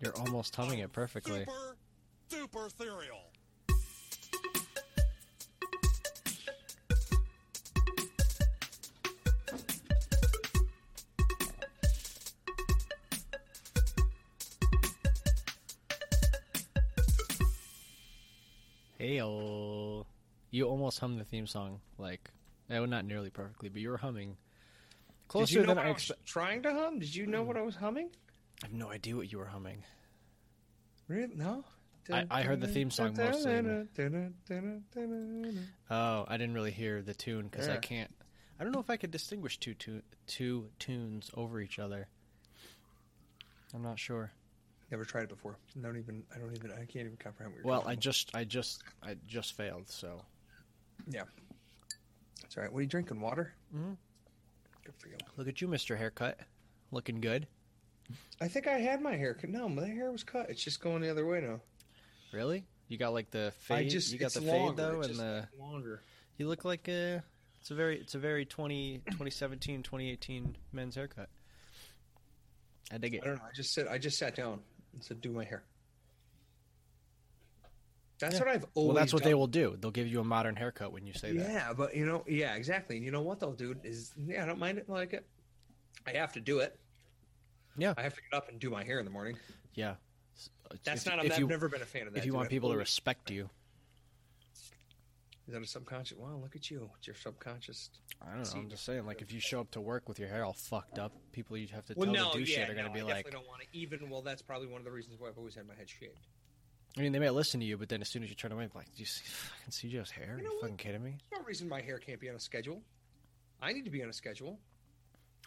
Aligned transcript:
You're 0.00 0.16
almost 0.16 0.56
humming 0.56 0.78
it 0.78 0.90
perfectly. 0.92 1.44
Super 2.28 2.68
cereal. 2.78 3.20
Hey, 18.98 19.16
you 19.16 20.64
almost 20.64 21.00
hummed 21.00 21.20
the 21.20 21.24
theme 21.24 21.46
song 21.46 21.80
like, 21.98 22.30
eh, 22.70 22.78
not 22.86 23.04
nearly 23.04 23.28
perfectly, 23.30 23.68
but 23.68 23.82
you 23.82 23.90
were 23.90 23.98
humming 23.98 24.36
Did 25.32 25.38
closer 25.38 25.54
you 25.54 25.60
know 25.60 25.66
than 25.68 25.76
what 25.78 25.86
I 25.86 25.88
I 25.88 25.92
was 25.92 26.12
trying 26.26 26.62
to 26.64 26.72
hum? 26.74 26.98
Did 26.98 27.14
you 27.14 27.26
know 27.26 27.42
what 27.42 27.56
I 27.56 27.62
was 27.62 27.74
humming? 27.74 28.10
I 28.62 28.66
have 28.66 28.74
no 28.74 28.90
idea 28.90 29.16
what 29.16 29.32
you 29.32 29.38
were 29.38 29.46
humming. 29.46 29.82
Really? 31.08 31.34
No. 31.34 31.64
I- 32.10 32.26
I 32.30 32.42
heard 32.42 32.60
the 32.60 32.66
theme 32.68 32.90
song 32.90 33.14
mostly. 33.16 33.52
Oh, 35.90 36.24
I 36.28 36.36
didn't 36.36 36.54
really 36.54 36.70
hear 36.70 37.00
the 37.02 37.14
tune 37.14 37.48
because 37.48 37.68
I 37.68 37.76
can't. 37.78 38.10
I 38.60 38.64
don't 38.64 38.72
know 38.72 38.80
if 38.80 38.90
I 38.90 38.96
could 38.96 39.10
distinguish 39.10 39.58
two 39.58 39.74
two 40.26 40.68
tunes 40.78 41.30
over 41.34 41.60
each 41.60 41.78
other. 41.78 42.08
I'm 43.74 43.82
not 43.82 43.98
sure. 43.98 44.30
Never 44.90 45.04
tried 45.06 45.22
it 45.24 45.28
before. 45.30 45.56
Don't 45.80 45.96
even. 45.96 46.24
I 46.34 46.38
don't 46.38 46.54
even. 46.54 46.70
I 46.72 46.84
can't 46.84 47.06
even 47.06 47.16
comprehend 47.16 47.54
what 47.54 47.64
you're 47.64 47.66
Well, 47.66 47.84
I 47.86 47.94
just, 47.94 48.34
I 48.36 48.44
just, 48.44 48.82
I 49.02 49.16
just 49.26 49.54
failed. 49.56 49.88
So 49.88 50.20
Yeah. 51.08 51.24
That's 52.42 52.56
all 52.58 52.62
right. 52.64 52.72
What 52.72 52.80
are 52.80 52.82
you 52.82 52.88
drinking? 52.88 53.20
Water. 53.20 53.54
Mhm. 53.74 53.96
Good 54.84 54.94
for 54.98 55.08
you. 55.08 55.16
look 55.36 55.48
at 55.48 55.60
you, 55.60 55.68
Mister 55.68 55.96
Haircut, 55.96 56.38
looking 56.90 57.20
good. 57.20 57.46
I 58.40 58.48
think 58.48 58.66
I 58.66 58.78
had 58.78 59.00
my 59.00 59.16
hair 59.16 59.34
cut. 59.34 59.50
No, 59.50 59.68
my 59.68 59.86
hair 59.86 60.10
was 60.10 60.24
cut. 60.24 60.50
It's 60.50 60.62
just 60.62 60.80
going 60.80 61.02
the 61.02 61.10
other 61.10 61.24
way 61.26 61.40
now. 61.40 61.60
Really? 62.32 62.64
You 62.88 62.98
got 62.98 63.12
like 63.12 63.30
the 63.30 63.52
fade. 63.60 63.86
I 63.86 63.88
just. 63.88 64.12
you 64.12 64.18
got 64.18 64.32
the 64.32 64.40
longer. 64.40 64.66
fade 64.68 64.76
though, 64.76 65.00
It's 65.00 65.08
and 65.10 65.18
the. 65.18 65.48
longer. 65.58 66.02
You 66.36 66.48
look 66.48 66.64
like 66.64 66.88
a. 66.88 67.22
It's 67.60 67.70
a 67.70 67.74
very, 67.76 68.00
it's 68.00 68.16
a 68.16 68.18
very 68.18 68.44
20, 68.44 68.98
2017, 69.06 69.84
2018 69.84 70.56
men's 70.72 70.96
haircut. 70.96 71.28
I 72.92 72.98
dig 72.98 73.14
it. 73.14 73.22
I 73.22 73.26
don't 73.28 73.36
know. 73.36 73.42
I 73.44 73.54
just 73.54 73.72
said. 73.72 73.86
I 73.86 73.98
just 73.98 74.18
sat 74.18 74.34
down 74.34 74.60
and 74.92 75.02
said, 75.04 75.20
"Do 75.20 75.30
my 75.30 75.44
hair." 75.44 75.62
That's 78.18 78.34
Yeah. 78.34 78.40
what 78.40 78.48
I've 78.48 78.66
always. 78.74 78.86
Well, 78.88 78.94
that's 78.96 79.12
what 79.12 79.22
done. 79.22 79.30
they 79.30 79.34
will 79.34 79.46
do. 79.48 79.76
They'll 79.80 79.90
give 79.90 80.06
you 80.06 80.20
a 80.20 80.24
modern 80.24 80.54
haircut 80.56 80.92
when 80.92 81.06
you 81.06 81.12
say 81.12 81.32
that. 81.36 81.50
Yeah, 81.50 81.72
but 81.72 81.96
you 81.96 82.06
know, 82.06 82.24
yeah, 82.28 82.54
exactly. 82.54 82.96
And 82.96 83.04
you 83.04 83.10
know 83.10 83.22
what 83.22 83.40
they'll 83.40 83.52
do 83.52 83.74
is, 83.82 84.12
yeah, 84.16 84.42
I 84.42 84.46
don't 84.46 84.58
mind 84.60 84.78
it. 84.78 84.88
Like 84.88 85.12
it, 85.12 85.26
I 86.06 86.12
have 86.12 86.32
to 86.34 86.40
do 86.40 86.60
it. 86.60 86.78
Yeah. 87.76 87.94
I 87.96 88.02
have 88.02 88.14
to 88.14 88.20
get 88.22 88.36
up 88.36 88.48
and 88.48 88.60
do 88.60 88.70
my 88.70 88.84
hair 88.84 88.98
in 88.98 89.04
the 89.04 89.10
morning. 89.10 89.36
Yeah. 89.74 89.94
That's 90.84 91.06
If- 91.06 91.12
not. 91.16 91.24
if 91.24 91.32
I've 91.32 91.38
you- 91.38 91.46
never 91.46 91.68
been 91.68 91.82
a 91.82 91.86
fan 91.86 92.06
of 92.06 92.12
that. 92.12 92.20
If 92.20 92.26
you 92.26 92.34
want 92.34 92.48
people 92.48 92.70
to 92.70 92.76
respect 92.76 93.30
you, 93.30 93.48
is 94.54 95.52
that 95.54 95.60
a 95.62 95.66
subconscious? 95.66 96.16
Wow, 96.16 96.36
look 96.36 96.54
at 96.54 96.70
you. 96.70 96.90
It's 96.98 97.06
your 97.08 97.16
subconscious. 97.16 97.90
I 98.22 98.26
don't 98.34 98.42
know. 98.54 98.60
I'm 98.60 98.70
just 98.70 98.84
saying, 98.84 99.04
like, 99.04 99.20
if 99.22 99.32
you 99.32 99.40
show 99.40 99.60
up 99.60 99.70
to 99.72 99.80
work 99.80 100.08
with 100.08 100.18
your 100.18 100.28
hair 100.28 100.44
all 100.44 100.52
fucked 100.52 100.98
up, 100.98 101.12
people 101.32 101.56
you 101.56 101.66
have 101.68 101.84
to 101.86 101.94
Well, 101.96 102.12
tell 102.12 102.26
no, 102.26 102.32
to 102.32 102.38
do 102.38 102.44
yeah, 102.44 102.56
shit 102.58 102.70
are 102.70 102.74
gonna 102.74 102.92
be 102.92 103.00
I 103.00 103.04
like. 103.04 103.26
I 103.26 103.30
don't 103.30 103.46
want 103.48 103.60
to. 103.62 103.66
Even 103.72 104.08
well, 104.08 104.22
that's 104.22 104.40
probably 104.42 104.68
one 104.68 104.78
of 104.80 104.84
the 104.84 104.92
reasons 104.92 105.18
why 105.18 105.28
I've 105.28 105.38
always 105.38 105.54
had 105.56 105.66
my 105.66 105.74
head 105.74 105.90
shaved. 105.90 106.26
I 106.96 107.00
mean, 107.00 107.12
they 107.12 107.18
may 107.18 107.30
listen 107.30 107.58
to 107.60 107.66
you, 107.66 107.78
but 107.78 107.88
then 107.88 108.02
as 108.02 108.08
soon 108.08 108.22
as 108.22 108.28
you 108.28 108.34
turn 108.34 108.52
away, 108.52 108.68
like, 108.74 108.86
do 108.86 108.92
you 109.00 109.06
see 109.06 109.22
fucking 109.24 109.70
CJ's 109.90 110.10
hair? 110.10 110.26
You 110.26 110.32
Are 110.32 110.36
know 110.36 110.42
you 110.42 110.50
what? 110.56 110.60
fucking 110.62 110.76
kidding 110.76 111.02
me? 111.02 111.16
There's 111.30 111.40
no 111.40 111.46
reason 111.46 111.68
my 111.68 111.80
hair 111.80 111.98
can't 111.98 112.20
be 112.20 112.28
on 112.28 112.36
a 112.36 112.40
schedule. 112.40 112.82
I 113.62 113.72
need 113.72 113.84
to 113.84 113.90
be 113.90 114.02
on 114.02 114.10
a 114.10 114.12
schedule. 114.12 114.58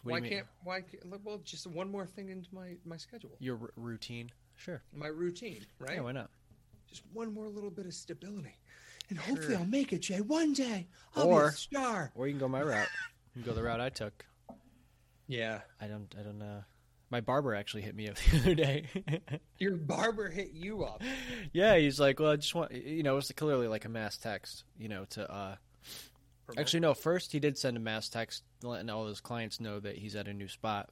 What 0.02 0.12
why 0.12 0.20
do 0.20 0.24
you 0.26 0.30
mean? 0.30 0.38
can't? 0.38 0.46
Why? 0.64 0.80
Can't, 0.80 1.24
well, 1.24 1.38
just 1.44 1.66
one 1.66 1.90
more 1.90 2.06
thing 2.06 2.28
into 2.30 2.48
my 2.54 2.76
my 2.84 2.96
schedule, 2.96 3.30
Your 3.38 3.58
r- 3.60 3.70
routine? 3.76 4.30
Sure. 4.56 4.82
my 4.94 5.06
routine, 5.08 5.64
right? 5.78 5.94
Yeah, 5.96 6.00
why 6.02 6.12
not? 6.12 6.30
Just 6.88 7.02
one 7.12 7.32
more 7.34 7.48
little 7.48 7.70
bit 7.70 7.86
of 7.86 7.94
stability, 7.94 8.56
and 9.10 9.18
hopefully 9.18 9.48
Sure. 9.54 9.58
I'll 9.58 9.64
make 9.66 9.92
it, 9.92 10.00
Jay. 10.00 10.20
One 10.20 10.52
day 10.52 10.86
I'll 11.14 11.26
Or- 11.28 11.42
be 11.42 11.48
a 11.48 11.52
star. 11.52 12.12
Or 12.14 12.26
you 12.26 12.32
can 12.32 12.40
go 12.40 12.48
my 12.48 12.62
route. 12.62 12.88
You 13.34 13.42
can 13.42 13.50
go 13.52 13.54
the 13.54 13.62
route 13.62 13.80
I 13.80 13.88
took. 13.90 14.24
Yeah, 15.28 15.60
I 15.80 15.86
don't. 15.88 16.14
I 16.18 16.22
don't 16.22 16.38
know. 16.38 16.64
My 17.16 17.22
barber 17.22 17.54
actually 17.54 17.80
hit 17.80 17.94
me 17.94 18.10
up 18.10 18.16
the 18.30 18.36
other 18.36 18.54
day. 18.54 18.84
your 19.58 19.76
barber 19.76 20.28
hit 20.28 20.50
you 20.52 20.84
up. 20.84 21.02
yeah, 21.50 21.78
he's 21.78 21.98
like, 21.98 22.20
well, 22.20 22.32
I 22.32 22.36
just 22.36 22.54
want, 22.54 22.72
you 22.72 23.02
know, 23.02 23.16
it's 23.16 23.32
clearly 23.32 23.68
like 23.68 23.86
a 23.86 23.88
mass 23.88 24.18
text, 24.18 24.64
you 24.78 24.90
know, 24.90 25.06
to 25.10 25.32
uh, 25.32 25.54
Promote. 26.44 26.60
Actually, 26.60 26.80
no. 26.80 26.92
First, 26.92 27.32
he 27.32 27.40
did 27.40 27.56
send 27.56 27.78
a 27.78 27.80
mass 27.80 28.10
text 28.10 28.42
letting 28.62 28.90
all 28.90 29.06
his 29.06 29.22
clients 29.22 29.60
know 29.60 29.80
that 29.80 29.96
he's 29.96 30.14
at 30.14 30.28
a 30.28 30.34
new 30.34 30.46
spot, 30.46 30.90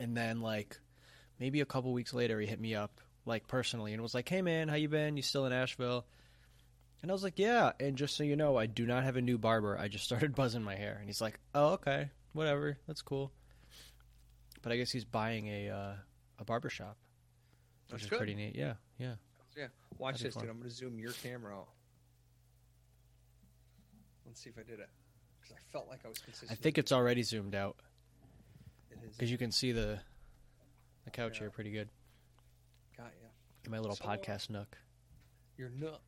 and 0.00 0.16
then 0.16 0.40
like 0.40 0.76
maybe 1.38 1.60
a 1.60 1.64
couple 1.64 1.92
weeks 1.92 2.12
later, 2.12 2.40
he 2.40 2.48
hit 2.48 2.60
me 2.60 2.74
up 2.74 3.00
like 3.26 3.46
personally 3.46 3.92
and 3.92 4.02
was 4.02 4.12
like, 4.12 4.28
"Hey, 4.28 4.42
man, 4.42 4.66
how 4.66 4.74
you 4.74 4.88
been? 4.88 5.16
You 5.16 5.22
still 5.22 5.46
in 5.46 5.52
Asheville?" 5.52 6.04
And 7.00 7.12
I 7.12 7.14
was 7.14 7.22
like, 7.22 7.38
"Yeah." 7.38 7.74
And 7.78 7.96
just 7.96 8.16
so 8.16 8.24
you 8.24 8.34
know, 8.34 8.56
I 8.56 8.66
do 8.66 8.84
not 8.86 9.04
have 9.04 9.16
a 9.16 9.22
new 9.22 9.38
barber. 9.38 9.78
I 9.78 9.86
just 9.86 10.04
started 10.04 10.34
buzzing 10.34 10.64
my 10.64 10.74
hair, 10.74 10.96
and 10.98 11.06
he's 11.06 11.20
like, 11.20 11.38
"Oh, 11.54 11.74
okay, 11.74 12.10
whatever, 12.32 12.76
that's 12.88 13.02
cool." 13.02 13.30
But 14.62 14.72
I 14.72 14.76
guess 14.76 14.90
he's 14.90 15.04
buying 15.04 15.46
a 15.48 15.68
uh, 15.70 15.92
a 16.38 16.44
barber 16.44 16.68
shop, 16.70 16.96
which 17.86 17.92
That's 17.92 18.02
is 18.04 18.10
good. 18.10 18.16
pretty 18.18 18.34
neat. 18.34 18.54
Yeah, 18.56 18.74
yeah. 18.98 19.14
Yeah, 19.56 19.68
watch 19.98 20.14
That'd 20.18 20.26
this, 20.28 20.34
dude. 20.34 20.50
I'm 20.50 20.58
going 20.58 20.68
to 20.68 20.74
zoom 20.74 20.98
your 20.98 21.12
camera 21.12 21.56
out. 21.56 21.68
Let's 24.26 24.40
see 24.42 24.50
if 24.50 24.58
I 24.58 24.62
did 24.62 24.80
it. 24.80 24.88
Because 25.40 25.56
I 25.56 25.60
felt 25.72 25.88
like 25.88 26.00
I 26.04 26.08
was 26.08 26.18
consistent. 26.18 26.50
I 26.52 26.54
think 26.56 26.78
it's 26.78 26.92
already 26.92 27.22
zoomed 27.22 27.54
out 27.54 27.76
it 28.90 28.98
is. 29.06 29.16
because 29.16 29.30
you 29.30 29.38
can 29.38 29.50
see 29.52 29.72
the 29.72 29.98
the 31.04 31.10
couch 31.10 31.34
Yeah. 31.36 31.40
here 31.44 31.50
pretty 31.50 31.70
good. 31.70 31.88
Got 32.96 33.12
ya. 33.22 33.28
In 33.64 33.70
my 33.70 33.78
little 33.78 33.96
So, 33.96 34.04
podcast 34.04 34.50
nook. 34.50 34.76
Your 35.56 35.70
nook. 35.70 36.02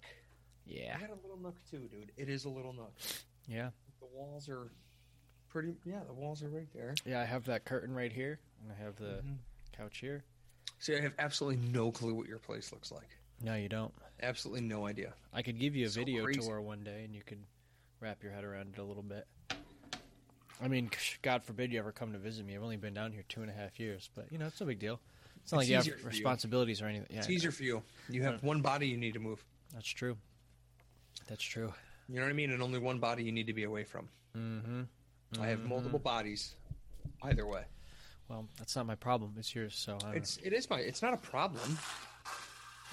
Yeah. 0.66 0.94
I 0.97 1.00
got 1.00 1.10
a 1.10 1.15
little 1.22 1.38
nook 1.41 1.56
too, 1.70 1.88
dude. 1.91 2.12
It 2.16 2.28
is 2.28 2.44
a 2.44 2.48
little 2.50 2.72
nook. 2.72 2.92
Yeah. 3.47 3.70
The 4.00 4.06
walls 4.12 4.48
are 4.48 4.70
pretty. 5.48 5.75
Yeah, 5.84 6.00
the 6.06 6.12
walls 6.12 6.42
are 6.42 6.48
right 6.48 6.69
there. 6.75 6.94
Yeah, 7.04 7.20
I 7.20 7.25
have 7.25 7.44
that 7.47 7.64
curtain 7.64 7.94
right 7.94 8.12
here, 8.12 8.38
and 8.62 8.72
I 8.72 8.75
have 8.82 8.97
the 8.97 9.22
Mhm. 9.25 9.36
couch 9.72 9.98
here. 9.98 10.25
See, 10.78 10.94
I 10.97 11.00
have 11.00 11.14
absolutely 11.19 11.69
no 11.70 11.91
clue 11.91 12.14
what 12.14 12.28
your 12.28 12.38
place 12.38 12.72
looks 12.72 12.91
like. 12.92 13.09
No, 13.41 13.54
you 13.54 13.69
don't. 13.69 13.92
Absolutely 14.20 14.62
no 14.62 14.86
idea. 14.86 15.14
I 15.32 15.42
could 15.42 15.59
give 15.59 15.75
you 15.76 15.86
a 15.86 15.91
So 15.91 16.00
video 16.00 16.25
crazy. 16.25 16.41
tour 16.41 16.60
one 16.60 16.82
day, 16.84 17.04
and 17.04 17.14
you 17.14 17.22
could 17.22 17.44
wrap 18.00 18.22
your 18.22 18.32
head 18.32 18.44
around 18.44 18.75
it 18.75 18.78
a 18.78 18.84
little 18.84 19.03
bit. 19.03 19.26
I 20.60 20.66
mean, 20.69 20.91
God 21.22 21.44
forbid 21.44 21.72
you 21.72 21.78
ever 21.78 21.92
come 21.92 22.12
to 22.12 22.19
visit 22.19 22.44
me. 22.44 22.56
I've 22.56 22.62
only 22.65 22.76
been 22.76 22.94
down 22.94 23.12
here 23.12 23.22
two 23.28 23.42
and 23.42 23.50
a 23.50 23.54
half 23.54 23.78
years, 23.78 24.10
but 24.15 24.30
you 24.32 24.38
know 24.38 24.47
it's 24.47 24.60
no 24.60 24.66
big 24.66 24.80
deal. 24.80 25.00
It's 25.42 25.53
not 25.53 25.60
It's 25.62 25.69
like 25.69 25.72
you 25.72 25.78
easier 25.78 25.92
have 25.94 26.00
for 26.03 26.09
you. 26.09 26.12
responsibilities 26.15 26.82
or 26.82 26.86
anything. 26.86 27.06
Yeah, 27.10 27.19
It's 27.20 27.30
easier 27.30 27.53
for 27.53 27.62
you. 27.62 27.82
You 28.09 28.22
have 28.25 28.42
one 28.42 28.60
body 28.60 28.88
you 28.88 28.97
need 28.97 29.15
to 29.15 29.20
move. 29.20 29.44
that's 29.72 29.88
true. 29.88 30.16
That's 31.28 31.42
true. 31.44 31.72
You 32.09 32.16
know 32.16 32.22
what 32.22 32.30
I 32.30 32.32
mean? 32.32 32.50
And 32.50 32.62
only 32.62 32.78
one 32.78 32.98
body 32.98 33.22
you 33.22 33.32
need 33.32 33.47
to 33.48 33.53
be 33.53 33.65
away 33.65 33.84
from. 33.84 34.09
Mm-hmm. 34.34 34.82
I 35.41 35.49
have 35.49 35.65
multiple 35.65 35.99
mm-hmm. 35.99 36.05
bodies. 36.05 36.55
Either 37.22 37.47
way, 37.47 37.62
Well, 38.28 38.47
that's 38.59 38.77
not 38.77 38.87
my 38.87 38.94
problem. 38.94 39.34
It's 39.39 39.55
yours. 39.55 39.75
So 39.75 39.99
I 40.05 40.12
it's 40.12 40.39
it 40.39 40.53
is 40.53 40.71
my. 40.71 40.78
It's 40.78 41.03
not 41.03 41.15
a 41.15 41.16
problem. 41.16 41.78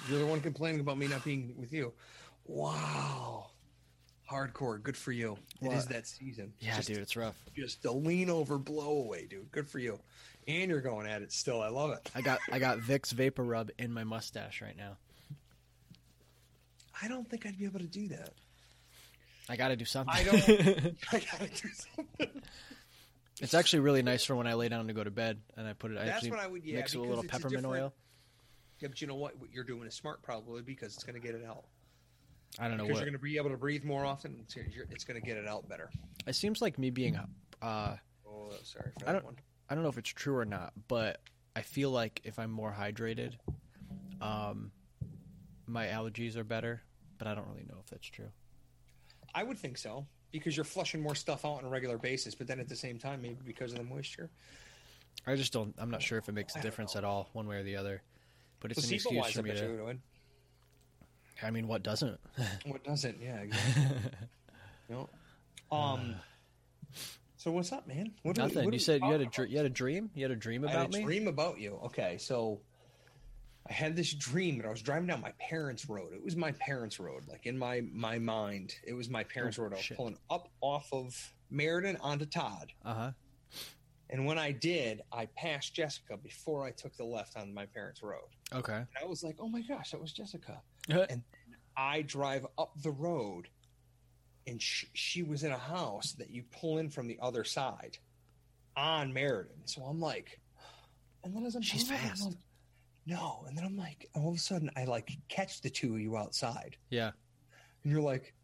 You're 0.08 0.18
the 0.18 0.26
one 0.26 0.40
complaining 0.40 0.80
about 0.80 0.98
me 0.98 1.06
not 1.06 1.24
being 1.24 1.54
with 1.56 1.72
you. 1.72 1.92
Wow, 2.44 3.50
hardcore. 4.30 4.82
Good 4.82 4.96
for 4.96 5.12
you. 5.12 5.38
It 5.62 5.72
is 5.72 5.86
that 5.86 6.06
season. 6.06 6.52
yeah, 6.60 6.76
just, 6.76 6.88
dude, 6.88 6.98
it's 6.98 7.16
rough. 7.16 7.36
Just 7.56 7.84
a 7.84 7.92
lean 7.92 8.30
over 8.30 8.58
blow 8.58 8.98
away, 8.98 9.26
dude. 9.26 9.50
Good 9.52 9.68
for 9.68 9.78
you. 9.78 9.98
And 10.48 10.70
you're 10.70 10.80
going 10.80 11.06
at 11.06 11.22
it 11.22 11.32
still. 11.32 11.60
I 11.60 11.68
love 11.68 11.90
it. 11.90 12.10
I 12.14 12.20
got 12.20 12.40
I 12.52 12.58
got 12.58 12.78
Vicks 12.78 13.14
VapoRub 13.14 13.70
in 13.78 13.92
my 13.92 14.04
mustache 14.04 14.60
right 14.62 14.76
now. 14.76 14.96
I 17.02 17.08
don't 17.08 17.28
think 17.28 17.46
I'd 17.46 17.58
be 17.58 17.64
able 17.64 17.80
to 17.80 17.86
do 17.86 18.08
that. 18.08 18.32
I 19.48 19.56
got 19.56 19.68
to 19.68 19.76
do 19.76 19.84
something. 19.84 20.14
I 20.14 20.24
don't. 20.24 20.36
I 21.12 21.18
gotta 21.30 21.48
do 21.48 21.68
something. 21.72 22.42
It's 23.40 23.54
actually 23.54 23.80
really 23.80 24.02
nice 24.02 24.24
for 24.24 24.34
when 24.34 24.46
I 24.46 24.54
lay 24.54 24.68
down 24.68 24.86
to 24.88 24.92
go 24.94 25.04
to 25.04 25.10
bed, 25.10 25.40
and 25.56 25.68
I 25.68 25.72
put 25.74 25.90
it. 25.92 25.98
I 25.98 26.06
That's 26.06 26.28
what 26.28 26.38
I 26.40 26.46
would. 26.46 26.64
Yeah, 26.64 26.76
mix 26.76 26.94
it 26.94 26.98
with 26.98 27.06
a 27.06 27.08
little 27.10 27.24
it's 27.24 27.32
a 27.32 27.36
peppermint 27.38 27.66
oil. 27.66 27.92
Yeah, 28.80 28.88
but 28.88 29.00
you 29.00 29.06
know 29.06 29.14
what? 29.14 29.38
What 29.38 29.52
you're 29.52 29.64
doing 29.64 29.86
is 29.86 29.94
smart, 29.94 30.22
probably 30.22 30.62
because 30.62 30.94
it's 30.94 31.04
going 31.04 31.20
to 31.20 31.26
get 31.26 31.34
it 31.34 31.44
out. 31.46 31.64
I 32.58 32.68
don't 32.68 32.76
know 32.78 32.84
Because 32.84 32.94
what. 32.94 33.00
you're 33.02 33.10
going 33.10 33.18
to 33.20 33.22
be 33.24 33.36
able 33.36 33.50
to 33.50 33.56
breathe 33.56 33.84
more 33.84 34.04
often. 34.04 34.38
It's, 34.42 34.56
it's 34.56 35.04
going 35.04 35.20
to 35.20 35.26
get 35.26 35.36
it 35.36 35.46
out 35.46 35.68
better. 35.68 35.90
It 36.26 36.34
seems 36.34 36.60
like 36.62 36.78
me 36.78 36.90
being. 36.90 37.18
Uh, 37.62 37.96
Oh, 38.28 38.50
sorry 38.62 38.90
for 38.98 39.04
I 39.08 39.12
that 39.12 39.12
don't- 39.14 39.24
one. 39.24 39.36
I 39.68 39.74
don't 39.74 39.82
know 39.82 39.90
if 39.90 39.98
it's 39.98 40.10
true 40.10 40.36
or 40.36 40.44
not, 40.44 40.72
but 40.88 41.20
I 41.56 41.62
feel 41.62 41.90
like 41.90 42.20
if 42.24 42.38
I'm 42.38 42.50
more 42.52 42.72
hydrated, 42.78 43.32
um, 44.20 44.70
my 45.66 45.86
allergies 45.86 46.36
are 46.36 46.44
better. 46.44 46.82
But 47.18 47.26
I 47.26 47.34
don't 47.34 47.48
really 47.48 47.64
know 47.68 47.78
if 47.80 47.86
that's 47.90 48.06
true. 48.06 48.28
I 49.36 49.42
would 49.42 49.58
think 49.58 49.76
so 49.76 50.06
because 50.32 50.56
you're 50.56 50.64
flushing 50.64 51.02
more 51.02 51.14
stuff 51.14 51.44
out 51.44 51.58
on 51.58 51.64
a 51.64 51.68
regular 51.68 51.98
basis, 51.98 52.34
but 52.34 52.46
then 52.46 52.58
at 52.58 52.68
the 52.68 52.74
same 52.76 52.98
time, 52.98 53.20
maybe 53.22 53.36
because 53.44 53.72
of 53.72 53.78
the 53.78 53.84
moisture. 53.84 54.30
I 55.26 55.36
just 55.36 55.52
don't. 55.52 55.74
I'm 55.78 55.90
not 55.90 56.02
sure 56.02 56.18
if 56.18 56.28
it 56.28 56.32
makes 56.32 56.56
a 56.56 56.60
difference 56.60 56.94
know. 56.94 56.98
at 57.00 57.04
all, 57.04 57.28
one 57.34 57.46
way 57.46 57.56
or 57.56 57.62
the 57.62 57.76
other. 57.76 58.02
But 58.60 58.70
it's 58.70 58.86
an 58.88 58.94
excuse 58.94 59.32
for 59.32 59.42
me 59.42 59.50
to. 59.52 59.94
I 61.42 61.50
mean, 61.50 61.68
what 61.68 61.82
doesn't? 61.82 62.18
What 62.66 62.82
doesn't? 62.82 63.20
Yeah. 63.20 63.40
Exactly. 63.42 63.92
you 64.88 64.94
know? 64.94 65.08
Um. 65.70 66.14
So 67.36 67.50
what's 67.50 67.72
up, 67.72 67.86
man? 67.86 68.12
What 68.22 68.36
we- 68.38 68.42
Nothing. 68.42 68.64
what 68.64 68.72
you 68.74 68.80
said 68.80 69.02
you 69.02 69.10
had 69.12 69.20
a 69.20 69.26
dr- 69.26 69.50
you 69.50 69.56
had 69.58 69.66
a 69.66 69.70
dream. 69.70 70.10
You 70.14 70.22
had 70.24 70.30
a 70.32 70.36
dream 70.36 70.64
I 70.64 70.70
about 70.72 70.86
had 70.86 70.94
a 70.94 70.98
me. 70.98 71.04
dream 71.04 71.28
about 71.28 71.58
you. 71.60 71.78
Okay, 71.86 72.16
so 72.18 72.60
I 73.68 73.72
had 73.72 73.96
this 73.96 74.12
dream 74.14 74.58
that 74.58 74.66
I 74.66 74.70
was 74.70 74.82
driving 74.82 75.06
down 75.08 75.20
my 75.20 75.32
parents' 75.40 75.88
road. 75.88 76.12
It 76.12 76.22
was 76.22 76.36
my 76.36 76.52
parents' 76.52 77.00
road, 77.00 77.24
like 77.28 77.46
in 77.46 77.58
my 77.58 77.82
my 77.92 78.18
mind, 78.18 78.74
it 78.84 78.92
was 78.92 79.08
my 79.10 79.24
parents' 79.24 79.58
Oh, 79.58 79.62
road. 79.64 79.72
I 79.72 79.76
was 79.76 79.84
shit. 79.84 79.96
pulling 79.96 80.18
up 80.30 80.48
off 80.60 80.88
of 80.92 81.14
Meriden 81.50 81.96
onto 82.00 82.26
Todd, 82.26 82.72
Uh 82.84 82.94
huh. 82.94 83.10
and 84.10 84.24
when 84.26 84.38
I 84.38 84.52
did, 84.52 85.02
I 85.12 85.26
passed 85.36 85.74
Jessica 85.74 86.16
before 86.16 86.64
I 86.64 86.70
took 86.70 86.96
the 86.96 87.04
left 87.04 87.36
on 87.36 87.52
my 87.52 87.66
parents' 87.66 88.02
road. 88.02 88.28
Okay. 88.52 88.74
And 88.76 88.86
I 89.00 89.04
was 89.04 89.22
like, 89.24 89.36
"Oh 89.40 89.48
my 89.48 89.62
gosh, 89.62 89.90
that 89.90 90.00
was 90.00 90.12
Jessica." 90.12 90.60
And 90.88 91.22
I 91.76 92.02
drive 92.02 92.46
up 92.58 92.72
the 92.82 92.92
road, 92.92 93.48
and 94.46 94.62
she, 94.62 94.86
she 94.94 95.22
was 95.24 95.42
in 95.42 95.50
a 95.52 95.58
house 95.58 96.12
that 96.12 96.30
you 96.30 96.44
pull 96.52 96.78
in 96.78 96.88
from 96.88 97.08
the 97.08 97.18
other 97.20 97.42
side 97.42 97.98
on 98.76 99.12
Meriden. 99.12 99.66
So 99.66 99.82
I'm 99.82 100.00
like, 100.00 100.40
and 101.24 101.34
then 101.34 101.44
as 101.44 101.56
I'm 101.56 101.62
She's 101.62 101.88
fast. 101.88 102.24
like, 102.26 102.34
no, 103.06 103.44
and 103.46 103.56
then 103.56 103.64
I'm 103.64 103.76
like, 103.76 104.08
all 104.14 104.28
of 104.30 104.34
a 104.34 104.38
sudden, 104.38 104.70
I 104.76 104.84
like 104.84 105.10
catch 105.28 105.60
the 105.62 105.70
two 105.70 105.94
of 105.94 106.00
you 106.00 106.16
outside, 106.16 106.76
yeah. 106.90 107.12
and 107.84 107.92
you're 107.92 108.02
like, 108.02 108.34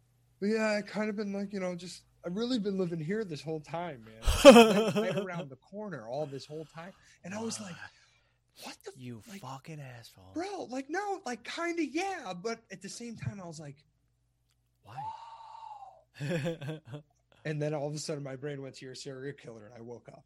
yeah, 0.41 0.77
I 0.77 0.81
kind 0.81 1.09
of 1.09 1.15
been 1.15 1.33
like, 1.33 1.53
you 1.53 1.59
know, 1.59 1.75
just 1.75 2.03
I've 2.25 2.35
really 2.35 2.59
been 2.59 2.77
living 2.77 2.99
here 2.99 3.23
this 3.23 3.41
whole 3.41 3.59
time, 3.59 4.05
man. 4.05 4.13
Like, 4.95 4.95
right 4.95 5.17
around 5.17 5.49
the 5.49 5.57
corner 5.57 6.07
all 6.07 6.25
this 6.25 6.45
whole 6.45 6.65
time, 6.73 6.93
and 7.23 7.33
I 7.33 7.41
was 7.41 7.59
like, 7.59 7.75
what 8.63 8.75
the 8.85 8.91
You 8.97 9.21
like, 9.29 9.41
fucking 9.41 9.79
asshole. 9.81 10.31
bro? 10.33 10.67
Like, 10.69 10.87
no, 10.89 11.19
like, 11.25 11.43
kind 11.43 11.77
of, 11.79 11.85
yeah, 11.91 12.33
but 12.41 12.59
at 12.71 12.81
the 12.81 12.89
same 12.89 13.15
time, 13.17 13.39
I 13.43 13.47
was 13.47 13.59
like. 13.59 13.75
Why? 14.85 14.97
And 17.45 17.61
then 17.61 17.73
all 17.73 17.87
of 17.87 17.93
a 17.93 17.97
sudden, 17.97 18.23
my 18.23 18.37
brain 18.37 18.61
went 18.61 18.75
to 18.75 18.85
your 18.85 18.95
serial 18.95 19.33
killer, 19.35 19.65
and 19.65 19.73
I 19.77 19.81
woke 19.81 20.07
up. 20.07 20.23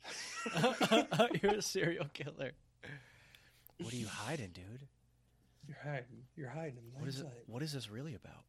You're 1.41 1.55
a 1.55 1.61
serial 1.63 2.05
killer. 2.13 2.51
What 3.81 3.93
are 3.93 3.97
you 3.97 4.07
hiding, 4.07 4.49
dude? 4.51 4.87
You're 5.67 5.77
hiding. 5.83 6.23
You're 6.35 6.49
hiding. 6.49 6.77
in 6.93 6.99
What 6.99 7.07
is 7.09 7.19
it? 7.19 7.27
What 7.47 7.61
is 7.61 7.73
this 7.73 7.89
really 7.89 8.15
about? 8.15 8.43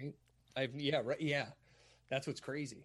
Right? 0.00 0.14
I've 0.56 0.74
yeah, 0.74 1.00
right. 1.04 1.20
Yeah, 1.20 1.46
that's 2.08 2.26
what's 2.26 2.40
crazy. 2.40 2.84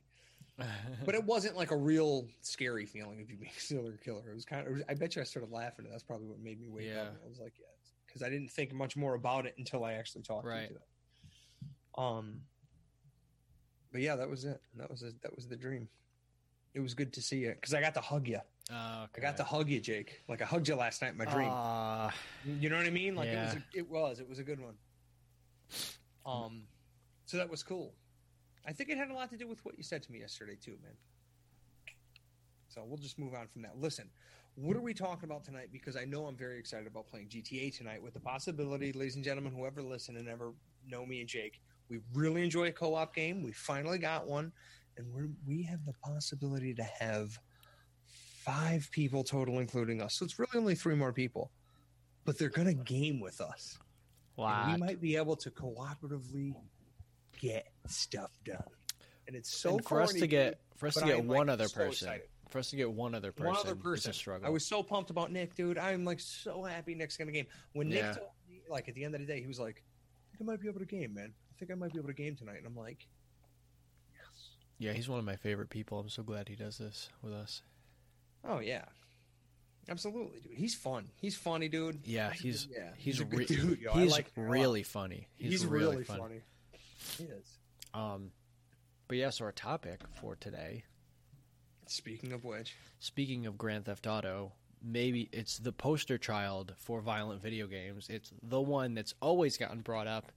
But 1.05 1.15
it 1.15 1.23
wasn't 1.25 1.57
like 1.57 1.71
a 1.71 1.75
real 1.77 2.27
scary 2.41 2.85
feeling 2.85 3.19
of 3.21 3.29
you 3.29 3.35
being 3.35 3.51
a 3.55 3.59
serial 3.59 3.91
killer. 4.03 4.23
It 4.29 4.33
was 4.33 4.45
kind 4.45 4.65
of. 4.65 4.73
Was, 4.73 4.83
I 4.87 4.93
bet 4.93 5.15
you 5.15 5.21
I 5.21 5.25
started 5.25 5.51
laughing, 5.51 5.85
that's 5.89 6.03
probably 6.03 6.27
what 6.27 6.39
made 6.39 6.59
me 6.61 6.69
wake 6.69 6.87
Yeah. 6.87 7.01
up. 7.01 7.15
I 7.25 7.27
was 7.27 7.39
like, 7.39 7.53
yeah, 7.59 7.65
because 8.07 8.23
I 8.23 8.29
didn't 8.29 8.49
think 8.51 8.73
much 8.73 8.95
more 8.95 9.15
about 9.15 9.45
it 9.45 9.55
until 9.57 9.83
I 9.83 9.93
actually 9.93 10.21
talked 10.23 10.45
Right. 10.45 10.67
to 10.69 10.73
you. 10.73 12.03
Um. 12.03 12.41
But 13.91 14.01
yeah, 14.01 14.15
that 14.15 14.29
was 14.29 14.45
it. 14.45 14.61
That 14.77 14.89
was 14.89 15.03
it. 15.03 15.21
That 15.21 15.35
was 15.35 15.47
the 15.47 15.55
dream. 15.57 15.87
It 16.73 16.79
was 16.79 16.93
good 16.93 17.11
to 17.13 17.21
see 17.21 17.37
you 17.39 17.49
because 17.51 17.73
I 17.73 17.81
got 17.81 17.93
to 17.95 18.01
hug 18.01 18.27
you. 18.27 18.39
Oh, 18.71 19.05
I 19.15 19.19
got 19.19 19.37
to 19.37 19.43
hug 19.43 19.69
you, 19.69 19.79
Jake. 19.79 20.21
Like 20.27 20.41
I 20.41 20.45
hugged 20.45 20.67
you 20.67 20.75
last 20.75 21.01
night 21.01 21.11
in 21.11 21.17
my 21.17 21.25
dream. 21.25 21.49
Uh, 21.51 22.09
You 22.59 22.69
know 22.69 22.77
what 22.77 22.85
I 22.85 22.89
mean? 22.89 23.15
Like 23.15 23.27
it 23.27 23.35
was. 23.37 23.53
A, 23.53 23.63
it 23.77 23.89
was. 23.89 24.19
It 24.19 24.29
was 24.29 24.39
a 24.39 24.43
good 24.43 24.59
one. 24.59 24.73
Um, 26.25 26.63
so 27.25 27.37
that 27.37 27.49
was 27.49 27.61
cool. 27.61 27.93
I 28.67 28.73
think 28.73 28.89
it 28.89 28.97
had 28.97 29.09
a 29.09 29.13
lot 29.13 29.29
to 29.29 29.37
do 29.37 29.47
with 29.47 29.63
what 29.63 29.77
you 29.77 29.83
said 29.83 30.01
to 30.03 30.11
me 30.11 30.19
yesterday 30.19 30.57
too, 30.59 30.77
man. 30.83 30.93
So 32.67 32.83
we'll 32.85 32.97
just 32.97 33.19
move 33.19 33.35
on 33.35 33.47
from 33.47 33.61
that. 33.61 33.79
Listen, 33.79 34.09
what 34.55 34.75
are 34.75 34.81
we 34.81 34.93
talking 34.93 35.29
about 35.29 35.43
tonight? 35.43 35.69
Because 35.71 35.95
I 35.95 36.05
know 36.05 36.25
I'm 36.25 36.35
very 36.35 36.57
excited 36.57 36.87
about 36.87 37.07
playing 37.07 37.27
GTA 37.27 37.75
tonight. 37.77 38.01
With 38.01 38.13
the 38.15 38.19
possibility, 38.19 38.91
ladies 38.93 39.15
and 39.15 39.23
gentlemen, 39.23 39.53
whoever 39.53 39.83
listen 39.83 40.17
and 40.17 40.27
ever 40.27 40.53
know 40.87 41.05
me 41.05 41.19
and 41.19 41.29
Jake, 41.29 41.61
we 41.87 41.99
really 42.13 42.43
enjoy 42.43 42.67
a 42.67 42.71
co-op 42.71 43.13
game. 43.13 43.43
We 43.43 43.51
finally 43.51 43.99
got 43.99 44.25
one, 44.27 44.51
and 44.97 45.05
we 45.13 45.23
we 45.45 45.63
have 45.63 45.85
the 45.85 45.93
possibility 46.03 46.73
to 46.73 46.83
have 46.83 47.37
five 48.45 48.87
people 48.91 49.23
total, 49.23 49.59
including 49.59 50.01
us. 50.01 50.15
So 50.15 50.25
it's 50.25 50.37
really 50.39 50.51
only 50.55 50.75
three 50.75 50.95
more 50.95 51.11
people, 51.13 51.51
but 52.25 52.37
they're 52.37 52.49
gonna 52.49 52.73
game 52.73 53.19
with 53.19 53.41
us. 53.41 53.77
Wow. 54.37 54.71
we 54.73 54.77
might 54.77 54.99
be 54.99 55.15
able 55.15 55.37
to 55.37 55.49
cooperatively 55.49 56.53
get 57.39 57.67
stuff 57.87 58.31
done. 58.43 58.63
And 59.27 59.35
it's 59.35 59.49
so 59.55 59.77
and 59.77 59.85
for 59.85 60.01
us 60.01 60.13
to 60.13 60.27
get 60.27 60.59
for 60.75 60.87
us 60.87 60.95
to 60.95 61.05
get 61.05 61.19
I'm, 61.19 61.27
like, 61.27 61.37
one 61.37 61.49
other 61.49 61.67
so 61.69 61.75
person, 61.75 62.07
excited. 62.09 62.27
for 62.49 62.59
us 62.59 62.69
to 62.71 62.75
get 62.75 62.91
one 62.91 63.15
other 63.15 63.31
person, 63.31 63.53
one 63.53 63.55
other 63.61 63.75
person. 63.75 64.11
struggle. 64.13 64.45
I 64.45 64.49
was 64.49 64.65
so 64.65 64.83
pumped 64.83 65.09
about 65.09 65.31
Nick, 65.31 65.55
dude. 65.55 65.77
I'm 65.77 66.03
like 66.05 66.19
so 66.19 66.63
happy 66.63 66.93
Nick's 66.95 67.15
gonna 67.17 67.31
game. 67.31 67.47
When 67.73 67.87
Nick 67.89 67.99
Yeah. 67.99 68.13
told 68.13 68.29
me, 68.49 68.61
like 68.69 68.87
at 68.89 68.95
the 68.95 69.03
end 69.05 69.15
of 69.15 69.21
the 69.21 69.27
day, 69.27 69.39
he 69.41 69.47
was 69.47 69.59
like, 69.59 69.81
"I 70.33 70.37
think 70.37 70.41
I 70.49 70.51
might 70.51 70.61
be 70.61 70.67
able 70.67 70.79
to 70.79 70.85
game, 70.85 71.13
man. 71.13 71.33
I 71.49 71.53
think 71.57 71.71
I 71.71 71.75
might 71.75 71.93
be 71.93 71.97
able 71.99 72.09
to 72.09 72.13
game 72.13 72.35
tonight." 72.35 72.57
And 72.57 72.67
I'm 72.67 72.75
like, 72.75 73.07
"Yes, 74.13 74.49
yeah, 74.77 74.91
he's 74.93 75.07
one 75.09 75.17
of 75.19 75.25
my 75.25 75.37
favorite 75.37 75.69
people. 75.69 75.97
I'm 75.99 76.09
so 76.09 76.23
glad 76.23 76.49
he 76.49 76.55
does 76.55 76.77
this 76.77 77.09
with 77.21 77.33
us. 77.33 77.61
Oh 78.47 78.59
yeah, 78.59 78.85
absolutely, 79.89 80.39
dude. 80.39 80.57
He's 80.57 80.75
fun. 80.75 81.09
He's 81.21 81.35
funny, 81.35 81.67
dude. 81.67 82.01
Yeah, 82.05 82.31
he's 82.31 82.67
yeah, 82.71 82.89
he's, 82.97 83.19
a 83.19 83.25
good 83.25 83.39
re- 83.39 83.45
dude. 83.45 83.79
Yo. 83.79 83.91
I 83.93 84.01
he's 84.01 84.11
like 84.11 84.31
a 84.37 84.41
really 84.41 84.83
funny. 84.83 85.27
He's, 85.37 85.51
He's, 85.51 85.65
really, 85.65 85.91
really 85.95 86.03
funny. 86.03 86.21
funny. 86.21 86.41
He 87.17 87.23
is. 87.25 87.57
Um, 87.93 88.31
but 89.07 89.17
yeah, 89.17 89.29
so 89.29 89.45
our 89.45 89.51
topic 89.51 90.01
for 90.19 90.35
today, 90.35 90.83
Speaking 91.87 92.33
of 92.33 92.43
which, 92.43 92.75
speaking 92.99 93.45
of 93.45 93.57
Grand 93.57 93.85
Theft 93.85 94.07
Auto, 94.07 94.53
maybe 94.83 95.29
it's 95.31 95.59
the 95.59 95.71
poster 95.71 96.17
child 96.17 96.73
for 96.77 96.99
violent 96.99 97.41
video 97.41 97.67
games. 97.67 98.07
It's 98.09 98.33
the 98.41 98.61
one 98.61 98.95
that's 98.95 99.13
always 99.21 99.57
gotten 99.57 99.81
brought 99.81 100.07
up 100.07 100.31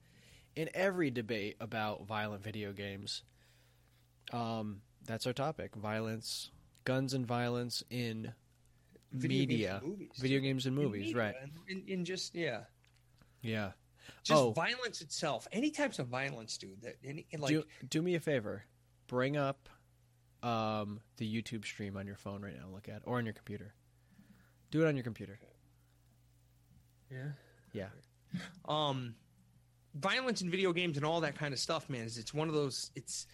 in 0.57 0.69
every 0.75 1.11
debate 1.11 1.57
about 1.61 2.07
violent 2.07 2.43
video 2.43 2.73
games. 2.73 3.23
Um, 4.31 4.83
that's 5.07 5.27
our 5.27 5.33
topic: 5.33 5.75
violence, 5.75 6.51
guns, 6.89 7.13
and 7.15 7.27
violence 7.27 7.85
in 7.91 8.33
video 9.13 9.39
media, 9.41 9.79
and 9.83 9.91
movies, 9.91 10.11
video 10.19 10.41
games 10.41 10.65
and 10.67 10.75
movies. 10.75 11.03
media, 11.09 11.17
right? 11.17 11.35
in, 11.69 11.85
in 11.87 12.05
just 12.07 12.35
yeah, 12.35 12.63
Yeah. 13.43 13.73
just 14.25 14.41
Oh. 14.41 14.53
violence 14.53 15.03
itself. 15.03 15.47
Any 15.53 15.71
types 15.71 15.99
of 15.99 16.09
violence, 16.09 16.57
dude. 16.57 16.81
That 16.81 16.97
any 17.05 17.27
like 17.39 17.51
do 17.51 17.65
do 17.89 18.01
me 18.03 18.15
a 18.15 18.21
favor. 18.21 18.65
Bring 19.07 19.37
up 19.37 19.69
um, 20.43 21.01
the 21.19 21.27
YouTube 21.31 21.65
stream 21.67 21.97
on 21.97 22.07
your 22.07 22.17
phone 22.17 22.43
right 22.43 22.57
now. 22.57 22.69
Look 22.73 22.89
at 22.89 23.03
or 23.05 23.19
on 23.19 23.25
your 23.27 23.35
computer. 23.35 23.75
Do 24.71 24.83
it 24.83 24.89
on 24.89 24.97
your 24.97 25.05
computer. 25.05 25.39
yeah, 27.11 27.33
Yeah. 27.73 27.89
um, 28.67 29.15
violence 29.95 30.43
in 30.43 30.51
video 30.51 30.73
games 30.73 30.97
and 30.97 31.05
all 31.07 31.21
that 31.23 31.35
kind 31.37 31.53
of 31.53 31.61
stuff, 31.61 31.89
man. 31.91 32.05
Is 32.07 32.19
it's 32.19 32.33
one 32.35 32.49
of 32.49 32.55
those. 32.55 32.91
It's 32.95 33.27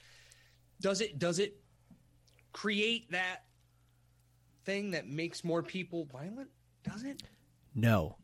does 0.80 1.00
it 1.00 1.18
does 1.18 1.38
it 1.38 1.56
create 2.54 3.10
that 3.10 3.44
thing 4.64 4.92
that 4.92 5.06
makes 5.06 5.44
more 5.44 5.62
people 5.62 6.06
violent? 6.06 6.48
Does 6.84 7.02
it? 7.02 7.22
No. 7.74 8.16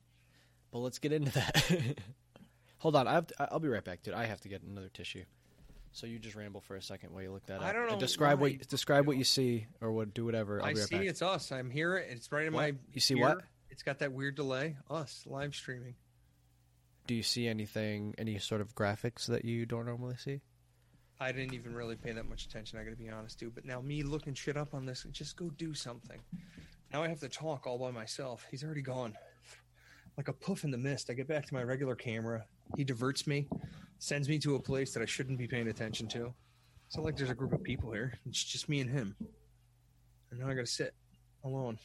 But 0.70 0.78
let's 0.78 0.98
get 0.98 1.12
into 1.12 1.32
that. 1.32 1.98
Hold 2.78 2.96
on. 2.96 3.06
I 3.06 3.12
have 3.12 3.26
to, 3.26 3.52
I'll 3.52 3.58
be 3.60 3.68
right 3.68 3.84
back, 3.84 4.02
dude. 4.02 4.14
I 4.14 4.24
have 4.24 4.40
to 4.42 4.48
get 4.48 4.62
another 4.62 4.88
tissue. 4.88 5.24
So 5.92 6.06
you 6.06 6.18
just 6.20 6.36
ramble 6.36 6.60
for 6.60 6.76
a 6.76 6.82
second 6.82 7.12
while 7.12 7.22
you 7.22 7.32
look 7.32 7.44
that 7.46 7.56
up. 7.60 7.62
I 7.64 7.72
don't 7.72 7.82
And 7.82 7.92
know 7.94 7.98
Describe 7.98 8.38
why. 8.38 8.42
what 8.42 8.52
you, 8.52 8.58
describe 8.58 9.06
what 9.06 9.16
you 9.16 9.24
see 9.24 9.66
or 9.80 9.90
what 9.92 10.14
do 10.14 10.24
whatever. 10.24 10.60
I'll 10.60 10.68
I 10.68 10.72
be 10.74 10.78
right 10.80 10.88
see 10.88 10.96
back. 10.98 11.06
it's 11.06 11.20
us. 11.20 11.50
I'm 11.52 11.68
here. 11.68 11.96
It's 11.96 12.30
right 12.30 12.46
in 12.46 12.52
What? 12.52 12.60
my. 12.60 12.74
You 12.94 13.00
see 13.00 13.14
ear. 13.14 13.20
what? 13.20 13.42
It's 13.70 13.82
got 13.82 13.98
that 13.98 14.12
weird 14.12 14.36
delay. 14.36 14.76
Us 14.88 15.24
live 15.26 15.54
streaming. 15.54 15.96
Do 17.08 17.14
you 17.16 17.22
see 17.24 17.48
anything 17.48 18.14
any 18.18 18.38
sort 18.38 18.60
of 18.60 18.74
graphics 18.76 19.26
that 19.26 19.44
you 19.44 19.66
don't 19.66 19.84
normally 19.86 20.16
see? 20.16 20.40
I 21.22 21.32
didn't 21.32 21.52
even 21.52 21.74
really 21.74 21.96
pay 21.96 22.12
that 22.12 22.28
much 22.28 22.46
attention. 22.46 22.78
I 22.78 22.82
got 22.82 22.90
to 22.90 22.96
be 22.96 23.10
honest, 23.10 23.38
dude. 23.38 23.54
But 23.54 23.66
now 23.66 23.82
me 23.82 24.02
looking 24.02 24.32
shit 24.32 24.56
up 24.56 24.72
on 24.72 24.86
this, 24.86 25.06
just 25.12 25.36
go 25.36 25.50
do 25.58 25.74
something. 25.74 26.18
Now 26.92 27.02
I 27.02 27.08
have 27.08 27.20
to 27.20 27.28
talk 27.28 27.66
all 27.66 27.78
by 27.78 27.90
myself. 27.90 28.46
He's 28.50 28.64
already 28.64 28.80
gone, 28.80 29.14
like 30.16 30.28
a 30.28 30.32
puff 30.32 30.64
in 30.64 30.70
the 30.70 30.78
mist. 30.78 31.10
I 31.10 31.12
get 31.12 31.28
back 31.28 31.44
to 31.46 31.54
my 31.54 31.62
regular 31.62 31.94
camera. 31.94 32.46
He 32.74 32.84
diverts 32.84 33.26
me, 33.26 33.48
sends 33.98 34.30
me 34.30 34.38
to 34.38 34.54
a 34.54 34.60
place 34.60 34.94
that 34.94 35.02
I 35.02 35.06
shouldn't 35.06 35.38
be 35.38 35.46
paying 35.46 35.68
attention 35.68 36.08
to. 36.08 36.32
It's 36.86 36.96
like 36.96 37.16
there's 37.16 37.30
a 37.30 37.34
group 37.34 37.52
of 37.52 37.62
people 37.62 37.92
here. 37.92 38.14
It's 38.26 38.42
just 38.42 38.68
me 38.70 38.80
and 38.80 38.90
him. 38.90 39.14
And 40.30 40.40
now 40.40 40.48
I 40.48 40.54
got 40.54 40.64
to 40.64 40.72
sit 40.72 40.94
alone, 41.44 41.78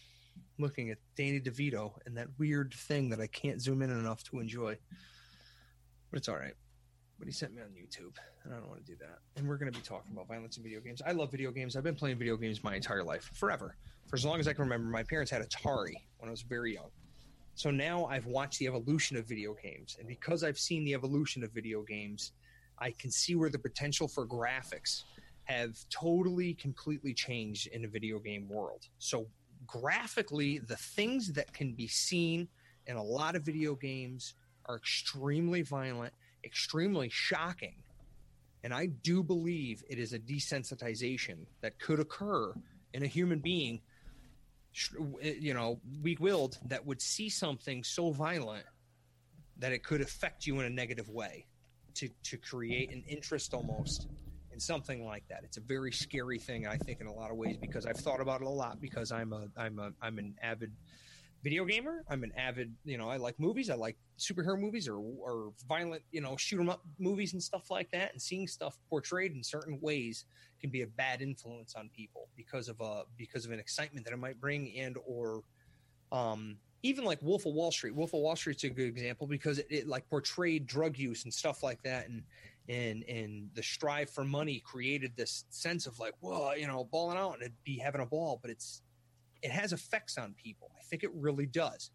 looking 0.57 0.91
at 0.91 0.97
Danny 1.17 1.41
DeVito 1.41 1.91
and 2.05 2.17
that 2.17 2.27
weird 2.39 2.73
thing 2.73 3.09
that 3.09 3.19
I 3.19 3.27
can't 3.27 3.61
zoom 3.61 3.81
in 3.81 3.89
enough 3.89 4.23
to 4.25 4.39
enjoy. 4.39 4.77
But 6.09 6.19
it's 6.19 6.29
all 6.29 6.37
right 6.37 6.55
but 7.17 7.27
he 7.27 7.33
sent 7.33 7.53
me 7.55 7.61
on 7.61 7.69
YouTube, 7.69 8.13
and 8.43 8.53
I 8.53 8.57
don't 8.57 8.69
want 8.69 8.85
to 8.85 8.91
do 8.91 8.97
that. 8.99 9.19
And 9.35 9.47
we're 9.47 9.57
going 9.57 9.71
to 9.71 9.77
be 9.77 9.83
talking 9.83 10.11
about 10.11 10.27
violence 10.27 10.57
in 10.57 10.63
video 10.63 10.79
games. 10.79 11.01
I 11.05 11.11
love 11.11 11.31
video 11.31 11.51
games. 11.51 11.75
I've 11.75 11.83
been 11.83 11.95
playing 11.95 12.17
video 12.17 12.37
games 12.37 12.63
my 12.63 12.75
entire 12.75 13.03
life, 13.03 13.31
forever, 13.33 13.75
for 14.07 14.15
as 14.15 14.25
long 14.25 14.39
as 14.39 14.47
I 14.47 14.53
can 14.53 14.63
remember. 14.63 14.89
My 14.89 15.03
parents 15.03 15.31
had 15.31 15.41
Atari 15.41 15.95
when 16.19 16.27
I 16.27 16.31
was 16.31 16.41
very 16.41 16.73
young. 16.73 16.89
So 17.55 17.71
now 17.71 18.05
I've 18.05 18.25
watched 18.25 18.59
the 18.59 18.67
evolution 18.67 19.15
of 19.15 19.25
video 19.25 19.55
games, 19.61 19.95
and 19.99 20.07
because 20.07 20.43
I've 20.43 20.59
seen 20.59 20.83
the 20.83 20.93
evolution 20.93 21.43
of 21.43 21.51
video 21.51 21.83
games, 21.83 22.33
I 22.79 22.91
can 22.91 23.09
see 23.09 23.35
where 23.35 23.49
the 23.49 23.59
potential 23.59 24.07
for 24.07 24.27
graphics 24.27 25.03
have 25.45 25.77
totally, 25.89 26.53
completely 26.55 27.13
changed 27.13 27.67
in 27.67 27.83
the 27.83 27.87
video 27.87 28.19
game 28.19 28.49
world. 28.49 28.87
So 28.99 29.27
graphically, 29.65 30.57
the 30.59 30.75
things 30.75 31.31
that 31.33 31.53
can 31.53 31.73
be 31.73 31.87
seen 31.87 32.49
in 32.87 32.97
a 32.97 33.03
lot 33.03 33.35
of 33.35 33.43
video 33.43 33.75
games 33.75 34.33
are 34.65 34.75
extremely 34.75 35.61
violent 35.61 36.13
extremely 36.45 37.09
shocking. 37.09 37.75
And 38.63 38.73
I 38.73 38.87
do 38.87 39.23
believe 39.23 39.83
it 39.89 39.99
is 39.99 40.13
a 40.13 40.19
desensitization 40.19 41.45
that 41.61 41.79
could 41.79 41.99
occur 41.99 42.53
in 42.93 43.03
a 43.03 43.07
human 43.07 43.39
being, 43.39 43.81
you 45.21 45.53
know, 45.53 45.79
weak-willed 46.01 46.57
that 46.67 46.85
would 46.85 47.01
see 47.01 47.29
something 47.29 47.83
so 47.83 48.11
violent 48.11 48.65
that 49.57 49.71
it 49.71 49.83
could 49.83 50.01
affect 50.01 50.45
you 50.47 50.59
in 50.59 50.65
a 50.65 50.69
negative 50.69 51.09
way, 51.09 51.45
to 51.95 52.09
to 52.23 52.37
create 52.37 52.91
an 52.91 53.03
interest 53.07 53.53
almost 53.53 54.07
in 54.51 54.59
something 54.59 55.05
like 55.05 55.27
that. 55.29 55.43
It's 55.43 55.57
a 55.57 55.61
very 55.61 55.91
scary 55.91 56.39
thing, 56.39 56.67
I 56.67 56.77
think, 56.77 57.01
in 57.01 57.07
a 57.07 57.13
lot 57.13 57.31
of 57.31 57.37
ways 57.37 57.57
because 57.57 57.85
I've 57.85 57.97
thought 57.97 58.19
about 58.21 58.41
it 58.41 58.47
a 58.47 58.49
lot 58.49 58.81
because 58.81 59.11
I'm 59.11 59.31
a 59.31 59.47
I'm 59.55 59.79
a 59.79 59.91
I'm 60.01 60.17
an 60.17 60.35
avid 60.41 60.71
video 61.45 61.63
gamer. 61.63 62.03
I'm 62.09 62.23
an 62.23 62.31
avid, 62.35 62.73
you 62.85 62.97
know, 62.97 63.07
I 63.07 63.17
like 63.17 63.39
movies. 63.39 63.69
I 63.69 63.75
like 63.75 63.97
superhero 64.17 64.59
movies 64.59 64.87
or 64.87 64.97
or 64.97 65.53
violent, 65.69 66.01
you 66.11 66.19
know, 66.19 66.35
shoot 66.37 66.59
'em 66.59 66.69
up 66.69 66.81
movies 66.97 67.33
and 67.33 67.43
stuff 67.43 67.69
like 67.69 67.91
that. 67.91 68.11
And 68.13 68.19
seeing 68.19 68.47
stuff 68.47 68.79
portrayed 68.89 69.33
in 69.33 69.43
certain 69.43 69.79
ways 69.79 70.25
can 70.59 70.71
be 70.71 70.81
a 70.81 70.87
bad 70.87 71.21
influence 71.21 71.75
on 71.75 71.89
people 71.95 72.29
because 72.35 72.67
of 72.67 72.81
a 72.81 73.03
because 73.15 73.45
of 73.45 73.51
an 73.51 73.59
excitement 73.59 74.07
that 74.07 74.13
it 74.13 74.17
might 74.17 74.41
bring 74.41 74.75
and 74.75 74.97
or 75.05 75.43
um 76.11 76.57
even 76.81 77.05
like 77.05 77.21
Wolf 77.21 77.45
of 77.45 77.53
Wall 77.53 77.71
Street. 77.71 77.93
Wolf 77.93 78.15
of 78.15 78.21
Wall 78.21 78.35
Street's 78.35 78.63
a 78.63 78.69
good 78.69 78.87
example 78.87 79.27
because 79.27 79.59
it, 79.59 79.67
it 79.69 79.87
like 79.87 80.09
portrayed 80.09 80.65
drug 80.65 80.97
use 80.97 81.25
and 81.25 81.33
stuff 81.33 81.61
like 81.61 81.81
that 81.83 82.09
and 82.09 82.23
and 82.69 83.03
and 83.03 83.49
the 83.53 83.61
strive 83.61 84.09
for 84.09 84.23
money 84.23 84.63
created 84.65 85.11
this 85.15 85.45
sense 85.51 85.85
of 85.85 85.99
like, 85.99 86.15
well, 86.21 86.57
you 86.57 86.65
know, 86.65 86.85
balling 86.91 87.19
out 87.19 87.33
and 87.33 87.43
it'd 87.43 87.63
be 87.63 87.77
having 87.77 88.01
a 88.01 88.05
ball, 88.07 88.39
but 88.41 88.49
it's 88.49 88.81
it 89.41 89.51
has 89.51 89.73
effects 89.73 90.17
on 90.17 90.33
people. 90.41 90.71
I 90.77 90.83
think 90.89 91.03
it 91.03 91.11
really 91.13 91.45
does. 91.45 91.91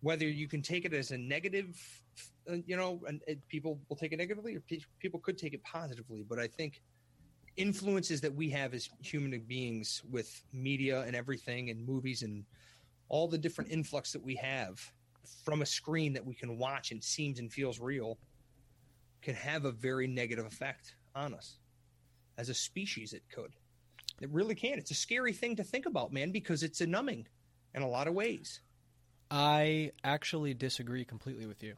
Whether 0.00 0.28
you 0.28 0.48
can 0.48 0.62
take 0.62 0.84
it 0.84 0.92
as 0.92 1.10
a 1.10 1.18
negative, 1.18 1.76
uh, 2.50 2.56
you 2.66 2.76
know, 2.76 3.00
and 3.06 3.20
it, 3.26 3.40
people 3.48 3.80
will 3.88 3.96
take 3.96 4.12
it 4.12 4.18
negatively, 4.18 4.54
or 4.56 4.60
pe- 4.60 4.80
people 4.98 5.20
could 5.20 5.38
take 5.38 5.54
it 5.54 5.62
positively. 5.64 6.24
But 6.28 6.38
I 6.38 6.46
think 6.46 6.82
influences 7.56 8.20
that 8.20 8.34
we 8.34 8.50
have 8.50 8.74
as 8.74 8.90
human 9.00 9.38
beings 9.46 10.02
with 10.10 10.42
media 10.52 11.02
and 11.02 11.16
everything, 11.16 11.70
and 11.70 11.86
movies, 11.86 12.22
and 12.22 12.44
all 13.08 13.28
the 13.28 13.38
different 13.38 13.70
influx 13.70 14.12
that 14.12 14.22
we 14.22 14.34
have 14.36 14.80
from 15.44 15.62
a 15.62 15.66
screen 15.66 16.12
that 16.12 16.24
we 16.24 16.34
can 16.34 16.58
watch 16.58 16.90
and 16.90 17.02
seems 17.02 17.38
and 17.38 17.52
feels 17.52 17.80
real, 17.80 18.18
can 19.22 19.34
have 19.34 19.64
a 19.64 19.72
very 19.72 20.06
negative 20.06 20.44
effect 20.44 20.96
on 21.14 21.32
us. 21.32 21.58
As 22.36 22.48
a 22.48 22.54
species, 22.54 23.12
it 23.12 23.22
could. 23.32 23.52
It 24.20 24.30
really 24.30 24.54
can. 24.54 24.78
It's 24.78 24.90
a 24.90 24.94
scary 24.94 25.32
thing 25.32 25.56
to 25.56 25.64
think 25.64 25.86
about, 25.86 26.12
man, 26.12 26.30
because 26.30 26.62
it's 26.62 26.80
a 26.80 26.86
numbing 26.86 27.26
in 27.74 27.82
a 27.82 27.88
lot 27.88 28.06
of 28.06 28.14
ways. 28.14 28.60
I 29.30 29.90
actually 30.04 30.54
disagree 30.54 31.04
completely 31.04 31.46
with 31.46 31.62
you. 31.62 31.74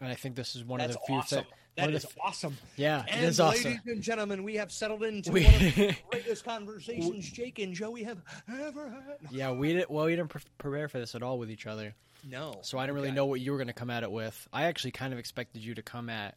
And 0.00 0.10
I 0.10 0.14
think 0.14 0.34
this 0.36 0.56
is 0.56 0.64
one 0.64 0.78
That's 0.80 0.94
of 0.96 1.00
the 1.00 1.06
few 1.06 1.16
awesome. 1.16 1.44
That 1.76 1.90
is 1.92 2.04
f- 2.04 2.16
awesome. 2.22 2.56
Yeah, 2.76 3.04
And 3.08 3.24
it 3.24 3.28
is 3.28 3.40
awesome. 3.40 3.64
ladies 3.64 3.80
and 3.86 4.02
gentlemen, 4.02 4.44
we 4.44 4.56
have 4.56 4.70
settled 4.70 5.02
into 5.02 5.32
We- 5.32 5.44
one 5.44 5.54
of 5.54 5.60
the 5.60 5.96
greatest 6.10 6.44
conversations 6.44 7.28
Jake 7.30 7.58
and 7.58 7.74
Joey 7.74 8.04
have 8.04 8.18
ever 8.48 8.90
had. 8.90 9.18
Yeah, 9.32 9.52
we 9.52 9.72
didn't. 9.72 9.90
Well, 9.90 10.04
we 10.06 10.14
didn't 10.14 10.28
pre- 10.30 10.42
prepare 10.58 10.88
for 10.88 10.98
this 11.00 11.14
at 11.16 11.22
all 11.22 11.38
with 11.38 11.50
each 11.50 11.66
other, 11.66 11.94
No. 12.28 12.60
so 12.62 12.78
I 12.78 12.84
didn't 12.86 12.94
really 12.96 13.08
Okay. 13.08 13.16
know 13.16 13.26
what 13.26 13.40
you 13.40 13.50
were 13.52 13.58
going 13.58 13.66
to 13.68 13.72
come 13.72 13.90
at 13.90 14.02
it 14.04 14.10
with. 14.12 14.46
I 14.52 14.64
actually 14.64 14.92
kind 14.92 15.12
of 15.12 15.18
expected 15.18 15.64
you 15.64 15.74
to 15.74 15.82
come 15.82 16.10
at 16.10 16.36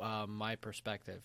uh, 0.00 0.26
my 0.28 0.54
perspective. 0.56 1.22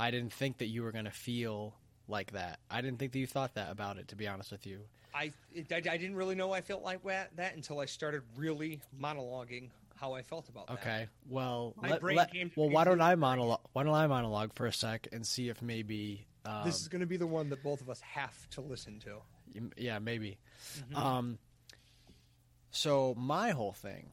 I 0.00 0.10
didn't 0.10 0.32
think 0.32 0.58
that 0.58 0.66
you 0.66 0.82
were 0.82 0.92
going 0.92 1.04
to 1.04 1.10
feel 1.10 1.74
like 2.08 2.32
that. 2.32 2.58
I 2.70 2.80
didn't 2.80 2.98
think 2.98 3.12
that 3.12 3.18
you 3.18 3.26
thought 3.26 3.54
that 3.54 3.70
about 3.70 3.98
it. 3.98 4.08
To 4.08 4.16
be 4.16 4.26
honest 4.26 4.50
with 4.50 4.66
you, 4.66 4.80
I, 5.14 5.32
it, 5.52 5.70
I 5.70 5.76
I 5.76 5.96
didn't 5.96 6.16
really 6.16 6.34
know 6.34 6.52
I 6.52 6.60
felt 6.60 6.82
like 6.82 7.02
that, 7.04 7.36
that 7.36 7.54
until 7.54 7.80
I 7.80 7.84
started 7.84 8.22
really 8.36 8.80
monologuing 8.98 9.70
how 9.96 10.14
I 10.14 10.22
felt 10.22 10.48
about 10.48 10.68
that. 10.68 10.78
okay. 10.80 11.08
Well, 11.28 11.74
My 11.76 11.90
let, 11.90 12.00
brain 12.00 12.16
let- 12.16 12.32
came 12.32 12.50
well, 12.56 12.70
why 12.70 12.84
don't 12.84 13.02
I 13.02 13.14
monologue? 13.16 13.60
Why 13.74 13.82
don't 13.84 13.94
I 13.94 14.06
monologue 14.06 14.52
for 14.54 14.66
a 14.66 14.72
sec 14.72 15.08
and 15.12 15.26
see 15.26 15.50
if 15.50 15.60
maybe 15.60 16.26
um, 16.46 16.64
This 16.64 16.80
is 16.80 16.88
going 16.88 17.00
to 17.00 17.06
be 17.06 17.18
the 17.18 17.26
one 17.26 17.50
that 17.50 17.62
both 17.62 17.82
of 17.82 17.90
us 17.90 18.00
have 18.00 18.48
to 18.50 18.62
listen 18.62 18.98
to. 19.00 19.16
Yeah, 19.76 19.98
maybe. 19.98 20.38
Mm-hmm. 20.78 20.96
Um, 20.96 21.38
so 22.70 23.14
my 23.18 23.50
whole 23.50 23.72
thing, 23.72 24.10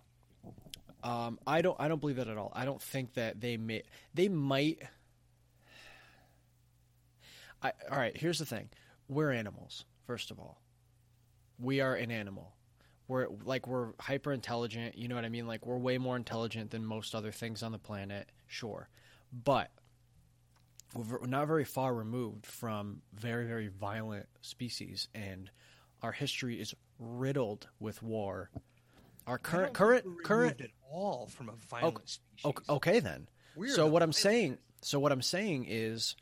um, 1.03 1.39
I 1.47 1.61
don't, 1.61 1.79
I 1.79 1.87
don't 1.87 2.01
believe 2.01 2.17
that 2.17 2.27
at 2.27 2.37
all. 2.37 2.51
I 2.55 2.65
don't 2.65 2.81
think 2.81 3.13
that 3.13 3.39
they 3.39 3.55
may, 3.55 3.83
they 4.13 4.27
might. 4.27 4.81
I, 7.67 7.93
all 7.93 7.97
right. 7.97 8.15
Here's 8.15 8.39
the 8.39 8.45
thing: 8.45 8.69
we're 9.07 9.31
animals. 9.31 9.85
First 10.05 10.31
of 10.31 10.39
all, 10.39 10.61
we 11.59 11.81
are 11.81 11.95
an 11.95 12.11
animal. 12.11 12.55
We're 13.07 13.27
like 13.43 13.67
we're 13.67 13.93
hyper 13.99 14.33
intelligent. 14.33 14.97
You 14.97 15.07
know 15.07 15.15
what 15.15 15.25
I 15.25 15.29
mean? 15.29 15.47
Like 15.47 15.65
we're 15.65 15.77
way 15.77 15.97
more 15.97 16.15
intelligent 16.15 16.71
than 16.71 16.85
most 16.85 17.15
other 17.15 17.31
things 17.31 17.63
on 17.63 17.71
the 17.71 17.79
planet. 17.79 18.29
Sure, 18.47 18.89
but 19.31 19.71
we're 20.93 21.27
not 21.27 21.47
very 21.47 21.65
far 21.65 21.93
removed 21.93 22.45
from 22.45 23.01
very 23.13 23.45
very 23.45 23.67
violent 23.67 24.25
species 24.41 25.07
and 25.13 25.49
our 26.01 26.11
history 26.11 26.59
is 26.59 26.73
riddled 26.99 27.67
with 27.79 28.01
war 28.01 28.49
our 29.25 29.37
current 29.37 29.73
current 29.73 30.05
current 30.23 30.61
at 30.61 30.69
all 30.89 31.27
from 31.27 31.49
a 31.49 31.55
violent 31.69 32.07
species. 32.07 32.45
okay, 32.45 32.63
okay 32.69 32.99
then 32.99 33.27
We're 33.55 33.69
so 33.69 33.87
what 33.87 34.01
i'm 34.01 34.13
saying 34.13 34.57
so 34.81 34.99
what 34.99 35.11
i'm 35.11 35.21
saying 35.21 35.65
is 35.67 36.15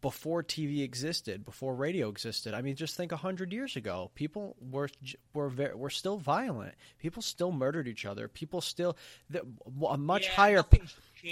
before 0.00 0.42
tv 0.42 0.82
existed 0.82 1.44
before 1.44 1.74
radio 1.74 2.08
existed 2.08 2.54
i 2.54 2.62
mean 2.62 2.74
just 2.74 2.96
think 2.96 3.12
100 3.12 3.52
years 3.52 3.76
ago 3.76 4.10
people 4.14 4.56
were 4.60 4.88
were 5.34 5.48
very, 5.48 5.74
were 5.74 5.90
still 5.90 6.16
violent 6.16 6.74
people 6.98 7.20
still 7.20 7.52
murdered 7.52 7.86
each 7.86 8.06
other 8.06 8.28
people 8.28 8.60
still 8.60 8.96
the, 9.28 9.42
a 9.88 9.96
much 9.98 10.26
Yeah, 10.26 10.34
higher 10.34 10.64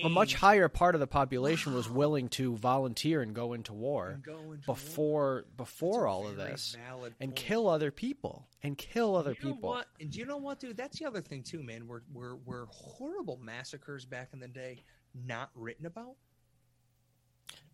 a 0.05 0.09
much 0.09 0.35
higher 0.35 0.69
part 0.69 0.95
of 0.95 1.01
the 1.01 1.07
population 1.07 1.73
was 1.75 1.89
willing 1.89 2.29
to 2.29 2.57
volunteer 2.57 3.23
and 3.23 3.35
go 3.35 3.53
into 3.53 3.73
war 3.73 4.21
go 4.23 4.53
into 4.53 4.67
before 4.67 5.45
before 5.57 6.07
all 6.07 6.27
of 6.27 6.37
this 6.37 6.77
and 7.21 7.31
point. 7.31 7.37
kill 7.37 7.69
other 7.69 7.91
people 7.91 8.47
and 8.63 8.77
kill 8.77 9.15
other 9.17 9.31
you 9.31 9.49
know 9.49 9.55
people. 9.55 9.69
What? 9.71 9.87
And 10.01 10.11
do 10.11 10.19
you 10.19 10.27
know 10.27 10.39
what, 10.39 10.59
dude? 10.61 10.77
That's 10.77 10.99
the 10.99 11.07
other 11.07 11.21
thing 11.21 11.43
too, 11.43 11.63
man. 11.63 11.87
Were 11.87 12.03
were 12.13 12.37
were 12.45 12.67
horrible 12.71 13.39
massacres 13.43 14.05
back 14.05 14.31
in 14.33 14.41
the 14.41 14.49
day 14.49 14.83
not 15.15 15.51
written 15.55 15.87
about? 15.87 16.17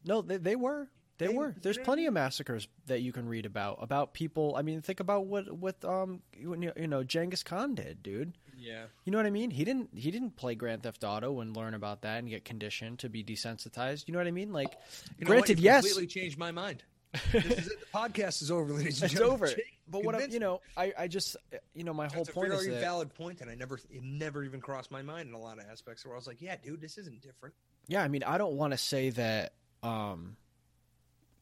No, 0.05 0.23
they, 0.23 0.37
they 0.37 0.57
were. 0.57 0.89
They, 1.19 1.29
They- 1.29 1.35
were. 1.35 1.55
There's 1.61 1.77
they- 1.77 1.83
plenty 1.85 2.07
of 2.07 2.15
massacres 2.15 2.67
that 2.87 3.01
you 3.03 3.13
can 3.13 3.29
read 3.29 3.47
about 3.47 3.79
about 3.81 4.13
people. 4.15 4.55
I 4.57 4.63
mean, 4.63 4.81
think 4.83 5.01
about 5.01 5.27
what 5.27 5.51
what 5.53 5.85
um 5.85 6.23
you 6.37 6.57
know 6.89 7.05
Genghis 7.05 7.43
Khan 7.43 7.75
did, 7.75 8.03
dude. 8.03 8.33
Yeah. 8.57 8.85
You 9.05 9.11
know 9.13 9.19
what 9.19 9.27
I 9.27 9.31
mean? 9.31 9.51
He 9.51 9.65
didn't 9.65 9.91
he 9.95 10.11
didn't 10.11 10.37
play 10.37 10.55
Grand 10.55 10.83
Theft 10.83 11.05
Auto 11.05 11.41
and 11.41 11.57
learn 11.57 11.75
about 11.75 12.03
that 12.03 12.19
and 12.19 12.29
get 12.29 12.45
conditioned 12.45 13.01
to 13.01 13.09
be 13.09 13.23
desensitized. 13.25 14.05
You 14.07 14.13
know 14.13 14.19
what 14.19 14.27
I 14.27 14.33
mean? 14.33 14.53
Like, 14.53 14.77
You 15.19 15.27
granted, 15.27 15.59
yes, 15.61 15.85
Completely 15.85 16.07
changed 16.07 16.39
my 16.39 16.51
mind. 16.53 16.83
this 17.33 17.45
is 17.45 17.67
it. 17.69 17.81
The 17.81 17.87
podcast 17.99 18.41
is 18.41 18.51
over, 18.51 18.73
ladies 18.73 19.03
and 19.03 19.13
it's 19.13 19.21
over. 19.21 19.47
Jake 19.49 19.79
But 19.87 20.03
what 20.05 20.15
I, 20.15 20.25
you 20.27 20.39
know, 20.41 20.61
I 20.77 20.93
I 20.99 21.09
just 21.09 21.37
you 21.75 21.85
know 21.85 21.93
my 21.93 22.07
whole 22.07 22.25
That's 22.25 22.31
a 22.31 22.33
point 22.33 22.49
very 22.51 22.61
is 22.63 22.67
that 22.69 22.81
valid 22.81 23.13
point, 23.15 23.41
and 23.43 23.51
I 23.51 23.55
never, 23.55 23.79
it 23.91 24.03
never 24.03 24.43
even 24.45 24.61
crossed 24.61 24.91
my 24.91 25.03
mind 25.03 25.29
in 25.29 25.35
a 25.35 25.39
lot 25.39 25.59
of 25.59 25.65
aspects. 25.71 26.07
Where 26.07 26.15
I 26.15 26.17
was 26.17 26.27
like, 26.27 26.41
"Yeah, 26.41 26.57
dude, 26.63 26.81
this 26.81 26.97
isn't 26.99 27.21
different." 27.21 27.55
Yeah, 27.87 28.03
I 28.03 28.09
mean, 28.09 28.23
I 28.23 28.39
don't 28.39 28.55
want 28.55 28.73
to 28.73 28.79
say 28.79 29.11
that 29.11 29.53
um, 29.83 30.37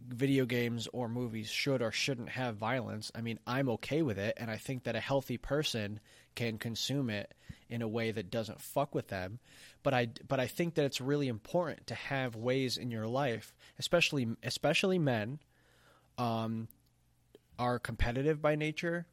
video 0.06 0.46
games 0.46 0.88
or 0.92 1.08
movies 1.08 1.50
should 1.50 1.82
or 1.82 1.92
shouldn't 1.92 2.30
have 2.30 2.56
violence. 2.56 3.12
I 3.14 3.20
mean, 3.20 3.38
I'm 3.46 3.68
okay 3.70 4.02
with 4.02 4.18
it, 4.18 4.34
and 4.38 4.50
I 4.50 4.56
think 4.56 4.84
that 4.84 4.96
a 4.96 5.00
healthy 5.00 5.36
person 5.36 6.00
can 6.34 6.58
consume 6.58 7.10
it 7.10 7.34
in 7.68 7.82
a 7.82 7.88
way 7.88 8.10
that 8.10 8.30
doesn't 8.30 8.60
fuck 8.60 8.94
with 8.94 9.08
them. 9.08 9.38
But 9.82 9.94
I, 9.94 10.08
but 10.26 10.40
I 10.40 10.46
think 10.46 10.74
that 10.74 10.84
it's 10.84 11.00
really 11.00 11.28
important 11.28 11.86
to 11.88 11.94
have 11.94 12.34
ways 12.34 12.76
in 12.76 12.90
your 12.90 13.06
life, 13.06 13.54
especially 13.78 14.28
especially 14.42 14.98
men, 14.98 15.38
um, 16.18 16.68
are 17.58 17.78
competitive 17.78 18.40
by 18.40 18.56
nature, 18.56 19.06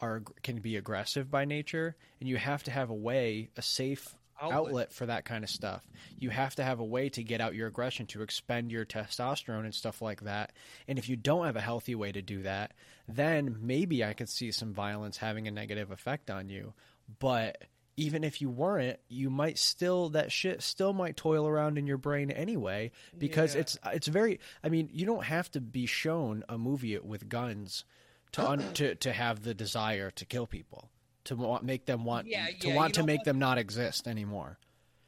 are 0.00 0.22
can 0.42 0.58
be 0.58 0.76
aggressive 0.76 1.30
by 1.30 1.44
nature, 1.44 1.96
and 2.20 2.28
you 2.28 2.36
have 2.36 2.64
to 2.64 2.70
have 2.70 2.90
a 2.90 2.94
way, 2.94 3.50
a 3.56 3.62
safe 3.62 4.16
Outlet. 4.42 4.56
outlet. 4.58 4.92
for 4.92 5.06
that 5.06 5.24
kind 5.24 5.44
of 5.44 5.50
stuff. 5.50 5.86
You 6.18 6.30
have 6.30 6.54
to 6.56 6.64
have 6.64 6.80
a 6.80 6.84
way 6.84 7.08
to 7.10 7.22
get 7.22 7.40
out 7.40 7.54
your 7.54 7.68
aggression, 7.68 8.06
to 8.08 8.22
expend 8.22 8.72
your 8.72 8.84
testosterone 8.84 9.64
and 9.64 9.74
stuff 9.74 10.02
like 10.02 10.22
that. 10.22 10.52
And 10.88 10.98
if 10.98 11.08
you 11.08 11.16
don't 11.16 11.46
have 11.46 11.56
a 11.56 11.60
healthy 11.60 11.94
way 11.94 12.12
to 12.12 12.22
do 12.22 12.42
that, 12.42 12.72
then 13.08 13.56
maybe 13.60 14.04
I 14.04 14.12
could 14.14 14.28
see 14.28 14.50
some 14.52 14.72
violence 14.74 15.16
having 15.16 15.46
a 15.48 15.50
negative 15.50 15.90
effect 15.90 16.30
on 16.30 16.48
you. 16.48 16.74
But 17.18 17.62
even 17.96 18.24
if 18.24 18.40
you 18.40 18.48
weren't, 18.48 18.98
you 19.08 19.28
might 19.30 19.58
still 19.58 20.08
that 20.10 20.32
shit 20.32 20.62
still 20.62 20.92
might 20.94 21.16
toil 21.16 21.46
around 21.46 21.76
in 21.78 21.86
your 21.86 21.98
brain 21.98 22.30
anyway 22.30 22.90
because 23.18 23.54
Yeah. 23.54 23.60
it's 23.60 23.78
it's 23.92 24.06
very 24.08 24.40
I 24.64 24.70
mean, 24.70 24.88
you 24.92 25.04
don't 25.06 25.24
have 25.24 25.50
to 25.52 25.60
be 25.60 25.86
shown 25.86 26.42
a 26.48 26.56
movie 26.56 26.98
with 26.98 27.28
guns 27.28 27.84
to 28.32 28.48
un, 28.48 28.72
to 28.74 28.94
to 28.94 29.12
have 29.12 29.42
the 29.42 29.52
desire 29.54 30.10
to 30.12 30.24
kill 30.24 30.46
people. 30.46 30.88
To 31.26 31.36
want, 31.36 31.62
make 31.64 31.86
them 31.86 32.04
want 32.04 32.26
Yeah, 32.26 32.46
to 32.60 32.68
yeah, 32.68 32.74
want 32.74 32.94
to 32.94 33.04
make 33.04 33.22
them 33.24 33.38
not 33.38 33.56
exist 33.58 34.08
anymore 34.08 34.58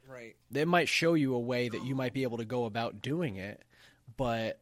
Right. 0.07 0.35
they 0.51 0.63
might 0.65 0.87
show 0.87 1.13
you 1.15 1.33
a 1.35 1.39
way 1.39 1.67
that 1.67 1.83
you 1.83 1.93
might 1.95 2.13
be 2.13 2.23
able 2.23 2.37
to 2.37 2.45
go 2.45 2.65
about 2.65 3.01
doing 3.01 3.35
it, 3.37 3.63
but 4.17 4.61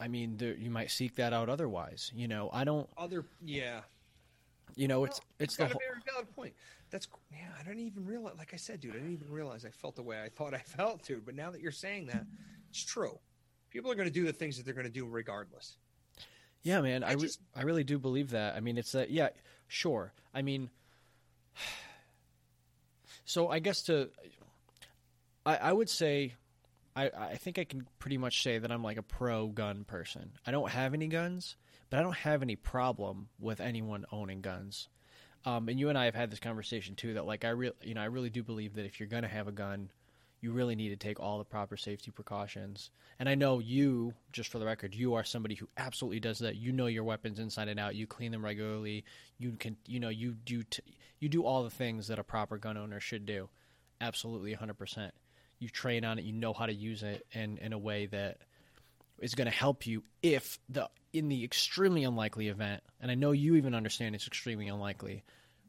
I 0.00 0.08
mean, 0.08 0.38
there, 0.38 0.54
you 0.54 0.70
might 0.70 0.90
seek 0.90 1.14
that 1.16 1.32
out 1.32 1.48
otherwise. 1.48 2.10
You 2.14 2.26
know, 2.26 2.50
I 2.52 2.64
don't. 2.64 2.88
Other, 2.96 3.24
yeah. 3.44 3.82
You 4.74 4.88
know, 4.88 5.04
it's 5.04 5.20
No, 5.20 5.44
it's 5.44 5.56
the 5.56 5.64
got 5.64 5.70
a 5.70 5.74
whole. 5.74 5.80
very 5.86 6.00
valid 6.10 6.34
point. 6.34 6.54
That's 6.90 7.06
yeah. 7.30 7.38
I 7.60 7.62
don't 7.62 7.78
even 7.78 8.04
realize. 8.04 8.34
Like 8.38 8.52
I 8.54 8.56
said, 8.56 8.80
dude, 8.80 8.92
I 8.92 8.94
didn't 8.94 9.12
even 9.12 9.30
realize 9.30 9.64
I 9.64 9.70
felt 9.70 9.94
the 9.94 10.02
way 10.02 10.20
I 10.20 10.28
thought 10.30 10.54
I 10.54 10.58
felt, 10.58 11.04
dude. 11.04 11.24
But 11.24 11.36
now 11.36 11.50
that 11.52 11.60
you're 11.60 11.70
saying 11.70 12.06
that, 12.06 12.24
it's 12.70 12.82
true. 12.82 13.18
People 13.70 13.92
are 13.92 13.94
going 13.94 14.08
to 14.08 14.12
do 14.14 14.24
the 14.24 14.32
things 14.32 14.56
that 14.56 14.64
they're 14.64 14.74
going 14.74 14.86
to 14.86 14.92
do 14.92 15.06
regardless. 15.06 15.76
Yeah, 16.62 16.80
man, 16.80 17.04
I, 17.04 17.10
I 17.10 17.12
re- 17.12 17.20
just- 17.20 17.40
I 17.54 17.62
really 17.62 17.84
do 17.84 17.98
believe 17.98 18.30
that. 18.30 18.56
I 18.56 18.60
mean, 18.60 18.78
it's 18.78 18.92
that. 18.92 19.10
Yeah, 19.10 19.28
sure. 19.72 20.12
I 20.34 20.42
mean, 20.42 20.70
so 23.24 23.48
I 23.48 23.58
guess 23.58 23.82
to, 23.84 24.10
I 25.46 25.56
I 25.56 25.72
would 25.72 25.88
say, 25.88 26.34
I 26.94 27.10
I 27.16 27.36
think 27.36 27.58
I 27.58 27.64
can 27.64 27.86
pretty 27.98 28.18
much 28.18 28.42
say 28.42 28.58
that 28.58 28.70
I'm 28.70 28.82
like 28.82 28.98
a 28.98 29.02
pro 29.02 29.48
gun 29.48 29.84
person. 29.84 30.32
I 30.46 30.50
don't 30.50 30.70
have 30.70 30.94
any 30.94 31.08
guns, 31.08 31.56
but 31.90 31.98
I 31.98 32.02
don't 32.02 32.16
have 32.16 32.42
any 32.42 32.56
problem 32.56 33.28
with 33.40 33.60
anyone 33.60 34.04
owning 34.12 34.42
guns. 34.42 34.88
Um, 35.44 35.68
and 35.68 35.80
you 35.80 35.88
and 35.88 35.98
I 35.98 36.04
have 36.04 36.14
had 36.14 36.30
this 36.30 36.38
conversation 36.38 36.94
too. 36.94 37.14
That 37.14 37.26
like 37.26 37.44
I 37.44 37.50
real 37.50 37.72
you 37.82 37.94
know 37.94 38.02
I 38.02 38.06
really 38.06 38.30
do 38.30 38.42
believe 38.42 38.74
that 38.74 38.84
if 38.84 39.00
you're 39.00 39.08
gonna 39.08 39.28
have 39.28 39.48
a 39.48 39.52
gun, 39.52 39.90
you 40.42 40.50
really 40.50 40.74
need 40.74 40.88
to 40.88 40.96
take 40.96 41.20
all 41.20 41.38
the 41.38 41.44
proper 41.44 41.76
safety 41.76 42.10
precautions. 42.10 42.90
And 43.20 43.28
I 43.28 43.36
know 43.36 43.60
you, 43.60 44.12
just 44.32 44.50
for 44.50 44.58
the 44.58 44.66
record, 44.66 44.92
you 44.92 45.14
are 45.14 45.22
somebody 45.22 45.54
who 45.54 45.68
absolutely 45.76 46.18
does 46.18 46.40
that. 46.40 46.56
You 46.56 46.72
know 46.72 46.86
your 46.86 47.04
weapons 47.04 47.38
inside 47.38 47.68
and 47.68 47.78
out. 47.78 47.94
You 47.94 48.08
clean 48.08 48.32
them 48.32 48.44
regularly. 48.44 49.04
You 49.38 49.52
can, 49.52 49.76
you 49.86 50.00
know, 50.00 50.08
you 50.08 50.32
do 50.32 50.64
t- 50.64 50.82
you 51.20 51.28
do 51.28 51.44
all 51.44 51.62
the 51.62 51.70
things 51.70 52.08
that 52.08 52.18
a 52.18 52.24
proper 52.24 52.58
gun 52.58 52.76
owner 52.76 52.98
should 52.98 53.24
do. 53.24 53.48
Absolutely, 54.00 54.52
100%. 54.52 55.12
You 55.60 55.68
train 55.68 56.04
on 56.04 56.18
it. 56.18 56.24
You 56.24 56.32
know 56.32 56.52
how 56.52 56.66
to 56.66 56.74
use 56.74 57.04
it 57.04 57.24
in 57.32 57.58
in 57.58 57.72
a 57.72 57.78
way 57.78 58.06
that 58.06 58.38
is 59.20 59.36
going 59.36 59.46
to 59.46 59.56
help 59.56 59.86
you 59.86 60.02
if 60.24 60.58
the 60.68 60.90
in 61.12 61.28
the 61.28 61.44
extremely 61.44 62.02
unlikely 62.02 62.48
event, 62.48 62.82
and 63.00 63.12
I 63.12 63.14
know 63.14 63.30
you 63.30 63.54
even 63.54 63.76
understand 63.76 64.16
it's 64.16 64.26
extremely 64.26 64.66
unlikely, 64.66 65.22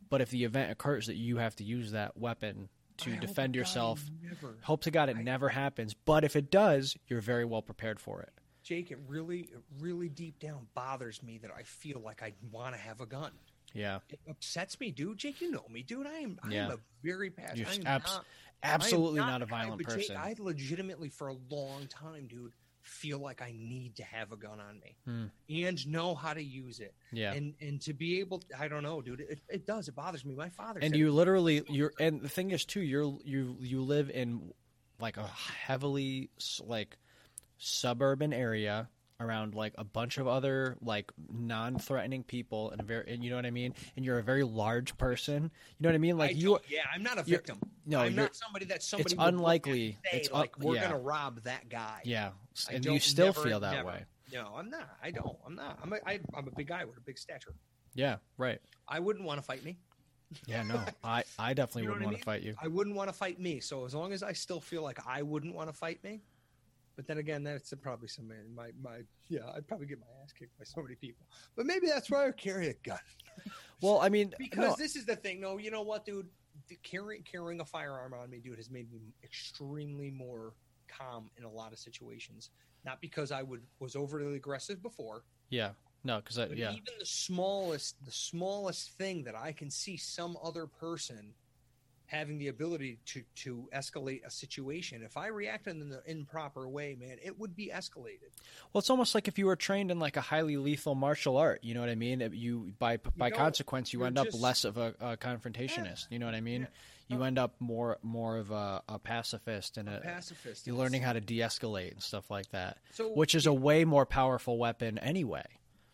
but 0.09 0.21
if 0.21 0.31
the 0.31 0.45
event 0.45 0.71
occurs 0.71 1.05
that 1.07 1.15
you 1.15 1.37
have 1.37 1.55
to 1.57 1.63
use 1.63 1.91
that 1.91 2.17
weapon 2.17 2.69
to 2.97 3.13
I 3.13 3.17
defend 3.17 3.55
yourself, 3.55 4.03
never. 4.21 4.55
hope 4.61 4.81
to 4.83 4.91
God 4.91 5.09
it 5.09 5.17
never 5.17 5.49
happens. 5.49 5.93
But 5.93 6.23
if 6.23 6.35
it 6.35 6.51
does, 6.51 6.95
you're 7.07 7.21
very 7.21 7.45
well 7.45 7.61
prepared 7.61 7.99
for 7.99 8.21
it. 8.21 8.29
Jake, 8.63 8.91
it 8.91 8.99
really, 9.07 9.41
it 9.41 9.59
really 9.79 10.07
deep 10.09 10.39
down 10.39 10.67
bothers 10.73 11.21
me 11.21 11.37
that 11.39 11.51
I 11.55 11.63
feel 11.63 11.99
like 11.99 12.23
I 12.23 12.33
want 12.51 12.75
to 12.75 12.79
have 12.81 13.01
a 13.01 13.05
gun. 13.05 13.31
Yeah, 13.73 13.99
It 14.09 14.19
upsets 14.29 14.79
me, 14.79 14.91
dude. 14.91 15.17
Jake, 15.17 15.41
you 15.41 15.49
know 15.51 15.65
me, 15.69 15.81
dude. 15.81 16.05
I 16.05 16.19
am, 16.19 16.39
I 16.43 16.53
am 16.53 16.71
a 16.71 16.77
very 17.03 17.29
passionate. 17.31 17.87
I 17.87 17.89
abs- 17.95 18.13
not- 18.13 18.25
absolutely 18.61 19.19
I 19.19 19.23
am 19.23 19.29
not, 19.29 19.41
a 19.41 19.45
violent 19.47 19.81
but 19.83 19.89
Jake, 19.95 20.07
person. 20.09 20.15
I 20.17 20.35
legitimately, 20.37 21.09
for 21.09 21.29
a 21.29 21.35
long 21.49 21.87
time, 21.87 22.27
dude, 22.27 22.53
feel 22.83 23.17
like 23.19 23.41
I 23.41 23.51
need 23.57 23.95
to 23.95 24.03
have 24.03 24.31
a 24.31 24.35
gun 24.37 24.59
on 24.59 24.79
me 24.79 24.95
Hmm. 25.05 25.25
and 25.49 25.87
know 25.87 26.13
how 26.15 26.33
to 26.33 26.43
use 26.43 26.79
it. 26.79 26.93
yeah, 27.11 27.31
And 27.33 27.53
and 27.61 27.81
to 27.81 27.93
be 27.93 28.19
able, 28.19 28.41
I 28.59 28.67
don't 28.67 28.83
know, 28.83 29.01
dude. 29.01 29.21
It, 29.21 29.39
it 29.49 29.65
does. 29.65 29.87
It 29.87 29.95
bothers 29.95 30.23
me. 30.23 30.35
My 30.35 30.49
father. 30.49 30.79
and 30.81 30.91
said, 30.91 30.97
you 30.99 31.11
literally 31.11 31.63
you're 31.69 31.93
and 31.99 32.21
the 32.21 32.29
thing 32.29 32.51
is 32.51 32.65
too 32.65 32.81
you're 32.81 33.17
you 33.23 33.57
you 33.59 33.81
live 33.81 34.09
in 34.09 34.53
like 34.99 35.17
a 35.17 35.25
heavily 35.27 36.29
like 36.61 36.97
suburban 37.57 38.33
area 38.33 38.89
around 39.23 39.55
like 39.55 39.73
a 39.77 39.83
bunch 39.83 40.17
of 40.17 40.27
other 40.27 40.77
like 40.81 41.11
non-threatening 41.31 42.23
people 42.23 42.71
and 42.71 42.81
a 42.81 42.83
very 42.83 43.11
and 43.13 43.23
you 43.23 43.29
know 43.29 43.35
what 43.35 43.45
I 43.45 43.51
mean 43.51 43.73
and 43.95 44.03
you're 44.05 44.19
a 44.19 44.23
very 44.23 44.43
large 44.43 44.97
person 44.97 45.43
you 45.43 45.49
know 45.83 45.89
what 45.89 45.95
I 45.95 45.99
mean 45.99 46.15
I 46.15 46.17
like 46.27 46.35
you 46.37 46.59
yeah, 46.69 46.81
I'm 46.93 47.03
not 47.03 47.17
a 47.17 47.23
victim. 47.23 47.59
no, 47.85 47.99
I'm 47.99 48.15
not 48.15 48.35
somebody 48.35 48.65
that 48.65 48.81
somebody. 48.83 49.13
it's 49.13 49.13
would 49.15 49.19
look 49.19 49.27
at 49.27 49.33
unlikely. 49.33 49.97
say, 50.11 50.17
It's 50.17 50.29
un- 50.31 50.39
like 50.39 50.59
we're 50.59 50.75
yeah. 50.75 50.83
gonna 50.83 50.99
rob 50.99 51.41
that 51.43 51.69
guy. 51.69 52.01
yeah 52.05 52.31
I 52.69 52.73
and 52.73 52.85
you 52.85 52.99
still 52.99 53.27
never- 53.27 53.41
feel 53.43 53.59
that 53.61 53.73
never. 53.73 53.87
way 53.87 54.05
No, 54.33 54.53
I'm 54.57 54.69
not. 54.69 54.89
I 55.03 55.11
don't. 55.11 55.37
I'm 55.45 55.55
not. 55.55 55.77
I'm 55.83 55.93
a, 55.93 55.97
I, 56.05 56.19
I'm 56.35 56.47
a 56.47 56.51
big 56.51 56.67
guy 56.67 56.85
with 56.85 56.97
a 56.97 57.01
big 57.01 57.17
stature. 57.17 57.53
yeah 57.93 58.17
right 58.37 58.59
I 58.87 58.99
wouldn't 58.99 59.25
want 59.25 59.39
to 59.39 59.45
fight 59.45 59.63
me. 59.63 59.77
yeah 60.47 60.63
no 60.63 60.81
I 61.03 61.23
I 61.37 61.53
definitely 61.53 61.83
You 61.83 61.87
know 61.89 61.93
wouldn't 61.93 62.03
I 62.07 62.11
want 62.11 62.17
to 62.17 62.23
fight 62.25 62.41
you 62.41 62.55
I 62.61 62.67
wouldn't 62.67 62.95
want 62.95 63.09
to 63.09 63.13
fight 63.13 63.39
me. 63.39 63.59
So 63.59 63.85
as 63.85 63.93
long 63.93 64.13
as 64.13 64.23
I 64.23 64.33
still 64.33 64.59
feel 64.59 64.81
like 64.81 64.99
I 65.07 65.21
wouldn't 65.21 65.53
want 65.55 65.69
to 65.69 65.73
fight 65.73 66.03
me, 66.03 66.21
but 66.95 67.07
then 67.07 67.17
again, 67.17 67.43
that's 67.43 67.73
probably 67.81 68.07
somebody 68.07 68.39
my 68.55 68.69
my 68.81 68.99
yeah. 69.27 69.49
I'd 69.55 69.67
probably 69.67 69.87
get 69.87 69.99
my 69.99 70.07
ass 70.23 70.31
kicked 70.31 70.57
by 70.57 70.65
so 70.65 70.81
many 70.81 70.95
people. 70.95 71.25
But 71.55 71.65
maybe 71.65 71.87
that's 71.87 72.09
why 72.09 72.27
I 72.27 72.31
carry 72.31 72.69
a 72.69 72.73
gun 72.83 72.99
well 73.81 73.99
I 74.01 74.09
mean 74.09 74.33
because 74.37 74.59
no, 74.59 74.75
this 74.77 74.95
is 74.95 75.05
the 75.05 75.15
thing. 75.15 75.41
No, 75.41 75.57
you 75.57 75.71
know 75.71 75.81
what, 75.81 76.05
dude? 76.05 76.27
The 76.67 76.77
carrying 76.83 77.23
carrying 77.23 77.61
a 77.61 77.65
firearm 77.65 78.13
on 78.13 78.29
me, 78.29 78.39
dude, 78.39 78.57
has 78.57 78.69
made 78.69 78.91
me 78.91 79.13
extremely 79.23 80.11
more 80.11 80.53
calm 80.87 81.29
in 81.37 81.43
a 81.43 81.49
lot 81.49 81.73
of 81.73 81.79
situations. 81.79 82.51
Not 82.85 83.01
because 83.01 83.31
I 83.31 83.41
would 83.41 83.61
was 83.79 83.95
overly 83.95 84.35
aggressive 84.35 84.81
before, 84.83 85.23
yeah 85.53 85.69
no 86.03 86.17
because 86.17 86.37
yeah 86.55 86.71
even 86.71 86.93
the 86.99 87.05
smallest 87.05 88.03
the 88.05 88.11
smallest 88.11 88.91
thing 88.97 89.23
that 89.23 89.35
I 89.35 89.51
can 89.51 89.69
see 89.69 89.97
some 89.97 90.37
other 90.43 90.65
person 90.65 91.33
having 92.13 92.37
the 92.37 92.47
ability 92.47 92.99
to 93.05 93.23
to 93.35 93.67
escalate 93.75 94.23
a 94.25 94.29
situation. 94.29 95.01
If 95.03 95.17
I 95.17 95.27
reacted 95.27 95.81
in 95.81 95.89
the 95.89 96.01
improper 96.05 96.67
way, 96.69 96.95
man, 96.99 97.17
it 97.23 97.39
would 97.39 97.55
be 97.55 97.71
escalated. 97.73 98.29
Well, 98.71 98.79
it's 98.79 98.89
almost 98.89 99.15
like 99.15 99.27
if 99.27 99.39
you 99.39 99.47
were 99.47 99.55
trained 99.55 99.91
in 99.91 99.99
like 99.99 100.15
a 100.15 100.21
highly 100.21 100.57
lethal 100.57 100.95
martial 100.95 101.37
art. 101.37 101.63
You 101.63 101.73
know 101.73 101.79
what 101.79 101.89
I 101.89 101.95
mean? 101.95 102.29
You 102.33 102.73
by 102.77 102.97
by 103.17 103.29
don't. 103.29 103.39
consequence, 103.39 103.93
you 103.93 104.03
end 104.03 104.17
up 104.17 104.27
less 104.33 104.63
of 104.63 104.77
a, 104.77 104.93
a 105.01 105.17
confrontationist. 105.17 106.07
You 106.09 106.19
know 106.19 106.25
what 106.25 106.35
I 106.35 106.41
mean? 106.41 106.61
Yeah. 106.61 106.67
You 107.09 107.17
uh-huh. 107.17 107.25
end 107.25 107.39
up 107.39 107.55
more 107.59 107.97
more 108.01 108.37
of 108.37 108.51
a, 108.51 108.81
a 108.87 108.99
pacifist 108.99 109.77
and 109.77 109.89
a, 109.89 109.99
Pacifist. 109.99 110.65
you're 110.65 110.75
learning 110.75 111.01
how 111.01 111.13
to 111.13 111.19
de-escalate 111.19 111.91
and 111.91 112.01
stuff 112.01 112.31
like 112.31 112.49
that, 112.51 112.77
So 112.91 113.09
which 113.09 113.35
is 113.35 113.45
a 113.45 113.53
way 113.53 113.83
more 113.83 114.05
powerful 114.05 114.57
weapon 114.57 114.97
anyway. 114.99 115.43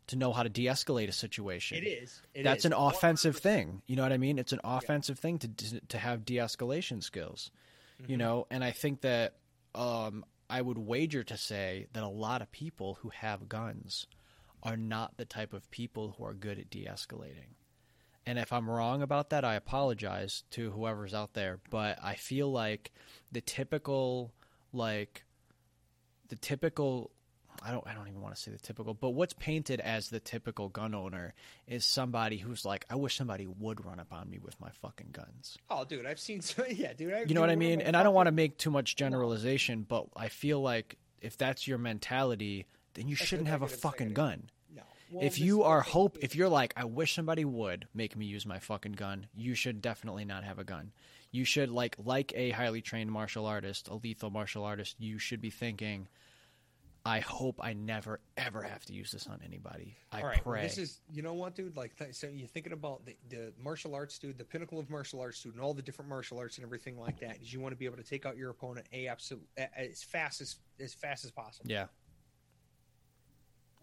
To 0.09 0.15
know 0.15 0.31
how 0.33 0.43
to 0.43 0.49
de-escalate 0.49 1.07
a 1.07 1.11
situation, 1.11 1.77
it 1.77 1.87
is. 1.87 2.21
It 2.33 2.43
That's 2.43 2.59
is. 2.59 2.65
an 2.65 2.73
offensive 2.73 3.35
100%. 3.35 3.41
thing. 3.41 3.81
You 3.87 3.95
know 3.95 4.03
what 4.03 4.11
I 4.13 4.17
mean? 4.17 4.37
It's 4.39 4.53
an 4.53 4.59
offensive 4.63 5.17
thing 5.19 5.37
to 5.39 5.47
to 5.87 5.97
have 5.97 6.25
de-escalation 6.25 7.01
skills. 7.03 7.51
You 8.07 8.15
Mhm. 8.15 8.19
know, 8.19 8.47
and 8.49 8.63
I 8.63 8.71
think 8.71 9.01
that 9.01 9.35
um, 9.75 10.25
I 10.49 10.61
would 10.61 10.79
wager 10.79 11.23
to 11.23 11.37
say 11.37 11.87
that 11.93 12.01
a 12.03 12.07
lot 12.07 12.41
of 12.41 12.51
people 12.51 12.95
who 13.01 13.09
have 13.09 13.47
guns 13.47 14.07
are 14.63 14.75
not 14.75 15.17
the 15.17 15.25
type 15.25 15.53
of 15.53 15.69
people 15.69 16.15
who 16.17 16.25
are 16.25 16.33
good 16.33 16.57
at 16.57 16.69
de-escalating. 16.71 17.53
And 18.25 18.39
if 18.39 18.51
I'm 18.51 18.67
wrong 18.69 19.01
about 19.03 19.29
that, 19.29 19.45
I 19.45 19.53
apologize 19.55 20.43
to 20.51 20.71
whoever's 20.71 21.13
out 21.13 21.33
there. 21.33 21.59
But 21.69 21.99
I 22.03 22.15
feel 22.15 22.51
like 22.51 22.91
the 23.31 23.41
typical, 23.41 24.33
like, 24.73 25.23
the 26.29 26.35
typical 26.35 27.11
I 27.61 27.71
don't 27.71 27.85
I 27.85 27.93
don't 27.93 28.07
even 28.07 28.21
want 28.21 28.35
to 28.35 28.41
say 28.41 28.51
the 28.51 28.57
typical, 28.57 28.93
but 28.93 29.09
what's 29.11 29.33
painted 29.33 29.79
as 29.79 30.09
the 30.09 30.19
typical 30.19 30.69
gun 30.69 30.93
owner 30.93 31.33
is 31.67 31.85
somebody 31.85 32.37
who's 32.37 32.65
like, 32.65 32.85
I 32.89 32.95
wish 32.95 33.17
somebody 33.17 33.47
would 33.47 33.85
run 33.85 33.99
up 33.99 34.13
on 34.13 34.29
me 34.29 34.39
with 34.39 34.59
my 34.59 34.69
fucking 34.81 35.09
guns. 35.11 35.57
Oh, 35.69 35.85
dude, 35.85 36.05
I've 36.05 36.19
seen. 36.19 36.41
So, 36.41 36.65
yeah, 36.69 36.93
dude. 36.93 37.13
I, 37.13 37.23
You 37.27 37.35
know 37.35 37.41
what 37.41 37.49
I 37.49 37.55
mean? 37.55 37.81
And 37.81 37.95
I 37.95 38.03
don't 38.03 38.13
want 38.13 38.27
to 38.27 38.31
make 38.31 38.57
too 38.57 38.71
much 38.71 38.95
generalization, 38.95 39.85
but 39.87 40.05
I 40.15 40.29
feel 40.29 40.61
like 40.61 40.97
if 41.21 41.37
that's 41.37 41.67
your 41.67 41.77
mentality, 41.77 42.65
then 42.93 43.07
you 43.07 43.15
That's 43.15 43.27
shouldn't 43.27 43.49
have 43.49 43.61
a 43.61 43.67
fucking 43.67 44.13
gun. 44.13 44.49
No. 44.73 44.83
Well, 45.11 45.25
if 45.25 45.39
you 45.39 45.63
are 45.63 45.81
hope 45.81 46.17
if 46.21 46.35
you're 46.35 46.49
like 46.49 46.73
I 46.77 46.85
wish 46.85 47.13
somebody 47.13 47.45
would 47.45 47.87
make 47.93 48.15
me 48.15 48.25
use 48.25 48.45
my 48.45 48.59
fucking 48.59 48.93
gun, 48.93 49.27
you 49.35 49.55
should 49.55 49.81
definitely 49.81 50.25
not 50.25 50.43
have 50.43 50.59
a 50.59 50.63
gun. 50.63 50.91
You 51.31 51.45
should 51.45 51.69
like 51.69 51.95
like 52.03 52.31
a 52.35 52.51
highly 52.51 52.81
trained 52.81 53.11
martial 53.11 53.45
artist, 53.45 53.87
a 53.87 53.95
lethal 53.95 54.29
martial 54.29 54.63
artist, 54.63 54.95
you 54.99 55.19
should 55.19 55.41
be 55.41 55.49
thinking 55.49 56.07
I 57.09 57.21
hope 57.21 57.59
I 57.59 57.73
never 57.73 58.19
ever 58.37 58.61
have 58.61 58.85
to 58.85 58.93
use 58.93 59.09
this 59.11 59.25
on 59.25 59.39
anybody. 59.43 59.97
I 60.11 60.21
All 60.21 60.27
right, 60.27 60.45
well, 60.45 60.53
pray. 60.53 60.61
this 60.61 60.77
is 60.77 61.01
you 61.11 61.23
know 61.23 61.33
what, 61.33 61.55
dude. 61.55 61.75
Like, 61.75 61.97
th- 61.97 62.13
so 62.13 62.27
you're 62.27 62.47
thinking 62.47 62.71
about 62.71 63.03
the, 63.03 63.15
the 63.29 63.51
martial 63.59 63.95
arts, 63.95 64.19
dude, 64.19 64.37
the 64.37 64.43
pinnacle 64.43 64.79
of 64.79 64.91
martial 64.91 65.19
arts, 65.19 65.41
dude, 65.41 65.55
and 65.55 65.63
all 65.63 65.73
the 65.73 65.81
different 65.81 66.07
martial 66.07 66.37
arts 66.37 66.57
and 66.57 66.65
everything 66.65 66.99
like 66.99 67.19
that. 67.21 67.41
Is 67.41 67.51
you 67.51 67.59
want 67.61 67.71
to 67.73 67.77
be 67.77 67.85
able 67.85 67.97
to 67.97 68.03
take 68.03 68.27
out 68.27 68.37
your 68.37 68.51
opponent 68.51 68.85
a 68.93 69.07
absolute 69.07 69.41
as 69.57 70.03
fast 70.03 70.39
as 70.39 70.57
as 70.79 70.93
fast 70.93 71.25
as 71.25 71.31
possible. 71.31 71.65
yeah. 71.67 71.85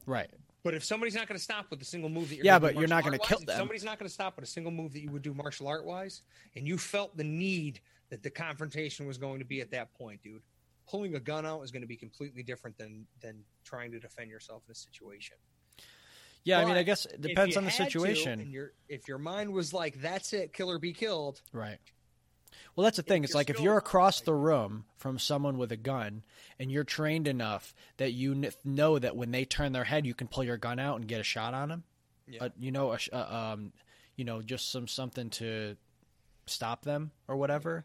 Right. 0.07 0.31
But 0.63 0.75
if 0.75 0.85
somebody's 0.85 1.17
not 1.17 1.27
going 1.27 1.37
to 1.37 1.43
stop 1.43 1.67
with 1.69 1.83
a 1.83 1.85
single 1.85 2.09
move 2.09 2.29
that 2.29 2.37
you're 2.37 2.45
Yeah, 2.45 2.61
but 2.61 2.77
you're 2.77 2.87
not 2.87 3.03
gonna 3.03 3.15
art-wise, 3.15 3.29
kill 3.29 3.39
them. 3.45 3.57
Somebody's 3.57 3.85
not 3.85 3.99
going 3.99 4.09
to 4.09 4.15
stop 4.15 4.37
with 4.37 4.45
a 4.45 4.49
single 4.49 4.71
move 4.71 4.93
that 4.93 5.01
you 5.01 5.11
would 5.11 5.23
do 5.23 5.35
martial 5.35 5.67
art 5.67 5.85
wise, 5.85 6.23
and 6.55 6.67
you 6.67 6.79
felt 6.79 7.17
the 7.17 7.25
need 7.25 7.81
that 8.11 8.23
the 8.23 8.31
confrontation 8.31 9.07
was 9.09 9.19
going 9.19 9.41
to 9.41 9.45
be 9.45 9.61
at 9.61 9.73
that 9.73 9.93
point, 9.95 10.23
dude. 10.23 10.43
Pulling 10.89 11.15
a 11.15 11.21
gun 11.21 11.45
out 11.45 11.63
is 11.63 11.71
going 11.71 11.83
to 11.83 11.89
be 11.89 11.97
completely 11.97 12.43
different 12.43 12.79
than 12.79 13.07
than 13.21 13.45
trying 13.65 13.93
to 13.93 13.99
defend 13.99 14.31
yourself 14.31 14.63
in 14.67 14.73
a 14.73 14.75
situation. 14.75 15.37
Yeah, 16.45 16.61
I 16.61 16.65
mean 16.65 16.77
I 16.77 16.85
guess 16.85 17.07
it 17.07 17.21
depends 17.21 17.57
on 17.57 17.65
the 17.65 17.71
to, 17.71 17.77
situation. 17.77 18.41
and 18.41 18.53
your 18.53 18.73
if 18.89 19.09
your 19.09 19.19
mind 19.19 19.53
was 19.53 19.73
like, 19.73 20.01
"That's 20.01 20.33
it, 20.33 20.53
kill 20.53 20.71
or 20.71 20.79
be 20.79 20.93
killed," 20.93 21.43
Right. 21.53 21.79
Well, 22.75 22.85
that's 22.85 22.97
the 22.97 23.03
thing. 23.03 23.25
It's 23.25 23.35
like 23.35 23.51
if 23.51 23.61
you're 23.61 23.77
across 23.77 24.21
the 24.21 24.35
room 24.35 24.85
from 24.97 25.19
someone 25.19 25.59
with 25.59 25.73
a 25.73 25.77
gun 25.77 26.23
and 26.59 26.71
you're 26.71 26.85
trained 26.85 27.27
enough 27.29 27.75
that 27.97 28.13
you 28.13 28.35
kn- 28.35 28.53
know 28.65 28.99
that 28.99 29.17
when 29.17 29.31
they 29.31 29.45
turn 29.45 29.73
their 29.73 29.85
head, 29.85 30.07
you 30.07 30.15
can 30.15 30.29
pull 30.29 30.45
your 30.45 30.57
gun 30.57 30.79
out 30.79 30.97
and 30.97 31.09
get 31.09 31.21
a 31.21 31.25
shot 31.25 31.53
on 31.55 31.69
them. 31.69 31.85
Yeah. 32.29 32.45
Uh, 32.45 32.49
you 32.59 32.73
know, 32.73 32.93
a 32.93 32.99
sh- 32.99 33.09
uh, 33.13 33.53
um, 33.55 33.73
you 34.17 34.25
know, 34.25 34.43
just 34.43 34.71
some 34.71 34.89
something 34.89 35.31
to 35.31 35.77
stop 36.47 36.83
them 36.83 37.11
or 37.29 37.37
whatever, 37.37 37.85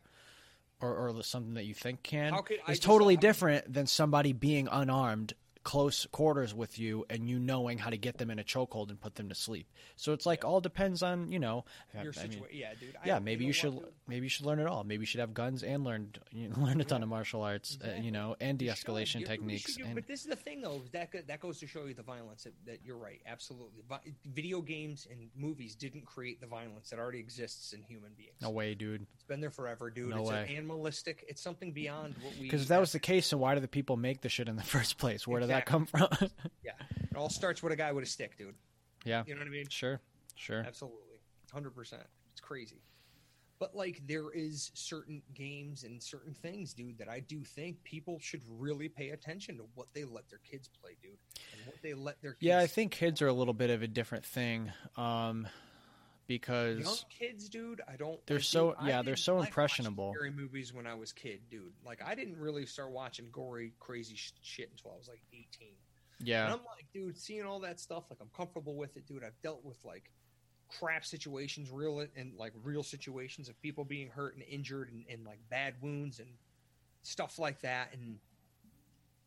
or 0.82 0.96
or 1.10 1.24
something 1.24 1.54
that 1.56 1.66
you 1.66 1.74
think 1.74 2.04
can. 2.04 2.34
How 2.34 2.42
could- 2.42 2.58
I 2.68 2.72
It's 2.72 2.80
just 2.80 2.84
totally 2.84 3.18
different 3.18 3.72
than 3.74 3.88
somebody 3.88 4.34
being 4.34 4.68
unarmed. 4.72 5.34
Close 5.64 6.08
quarters 6.12 6.56
with 6.56 6.80
you, 6.80 7.06
and 7.10 7.30
you 7.30 7.38
knowing 7.38 7.78
how 7.78 7.92
to 7.92 7.98
get 7.98 8.18
them 8.18 8.32
in 8.32 8.40
a 8.40 8.44
chokehold 8.44 8.90
and 8.90 9.00
put 9.00 9.14
them 9.14 9.30
to 9.30 9.36
sleep. 9.36 9.68
So 9.96 10.14
it's 10.14 10.26
like 10.26 10.44
all 10.44 10.60
depends 10.60 11.04
on 11.04 11.32
you 11.32 11.38
know. 11.38 11.66
your 12.02 12.14
I 12.20 12.28
mean, 12.28 12.42
yeah, 12.52 12.74
dude. 12.80 12.96
I- 12.96 13.08
yeah, 13.08 13.20
maybe 13.20 13.46
you, 13.46 13.54
should 13.54 13.80
maybe 14.08 14.26
you 14.26 14.30
should 14.30 14.46
learn 14.48 14.60
it 14.60 14.66
all. 14.66 14.84
Maybe 14.84 15.02
you 15.04 15.06
should 15.06 15.20
have 15.20 15.36
guns 15.36 15.62
and 15.62 15.84
learn 15.84 16.14
you 16.32 16.50
know, 16.50 16.56
learn 16.66 16.82
a 16.82 16.84
ton 16.84 17.04
of 17.04 17.10
martial 17.10 17.44
arts, 17.44 17.78
uh, 17.86 18.02
you 18.02 18.12
know, 18.12 18.36
and 18.42 18.58
de-escalation 18.58 19.20
should. 19.20 19.28
Techniques. 19.28 19.74
should, 19.74 19.86
and 19.86 19.94
but 19.96 20.08
this 20.08 20.22
is 20.22 20.28
the 20.28 20.36
thing, 20.36 20.62
though. 20.62 20.82
That 20.94 21.10
that 21.28 21.40
goes 21.40 21.60
to 21.60 21.68
show 21.68 21.86
you 21.86 21.94
the 21.94 22.02
violence. 22.02 22.46
That, 22.46 22.54
that 22.66 22.80
you're 22.84 22.98
right. 22.98 23.22
Absolutely. 23.28 23.84
Vi- 23.88 24.14
Video 24.34 24.62
games 24.62 25.08
and 25.12 25.30
movies 25.36 25.76
didn't 25.76 26.06
create 26.06 26.42
the 26.42 26.48
violence 26.48 26.90
that 26.90 26.98
already 26.98 27.20
exists 27.20 27.74
in 27.74 27.84
human 27.84 28.12
beings. 28.18 28.34
no 28.42 28.50
way, 28.50 28.74
dude. 28.74 29.06
It's 29.14 29.24
been 29.26 29.42
there 29.42 29.52
forever, 29.52 29.92
dude. 29.92 30.10
No 30.10 30.22
it's 30.22 30.30
way. 30.32 30.46
an 30.50 30.58
animalistic. 30.58 31.24
It's 31.28 31.42
something 31.42 31.72
beyond 31.72 32.16
what 32.24 32.34
we. 32.40 32.46
Because 32.46 32.64
if 32.64 32.68
that 32.70 32.80
was 32.80 32.92
the 32.94 33.00
case, 33.00 33.30
then 33.30 33.40
why 33.40 33.54
do 33.54 33.62
the 33.62 33.68
people 33.68 33.96
make 33.96 34.22
the 34.22 34.30
shit 34.30 34.48
in 34.50 34.56
the 34.56 34.64
first 34.72 34.98
place? 34.98 35.28
Where 35.28 35.40
did 35.40 35.51
that 35.52 35.66
come 35.66 35.86
from? 35.86 36.08
yeah, 36.64 36.72
it 37.12 37.16
all 37.18 37.30
starts 37.30 37.62
with 37.64 37.74
a 37.74 37.76
guy 37.76 37.92
with 37.92 38.04
a 38.04 38.08
stick, 38.08 38.38
dude. 38.38 38.56
yeah, 39.06 39.24
You 39.26 39.36
know 39.36 39.40
what 39.42 39.48
I 39.48 39.52
mean? 39.52 39.66
sure, 39.70 40.02
sure. 40.36 40.64
Absolutely, 40.66 41.20
hundred 41.52 41.76
percent. 41.76 42.04
It's 42.32 42.42
crazy. 42.42 42.82
But 43.60 43.76
like, 43.76 44.02
there 44.08 44.32
is 44.34 44.72
certain 44.74 45.22
games 45.36 45.84
and 45.84 46.02
certain 46.02 46.34
things, 46.34 46.74
dude, 46.74 46.98
that 46.98 47.08
I 47.08 47.20
do 47.20 47.44
think 47.44 47.84
people 47.84 48.18
should 48.20 48.42
really 48.50 48.90
pay 48.90 49.10
attention 49.10 49.56
to 49.58 49.66
what 49.76 49.86
they 49.94 50.04
let 50.04 50.28
their 50.32 50.40
kids 50.40 50.68
play, 50.82 50.98
dude, 51.00 51.12
and 51.54 51.62
what 51.68 51.76
they 51.84 51.94
let 51.94 52.20
their 52.24 52.32
kids 52.34 52.42
Yeah, 52.48 52.58
I 52.58 52.66
think 52.66 52.92
kids 52.92 53.22
are 53.22 53.28
a 53.28 53.34
little 53.34 53.54
bit 53.54 53.70
of 53.70 53.84
a 53.84 53.88
different 53.88 54.26
thing, 54.26 54.72
um, 54.98 55.48
because 56.38 56.80
young 56.80 56.96
kids, 57.10 57.50
dude. 57.50 57.82
I 57.88 57.96
don't. 57.96 58.20
They're 58.26 58.38
like, 58.38 58.44
so- 58.44 58.76
dude, 58.80 58.88
yeah, 58.88 59.02
they're 59.02 59.16
so 59.16 59.40
impressionable. 59.42 60.14
Scary 60.16 60.32
movies 60.32 60.74
when 60.74 60.88
I 60.88 60.94
was 60.96 61.12
kid, 61.12 61.42
dude. 61.50 61.74
Like 61.86 62.02
I 62.06 62.16
didn't 62.16 62.38
really 62.38 62.66
start 62.66 62.92
watching 62.92 63.28
gory, 63.32 63.74
crazy 63.80 64.16
sh- 64.16 64.32
shit 64.42 64.70
until 64.72 64.92
I 64.94 64.98
was 64.98 65.08
like 65.08 65.22
eighteen. 65.34 65.76
And 66.20 66.28
yeah, 66.28 66.46
I'm 66.46 66.60
like, 66.60 66.86
dude, 66.94 67.18
seeing 67.18 67.44
all 67.44 67.60
that 67.62 67.80
stuff, 67.80 68.04
like 68.10 68.20
I'm 68.22 68.30
comfortable 68.36 68.76
with 68.76 68.96
it, 68.98 69.08
dude. 69.08 69.24
I've 69.24 69.40
dealt 69.42 69.66
with 69.66 69.78
like 69.84 70.12
crap 70.80 71.04
situations, 71.04 71.70
real 71.72 72.06
and 72.16 72.34
like 72.38 72.54
real 72.64 72.84
situations 72.84 73.50
of 73.50 73.60
people 73.62 73.84
being 73.86 74.08
hurt 74.10 74.36
and 74.36 74.44
injured 74.44 74.92
and, 74.92 75.04
and 75.10 75.26
like 75.26 75.40
bad 75.50 75.74
wounds 75.82 76.20
and 76.20 76.30
stuff 77.04 77.40
like 77.40 77.62
that. 77.62 77.90
And 77.94 78.20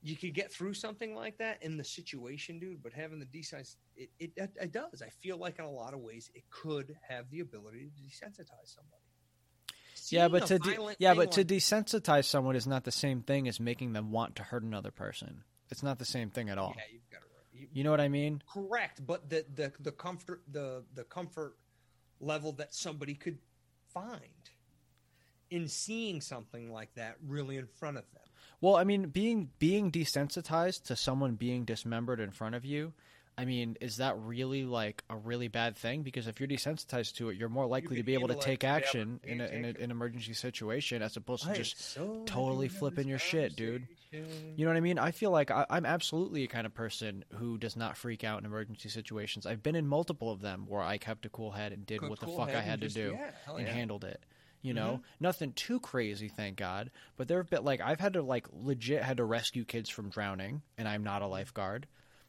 you 0.05 0.17
could 0.17 0.35
get 0.35 0.53
through 0.53 0.75
something 0.75 1.15
like 1.17 1.39
that 1.39 1.63
in 1.63 1.77
the 1.79 1.83
situation, 1.85 2.59
dude. 2.61 2.83
But 2.83 2.93
having 2.93 3.19
the 3.19 3.25
desens, 3.27 3.75
it, 3.97 4.11
it 4.21 4.33
it 4.37 4.71
does. 4.73 5.03
I 5.03 5.09
feel 5.09 5.39
like 5.39 5.59
in 5.59 5.65
a 5.65 5.71
lot 5.71 5.95
of 5.95 6.01
ways 6.01 6.31
it 6.35 6.45
could 6.51 6.95
have 7.09 7.31
the 7.31 7.41
ability 7.41 7.91
to 7.97 8.03
desensitize 8.03 8.75
somebody. 8.77 9.01
yeah, 10.11 10.29
but 10.29 10.47
to 10.47 10.59
de- 10.59 10.97
yeah, 10.99 11.15
but 11.15 11.33
to 11.33 11.45
desensitize 11.45 12.27
someone 12.27 12.55
is 12.55 12.67
not 12.67 12.85
the 12.85 12.93
same 12.93 13.23
thing 13.23 13.49
as 13.49 13.59
making 13.59 13.95
them 13.95 14.11
want 14.13 14.37
to 14.37 14.43
hurt 14.43 14.63
another 14.63 14.91
person. 14.91 15.43
It's 15.71 15.83
not 15.83 15.99
the 15.99 16.05
same 16.05 16.29
thing 16.31 16.51
at 16.51 16.59
all. 16.59 16.75
yeah, 16.77 16.83
you've 16.93 17.09
got 17.11 17.23
it 17.23 17.31
right. 17.35 17.61
You- 17.63 17.69
You 17.73 17.85
know 17.85 17.91
what 17.91 18.01
I 18.03 18.09
mean? 18.09 18.43
Correct, 18.53 19.05
but 19.07 19.31
the 19.31 19.47
the 19.55 19.73
the 19.81 19.93
comfort 19.93 20.43
the 20.53 20.85
the 20.95 21.05
comfort 21.05 21.57
level 22.21 22.53
that 22.53 22.75
somebody 22.75 23.15
could 23.15 23.39
find 23.93 24.21
in 25.51 25.69
seeing 25.69 26.21
something 26.21 26.71
like 26.73 26.93
that 26.95 27.17
really 27.27 27.57
in 27.57 27.67
front 27.67 27.97
of 27.97 28.05
them. 28.13 28.24
Well, 28.65 28.77
I 28.77 28.85
mean, 28.85 29.09
being 29.09 29.51
being 29.59 29.93
desensitized 29.93 30.85
to 30.85 30.97
someone 30.97 31.35
being 31.35 31.67
dismembered 31.67 32.19
in 32.19 32.31
front 32.31 32.55
of 32.55 32.65
you, 32.65 32.95
I 33.37 33.45
mean, 33.45 33.77
is 33.83 33.99
that 33.99 34.17
really 34.19 34.65
like 34.65 35.05
a 35.11 35.19
really 35.19 35.49
bad 35.49 35.77
thing? 35.77 36.03
Because 36.03 36.29
if 36.29 36.41
you're 36.41 36.49
desensitized 36.49 37.17
to 37.17 37.29
it, 37.29 37.37
you're 37.37 37.51
more 37.51 37.67
likely 37.67 37.97
to 37.97 38.03
be 38.03 38.15
able 38.15 38.29
to 38.29 38.37
take 38.37 38.63
you'll 38.63 38.73
be 38.73 38.77
able 38.77 38.77
action 38.77 39.21
in, 39.23 39.43
a, 39.43 39.47
in 39.49 39.65
a, 39.67 39.69
an 39.69 39.91
emergency 39.91 40.33
situation 40.33 41.03
as 41.03 41.15
opposed 41.19 41.43
to 41.45 41.51
I 41.51 41.55
just 41.57 41.79
so 41.79 42.23
totally 42.25 42.69
happy 42.69 42.69
to 42.69 42.73
have 42.73 42.79
flipping 42.79 43.09
your 43.09 43.19
shit, 43.19 43.55
dude. 43.55 43.87
You 44.13 44.65
know 44.65 44.71
what 44.71 44.79
I 44.79 44.81
mean? 44.81 44.99
I 44.99 45.11
feel 45.11 45.31
like 45.31 45.51
I, 45.51 45.67
I'm 45.69 45.85
absolutely 45.85 46.45
a 46.45 46.47
kind 46.47 46.65
of 46.65 46.73
person 46.73 47.23
who 47.35 47.59
does 47.59 47.77
not 47.77 47.99
freak 47.99 48.25
out 48.25 48.41
in 48.41 48.47
emergency 48.47 48.89
situations. 48.89 49.45
I've 49.45 49.63
been 49.63 49.77
in 49.77 49.87
multiple 49.87 50.33
of 50.33 50.41
them 50.41 50.65
where 50.69 50.81
I 50.81 50.97
kept 50.97 51.27
a 51.27 51.29
cool 51.29 51.51
head 51.51 51.73
and 51.73 51.85
did 51.85 52.01
Cool- 52.01 52.09
what 52.09 52.21
the 52.21 52.27
cool 52.27 52.39
fuck 52.39 52.55
I 52.55 52.63
had 52.63 52.81
to 52.81 52.89
do 52.89 53.19
yeah, 53.19 53.53
and 53.55 53.67
yeah. 53.67 53.75
handled 53.75 54.05
it. 54.05 54.25
You 54.65 54.73
know, 54.73 54.97
Mhm. 54.97 55.21
nothing 55.21 55.53
too 55.53 55.79
crazy, 55.79 56.29
thank 56.29 56.57
God. 56.57 56.91
But 57.19 57.29
there 57.29 57.37
have 57.37 57.51
been 57.51 57.65
like 57.65 57.83
I've 57.83 58.01
had 58.01 58.15
to 58.15 58.23
like 58.23 58.47
legit 58.51 59.03
had 59.03 59.19
to 59.19 59.25
rescue 59.25 59.65
kids 59.67 59.91
from 59.91 60.09
drowning, 60.09 60.63
and 60.79 60.89
I'm 60.89 61.05
not 61.05 61.21
a 61.21 61.27
lifeguard. 61.27 61.87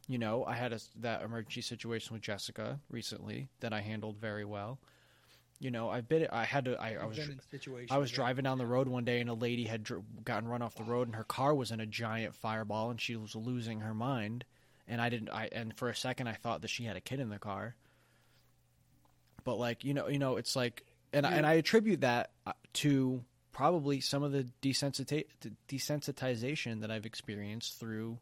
You 0.07 0.17
know, 0.17 0.43
I 0.43 0.55
had 0.55 0.73
a, 0.73 0.79
that 0.97 1.21
emergency 1.23 1.61
situation 1.61 2.13
with 2.13 2.21
Jessica 2.21 2.81
recently 2.89 3.47
that 3.61 3.71
I 3.71 3.79
handled 3.79 4.17
very 4.17 4.43
well. 4.43 4.79
You 5.59 5.71
know, 5.71 5.89
I've 5.89 6.09
been 6.09 6.27
I 6.29 6.43
had 6.43 6.65
to 6.65 6.75
I, 6.75 6.95
I 6.95 7.05
was 7.05 7.17
been 7.17 7.31
in 7.31 7.39
situations, 7.49 7.89
I 7.89 7.97
was 7.99 8.11
yeah. 8.11 8.17
driving 8.17 8.43
down 8.43 8.57
the 8.57 8.65
road 8.67 8.89
one 8.89 9.05
day 9.05 9.21
and 9.21 9.29
a 9.29 9.33
lady 9.33 9.63
had 9.63 9.83
dr- 9.83 10.03
gotten 10.25 10.49
run 10.49 10.61
off 10.61 10.75
the 10.75 10.83
road 10.83 11.07
and 11.07 11.15
her 11.15 11.23
car 11.23 11.55
was 11.55 11.71
in 11.71 11.79
a 11.79 11.85
giant 11.85 12.35
fireball 12.35 12.89
and 12.89 12.99
she 12.99 13.15
was 13.15 13.33
losing 13.33 13.79
her 13.79 13.93
mind. 13.93 14.43
And 14.89 14.99
I 14.99 15.07
didn't. 15.07 15.29
I 15.29 15.47
and 15.53 15.73
for 15.77 15.87
a 15.87 15.95
second 15.95 16.27
I 16.27 16.33
thought 16.33 16.61
that 16.63 16.67
she 16.67 16.83
had 16.83 16.97
a 16.97 17.01
kid 17.01 17.21
in 17.21 17.29
the 17.29 17.39
car. 17.39 17.75
But 19.45 19.55
like 19.55 19.85
you 19.85 19.93
know, 19.93 20.09
you 20.09 20.19
know, 20.19 20.35
it's 20.35 20.57
like, 20.57 20.83
and 21.15 21.25
I, 21.25 21.31
and 21.31 21.45
I 21.45 21.53
attribute 21.53 22.01
that 22.01 22.31
uh, 22.45 22.53
to 22.73 23.23
probably 23.51 24.01
some 24.01 24.21
of 24.21 24.31
the 24.31 24.45
desensita- 24.61 25.25
desensitization 25.67 26.81
that 26.81 26.91
I've 26.91 27.05
experienced 27.05 27.79
through 27.79 28.19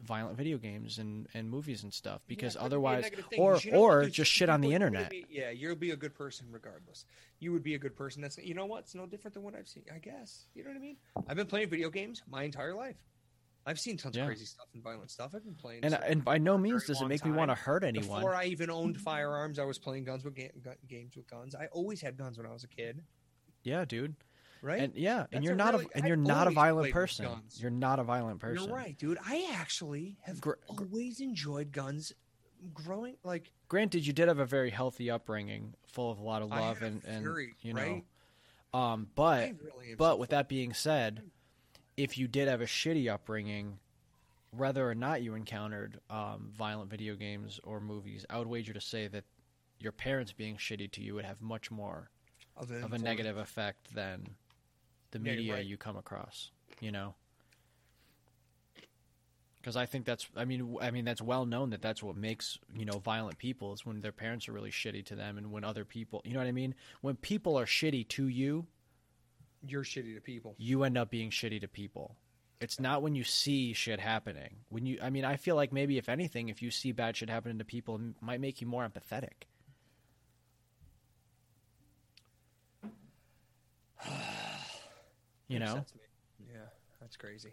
violent 0.00 0.36
video 0.36 0.58
games 0.58 0.98
and, 0.98 1.28
and 1.34 1.50
movies 1.50 1.82
and 1.82 1.92
stuff. 1.92 2.22
Because 2.26 2.54
Yeah, 2.54 2.60
it 2.60 2.62
could 2.62 2.62
be 2.62 2.62
a 2.62 2.66
otherwise, 2.66 3.10
thing, 3.30 3.40
or 3.40 3.56
you 3.58 3.72
know 3.72 3.78
or 3.78 4.04
just 4.08 4.30
shit 4.30 4.48
on 4.48 4.60
the 4.60 4.72
internet. 4.72 5.10
be- 5.10 5.26
yeah, 5.30 5.50
you'll 5.50 5.76
be 5.76 5.90
a 5.90 5.96
good 5.96 6.14
person 6.14 6.46
regardless. 6.50 7.04
You 7.40 7.52
would 7.52 7.62
be 7.62 7.74
a 7.74 7.78
good 7.78 7.96
person. 7.96 8.22
That's 8.22 8.38
you 8.38 8.54
know 8.54 8.66
what? 8.66 8.80
It's 8.80 8.94
no 8.94 9.06
different 9.06 9.34
than 9.34 9.42
what 9.42 9.54
I've 9.54 9.68
seen. 9.68 9.84
I 9.94 9.98
guess 9.98 10.46
you 10.54 10.62
know 10.64 10.70
what 10.70 10.76
I 10.76 10.80
mean. 10.80 10.96
I've 11.28 11.36
been 11.36 11.46
playing 11.46 11.68
video 11.68 11.90
games 11.90 12.22
my 12.30 12.44
entire 12.44 12.74
life. 12.74 12.96
I've 13.64 13.78
seen 13.78 13.96
tons 13.96 14.16
Yeah. 14.16 14.22
of 14.22 14.26
crazy 14.28 14.44
stuff 14.44 14.66
and 14.74 14.82
violent 14.82 15.10
stuff. 15.10 15.32
I've 15.34 15.44
been 15.44 15.54
playing. 15.54 15.84
And 15.84 15.94
and 15.94 16.24
by 16.24 16.38
no 16.38 16.58
means 16.58 16.86
does 16.86 17.00
it 17.00 17.06
make 17.06 17.24
me 17.24 17.30
want 17.30 17.50
to 17.50 17.54
hurt 17.54 17.84
anyone. 17.84 18.20
Before 18.20 18.34
I 18.34 18.44
even 18.46 18.70
owned 18.70 19.00
firearms, 19.00 19.58
I 19.58 19.64
was 19.64 19.78
playing 19.78 20.04
guns 20.04 20.24
with 20.24 20.34
ga- 20.34 20.50
games 20.88 21.16
with 21.16 21.26
guns. 21.28 21.54
I 21.54 21.66
always 21.66 22.00
had 22.00 22.16
guns 22.16 22.38
when 22.38 22.46
I 22.46 22.52
was 22.52 22.64
a 22.64 22.68
kid, 22.68 23.02
Yeah, 23.62 23.84
dude. 23.84 24.16
right? 24.62 24.80
And 24.80 24.94
yeah, 24.96 25.26
and 25.32 25.44
you're 25.44 25.54
not 25.54 25.74
really- 25.74 25.86
a 25.94 25.98
and 25.98 26.06
you're 26.08 26.16
not 26.16 26.46
a 26.48 26.50
violent 26.50 26.92
person. 26.92 27.28
You're 27.56 27.70
not 27.70 27.98
a 28.00 28.04
violent 28.04 28.40
person. 28.40 28.66
You're 28.66 28.74
right, 28.76 28.96
dude. 28.98 29.18
I 29.24 29.48
actually 29.54 30.18
have 30.22 30.40
Gr- 30.40 30.54
always 30.68 31.20
enjoyed 31.20 31.70
guns. 31.72 32.12
Growing 32.72 33.16
like 33.24 33.50
Granted, 33.66 34.06
you 34.06 34.12
did 34.12 34.28
have 34.28 34.38
a 34.38 34.46
very 34.46 34.70
healthy 34.70 35.10
upbringing, 35.10 35.74
full 35.88 36.12
of 36.12 36.18
a 36.18 36.22
lot 36.22 36.42
of 36.42 36.50
love 36.50 36.80
and 36.82 37.02
and 37.04 37.24
you 37.60 37.74
know. 37.74 37.80
right? 37.82 38.04
Um, 38.72 39.08
but 39.16 39.52
really 39.60 39.94
but 39.96 40.18
with 40.20 40.30
that 40.30 40.48
being 40.48 40.72
said, 40.72 41.28
if 41.96 42.16
you 42.18 42.28
did 42.28 42.48
have 42.48 42.60
a 42.60 42.66
shitty 42.66 43.12
upbringing, 43.12 43.78
whether 44.50 44.88
or 44.88 44.94
not 44.94 45.22
you 45.22 45.34
encountered 45.34 46.00
um, 46.10 46.52
violent 46.56 46.90
video 46.90 47.14
games 47.14 47.60
or 47.64 47.80
movies, 47.80 48.24
I 48.30 48.38
would 48.38 48.48
wager 48.48 48.72
to 48.72 48.80
say 48.80 49.08
that 49.08 49.24
your 49.78 49.92
parents 49.92 50.32
being 50.32 50.56
shitty 50.56 50.90
to 50.92 51.02
you 51.02 51.14
would 51.14 51.24
have 51.24 51.40
much 51.40 51.70
more 51.70 52.10
of, 52.56 52.70
of 52.70 52.92
a 52.92 52.98
negative 52.98 53.36
effect 53.36 53.94
than 53.94 54.36
the 55.10 55.18
Yeah, 55.18 55.34
media 55.34 55.54
right. 55.54 55.66
you 55.66 55.76
come 55.76 55.96
across. 55.96 56.50
You 56.80 56.92
know, 56.92 57.14
because 59.60 59.76
I 59.76 59.86
think 59.86 60.04
that's 60.04 60.26
I 60.36 60.44
mean 60.44 60.60
w- 60.60 60.78
I 60.80 60.90
mean 60.90 61.04
that's 61.04 61.22
well 61.22 61.46
known 61.46 61.70
that 61.70 61.82
that's 61.82 62.02
what 62.02 62.16
makes 62.16 62.58
you 62.76 62.84
know 62.84 62.98
violent 62.98 63.38
people 63.38 63.72
is 63.72 63.86
when 63.86 64.00
their 64.00 64.12
parents 64.12 64.48
are 64.48 64.52
really 64.52 64.70
shitty 64.70 65.04
to 65.06 65.14
them 65.14 65.38
and 65.38 65.52
when 65.52 65.64
other 65.64 65.84
people 65.84 66.20
you 66.24 66.32
know 66.32 66.40
what 66.40 66.48
I 66.48 66.52
mean 66.52 66.74
when 67.00 67.14
people 67.16 67.56
are 67.58 67.66
shitty 67.66 68.08
to 68.08 68.26
you 68.26 68.66
You're 69.66 69.84
shitty 69.84 70.14
to 70.14 70.20
people. 70.20 70.54
you 70.58 70.82
end 70.84 70.98
up 70.98 71.10
being 71.10 71.30
shitty 71.30 71.60
to 71.60 71.68
people. 71.68 72.16
It's 72.60 72.78
not 72.78 73.02
when 73.02 73.14
you 73.14 73.24
see 73.24 73.72
shit 73.72 73.98
happening. 73.98 74.56
When 74.68 74.86
you, 74.86 74.98
I 75.02 75.10
mean, 75.10 75.24
I 75.24 75.36
feel 75.36 75.56
like 75.56 75.72
maybe 75.72 75.98
if 75.98 76.08
anything, 76.08 76.48
if 76.48 76.62
you 76.62 76.70
see 76.70 76.92
bad 76.92 77.16
shit 77.16 77.28
happening 77.28 77.58
to 77.58 77.64
people, 77.64 77.96
it 77.96 78.14
might 78.20 78.40
make 78.40 78.60
you 78.60 78.66
more 78.66 78.88
empathetic. 78.88 79.46
You 85.48 85.58
know, 85.58 85.84
Yeah, 86.50 86.60
that's 86.98 87.16
crazy. 87.18 87.52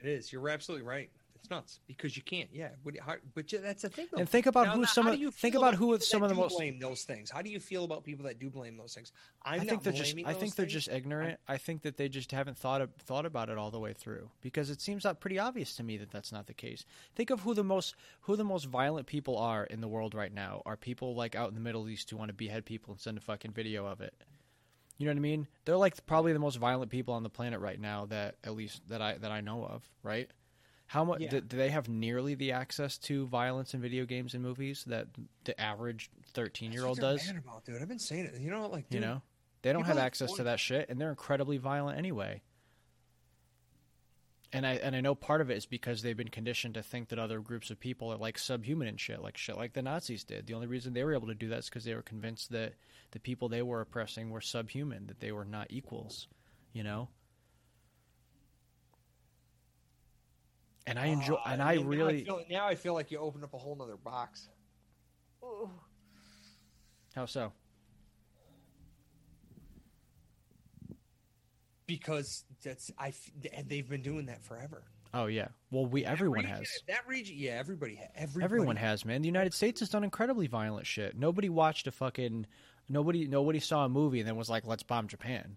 It 0.00 0.08
is. 0.08 0.32
You're 0.32 0.48
absolutely 0.48 0.84
right. 0.84 1.08
It's 1.44 1.50
nuts 1.50 1.80
because 1.86 2.16
you 2.16 2.22
can't. 2.22 2.48
Yeah, 2.54 2.70
but, 2.82 2.94
how, 2.98 3.16
but 3.34 3.46
that's 3.48 3.82
the 3.82 3.90
thing. 3.90 4.06
Though. 4.10 4.18
and 4.18 4.26
think 4.26 4.46
about 4.46 4.68
Now, 4.68 4.72
who 4.72 4.80
now, 4.80 4.86
some 4.86 5.06
of 5.06 5.18
you 5.18 5.30
think 5.30 5.52
feel 5.52 5.62
about 5.62 5.74
who 5.74 5.98
some 5.98 6.22
of 6.22 6.30
the 6.30 6.34
most. 6.34 6.56
blame 6.56 6.78
those 6.78 7.02
things. 7.02 7.30
How 7.30 7.42
do 7.42 7.50
you 7.50 7.60
feel 7.60 7.84
about 7.84 8.02
people 8.02 8.24
that 8.24 8.38
do 8.38 8.48
blame 8.48 8.78
those 8.78 8.94
things? 8.94 9.12
I'm 9.42 9.60
I 9.60 9.64
think 9.64 9.82
they're 9.82 9.92
just. 9.92 10.16
I 10.24 10.32
think 10.32 10.54
they're 10.54 10.64
things. 10.64 10.72
just 10.72 10.88
ignorant. 10.88 11.38
I 11.46 11.58
think 11.58 11.82
that 11.82 11.98
they 11.98 12.08
just 12.08 12.32
haven't 12.32 12.56
thought 12.56 12.80
of, 12.80 12.94
thought 12.94 13.26
about 13.26 13.50
it 13.50 13.58
all 13.58 13.70
the 13.70 13.78
way 13.78 13.92
through 13.92 14.30
because 14.40 14.70
it 14.70 14.80
seems 14.80 15.04
not 15.04 15.20
pretty 15.20 15.38
obvious 15.38 15.76
to 15.76 15.82
me 15.82 15.98
that 15.98 16.10
that's 16.10 16.32
not 16.32 16.46
the 16.46 16.54
case. 16.54 16.86
Think 17.14 17.28
of 17.28 17.40
who 17.40 17.52
the 17.52 17.62
most 17.62 17.94
who 18.22 18.36
the 18.36 18.44
most 18.44 18.64
violent 18.64 19.06
people 19.06 19.36
are 19.36 19.64
in 19.64 19.82
the 19.82 19.88
world 19.88 20.14
right 20.14 20.32
now. 20.32 20.62
Are 20.64 20.78
people 20.78 21.14
like 21.14 21.34
out 21.34 21.50
in 21.50 21.54
the 21.54 21.60
Middle 21.60 21.90
East 21.90 22.08
who 22.08 22.16
want 22.16 22.30
to 22.30 22.34
behead 22.34 22.64
people 22.64 22.92
and 22.92 23.00
send 23.00 23.18
a 23.18 23.20
fucking 23.20 23.52
video 23.52 23.84
of 23.84 24.00
it? 24.00 24.14
You 24.96 25.04
know 25.04 25.12
what 25.12 25.18
I 25.18 25.20
mean? 25.20 25.46
They're 25.66 25.76
like 25.76 26.06
probably 26.06 26.32
the 26.32 26.38
most 26.38 26.56
violent 26.56 26.90
people 26.90 27.12
on 27.12 27.22
the 27.22 27.28
planet 27.28 27.60
right 27.60 27.78
now 27.78 28.06
that 28.06 28.36
at 28.44 28.54
least 28.54 28.88
that 28.88 29.02
I 29.02 29.18
that 29.18 29.30
I 29.30 29.42
know 29.42 29.62
of, 29.66 29.82
right? 30.02 30.30
How 30.94 31.04
much 31.04 31.22
Yeah. 31.22 31.30
do, 31.30 31.40
do 31.40 31.56
they 31.56 31.70
have 31.70 31.88
nearly 31.88 32.36
the 32.36 32.52
access 32.52 32.98
to 32.98 33.26
violence 33.26 33.74
in 33.74 33.80
video 33.80 34.04
games 34.04 34.32
and 34.34 34.44
movies 34.44 34.84
that 34.84 35.08
the 35.42 35.60
average 35.60 36.08
thirteen 36.34 36.70
year 36.70 36.84
old 36.86 37.00
does? 37.00 37.28
about, 37.28 37.64
dude. 37.64 37.82
I've 37.82 37.88
been 37.88 37.98
saying 37.98 38.26
it. 38.26 38.40
You 38.40 38.48
know, 38.50 38.68
like 38.68 38.84
You 38.90 39.00
know, 39.00 39.20
they 39.62 39.72
don't 39.72 39.86
have 39.86 39.98
access 39.98 40.32
to 40.34 40.44
that 40.44 40.60
shit, 40.60 40.88
and 40.88 41.00
they're 41.00 41.10
incredibly 41.10 41.56
violent 41.56 41.98
anyway. 41.98 42.42
and 44.52 44.64
I 44.64 44.74
and 44.74 44.94
I 44.94 45.00
know 45.00 45.16
part 45.16 45.40
of 45.40 45.50
it 45.50 45.56
is 45.56 45.66
because 45.66 46.02
they've 46.02 46.16
been 46.16 46.28
conditioned 46.28 46.74
to 46.74 46.82
think 46.84 47.08
that 47.08 47.18
other 47.18 47.40
groups 47.40 47.72
of 47.72 47.80
people 47.80 48.12
are 48.12 48.16
like 48.16 48.38
subhuman 48.38 48.86
and 48.86 49.00
shit, 49.00 49.20
like 49.20 49.36
shit 49.36 49.56
like 49.56 49.72
the 49.72 49.82
Nazis 49.82 50.22
did. 50.22 50.46
The 50.46 50.54
only 50.54 50.68
reason 50.68 50.92
they 50.92 51.02
were 51.02 51.14
able 51.14 51.26
to 51.26 51.34
do 51.34 51.48
that 51.48 51.58
is 51.58 51.68
because 51.68 51.82
they 51.82 51.96
were 51.96 52.02
convinced 52.02 52.52
that 52.52 52.74
the 53.10 53.18
people 53.18 53.48
they 53.48 53.62
were 53.62 53.80
oppressing 53.80 54.30
were 54.30 54.40
subhuman, 54.40 55.08
that 55.08 55.18
they 55.18 55.32
were 55.32 55.44
not 55.44 55.66
equals, 55.70 56.28
you 56.72 56.84
know. 56.84 57.08
And 60.86 60.98
I 60.98 61.06
enjoy, 61.06 61.36
Ah, 61.44 61.52
and 61.52 61.62
I 61.62 61.76
man, 61.76 61.86
really, 61.86 62.12
now 62.12 62.20
I, 62.20 62.24
feel, 62.24 62.44
now 62.50 62.66
I 62.68 62.74
feel 62.74 62.94
like 62.94 63.10
you 63.10 63.18
opened 63.18 63.42
up 63.44 63.54
a 63.54 63.58
whole 63.58 63.74
nother 63.76 63.96
box. 63.96 64.48
how 67.14 67.26
so? 67.26 67.52
Because 71.86 72.44
that's 72.62 72.90
I 72.98 73.12
and 73.54 73.68
They've 73.68 73.88
been 73.88 74.02
doing 74.02 74.26
that 74.26 74.42
forever. 74.44 74.84
Oh 75.12 75.26
yeah, 75.26 75.48
well 75.70 75.86
we 75.86 76.04
everyone 76.04 76.42
That 76.42 76.58
has. 76.58 76.68
that 76.88 77.06
region. 77.06 77.36
Yeah, 77.38 77.52
everybody. 77.52 77.96
ha- 77.96 78.08
Everybody. 78.16 78.44
Everyone 78.44 78.76
has, 78.76 79.04
man. 79.04 79.20
The 79.22 79.28
United 79.28 79.52
States 79.54 79.80
has 79.80 79.88
done 79.90 80.02
incredibly 80.02 80.46
violent 80.46 80.86
shit. 80.86 81.16
Nobody 81.16 81.48
watched 81.48 81.86
a 81.86 81.92
fucking 81.92 82.46
nobody 82.88 83.26
nobody 83.28 83.60
saw 83.60 83.84
a 83.84 83.88
movie 83.88 84.18
and 84.20 84.28
then 84.28 84.34
was 84.36 84.48
like, 84.50 84.66
"Let's 84.66 84.82
bomb 84.82 85.08
Japan." 85.08 85.56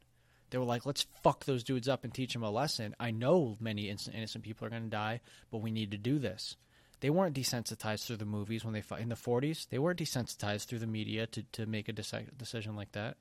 They 0.49 0.57
were 0.57 0.63
like, 0.65 0.85
"Let's 0.85 1.05
fuck 1.23 1.45
those 1.45 1.63
dudes 1.63 1.87
up 1.89 2.03
and 2.03 2.13
teach 2.13 2.33
them 2.33 2.43
a 2.43 2.49
lesson." 2.51 2.95
I 2.99 3.11
know 3.11 3.57
many 3.59 3.89
innocent, 3.89 4.15
innocent 4.15 4.43
people 4.43 4.65
are 4.65 4.69
going 4.69 4.83
to 4.83 4.89
die, 4.89 5.21
but 5.51 5.59
we 5.59 5.71
need 5.71 5.91
to 5.91 5.97
do 5.97 6.19
this. 6.19 6.55
They 6.99 7.09
weren't 7.09 7.35
desensitized 7.35 8.05
through 8.07 8.17
the 8.17 8.25
movies 8.25 8.63
when 8.65 8.73
they 8.73 8.81
fought 8.81 9.01
in 9.01 9.09
the 9.09 9.15
40s. 9.15 9.67
They 9.69 9.77
weren't 9.77 9.99
desensitized 9.99 10.65
through 10.65 10.79
the 10.79 10.87
media 10.87 11.27
to, 11.27 11.43
to 11.51 11.65
make 11.67 11.89
a 11.89 11.93
deci- 11.93 12.35
decision 12.37 12.75
like 12.75 12.91
that. 12.93 13.17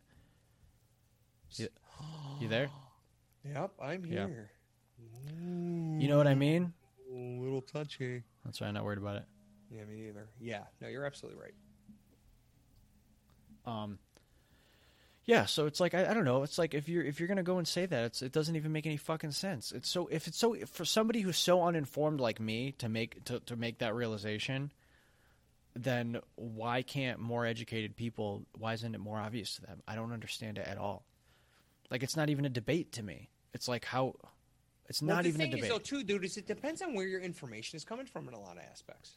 You, 1.56 1.68
you 2.40 2.48
there? 2.48 2.68
Yep, 3.44 3.72
I'm 3.82 4.04
Yeah. 4.06 4.26
here. 4.26 4.50
You 5.98 6.08
know 6.08 6.16
what 6.16 6.26
I 6.26 6.34
mean? 6.34 6.72
A 7.12 7.14
little 7.14 7.60
touchy. 7.60 8.22
That's 8.44 8.60
why 8.60 8.68
I'm 8.68 8.74
not 8.74 8.84
worried 8.84 8.98
about 8.98 9.16
it. 9.16 9.24
Yeah, 9.70 9.84
me 9.84 9.96
neither. 10.00 10.28
Yeah, 10.40 10.62
no, 10.80 10.88
you're 10.88 11.04
absolutely 11.04 11.40
right. 11.42 11.54
Um, 13.66 13.98
yeah, 15.26 15.44
so 15.44 15.66
it's 15.66 15.80
like 15.80 15.92
I, 15.94 16.10
I 16.10 16.14
don't 16.14 16.24
know. 16.24 16.42
It's 16.44 16.56
like 16.56 16.72
if 16.72 16.88
you're 16.88 17.02
if 17.04 17.18
you're 17.18 17.28
gonna 17.28 17.42
go 17.42 17.58
and 17.58 17.66
say 17.66 17.84
that, 17.84 18.04
it's 18.04 18.22
it 18.22 18.32
doesn't 18.32 18.54
even 18.56 18.72
make 18.72 18.86
any 18.86 18.96
fucking 18.96 19.32
sense. 19.32 19.72
It's 19.72 19.88
so 19.88 20.06
if 20.06 20.26
it's 20.28 20.38
so 20.38 20.54
for 20.72 20.84
somebody 20.84 21.20
who's 21.20 21.36
so 21.36 21.62
uninformed 21.62 22.20
like 22.20 22.38
me 22.40 22.72
to 22.78 22.88
make 22.88 23.24
to 23.24 23.40
to 23.40 23.56
make 23.56 23.78
that 23.78 23.94
realization, 23.94 24.72
then 25.74 26.20
why 26.36 26.82
can't 26.82 27.18
more 27.18 27.44
educated 27.44 27.96
people? 27.96 28.46
Why 28.56 28.72
isn't 28.74 28.94
it 28.94 28.98
more 29.00 29.18
obvious 29.18 29.56
to 29.56 29.62
them? 29.62 29.82
I 29.88 29.96
don't 29.96 30.12
understand 30.12 30.58
it 30.58 30.66
at 30.66 30.78
all. 30.78 31.04
Like 31.90 32.02
it's 32.04 32.16
not 32.16 32.30
even 32.30 32.44
a 32.44 32.48
debate 32.50 32.92
to 32.92 33.02
me. 33.02 33.28
It's 33.52 33.66
like 33.68 33.84
how 33.84 34.14
it's 34.88 35.02
Well, 35.02 35.16
not 35.16 35.26
even 35.26 35.40
a 35.40 35.44
thing 35.44 35.52
is, 35.52 35.56
debate. 35.56 35.70
though, 35.70 35.78
too, 35.78 36.04
dude, 36.04 36.24
is 36.24 36.36
it 36.36 36.46
depends 36.46 36.82
on 36.82 36.94
where 36.94 37.06
your 37.06 37.20
information 37.20 37.76
is 37.76 37.84
coming 37.84 38.06
from 38.06 38.28
in 38.28 38.34
a 38.34 38.40
lot 38.40 38.56
of 38.56 38.62
aspects. 38.70 39.16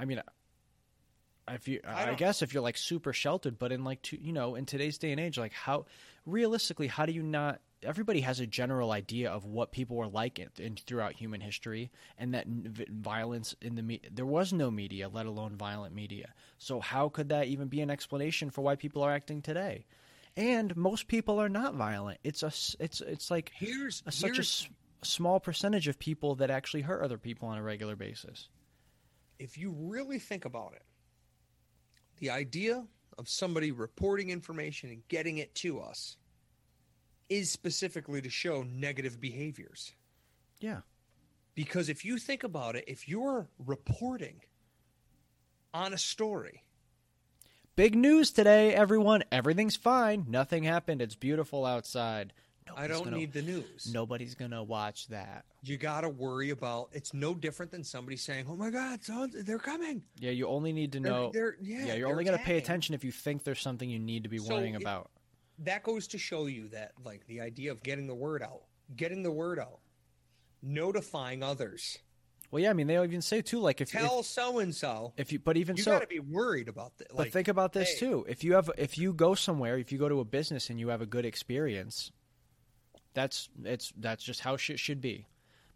I 0.00 0.04
mean, 0.04 0.20
if 1.54 1.68
you, 1.68 1.80
I 1.86 2.10
I, 2.10 2.14
guess 2.14 2.42
if 2.42 2.52
you're 2.54 2.62
like 2.62 2.76
super 2.76 3.12
sheltered, 3.12 3.58
but 3.58 3.72
in 3.72 3.84
like, 3.84 4.10
you 4.12 4.32
know, 4.32 4.54
in 4.54 4.66
today's 4.66 4.98
day 4.98 5.10
and 5.12 5.20
age, 5.20 5.38
like 5.38 5.52
how 5.52 5.86
realistically, 6.26 6.86
how 6.86 7.06
do 7.06 7.12
you 7.12 7.22
not? 7.22 7.60
Everybody 7.82 8.22
has 8.22 8.40
a 8.40 8.46
general 8.46 8.90
idea 8.90 9.30
of 9.30 9.44
what 9.44 9.70
people 9.70 9.96
were 9.96 10.08
like 10.08 10.40
in, 10.40 10.48
in 10.58 10.74
throughout 10.76 11.12
human 11.12 11.40
history, 11.40 11.90
and 12.18 12.34
that 12.34 12.46
violence 12.48 13.54
in 13.62 13.76
the 13.76 13.82
me- 13.82 14.00
there 14.10 14.26
was 14.26 14.52
no 14.52 14.70
media, 14.70 15.08
let 15.08 15.26
alone 15.26 15.54
violent 15.56 15.94
media. 15.94 16.32
So 16.58 16.80
how 16.80 17.08
could 17.08 17.28
that 17.28 17.46
even 17.46 17.68
be 17.68 17.80
an 17.80 17.90
explanation 17.90 18.50
for 18.50 18.62
why 18.62 18.74
people 18.74 19.02
are 19.02 19.12
acting 19.12 19.42
today? 19.42 19.86
And 20.36 20.76
most 20.76 21.06
people 21.08 21.40
are 21.40 21.48
not 21.48 21.74
violent. 21.74 22.18
It's 22.24 22.42
a, 22.42 22.52
it's, 22.82 23.00
it's 23.00 23.30
like 23.30 23.52
Here's 23.54 24.02
a, 24.06 24.12
such 24.12 24.30
a 24.30 24.34
here's- 24.34 24.66
s- 24.66 25.08
small 25.08 25.38
percentage 25.38 25.86
of 25.88 25.98
people 26.00 26.34
that 26.36 26.50
actually 26.50 26.82
hurt 26.82 27.02
other 27.02 27.18
people 27.18 27.48
on 27.48 27.58
a 27.58 27.62
regular 27.62 27.94
basis. 27.94 28.48
if 29.38 29.56
you 29.56 29.70
really 29.78 30.18
think 30.18 30.44
about 30.44 30.72
it, 30.74 30.82
the 32.18 32.30
idea 32.30 32.84
of 33.18 33.28
somebody 33.28 33.72
reporting 33.72 34.30
information 34.30 34.90
and 34.90 35.06
getting 35.08 35.38
it 35.38 35.54
to 35.56 35.80
us 35.80 36.16
is 37.28 37.50
specifically 37.50 38.22
to 38.22 38.30
show 38.30 38.62
negative 38.62 39.20
behaviors. 39.20 39.92
Yeah. 40.60 40.80
Because 41.54 41.88
if 41.88 42.04
you 42.04 42.18
think 42.18 42.44
about 42.44 42.76
it, 42.76 42.84
if 42.86 43.08
you're 43.08 43.48
reporting 43.58 44.40
on 45.74 45.92
a 45.92 45.98
story, 45.98 46.62
Big 47.78 47.94
news 47.94 48.32
today, 48.32 48.74
everyone. 48.74 49.22
Everything's 49.30 49.76
fine. 49.76 50.24
Nothing 50.28 50.64
happened. 50.64 51.00
It's 51.00 51.14
beautiful 51.14 51.64
outside. 51.64 52.32
I 52.76 52.86
don't 52.86 53.04
gonna, 53.04 53.16
need 53.16 53.32
the 53.32 53.42
news. 53.42 53.90
Nobody's 53.92 54.34
gonna 54.34 54.62
watch 54.62 55.08
that. 55.08 55.44
You 55.62 55.76
got 55.76 56.02
to 56.02 56.08
worry 56.08 56.50
about 56.50 56.90
it's 56.92 57.14
no 57.14 57.34
different 57.34 57.72
than 57.72 57.84
somebody 57.84 58.16
saying, 58.16 58.46
"Oh 58.48 58.56
my 58.56 58.70
God, 58.70 59.02
so 59.02 59.26
they're 59.32 59.58
coming." 59.58 60.02
Yeah, 60.18 60.30
you 60.30 60.46
only 60.46 60.72
need 60.72 60.92
to 60.92 61.00
They're- 61.00 61.12
know. 61.12 61.30
they're- 61.32 61.56
yeah, 61.60 61.86
yeah, 61.86 61.94
you're 61.94 62.08
only 62.10 62.24
gonna 62.24 62.38
pay 62.38 62.58
attention 62.58 62.94
if 62.94 63.04
you 63.04 63.12
think 63.12 63.44
there's 63.44 63.60
something 63.60 63.88
you 63.88 63.98
need 63.98 64.22
to 64.24 64.28
be 64.28 64.38
So 64.38 64.54
worrying 64.54 64.74
it- 64.74 64.82
about. 64.82 65.10
That 65.60 65.82
goes 65.82 66.06
to 66.08 66.18
show 66.18 66.46
you 66.46 66.68
that, 66.68 66.92
like, 67.04 67.26
the 67.26 67.40
idea 67.40 67.72
of 67.72 67.82
getting 67.82 68.06
the 68.06 68.14
word 68.14 68.42
out, 68.42 68.62
getting 68.94 69.22
the 69.24 69.32
word 69.32 69.58
out, 69.58 69.80
notifying 70.62 71.42
others. 71.42 71.98
Well, 72.50 72.62
yeah, 72.62 72.70
I 72.70 72.72
mean 72.72 72.86
they 72.86 73.02
even 73.02 73.20
say 73.20 73.42
too, 73.42 73.58
like 73.58 73.80
if 73.82 73.90
Tell 73.90 74.22
so 74.22 74.58
and 74.58 74.74
so. 74.74 75.12
if, 75.18 75.26
if 75.26 75.32
you, 75.32 75.38
but 75.38 75.56
even 75.58 75.76
You 75.76 75.82
so, 75.82 75.90
you 75.92 75.96
got 75.96 76.02
to 76.02 76.06
be 76.08 76.18
worried 76.20 76.68
about 76.68 76.96
that. 76.98 77.08
But 77.14 77.30
think 77.30 77.48
about 77.48 77.74
this 77.74 77.92
hey, 77.92 77.98
too. 77.98 78.24
If 78.26 78.42
you 78.42 78.54
have, 78.54 78.70
if 78.78 78.96
you 78.96 79.12
go 79.12 79.34
somewhere, 79.34 79.78
if 79.78 79.92
you 79.92 79.98
go 79.98 80.08
to 80.08 80.20
a 80.20 80.24
business 80.24 80.70
and 80.70 80.80
you 80.80 80.88
have 80.88 81.02
a 81.02 81.06
good 81.06 81.26
experience, 81.26 82.10
that's 83.18 83.48
it's 83.64 83.92
that's 83.98 84.22
just 84.24 84.40
how 84.40 84.56
shit 84.56 84.78
should 84.78 85.00
be. 85.00 85.26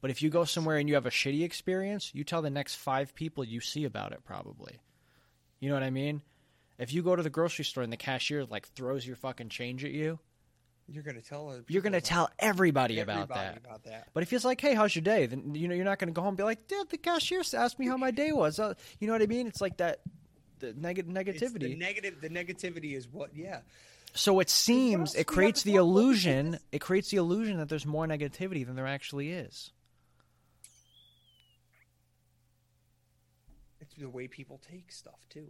But 0.01 0.11
if 0.11 0.23
you 0.23 0.31
go 0.31 0.45
somewhere 0.45 0.79
and 0.79 0.89
you 0.89 0.95
have 0.97 1.07
a 1.07 1.11
shitty 1.11 1.43
experience, 1.45 2.11
you 2.15 2.25
tell 2.25 2.43
the 2.43 2.51
next 2.51 2.75
five 2.77 3.15
people 3.15 3.45
you 3.45 3.61
see 3.61 3.85
about 3.85 4.13
it. 4.13 4.21
Probably, 4.25 4.81
you 5.61 5.69
know 5.69 5.75
what 5.75 5.83
I 5.85 5.91
mean. 5.91 6.23
If 6.79 6.93
you 6.93 7.03
go 7.03 7.15
to 7.15 7.23
the 7.23 7.31
grocery 7.31 7.65
store 7.65 7.85
and 7.85 7.93
the 7.93 7.97
cashier 7.97 8.45
like 8.45 8.67
throws 8.69 9.07
your 9.07 9.17
fucking 9.17 9.49
change 9.51 9.85
at 9.85 9.93
you, 9.93 10.19
You're 10.89 11.05
going 11.05 11.21
to 11.21 11.23
tell. 11.23 11.55
you're 11.69 11.83
gonna 11.83 12.01
tell 12.01 12.29
everybody, 12.39 12.99
about 13.01 13.13
everybody 13.31 13.41
that. 13.55 13.59
About 13.65 13.85
that. 13.85 14.09
But 14.15 14.23
if 14.25 14.31
he's 14.31 14.45
like, 14.45 14.61
"Hey, 14.61 14.75
how's 14.75 14.95
your 14.97 15.03
day?" 15.05 15.27
Then 15.27 15.55
you 15.55 15.69
know 15.69 15.75
you're 15.75 15.85
not 15.85 15.99
going 16.01 16.09
to 16.09 16.15
go 16.19 16.23
home 16.23 16.31
and 16.31 16.37
be 16.37 16.43
like, 16.45 16.67
"Dude, 16.69 16.89
the 16.91 16.99
cashier 16.99 17.43
asked 17.55 17.79
me 17.79 17.87
how 17.87 17.97
my 17.97 18.11
day 18.11 18.33
was." 18.33 18.59
Uh, 18.59 18.75
you 18.99 19.07
know 19.07 19.13
what 19.13 19.23
I 19.23 19.27
mean? 19.27 19.47
It's 19.47 19.61
like 19.61 19.77
that 19.79 20.01
the 20.59 20.73
neg- 20.75 20.99
It's 20.99 21.09
negativity. 21.09 21.61
the 21.61 21.77
negative. 21.77 22.21
The 22.21 22.31
negativity 22.31 22.97
is 22.97 23.07
what. 23.09 23.31
Yeah. 23.37 23.61
So 24.15 24.41
it 24.41 24.51
seems 24.51 25.15
it 25.15 25.27
creates 25.27 25.63
the 25.63 25.77
illusion. 25.77 26.59
It 26.71 26.81
creates 26.81 27.11
the 27.11 27.17
illusion 27.17 27.57
that 27.59 27.69
there's 27.69 27.87
more 27.87 28.07
negativity 28.07 28.65
than 28.67 28.77
there 28.77 28.87
actually 28.87 29.31
is. 29.31 29.71
It's 33.81 33.95
the 33.95 34.09
way 34.09 34.29
people 34.29 34.61
take 34.71 34.93
stuff 34.93 35.19
too. 35.29 35.49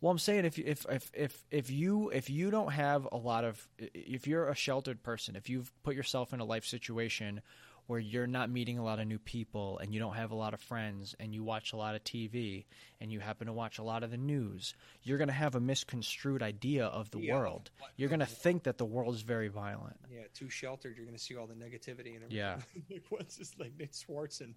Well, 0.00 0.10
I'm 0.10 0.18
saying 0.18 0.44
if 0.44 0.58
you- 0.58 0.64
if 0.66 0.84
if 0.90 1.10
if 1.14 1.44
if 1.50 1.70
you 1.70 2.10
if 2.10 2.28
you 2.28 2.50
don't 2.50 2.72
have 2.72 3.08
a 3.12 3.16
lot 3.16 3.44
of 3.44 3.66
if 3.78 4.26
you're 4.26 4.48
a 4.48 4.54
sheltered 4.54 5.02
person, 5.02 5.36
if 5.36 5.48
you've 5.48 5.72
put 5.82 5.94
yourself 5.96 6.34
in 6.34 6.40
a 6.40 6.44
life 6.44 6.66
situation 6.66 7.40
where 7.86 8.00
you're 8.00 8.26
not 8.26 8.50
meeting 8.50 8.78
a 8.78 8.84
lot 8.84 8.98
of 8.98 9.06
new 9.06 9.18
people 9.18 9.78
and 9.78 9.94
you 9.94 10.00
don't 10.00 10.14
have 10.16 10.30
a 10.32 10.34
lot 10.34 10.54
of 10.54 10.60
friends 10.60 11.14
and 11.20 11.32
you 11.32 11.44
watch 11.44 11.72
a 11.72 11.76
lot 11.76 11.94
of 11.94 12.02
TV 12.02 12.64
and 13.00 13.12
you 13.12 13.20
happen 13.20 13.46
to 13.46 13.52
watch 13.52 13.78
a 13.78 13.82
lot 13.82 14.02
of 14.02 14.10
the 14.10 14.16
news, 14.16 14.74
you're 15.04 15.18
going 15.18 15.28
to 15.28 15.34
have 15.34 15.54
a 15.54 15.60
misconstrued 15.60 16.42
idea 16.42 16.86
of 16.86 17.10
the 17.12 17.20
Yeah, 17.20 17.34
world. 17.34 17.70
You're 17.96 18.08
going 18.08 18.20
to 18.20 18.26
think 18.26 18.64
that 18.64 18.76
the 18.78 18.84
world 18.84 19.14
is 19.14 19.22
very 19.22 19.48
violent. 19.48 19.96
Yeah, 20.12 20.22
too 20.34 20.50
sheltered. 20.50 20.96
You're 20.96 21.06
going 21.06 21.16
to 21.16 21.22
see 21.22 21.36
all 21.36 21.46
the 21.46 21.54
negativity 21.54 22.14
and 22.16 22.24
everything. 22.24 22.30
Yeah. 22.30 22.56
like, 22.90 23.04
what's 23.08 23.36
this 23.36 23.52
like 23.58 23.72
Nick 23.78 23.94
Swartz 23.94 24.40
and 24.40 24.54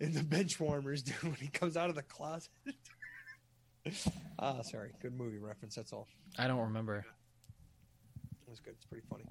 in 0.00 0.12
the 0.12 0.22
bench 0.24 0.58
warmers, 0.60 1.02
dude, 1.04 1.22
when 1.22 1.34
he 1.34 1.48
comes 1.48 1.76
out 1.76 1.90
of 1.90 1.94
the 1.96 2.02
closet. 2.02 2.50
ah, 4.38 4.62
sorry. 4.62 4.90
Good 5.00 5.16
movie 5.16 5.38
reference. 5.38 5.74
That's 5.74 5.92
all. 5.92 6.06
I 6.38 6.46
don't 6.48 6.58
remember 6.60 7.04
It 8.46 8.50
was 8.50 8.60
good. 8.60 8.74
It's 8.74 8.84
pretty 8.84 9.06
funny. 9.08 9.24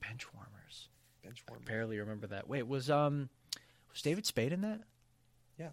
bench 0.00 0.26
warmers. 0.34 0.88
Bench 1.24 1.42
warmers. 1.48 1.66
barely 1.66 1.98
remember 1.98 2.26
that. 2.28 2.48
Wait, 2.48 2.66
was 2.66 2.90
um 2.90 3.28
was 3.92 4.02
David 4.02 4.26
Spade 4.26 4.52
in 4.52 4.60
that? 4.62 4.80
Yeah. 5.58 5.68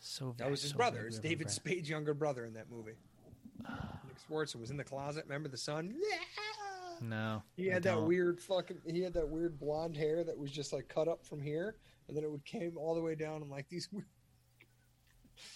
So 0.00 0.34
That 0.38 0.50
was 0.50 0.62
his 0.62 0.70
so 0.72 0.76
brother. 0.76 1.06
It's 1.06 1.18
David. 1.18 1.50
Spade's 1.50 1.88
younger 1.88 2.14
brother 2.14 2.44
in 2.44 2.54
that 2.54 2.70
movie. 2.70 2.92
Nick 3.68 4.18
Swartz 4.26 4.54
was 4.54 4.70
in 4.70 4.76
the 4.76 4.84
closet. 4.84 5.24
Remember 5.24 5.48
the 5.48 5.56
son? 5.56 5.94
No, 7.02 7.42
He 7.56 7.66
had 7.66 7.82
that 7.82 8.00
weird 8.00 8.40
fucking. 8.40 8.78
He 8.86 9.02
had 9.02 9.12
that 9.14 9.28
weird 9.28 9.58
blonde 9.58 9.96
hair 9.96 10.24
that 10.24 10.36
was 10.38 10.50
just 10.50 10.72
like 10.72 10.88
cut 10.88 11.08
up 11.08 11.26
from 11.26 11.42
here, 11.42 11.74
and 12.08 12.16
then 12.16 12.24
it 12.24 12.30
would 12.30 12.44
came 12.46 12.78
all 12.78 12.94
the 12.94 13.02
way 13.02 13.14
down 13.14 13.42
and 13.42 13.50
like 13.50 13.68
these. 13.68 13.88
weird- 13.92 14.06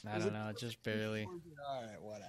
I 0.07 0.19
don't 0.19 0.35
know, 0.35 0.53
just 0.59 0.83
barely. 0.83 1.25
All 1.25 1.83
right, 1.83 2.03
whatever. 2.03 2.27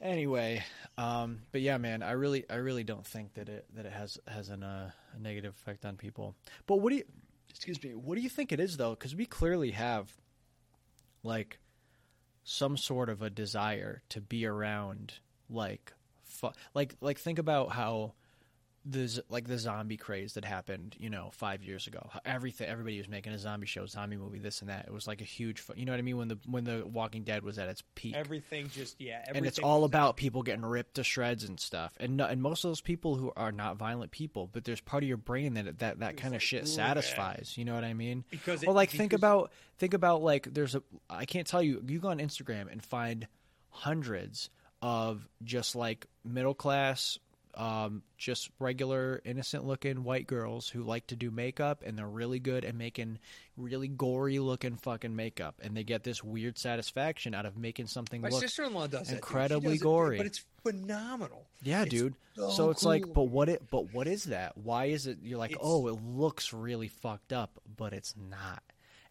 Anyway, 0.00 0.62
um, 0.96 1.40
but 1.50 1.60
yeah, 1.60 1.76
man, 1.76 2.02
I 2.02 2.12
really, 2.12 2.44
I 2.48 2.56
really 2.56 2.84
don't 2.84 3.04
think 3.04 3.34
that 3.34 3.48
it 3.48 3.66
that 3.74 3.84
it 3.84 3.92
has 3.92 4.18
has 4.28 4.48
an, 4.48 4.62
uh, 4.62 4.90
a 5.16 5.18
negative 5.20 5.54
effect 5.54 5.84
on 5.84 5.96
people. 5.96 6.36
But 6.66 6.76
what 6.76 6.90
do 6.90 6.96
you, 6.96 7.04
excuse 7.50 7.82
me, 7.82 7.94
what 7.94 8.14
do 8.14 8.20
you 8.20 8.28
think 8.28 8.52
it 8.52 8.60
is 8.60 8.76
though? 8.76 8.90
Because 8.90 9.16
we 9.16 9.26
clearly 9.26 9.72
have, 9.72 10.12
like, 11.24 11.58
some 12.44 12.76
sort 12.76 13.08
of 13.08 13.22
a 13.22 13.30
desire 13.30 14.02
to 14.10 14.20
be 14.20 14.46
around, 14.46 15.14
like, 15.50 15.92
fu- 16.24 16.52
like, 16.74 16.94
like 17.00 17.18
think 17.18 17.40
about 17.40 17.72
how 17.72 18.12
the 18.84 19.22
like 19.28 19.46
the 19.46 19.58
zombie 19.58 19.96
craze 19.96 20.34
that 20.34 20.44
happened, 20.44 20.96
you 20.98 21.10
know, 21.10 21.30
five 21.32 21.62
years 21.62 21.86
ago. 21.86 22.10
Everything, 22.24 22.68
everybody 22.68 22.98
was 22.98 23.08
making 23.08 23.32
a 23.32 23.38
zombie 23.38 23.66
show, 23.66 23.86
zombie 23.86 24.16
movie, 24.16 24.38
this 24.38 24.60
and 24.60 24.70
that. 24.70 24.86
It 24.86 24.92
was 24.92 25.06
like 25.06 25.20
a 25.20 25.24
huge, 25.24 25.62
you 25.76 25.84
know 25.84 25.92
what 25.92 25.98
I 25.98 26.02
mean? 26.02 26.16
When 26.16 26.28
the 26.28 26.38
when 26.46 26.64
the 26.64 26.84
Walking 26.86 27.24
Dead 27.24 27.42
was 27.42 27.58
at 27.58 27.68
its 27.68 27.82
peak, 27.94 28.14
Everything 28.14 28.68
just 28.68 29.00
yeah. 29.00 29.24
and 29.26 29.44
it's 29.44 29.58
all 29.58 29.84
about 29.84 30.16
people 30.16 30.42
getting 30.42 30.64
ripped 30.64 30.94
to 30.94 31.04
shreds 31.04 31.44
and 31.44 31.58
stuff. 31.58 31.92
And 31.98 32.16
no, 32.16 32.26
and 32.26 32.40
most 32.40 32.64
of 32.64 32.70
those 32.70 32.80
people 32.80 33.16
who 33.16 33.32
are 33.36 33.52
not 33.52 33.76
violent 33.76 34.10
people, 34.10 34.48
but 34.50 34.64
there's 34.64 34.80
part 34.80 35.02
of 35.02 35.08
your 35.08 35.18
brain 35.18 35.54
that 35.54 35.78
that 35.80 36.00
that 36.00 36.16
kind 36.16 36.34
of 36.34 36.40
like, 36.40 36.42
shit 36.42 36.62
"Ooh, 36.62 36.66
satisfies. 36.66 37.54
You 37.56 37.64
know 37.64 37.74
what 37.74 37.84
I 37.84 37.94
mean? 37.94 38.24
because 38.30 38.64
well, 38.64 38.74
like 38.74 38.90
think 38.90 39.12
about 39.12 39.52
think 39.78 39.94
about 39.94 40.22
like 40.22 40.52
there's 40.52 40.74
a 40.74 40.82
I 41.10 41.24
can't 41.24 41.46
tell 41.46 41.62
you. 41.62 41.82
You 41.86 41.98
go 41.98 42.08
on 42.08 42.18
Instagram 42.18 42.70
and 42.70 42.82
find 42.82 43.26
hundreds 43.70 44.50
of 44.82 45.26
just 45.42 45.74
like 45.74 46.06
middle 46.24 46.54
class. 46.54 47.18
Um, 47.54 48.02
just 48.16 48.50
regular, 48.60 49.20
innocent 49.24 49.64
looking 49.66 50.04
white 50.04 50.26
girls 50.28 50.68
who 50.68 50.82
like 50.84 51.08
to 51.08 51.16
do 51.16 51.30
makeup 51.30 51.82
and 51.84 51.98
they're 51.98 52.06
really 52.06 52.38
good 52.38 52.64
at 52.64 52.74
making 52.74 53.18
really 53.56 53.88
gory 53.88 54.38
looking 54.38 54.76
fucking 54.76 55.16
makeup. 55.16 55.56
And 55.60 55.76
they 55.76 55.82
get 55.82 56.04
this 56.04 56.22
weird 56.22 56.56
satisfaction 56.58 57.34
out 57.34 57.46
of 57.46 57.56
making 57.56 57.88
something 57.88 58.20
My 58.20 58.28
look 58.28 58.40
sister-in-law 58.42 58.86
does 58.88 59.10
incredibly 59.10 59.72
does 59.74 59.80
it, 59.80 59.84
gory. 59.84 60.16
but 60.18 60.26
it's 60.26 60.44
phenomenal. 60.62 61.46
yeah, 61.62 61.82
It's 61.82 61.90
dude. 61.90 62.14
so 62.36 62.50
So, 62.50 62.70
it's 62.70 62.84
like, 62.84 63.12
but 63.12 63.24
what 63.24 63.48
it, 63.48 63.62
but 63.70 63.92
what 63.92 64.06
is 64.06 64.24
that? 64.24 64.56
Why 64.56 64.86
is 64.86 65.06
it? 65.08 65.18
You're 65.22 65.38
like, 65.38 65.50
It's- 65.52 65.66
oh, 65.68 65.88
it 65.88 65.98
looks 66.04 66.52
really 66.52 66.88
fucked 66.88 67.32
up, 67.32 67.60
but 67.76 67.92
it's 67.92 68.14
not. 68.30 68.62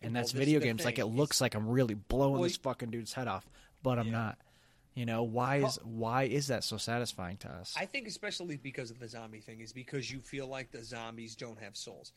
And 0.01 0.13
Well, 0.13 0.21
that's 0.21 0.31
video 0.31 0.59
games. 0.61 0.85
Like 0.85 0.99
it 0.99 1.07
looks 1.07 1.41
like 1.41 1.55
I'm 1.55 1.67
really 1.67 1.95
blowing 1.95 2.33
Well, 2.33 2.43
this 2.43 2.57
fucking 2.57 2.91
dude's 2.91 3.13
head 3.13 3.27
off, 3.27 3.45
but 3.83 3.99
I'm 3.99 4.11
not. 4.11 4.37
You 4.97 5.05
know 5.05 5.21
why 5.21 5.57
is 5.57 5.77
why 5.83 6.23
is 6.23 6.47
that 6.47 6.63
so 6.63 6.77
satisfying 6.77 7.37
to 7.37 7.49
us? 7.49 7.75
I 7.77 7.85
think 7.85 8.07
especially 8.07 8.57
because 8.57 8.89
of 8.89 8.97
the 8.97 9.07
zombie 9.07 9.41
thing 9.41 9.61
is 9.61 9.71
because 9.71 10.11
you 10.11 10.21
feel 10.21 10.47
like 10.47 10.71
the 10.71 10.83
zombies 10.83 11.35
don't 11.35 11.61
have 11.61 11.77
souls. 11.77 12.13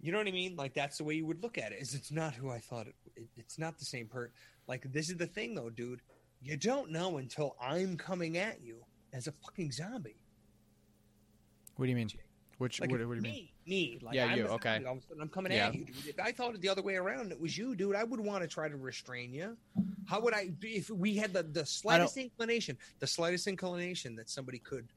You 0.00 0.12
know 0.12 0.18
what 0.18 0.26
I 0.26 0.30
mean? 0.30 0.56
Like 0.56 0.72
that's 0.72 0.96
the 0.96 1.04
way 1.04 1.12
you 1.12 1.26
would 1.26 1.42
look 1.42 1.58
at 1.58 1.72
it. 1.72 1.78
Is 1.78 1.92
it's 1.92 2.10
not 2.10 2.32
who 2.32 2.50
I 2.50 2.58
thought 2.58 2.86
it. 2.86 2.94
it 3.16 3.28
it's 3.36 3.58
not 3.58 3.78
the 3.78 3.84
same 3.84 4.06
per. 4.06 4.30
Like 4.66 4.90
this 4.94 5.10
is 5.10 5.18
the 5.18 5.26
thing 5.26 5.54
though, 5.54 5.68
dude. 5.68 6.00
You 6.40 6.56
don't 6.56 6.90
know 6.90 7.18
until 7.18 7.54
I'm 7.60 7.98
coming 7.98 8.38
at 8.38 8.62
you 8.62 8.78
as 9.12 9.26
a 9.26 9.32
fucking 9.32 9.72
zombie. 9.72 10.16
what 11.76 11.84
do 11.84 11.90
you 11.90 11.96
mean? 11.96 12.08
Which 12.58 12.80
Like 12.80 12.90
what, 12.90 13.00
what 13.00 13.10
do 13.10 13.16
you 13.16 13.20
mean? 13.22 13.32
me, 13.32 13.52
me, 13.66 13.98
like 14.02 14.14
Yeah, 14.14 14.26
I'm 14.26 14.38
you, 14.38 14.46
okay. 14.46 14.82
All 14.86 14.92
of 14.92 14.98
a 14.98 15.02
sudden, 15.02 15.20
I'm 15.22 15.28
coming 15.28 15.52
Yeah. 15.52 15.68
at 15.68 15.74
you, 15.74 15.84
dude. 15.84 16.06
If 16.06 16.18
I 16.18 16.32
thought 16.32 16.54
it 16.54 16.62
the 16.62 16.70
other 16.70 16.80
way 16.82 16.96
around, 16.96 17.30
it 17.32 17.38
was 17.38 17.56
you, 17.58 17.74
dude. 17.76 17.94
I 17.94 18.02
would 18.04 18.20
want 18.20 18.42
to 18.42 18.48
try 18.48 18.66
to 18.68 18.76
restrain 18.76 19.34
you. 19.34 19.56
How 20.06 20.20
would 20.20 20.32
I? 20.32 20.52
If 20.62 20.88
we 20.88 21.16
had 21.16 21.32
the 21.34 21.42
the 21.42 21.66
slightest 21.66 22.16
inclination, 22.16 22.78
the 22.98 23.06
slightest 23.06 23.46
inclination 23.46 24.16
that 24.16 24.30
somebody 24.30 24.58
could, 24.58 24.88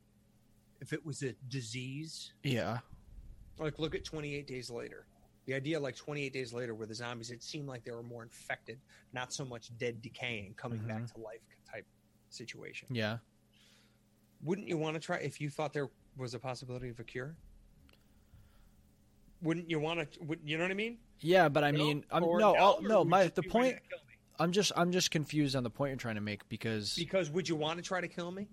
if 0.79 0.93
it 0.93 1.05
was 1.05 1.21
a 1.23 1.33
disease, 1.49 2.31
Yeah, 2.43 2.79
like 3.57 3.77
look 3.77 3.93
at 3.93 4.05
28 4.05 4.47
days 4.47 4.69
later. 4.69 5.05
The 5.45 5.55
idea, 5.55 5.79
like 5.79 5.95
28 5.95 6.31
days 6.31 6.53
later, 6.53 6.75
where 6.75 6.85
the 6.87 6.93
zombies, 6.95 7.31
it 7.31 7.41
seemed 7.43 7.67
like 7.67 7.83
they 7.83 7.91
were 7.91 8.03
more 8.03 8.21
infected, 8.23 8.79
not 9.13 9.33
so 9.33 9.43
much 9.43 9.75
dead, 9.79 9.99
decaying, 10.01 10.53
coming 10.55 10.79
back 10.79 10.97
Mm-hmm. 11.01 11.19
to 11.19 11.25
life 11.25 11.41
type 11.69 11.85
situation. 12.29 12.87
yeah. 12.91 13.17
Wouldn't 14.43 14.67
you 14.69 14.77
want 14.77 14.93
to 14.93 14.99
try 15.01 15.17
if 15.17 15.41
you 15.41 15.49
thought 15.49 15.73
there 15.73 15.89
was 16.15 16.33
a 16.33 16.39
possibility 16.39 16.87
of 16.89 16.99
a 16.99 17.03
cure? 17.03 17.35
Wouldn't 19.41 19.69
you 19.69 19.79
want 19.79 20.11
to? 20.13 20.23
Would, 20.23 20.39
you 20.43 20.57
know 20.57 20.63
what 20.65 20.71
I 20.71 20.75
mean? 20.75 20.97
Yeah, 21.21 21.49
but 21.49 21.63
I 21.63 21.71
mean, 21.71 22.03
I'm, 22.11 22.23
Or 22.23 22.39
no, 22.39 22.53
no, 22.53 22.59
I'll- 22.59 22.81
no. 22.81 23.03
My 23.03 23.27
the 23.27 23.43
point. 23.43 23.75
to 23.75 23.81
kill 23.89 23.99
me? 23.99 24.13
I'm 24.39 24.51
just 24.51 24.71
I'm 24.75 24.91
just 24.91 25.11
confused 25.11 25.55
on 25.55 25.63
the 25.63 25.69
point 25.69 25.89
you're 25.91 25.97
trying 25.97 26.15
to 26.15 26.21
make 26.21 26.47
because 26.49 26.95
Because 26.95 27.29
would 27.29 27.47
you 27.49 27.55
want 27.55 27.77
to 27.77 27.83
try 27.83 27.99
to 28.01 28.07
kill 28.07 28.31
me, 28.31 28.47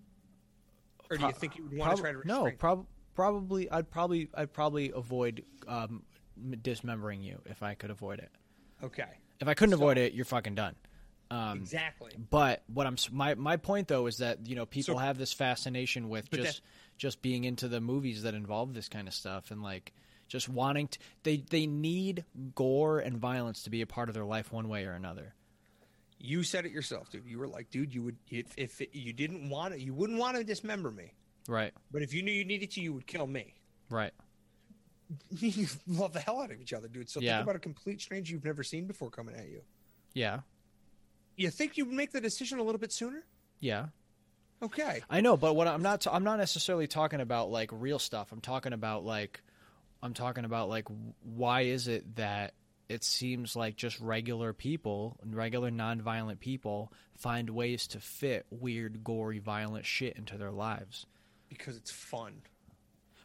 or 1.10 1.16
do 1.16 1.26
you 1.26 1.32
think 1.32 1.56
you 1.56 1.64
would 1.64 1.76
want 1.78 1.88
prob- 1.90 1.96
to 1.98 2.02
try 2.02 2.12
to 2.22 2.26
no, 2.26 2.50
prob- 2.58 2.86
probably 3.14 3.70
I'd 3.70 3.88
probably 3.90 4.28
I'd 4.34 4.52
probably 4.52 4.90
avoid 4.94 5.44
um, 5.68 6.02
dismembering 6.62 7.22
you 7.22 7.40
if 7.46 7.62
I 7.62 7.74
could 7.74 7.90
avoid 7.90 8.18
it. 8.18 8.30
okay, 8.82 9.04
If 9.40 9.48
I 9.48 9.54
couldn't 9.54 9.72
So- 9.72 9.78
avoid 9.78 9.98
it, 9.98 10.12
you're 10.12 10.24
fucking 10.24 10.54
done. 10.56 10.74
Um, 11.30 11.58
exactly. 11.58 12.12
But 12.30 12.62
what 12.72 12.86
I'm 12.86 12.96
my 13.10 13.34
my 13.34 13.56
point 13.56 13.88
though 13.88 14.06
is 14.06 14.18
that 14.18 14.46
you 14.46 14.54
know 14.56 14.66
people 14.66 14.94
So- 14.94 14.98
have 14.98 15.18
this 15.18 15.32
fascination 15.32 16.08
with 16.08 16.30
just 16.30 16.62
just 16.98 17.20
being 17.22 17.44
into 17.44 17.68
the 17.68 17.80
movies 17.80 18.22
that 18.22 18.34
involve 18.34 18.74
this 18.74 18.88
kind 18.88 19.06
of 19.08 19.14
stuff 19.14 19.50
and 19.50 19.62
like 19.62 19.92
just 20.28 20.48
wanting 20.48 20.88
to 20.88 20.98
they 21.22 21.36
they 21.50 21.66
need 21.66 22.24
gore 22.54 22.98
and 22.98 23.16
violence 23.18 23.62
to 23.64 23.70
be 23.70 23.82
a 23.82 23.86
part 23.86 24.08
of 24.08 24.14
their 24.14 24.24
life 24.24 24.52
one 24.52 24.68
way 24.68 24.84
or 24.84 24.92
another. 24.92 25.34
You 26.18 26.42
said 26.42 26.64
it 26.64 26.72
yourself, 26.72 27.10
dude. 27.10 27.26
You 27.26 27.38
were 27.38 27.46
like, 27.48 27.70
dude, 27.70 27.94
you 27.94 28.02
would 28.02 28.16
if 28.30 28.46
if 28.56 28.80
it, 28.80 28.90
you 28.92 29.12
didn't 29.12 29.48
want 29.50 29.74
to, 29.74 29.80
you 29.80 29.94
wouldn't 29.94 30.18
want 30.18 30.36
to 30.36 30.44
dismember 30.44 30.90
me. 30.90 31.12
Right. 31.48 31.72
But 31.92 32.02
if 32.02 32.12
you 32.14 32.22
knew 32.22 32.32
you 32.32 32.44
needed 32.44 32.70
to, 32.72 32.80
you 32.80 32.92
would 32.94 33.06
kill 33.06 33.26
me. 33.26 33.54
Right. 33.90 34.12
you 35.30 35.66
love 35.86 36.12
the 36.12 36.20
hell 36.20 36.40
out 36.40 36.50
of 36.50 36.60
each 36.60 36.72
other, 36.72 36.88
dude. 36.88 37.08
So 37.08 37.20
Yeah. 37.20 37.36
think 37.36 37.44
about 37.44 37.56
a 37.56 37.60
complete 37.60 38.00
stranger 38.00 38.32
you've 38.32 38.44
never 38.44 38.62
seen 38.62 38.86
before 38.86 39.10
coming 39.10 39.36
at 39.36 39.48
you. 39.48 39.62
Yeah. 40.14 40.40
You 41.36 41.50
think 41.50 41.76
you'd 41.76 41.92
make 41.92 42.12
the 42.12 42.20
decision 42.20 42.58
a 42.58 42.62
little 42.62 42.80
bit 42.80 42.92
sooner? 42.92 43.24
Yeah. 43.60 43.86
Okay. 44.62 45.02
I 45.10 45.20
know, 45.20 45.36
but 45.36 45.54
what 45.54 45.68
I'm 45.68 45.82
not 45.82 46.06
I'm 46.10 46.24
not 46.24 46.38
necessarily 46.38 46.86
talking 46.86 47.20
about 47.20 47.50
like 47.50 47.70
real 47.72 47.98
stuff. 47.98 48.32
I'm 48.32 48.40
talking 48.40 48.72
about 48.72 49.04
like 49.04 49.42
I'm 50.02 50.14
talking 50.14 50.44
about 50.44 50.68
like 50.68 50.86
why 51.22 51.62
is 51.62 51.88
it 51.88 52.16
that 52.16 52.54
it 52.88 53.02
seems 53.02 53.56
like 53.56 53.76
just 53.76 53.98
regular 54.00 54.52
people, 54.52 55.16
regular 55.24 55.70
non-violent 55.70 56.40
people 56.40 56.92
find 57.16 57.50
ways 57.50 57.88
to 57.88 58.00
fit 58.00 58.46
weird, 58.50 59.02
gory, 59.02 59.38
violent 59.38 59.84
shit 59.84 60.16
into 60.16 60.38
their 60.38 60.52
lives. 60.52 61.06
Because 61.48 61.76
it's 61.76 61.90
fun. 61.90 62.42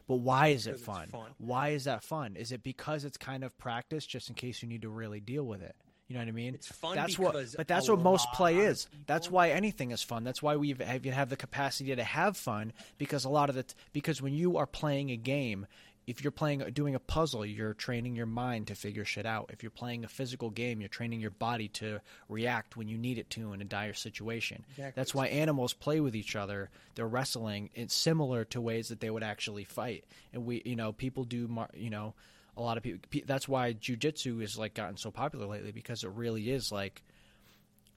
But 0.08 0.16
why 0.16 0.48
is 0.48 0.66
it 0.66 0.70
Because 0.70 0.80
it's 0.80 0.86
fun? 0.86 1.08
fun. 1.08 1.30
Why 1.38 1.68
is 1.70 1.84
that 1.84 2.02
fun? 2.02 2.36
Is 2.36 2.50
it 2.50 2.62
because 2.62 3.04
it's 3.04 3.16
kind 3.16 3.44
of 3.44 3.56
practice 3.56 4.04
just 4.04 4.28
in 4.28 4.34
case 4.34 4.62
you 4.62 4.68
need 4.68 4.82
to 4.82 4.88
really 4.88 5.20
deal 5.20 5.44
with 5.44 5.62
it? 5.62 5.76
You 6.08 6.18
know 6.18 6.24
what 6.24 6.28
I 6.28 6.32
mean? 6.32 6.54
It's 6.54 6.66
fun 6.66 6.94
That's 6.94 7.18
what, 7.18 7.34
but 7.56 7.66
that's 7.68 7.88
what 7.88 8.00
most 8.00 8.30
play 8.32 8.58
is. 8.58 8.86
That's 9.06 9.30
why 9.30 9.50
anything 9.50 9.92
is 9.92 10.02
fun. 10.02 10.24
That's 10.24 10.42
why 10.42 10.56
we 10.56 10.70
have, 10.70 11.04
have 11.04 11.30
the 11.30 11.36
capacity 11.36 11.94
to 11.94 12.04
have 12.04 12.36
fun 12.36 12.72
because 12.98 13.24
a 13.24 13.30
lot 13.30 13.48
of 13.48 13.54
the 13.54 13.62
t- 13.62 13.74
because 13.94 14.20
when 14.20 14.34
you 14.34 14.58
are 14.58 14.66
playing 14.66 15.10
a 15.10 15.16
game, 15.16 15.66
if 16.06 16.24
you're 16.24 16.32
playing 16.32 16.60
doing 16.72 16.94
a 16.94 17.00
puzzle, 17.00 17.46
you're 17.46 17.74
training 17.74 18.16
your 18.16 18.26
mind 18.26 18.66
to 18.66 18.74
figure 18.74 19.04
shit 19.04 19.24
out. 19.24 19.50
If 19.52 19.62
you're 19.62 19.70
playing 19.70 20.04
a 20.04 20.08
physical 20.08 20.50
game, 20.50 20.80
you're 20.80 20.88
training 20.88 21.20
your 21.20 21.30
body 21.30 21.68
to 21.68 22.00
react 22.28 22.76
when 22.76 22.88
you 22.88 22.98
need 22.98 23.18
it 23.18 23.30
to 23.30 23.52
in 23.52 23.60
a 23.60 23.64
dire 23.64 23.94
situation. 23.94 24.64
Exactly. 24.70 24.92
That's 24.96 25.14
why 25.14 25.28
animals 25.28 25.72
play 25.72 26.00
with 26.00 26.16
each 26.16 26.34
other. 26.34 26.70
They're 26.96 27.06
wrestling. 27.06 27.70
It's 27.74 27.94
similar 27.94 28.44
to 28.46 28.60
ways 28.60 28.88
that 28.88 29.00
they 29.00 29.10
would 29.10 29.22
actually 29.22 29.64
fight. 29.64 30.04
And 30.32 30.44
we, 30.44 30.62
you 30.64 30.74
know, 30.74 30.92
people 30.92 31.24
do, 31.24 31.48
you 31.74 31.90
know, 31.90 32.14
a 32.56 32.62
lot 32.62 32.76
of 32.76 32.82
people. 32.82 33.22
That's 33.24 33.48
why 33.48 33.72
jujitsu 33.72 34.42
is 34.42 34.58
like 34.58 34.74
gotten 34.74 34.96
so 34.96 35.10
popular 35.12 35.46
lately 35.46 35.72
because 35.72 36.02
it 36.02 36.10
really 36.10 36.50
is 36.50 36.72
like, 36.72 37.02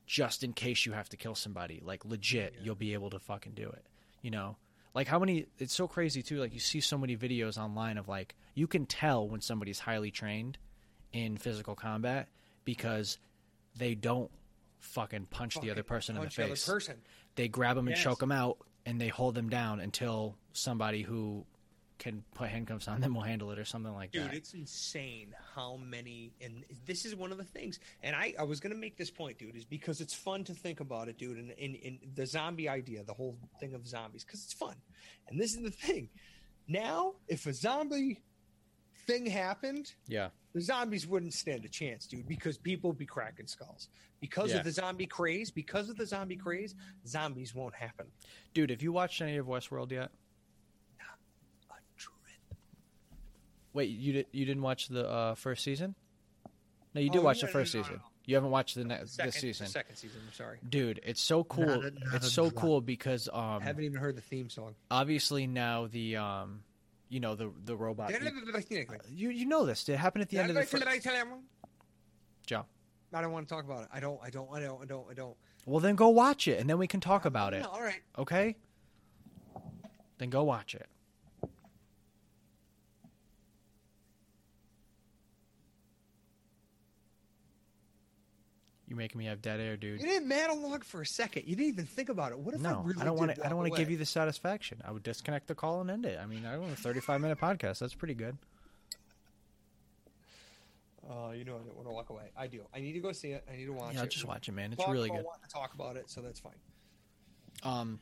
just 0.05 0.43
in 0.43 0.53
case 0.53 0.85
you 0.85 0.91
have 0.91 1.09
to 1.09 1.17
kill 1.17 1.33
somebody, 1.33 1.81
like 1.83 2.05
legit, 2.05 2.53
you'll 2.61 2.75
be 2.75 2.93
able 2.93 3.09
to 3.09 3.17
fucking 3.17 3.53
do 3.53 3.67
it. 3.67 3.83
You 4.21 4.29
know, 4.29 4.55
like 4.95 5.07
how 5.07 5.19
many? 5.19 5.45
It's 5.59 5.73
so 5.73 5.87
crazy 5.87 6.23
too. 6.23 6.39
Like 6.39 6.53
you 6.53 6.59
see 6.59 6.79
so 6.79 6.97
many 6.97 7.15
videos 7.15 7.57
online 7.57 7.97
of 7.99 8.07
like 8.07 8.33
you 8.55 8.65
can 8.65 8.85
tell 8.87 9.27
when 9.27 9.41
somebody's 9.41 9.77
highly 9.79 10.09
trained 10.09 10.57
in 11.13 11.37
physical 11.37 11.75
combat 11.75 12.27
because 12.63 13.19
they 13.77 13.93
don't 13.93 14.31
fucking 14.79 15.25
punch 15.25 15.55
the 15.55 15.69
other 15.71 15.81
Fucking 15.83 15.83
person 15.83 16.15
in 16.15 16.21
the 16.21 16.25
punch 16.27 16.35
the 16.37 16.43
other 16.43 16.51
face. 16.55 16.65
person. 16.65 16.95
They 17.35 17.47
grab 17.47 17.75
them 17.75 17.87
and 17.87 17.95
Yes. 17.95 18.03
choke 18.03 18.19
them 18.19 18.31
out, 18.31 18.57
and 18.85 18.99
they 18.99 19.09
hold 19.09 19.35
them 19.35 19.49
down 19.49 19.79
until 19.81 20.35
somebody 20.53 21.01
who 21.01 21.45
can 21.97 22.23
put 22.33 22.49
handcuffs 22.49 22.87
on 22.87 22.99
them 23.01 23.13
we'll 23.13 23.23
handle 23.23 23.51
it 23.51 23.59
or 23.59 23.65
something 23.65 23.93
like 23.93 24.11
Dude, 24.11 24.23
that. 24.23 24.31
Dude, 24.31 24.37
it's 24.37 24.53
insane 24.53 25.33
how 25.55 25.77
many, 25.77 26.33
and 26.41 26.63
this 26.85 27.05
is 27.05 27.15
one 27.15 27.31
of 27.31 27.37
the 27.37 27.43
things. 27.43 27.79
And 28.03 28.15
I, 28.15 28.33
I 28.39 28.43
was 28.43 28.59
going 28.59 28.73
to 28.73 28.79
make 28.79 28.97
this 28.97 29.09
point, 29.09 29.37
dude, 29.37 29.55
is 29.55 29.65
because 29.65 30.01
it's 30.01 30.13
fun 30.13 30.43
to 30.45 30.53
think 30.53 30.79
about 30.81 31.07
it, 31.07 31.17
dude, 31.17 31.37
and 31.37 31.51
in, 31.51 31.75
in 31.75 31.99
the 32.15 32.25
zombie 32.25 32.67
idea, 32.67 33.03
the 33.03 33.13
whole 33.13 33.37
thing 33.59 33.73
of 33.73 33.87
zombies, 33.87 34.23
because 34.23 34.43
it's 34.43 34.53
fun. 34.53 34.75
And 35.29 35.39
this 35.39 35.55
is 35.55 35.61
the 35.63 35.71
thing. 35.71 36.09
Now, 36.67 37.13
if 37.27 37.45
a 37.45 37.53
zombie 37.53 38.21
thing 39.07 39.25
happened, 39.25 39.93
yeah, 40.07 40.29
the 40.53 40.61
zombies 40.61 41.05
wouldn't 41.05 41.33
stand 41.33 41.63
a 41.65 41.69
chance, 41.69 42.07
dude, 42.07 42.27
because 42.27 42.57
people 42.57 42.89
would 42.89 42.97
be 42.97 43.05
cracking 43.05 43.47
skulls. 43.47 43.89
Because 44.19 44.51
Yeah. 44.51 44.57
of 44.59 44.63
the 44.63 44.71
zombie 44.71 45.05
craze, 45.05 45.51
because 45.51 45.89
of 45.89 45.97
the 45.97 46.05
zombie 46.05 46.37
craze, 46.37 46.75
zombies 47.05 47.53
won't 47.53 47.75
happen. 47.75 48.07
dude. 48.53 48.69
Have 48.69 48.81
you 48.81 48.91
watched 48.91 49.21
any 49.21 49.37
of 49.37 49.45
Westworld 49.45 49.91
yet? 49.91 50.11
A 51.69 51.75
drip. 51.97 52.57
Wait, 53.75 53.89
you 53.89 54.13
did 54.13 54.25
you 54.31 54.45
didn't 54.45 54.63
watch 54.63 54.87
the 54.87 55.07
uh, 55.07 55.35
first 55.35 55.63
season? 55.63 55.93
No, 56.93 57.01
you 57.01 57.09
did 57.09 57.19
Oh, 57.19 57.23
watch 57.23 57.41
no, 57.41 57.47
the 57.47 57.51
first 57.51 57.75
no, 57.75 57.81
season. 57.81 57.95
no. 57.97 58.01
You 58.25 58.35
haven't 58.35 58.49
watched 58.49 58.73
the 58.75 58.85
next 58.85 59.11
Second, 59.11 59.33
this 59.33 59.41
season, 59.41 59.65
The 59.67 59.71
second 59.71 59.95
season, 59.97 60.19
I'm 60.25 60.33
sorry. 60.33 60.57
dude. 60.67 60.99
It's 61.03 61.21
so 61.21 61.43
cool. 61.43 61.65
Not 61.67 61.79
a- 61.85 61.91
not 61.91 62.13
it's 62.15 62.31
so 62.31 62.49
drop. 62.49 62.55
cool 62.55 62.81
because 62.81 63.29
um, 63.31 63.59
I 63.61 63.63
haven't 63.65 63.83
even 63.83 63.99
heard 63.99 64.15
the 64.15 64.21
theme 64.21 64.49
song. 64.49 64.73
obviously 64.89 65.45
now 65.45 65.85
the 65.87 66.15
um, 66.15 66.61
you 67.09 67.19
know 67.19 67.35
the 67.35 67.51
the 67.65 67.75
robot. 67.75 68.11
You 69.09 69.29
you 69.29 69.45
know 69.45 69.65
this. 69.65 69.87
It 69.89 69.97
happened 69.97 70.23
at 70.23 70.29
the 70.29 70.39
end 70.39 70.49
of 70.49 70.55
the 70.55 70.63
first. 70.63 70.83
Joe. 72.47 72.65
I 73.13 73.21
don't 73.21 73.31
want 73.31 73.47
to 73.47 73.53
talk 73.53 73.63
about 73.65 73.83
it. 73.83 73.89
I 73.93 73.99
don't. 73.99 74.19
I 74.23 74.29
don't. 74.29 74.49
I 74.53 74.59
don't. 74.61 74.81
I 74.81 74.85
don't. 74.85 75.05
I 75.11 75.13
don't. 75.13 75.35
Well, 75.65 75.79
then 75.79 75.95
go 75.95 76.09
watch 76.09 76.47
it, 76.47 76.59
and 76.59 76.69
then 76.69 76.77
we 76.77 76.87
can 76.87 76.99
talk 77.01 77.25
about 77.25 77.53
it. 77.53 77.65
All 77.65 77.81
right. 77.81 78.01
Okay. 78.17 78.55
Then 80.17 80.29
go 80.29 80.43
watch 80.43 80.75
it. 80.75 80.87
You're 88.95 89.03
making 89.03 89.19
me 89.19 89.25
have 89.25 89.41
dead 89.41 89.59
air, 89.59 89.75
dude. 89.75 89.99
You 89.99 90.07
didn't 90.07 90.29
monologue 90.29 90.85
for 90.85 91.01
a 91.01 91.05
second. 91.05 91.43
You 91.47 91.55
didn't 91.57 91.67
even 91.73 91.85
think 91.85 92.07
about 92.07 92.31
it. 92.31 92.39
What 92.39 92.55
if 92.55 92.65
I 92.65 92.71
No, 92.71 92.79
really 92.81 93.01
I 93.01 93.05
don't 93.05 93.17
want 93.17 93.35
to. 93.35 93.45
I 93.45 93.49
don't 93.49 93.57
want 93.57 93.73
to 93.73 93.77
give 93.77 93.91
you 93.91 93.97
the 93.97 94.05
satisfaction. 94.05 94.81
I 94.87 94.91
would 94.91 95.03
disconnect 95.03 95.47
the 95.47 95.55
call 95.55 95.81
and 95.81 95.91
end 95.91 96.05
it. 96.05 96.17
I 96.21 96.25
mean, 96.25 96.45
I 96.45 96.57
want 96.57 96.71
a 96.71 96.77
35 96.77 97.19
minute 97.19 97.37
podcast. 97.39 97.79
That's 97.79 97.93
pretty 97.93 98.13
good. 98.13 98.37
Oh, 101.09 101.31
you 101.31 101.43
know 101.43 101.55
I 101.55 101.59
don't 101.59 101.75
want 101.75 101.87
to 101.87 101.93
walk 101.93 102.09
away. 102.09 102.23
I 102.37 102.47
do. 102.47 102.61
I 102.73 102.79
need 102.79 102.93
to 102.93 102.99
go 102.99 103.11
see 103.11 103.31
it. 103.31 103.45
I 103.51 103.57
need 103.57 103.65
to 103.65 103.73
watch 103.73 103.93
Yeah, 103.95 104.03
it. 104.03 104.09
just 104.09 104.25
watch 104.25 104.47
it, 104.47 104.53
man. 104.53 104.71
It's 104.73 104.87
really 104.87 105.09
good. 105.09 105.23
wanting 105.25 105.43
to 105.45 105.53
talk 105.53 105.73
about 105.73 105.97
it, 105.97 106.09
so 106.09 106.21
that's 106.21 106.39
fine. 106.39 106.53
Um, 107.63 107.99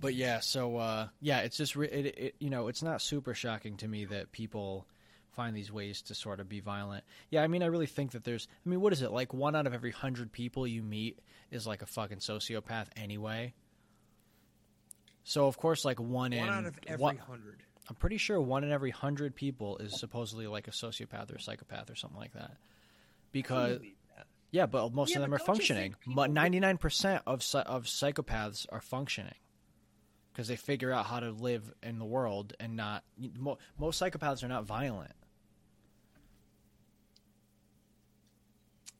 but 0.00 0.14
yeah, 0.14 0.40
so 0.40 0.76
uh, 0.76 1.08
yeah, 1.20 1.40
it's 1.40 1.56
just 1.56 1.76
re- 1.76 1.88
it, 1.88 2.06
it. 2.18 2.34
You 2.38 2.50
know, 2.50 2.68
it's 2.68 2.82
not 2.82 3.02
super 3.02 3.34
shocking 3.34 3.76
to 3.78 3.88
me 3.88 4.04
that 4.06 4.32
people 4.32 4.86
find 5.38 5.56
these 5.56 5.70
ways 5.72 6.02
to 6.02 6.14
sort 6.14 6.40
of 6.40 6.48
be 6.48 6.58
violent. 6.60 7.04
Yeah, 7.30 7.42
I 7.42 7.46
mean, 7.46 7.62
I 7.62 7.66
really 7.66 7.86
think 7.86 8.10
that 8.12 8.24
there's. 8.24 8.48
I 8.66 8.68
mean, 8.68 8.80
what 8.80 8.92
is 8.92 9.02
it 9.02 9.12
like? 9.12 9.32
One 9.32 9.54
out 9.54 9.66
of 9.68 9.72
every 9.72 9.92
hundred 9.92 10.32
people 10.32 10.66
you 10.66 10.82
meet 10.82 11.20
is 11.52 11.64
like 11.66 11.80
a 11.82 11.86
fucking 11.86 12.18
sociopath 12.18 12.86
anyway. 12.96 13.54
So 15.24 15.46
of 15.46 15.56
course, 15.58 15.84
like 15.84 16.00
one, 16.00 16.32
in 16.32 16.40
One 16.40 16.48
out 16.54 16.66
of 16.66 16.78
every 16.86 17.02
one- 17.02 17.16
hundred. 17.18 17.62
I'm 17.88 17.94
pretty 17.96 18.18
sure 18.18 18.38
one 18.40 18.64
in 18.64 18.70
every 18.72 18.90
hundred 18.90 19.34
people 19.34 19.78
is 19.78 19.98
supposedly 19.98 20.46
like 20.46 20.68
a 20.68 20.72
sociopath 20.72 21.32
or 21.32 21.36
a 21.36 21.40
psychopath 21.40 21.88
or 21.90 21.94
something 21.94 22.18
like 22.18 22.32
that. 22.34 22.56
Because 23.32 23.78
believe 23.78 23.94
that. 24.16 24.26
yeah, 24.50 24.66
but 24.66 24.92
most 24.92 25.10
Yeah, 25.10 25.16
of 25.18 25.22
them 25.22 25.32
are 25.34 25.38
functioning. 25.38 25.94
But 26.06 26.30
Ninety 26.30 26.60
nine 26.60 26.76
percent 26.78 27.22
of 27.26 27.40
of 27.54 27.84
psychopaths 27.84 28.66
are 28.70 28.80
functioning 28.82 29.34
because 30.32 30.48
they 30.48 30.56
figure 30.56 30.92
out 30.92 31.06
how 31.06 31.20
to 31.20 31.30
live 31.30 31.72
in 31.82 31.98
the 31.98 32.04
world 32.04 32.52
and 32.60 32.76
not. 32.76 33.04
Mo- 33.38 33.58
most 33.78 34.00
psychopaths 34.02 34.42
are 34.42 34.48
not 34.48 34.64
violent. 34.64 35.12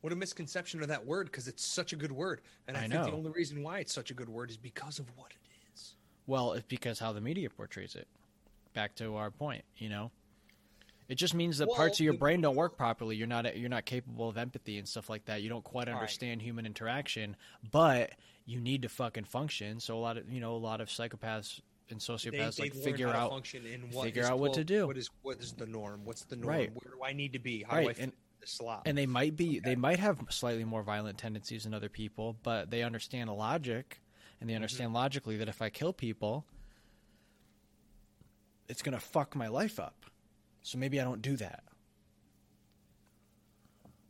What 0.00 0.12
a 0.12 0.16
misconception 0.16 0.80
of 0.82 0.88
that 0.88 1.04
word 1.04 1.26
because 1.26 1.48
it's 1.48 1.64
such 1.64 1.92
a 1.92 1.96
good 1.96 2.12
word, 2.12 2.40
and 2.68 2.76
I, 2.76 2.84
I 2.84 2.88
think 2.88 3.04
the 3.04 3.12
only 3.12 3.30
reason 3.30 3.62
why 3.62 3.80
it's 3.80 3.92
such 3.92 4.10
a 4.10 4.14
good 4.14 4.28
word 4.28 4.50
is 4.50 4.56
because 4.56 4.98
of 4.98 5.06
what 5.16 5.32
it 5.32 5.72
is. 5.74 5.94
Well, 6.26 6.52
it's 6.52 6.66
because 6.68 7.00
how 7.00 7.12
the 7.12 7.20
media 7.20 7.50
portrays 7.50 7.96
it. 7.96 8.06
Back 8.74 8.94
to 8.96 9.16
our 9.16 9.30
point, 9.30 9.64
you 9.76 9.88
know. 9.88 10.12
It 11.08 11.16
just 11.16 11.34
means 11.34 11.58
that 11.58 11.68
Well, 11.68 11.76
parts 11.76 11.98
of 11.98 12.04
your 12.04 12.14
brain 12.14 12.42
don't 12.42 12.54
work 12.54 12.76
properly. 12.76 13.16
You're 13.16 13.26
not 13.26 13.56
you're 13.56 13.70
not 13.70 13.86
capable 13.86 14.28
of 14.28 14.36
empathy 14.36 14.78
and 14.78 14.86
stuff 14.86 15.08
like 15.08 15.24
that. 15.24 15.42
You 15.42 15.48
don't 15.48 15.64
quite 15.64 15.88
right. 15.88 15.94
understand 15.94 16.42
human 16.42 16.66
interaction, 16.66 17.34
but 17.72 18.12
you 18.44 18.60
need 18.60 18.82
to 18.82 18.88
fucking 18.88 19.24
function. 19.24 19.80
So 19.80 19.96
a 19.96 20.00
lot 20.00 20.18
of 20.18 20.30
you 20.30 20.40
know 20.40 20.54
a 20.54 20.58
lot 20.58 20.80
of 20.82 20.88
psychopaths 20.88 21.60
and 21.90 21.98
sociopaths 21.98 22.60
like 22.60 22.74
they've 22.74 22.82
figure 22.82 23.08
out 23.08 23.30
function 23.30 23.64
in 23.64 23.90
what 23.90 24.04
figure 24.04 24.24
out 24.24 24.38
what 24.38 24.54
to 24.54 24.64
do. 24.64 24.86
What 24.86 24.98
is 24.98 25.08
what 25.22 25.38
is 25.40 25.52
the 25.52 25.66
norm? 25.66 26.02
What's 26.04 26.24
the 26.24 26.36
norm? 26.36 26.48
Right. 26.48 26.70
Where 26.70 26.94
do 26.94 27.02
I 27.02 27.14
need 27.14 27.32
to 27.32 27.38
be? 27.38 27.62
How 27.62 27.76
do 27.76 27.82
I 27.82 27.86
Right, 27.86 27.98
and- 27.98 28.12
slot? 28.48 28.82
and 28.86 28.96
they 28.96 29.06
might 29.06 29.36
be 29.36 29.58
they 29.60 29.76
might 29.76 29.98
have 29.98 30.18
slightly 30.30 30.64
more 30.64 30.82
violent 30.82 31.18
tendencies 31.18 31.64
than 31.64 31.74
other 31.74 31.88
people, 31.88 32.36
but 32.42 32.70
they 32.70 32.82
understand 32.82 33.30
logic 33.30 34.00
and 34.40 34.48
they 34.48 34.52
mm-hmm. 34.52 34.58
understand 34.58 34.92
logically 34.92 35.36
that 35.36 35.48
if 35.48 35.62
I 35.62 35.70
kill 35.70 35.92
people, 35.92 36.44
it's 38.68 38.82
gonna 38.82 39.00
fuck 39.00 39.34
my 39.36 39.48
life 39.48 39.78
up. 39.78 40.06
So 40.62 40.78
maybe 40.78 41.00
I 41.00 41.04
don't 41.04 41.22
do 41.22 41.36
that. 41.36 41.64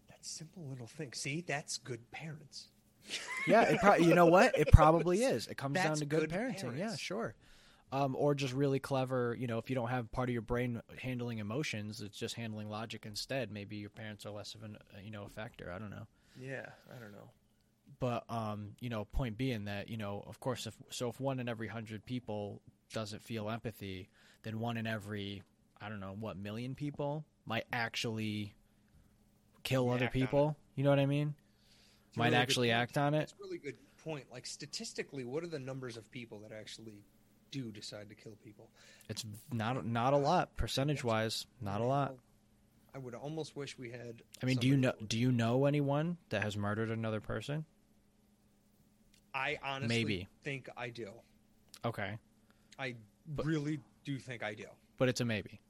that 0.08 0.24
simple 0.24 0.64
little 0.68 0.86
thing. 0.86 1.12
See, 1.12 1.42
that's 1.46 1.78
good 1.78 2.10
parents. 2.10 2.68
Yeah, 3.46 3.62
it 3.62 3.80
pro- 3.80 3.96
you 3.96 4.14
know 4.14 4.26
what? 4.26 4.58
It 4.58 4.68
probably 4.72 5.22
is. 5.22 5.46
It 5.46 5.56
comes 5.56 5.76
down 5.76 5.96
to 5.96 6.04
good, 6.04 6.28
good 6.28 6.30
parenting. 6.30 6.76
Yeah, 6.76 6.94
sure. 6.96 7.34
Um, 7.90 8.14
or 8.18 8.34
just 8.34 8.52
really 8.52 8.78
clever. 8.78 9.34
You 9.38 9.46
know, 9.46 9.58
if 9.58 9.70
you 9.70 9.74
don't 9.76 9.88
have 9.88 10.12
part 10.12 10.28
of 10.28 10.32
your 10.32 10.42
brain 10.42 10.82
handling 11.00 11.38
emotions, 11.38 12.00
it's 12.02 12.18
just 12.18 12.34
handling 12.34 12.68
logic 12.68 13.06
instead. 13.06 13.50
Maybe 13.50 13.76
your 13.76 13.90
parents 13.90 14.26
are 14.26 14.30
less 14.30 14.54
of 14.54 14.62
an 14.62 14.76
uh, 14.94 14.98
you 15.02 15.10
know 15.10 15.24
a 15.24 15.28
factor. 15.28 15.72
I 15.74 15.78
don't 15.78 15.90
know. 15.90 16.06
Yeah, 16.38 16.66
I 16.94 17.00
don't 17.00 17.12
know. 17.12 17.30
But 18.00 18.24
um, 18.28 18.72
you 18.80 18.90
know, 18.90 19.06
point 19.06 19.38
being 19.38 19.64
that 19.64 19.88
you 19.88 19.96
know, 19.96 20.22
of 20.26 20.38
course, 20.38 20.66
if 20.66 20.74
so, 20.90 21.08
if 21.08 21.18
one 21.18 21.40
in 21.40 21.48
every 21.48 21.68
hundred 21.68 22.04
people 22.04 22.60
doesn't 22.92 23.22
feel 23.22 23.48
empathy, 23.48 24.08
then 24.42 24.60
one 24.60 24.76
in 24.76 24.86
every 24.86 25.42
I 25.80 25.88
don't 25.88 26.00
know 26.00 26.14
what 26.18 26.36
million 26.36 26.74
people 26.74 27.24
might 27.46 27.64
actually 27.72 28.54
kill 29.62 29.88
other 29.90 29.96
on 29.96 30.02
it. 30.04 30.12
people. 30.12 30.56
You 30.74 30.84
know 30.84 30.90
what 30.90 30.98
I 30.98 31.06
mean? 31.06 31.34
It's 32.08 32.16
might 32.16 32.26
really 32.26 32.36
actually 32.36 32.70
act 32.70 32.98
on 32.98 33.14
it. 33.14 33.22
It's 33.22 33.32
a 33.32 33.42
really 33.42 33.58
good 33.58 33.76
point. 34.04 34.26
Like 34.30 34.46
statistically, 34.46 35.24
what 35.24 35.42
are 35.42 35.48
the 35.48 35.58
numbers 35.58 35.96
of 35.96 36.10
people 36.10 36.40
that 36.40 36.52
actually 36.52 37.04
do 37.50 37.70
decide 37.70 38.08
to 38.08 38.14
kill 38.14 38.36
people? 38.44 38.68
It's 39.08 39.24
not 39.52 39.84
not 39.86 40.12
a 40.12 40.16
lot 40.16 40.56
percentage 40.56 41.02
wise. 41.04 41.46
Not 41.60 41.80
a 41.80 41.84
lot. 41.84 42.14
I 42.94 42.98
would 42.98 43.14
almost 43.14 43.54
wish 43.56 43.78
we 43.78 43.90
had. 43.90 44.22
I 44.42 44.46
mean, 44.46 44.56
do 44.58 44.66
you 44.66 44.76
know 44.76 44.92
do 45.06 45.18
you 45.18 45.30
know 45.32 45.66
anyone 45.66 46.16
that 46.30 46.42
has 46.42 46.56
murdered 46.56 46.90
another 46.90 47.20
person? 47.20 47.64
I 49.34 49.58
honestly 49.62 49.88
Maybe. 50.04 50.28
think 50.42 50.68
I 50.76 50.88
do. 50.90 51.10
Okay, 51.84 52.18
I 52.78 52.96
But- 53.26 53.46
really 53.46 53.78
do 54.04 54.18
think 54.18 54.42
I 54.42 54.54
do. 54.54 54.66
but 54.96 55.08
it's 55.08 55.20
a 55.20 55.24
maybe. 55.24 55.60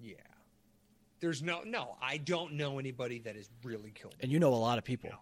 Yeah. 0.00 0.14
There's 1.20 1.42
no 1.42 1.62
no. 1.64 1.96
I 2.00 2.18
don't 2.18 2.52
know 2.54 2.78
anybody 2.78 3.18
that 3.20 3.34
has 3.36 3.48
really 3.64 3.90
killed. 3.90 4.14
And 4.20 4.30
you 4.30 4.38
know 4.38 4.52
a 4.52 4.56
lot 4.56 4.78
of 4.78 4.84
people. 4.84 5.10
No. 5.10 5.18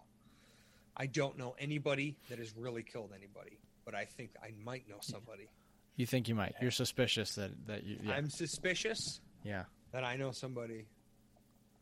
I 0.97 1.07
don't 1.07 1.37
know 1.39 1.55
anybody 1.59 2.17
that 2.29 2.39
has 2.39 2.55
really 2.57 2.83
killed 2.83 3.13
anybody, 3.15 3.59
but 3.87 3.95
I 3.95 4.05
think 4.05 4.33
I 4.43 4.51
might 4.63 4.87
know 4.89 4.99
somebody. 5.01 5.49
You 5.95 6.05
think 6.05 6.29
you 6.29 6.35
might? 6.35 6.55
You're 6.61 6.71
suspicious 6.71 7.35
that 7.37 7.53
that 7.67 7.85
you. 7.85 7.99
Yeah, 8.03 8.13
I'm 8.13 8.29
suspicious 8.29 9.21
yeah, 9.45 9.65
that 9.93 10.05
I 10.05 10.17
know 10.17 10.33
somebody 10.33 10.85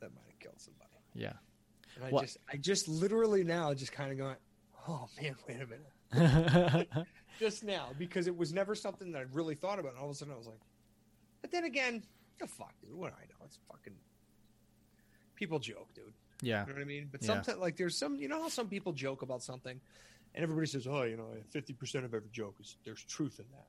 that 0.01 0.15
might 0.15 0.27
have 0.31 0.39
killed 0.39 0.61
somebody. 0.61 0.91
yeah. 1.15 1.33
And 1.97 2.05
I 2.17 2.21
just, 2.23 2.39
I 2.53 2.57
just 2.57 2.89
literally 2.89 3.43
now 3.45 3.73
just 3.73 3.93
kind 3.93 4.11
of 4.13 4.19
going, 4.19 4.37
oh 4.89 5.07
man, 5.21 5.35
wait 5.49 5.61
a 5.61 5.67
minute. 5.67 6.89
Just 7.41 7.65
now, 7.65 7.89
because 7.99 8.29
it 8.29 8.37
was 8.37 8.53
never 8.53 8.77
something 8.77 9.11
that 9.13 9.19
I 9.19 9.25
really 9.33 9.57
thought 9.57 9.81
about. 9.81 9.93
And 9.93 9.99
all 10.01 10.07
of 10.07 10.13
a 10.13 10.15
sudden 10.15 10.33
I 10.35 10.37
was 10.37 10.47
like, 10.47 10.61
but 11.41 11.51
then 11.51 11.65
again, 11.65 12.03
the 12.39 12.47
fuck, 12.47 12.73
dude, 12.81 12.95
what 12.95 13.11
do 13.11 13.17
I 13.21 13.27
know? 13.27 13.45
It's 13.45 13.59
fucking, 13.69 13.95
people 15.35 15.59
joke, 15.59 15.89
dude. 15.95 16.13
yeah, 16.43 16.63
You 16.63 16.69
know 16.69 16.75
what 16.75 16.83
I 16.83 16.85
mean? 16.85 17.09
But 17.11 17.23
Yeah. 17.23 17.27
sometimes, 17.27 17.59
like, 17.59 17.77
there's 17.77 17.99
some, 17.99 18.17
you 18.21 18.29
know 18.29 18.41
how 18.43 18.49
some 18.49 18.69
people 18.69 18.93
joke 18.93 19.23
about 19.23 19.43
something 19.43 19.81
and 20.35 20.43
everybody 20.43 20.67
says, 20.67 20.87
oh, 20.87 21.03
you 21.03 21.17
know, 21.17 21.27
50% 21.55 22.05
of 22.05 22.15
every 22.15 22.31
joke 22.33 22.57
is, 22.61 22.77
there's 22.85 23.03
truth 23.05 23.39
in 23.39 23.47
that. 23.53 23.67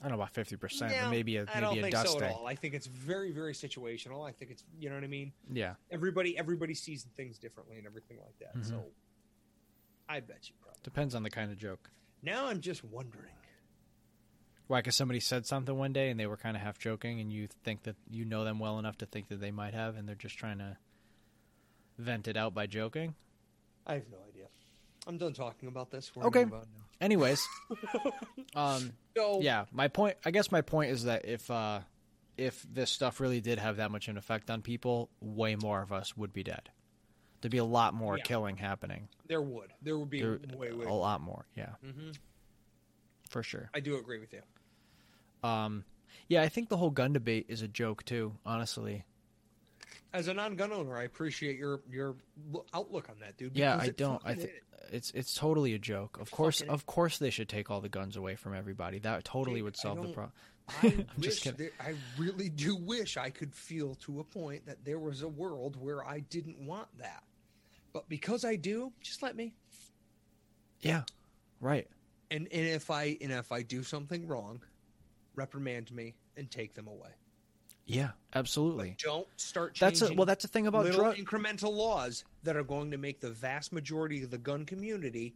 I 0.00 0.08
don't 0.08 0.16
know 0.16 0.22
about 0.22 0.32
fifty 0.32 0.54
percent, 0.56 0.92
No, 0.92 1.02
but 1.02 1.10
maybe 1.10 1.38
a 1.38 1.46
I 1.52 1.58
don't 1.58 1.76
a 1.76 1.82
think 1.82 1.92
dust 1.92 2.12
so 2.12 2.22
at 2.22 2.30
all. 2.32 2.46
I 2.46 2.54
think 2.54 2.72
it's 2.74 2.86
very, 2.86 3.32
very 3.32 3.52
situational. 3.52 4.24
I 4.24 4.30
think 4.30 4.52
it's, 4.52 4.62
you 4.78 4.88
know 4.88 4.94
what 4.94 5.02
I 5.02 5.08
mean? 5.08 5.32
Yeah, 5.52 5.74
Everybody, 5.90 6.38
everybody 6.38 6.74
sees 6.74 7.04
things 7.16 7.36
differently 7.36 7.78
and 7.78 7.86
everything 7.86 8.18
like 8.24 8.38
that. 8.38 8.56
Mhm. 8.56 8.64
So 8.68 8.84
I 10.08 10.20
bet 10.20 10.48
you 10.48 10.54
probably. 10.60 10.78
depends 10.84 11.16
on 11.16 11.24
the 11.24 11.30
kind 11.30 11.50
of 11.50 11.58
joke. 11.58 11.90
Now 12.22 12.46
I'm 12.46 12.60
just 12.60 12.84
wondering. 12.84 13.32
Why? 14.68 14.78
Because 14.80 14.94
somebody 14.94 15.18
said 15.18 15.46
something 15.46 15.76
one 15.76 15.92
day 15.92 16.10
and 16.10 16.20
they 16.20 16.26
were 16.28 16.36
kind 16.36 16.56
of 16.56 16.62
half 16.62 16.78
joking, 16.78 17.20
and 17.20 17.32
you 17.32 17.48
think 17.64 17.82
that 17.82 17.96
you 18.08 18.24
know 18.24 18.44
them 18.44 18.60
well 18.60 18.78
enough 18.78 18.98
to 18.98 19.06
think 19.06 19.26
that 19.28 19.40
they 19.40 19.50
might 19.50 19.74
have, 19.74 19.96
and 19.96 20.06
they're 20.08 20.14
just 20.14 20.38
trying 20.38 20.58
to 20.58 20.76
vent 21.98 22.28
it 22.28 22.36
out 22.36 22.54
by 22.54 22.66
joking. 22.68 23.16
I 23.84 23.94
have 23.94 24.08
no 24.10 24.18
idea. 24.18 24.27
I'm 25.08 25.16
done 25.18 25.32
talking 25.32 25.68
about 25.68 25.90
this. 25.90 26.12
We're 26.14 26.26
Okay. 26.26 26.40
gonna 26.44 26.46
move 26.52 26.60
on 26.60 26.66
now. 26.76 26.84
Anyways, 27.00 27.46
um, 28.54 28.92
So 29.16 29.40
yeah, 29.40 29.64
my 29.72 29.88
point. 29.88 30.16
I 30.24 30.30
guess 30.30 30.52
my 30.52 30.60
point 30.60 30.90
is 30.90 31.04
that 31.04 31.24
if 31.24 31.50
uh, 31.50 31.80
if 32.36 32.62
this 32.70 32.90
stuff 32.90 33.18
really 33.18 33.40
did 33.40 33.58
have 33.58 33.78
that 33.78 33.90
much 33.90 34.06
of 34.08 34.12
an 34.12 34.18
effect 34.18 34.50
on 34.50 34.60
people, 34.62 35.08
way 35.20 35.56
more 35.56 35.80
of 35.82 35.92
us 35.92 36.16
would 36.16 36.32
be 36.32 36.42
dead. 36.42 36.68
There'd 37.40 37.50
be 37.52 37.58
a 37.58 37.64
lot 37.64 37.94
more 37.94 38.16
Yeah. 38.18 38.22
killing 38.24 38.56
happening. 38.58 39.08
there 39.26 39.40
would, 39.42 39.72
there 39.82 39.96
would 39.98 40.10
be 40.10 40.20
There, 40.20 40.38
way, 40.56 40.72
way. 40.72 40.86
a 40.86 40.92
lot 40.92 41.20
more. 41.20 41.46
Yeah, 41.56 41.74
hmm 41.82 42.10
for 43.30 43.42
sure. 43.42 43.70
I 43.74 43.80
do 43.80 43.96
agree 43.98 44.18
with 44.18 44.32
you. 44.32 44.40
Um, 45.48 45.84
yeah, 46.28 46.42
I 46.42 46.48
think 46.48 46.68
the 46.68 46.76
whole 46.78 46.90
gun 46.90 47.12
debate 47.12 47.46
is 47.48 47.62
a 47.62 47.68
joke 47.68 48.04
too. 48.04 48.36
Honestly, 48.44 49.04
As 50.12 50.28
a 50.28 50.34
non-gun 50.34 50.72
owner, 50.72 50.96
I 50.96 51.02
appreciate 51.02 51.58
your 51.58 51.82
your 51.90 52.16
outlook 52.72 53.08
on 53.10 53.16
that, 53.20 53.36
dude. 53.36 53.56
yeah, 53.56 53.76
I 53.78 53.88
don't. 53.88 54.22
I 54.24 54.34
think 54.34 54.52
it's 54.90 55.10
it's 55.12 55.34
totally 55.34 55.74
a 55.74 55.78
joke. 55.78 56.18
Of 56.20 56.30
course, 56.30 56.60
of 56.62 56.86
course, 56.86 57.18
they 57.18 57.30
should 57.30 57.48
take 57.48 57.70
all 57.70 57.80
the 57.80 57.88
guns 57.88 58.16
away 58.16 58.36
from 58.36 58.54
everybody. 58.54 58.98
That 58.98 59.24
totally 59.24 59.56
Dude, 59.56 59.64
would 59.64 59.76
solve 59.76 60.02
the 60.02 60.08
problem. 60.08 60.32
I 60.82 60.86
I'm 60.86 61.06
just 61.20 61.44
wish 61.44 61.54
kidding. 61.54 61.70
I 61.80 61.94
really 62.18 62.48
do 62.48 62.76
wish 62.76 63.16
I 63.16 63.30
could 63.30 63.54
feel 63.54 63.94
to 63.96 64.20
a 64.20 64.24
point 64.24 64.66
that 64.66 64.84
there 64.84 64.98
was 64.98 65.22
a 65.22 65.28
world 65.28 65.76
where 65.80 66.06
I 66.06 66.20
didn't 66.20 66.58
want 66.66 66.88
that. 66.98 67.22
But 67.92 68.08
because 68.08 68.44
I 68.44 68.56
do, 68.56 68.92
just 69.00 69.22
let 69.22 69.34
me. 69.34 69.54
Yeah, 70.80 71.02
right. 71.60 71.88
And 72.30 72.48
and 72.52 72.66
if 72.66 72.90
I 72.90 73.16
and 73.20 73.32
if 73.32 73.50
I 73.52 73.62
do 73.62 73.82
something 73.82 74.26
wrong, 74.26 74.60
reprimand 75.34 75.90
me 75.92 76.14
and 76.36 76.50
take 76.50 76.74
them 76.74 76.86
away. 76.86 77.10
Yeah, 77.88 78.10
absolutely. 78.34 78.96
Don't 79.02 79.26
start 79.36 79.76
That's 79.80 80.02
a, 80.02 80.12
well. 80.12 80.26
That's 80.26 80.42
the 80.42 80.48
thing 80.48 80.66
about 80.66 80.84
little 80.84 81.00
drug. 81.00 81.16
incremental 81.16 81.72
laws 81.72 82.22
that 82.42 82.54
are 82.54 82.62
going 82.62 82.90
to 82.90 82.98
make 82.98 83.20
the 83.20 83.30
vast 83.30 83.72
majority 83.72 84.22
of 84.22 84.30
the 84.30 84.36
gun 84.36 84.66
community 84.66 85.34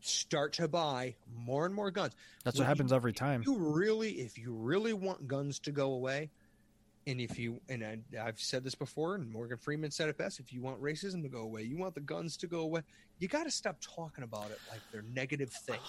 start 0.00 0.54
to 0.54 0.66
buy 0.66 1.14
more 1.36 1.66
and 1.66 1.74
more 1.74 1.90
guns. 1.90 2.14
That's 2.44 2.56
When 2.56 2.64
what 2.64 2.68
happens 2.68 2.90
you- 2.90 2.96
every 2.96 3.12
time. 3.12 3.42
You 3.46 3.56
really, 3.56 4.12
if 4.12 4.38
you 4.38 4.52
really 4.54 4.94
want 4.94 5.28
guns 5.28 5.58
to 5.60 5.70
go 5.70 5.92
away, 5.92 6.30
And 7.06 7.20
if 7.20 7.36
you 7.38 7.60
and 7.68 7.84
I, 7.84 7.98
I've 8.20 8.38
said 8.38 8.62
this 8.62 8.76
before, 8.76 9.16
and 9.16 9.28
Morgan 9.28 9.58
Freeman 9.58 9.90
said 9.90 10.08
it 10.08 10.16
best: 10.16 10.38
if 10.38 10.52
you 10.52 10.62
want 10.62 10.80
racism 10.80 11.22
to 11.22 11.28
go 11.28 11.40
away, 11.40 11.62
you 11.62 11.76
want 11.76 11.94
the 11.94 12.00
guns 12.00 12.36
to 12.38 12.46
go 12.46 12.60
away, 12.60 12.82
you 13.18 13.26
got 13.26 13.44
to 13.44 13.50
stop 13.50 13.76
talking 13.80 14.22
about 14.22 14.50
it 14.50 14.60
like 14.70 14.80
they're 14.92 15.04
negative 15.12 15.50
things. 15.50 15.80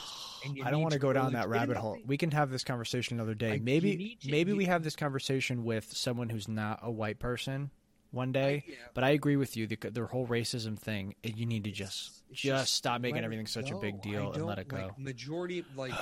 And 0.43 0.57
you 0.57 0.63
I 0.63 0.71
don't 0.71 0.81
want 0.81 0.93
to 0.93 0.99
go 0.99 1.13
down 1.13 1.33
that 1.33 1.49
rabbit 1.49 1.77
hole. 1.77 1.99
We 2.05 2.17
can 2.17 2.31
have 2.31 2.49
this 2.49 2.63
conversation 2.63 3.17
another 3.17 3.35
day. 3.35 3.51
Like, 3.51 3.61
maybe 3.61 4.17
to- 4.21 4.31
maybe 4.31 4.53
we 4.53 4.65
have 4.65 4.83
this 4.83 4.95
conversation 4.95 5.63
with 5.63 5.95
someone 5.95 6.29
who's 6.29 6.47
not 6.47 6.79
a 6.81 6.89
white 6.89 7.19
person 7.19 7.69
one 8.13 8.31
day. 8.31 8.63
yeah. 8.67 8.75
But 8.93 9.03
I 9.03 9.11
agree 9.11 9.35
with 9.35 9.57
you. 9.57 9.67
The, 9.67 9.77
the 9.91 10.05
whole 10.05 10.27
racism 10.27 10.77
thing, 10.77 11.15
you 11.23 11.45
need 11.45 11.63
to 11.65 11.71
just 11.71 12.23
It's 12.31 12.41
just, 12.41 12.73
stop 12.73 13.01
making 13.01 13.23
everything 13.23 13.47
such 13.47 13.71
a 13.71 13.75
big 13.75 14.01
deal 14.01 14.31
and 14.31 14.45
let 14.45 14.59
it 14.59 14.67
go. 14.67 14.77
Like, 14.77 14.99
majority, 14.99 15.65
like 15.75 15.93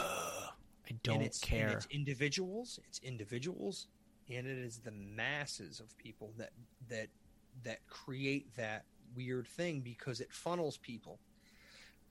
I 0.92 0.98
don't 1.04 1.22
it's, 1.22 1.42
and 1.42 1.50
care. 1.50 1.70
it's 1.70 1.88
individuals. 1.90 2.80
It's 2.88 3.00
individuals, 3.00 3.88
and 4.32 4.48
it 4.48 4.58
is 4.58 4.80
the 4.80 4.92
masses 4.92 5.80
of 5.80 5.96
people 5.98 6.34
that 6.38 6.52
that 6.90 7.08
that 7.64 7.86
create 7.88 8.56
that 8.56 8.86
weird 9.16 9.48
thing 9.48 9.82
because 9.82 10.22
it 10.22 10.32
funnels 10.32 10.78
people. 10.78 11.20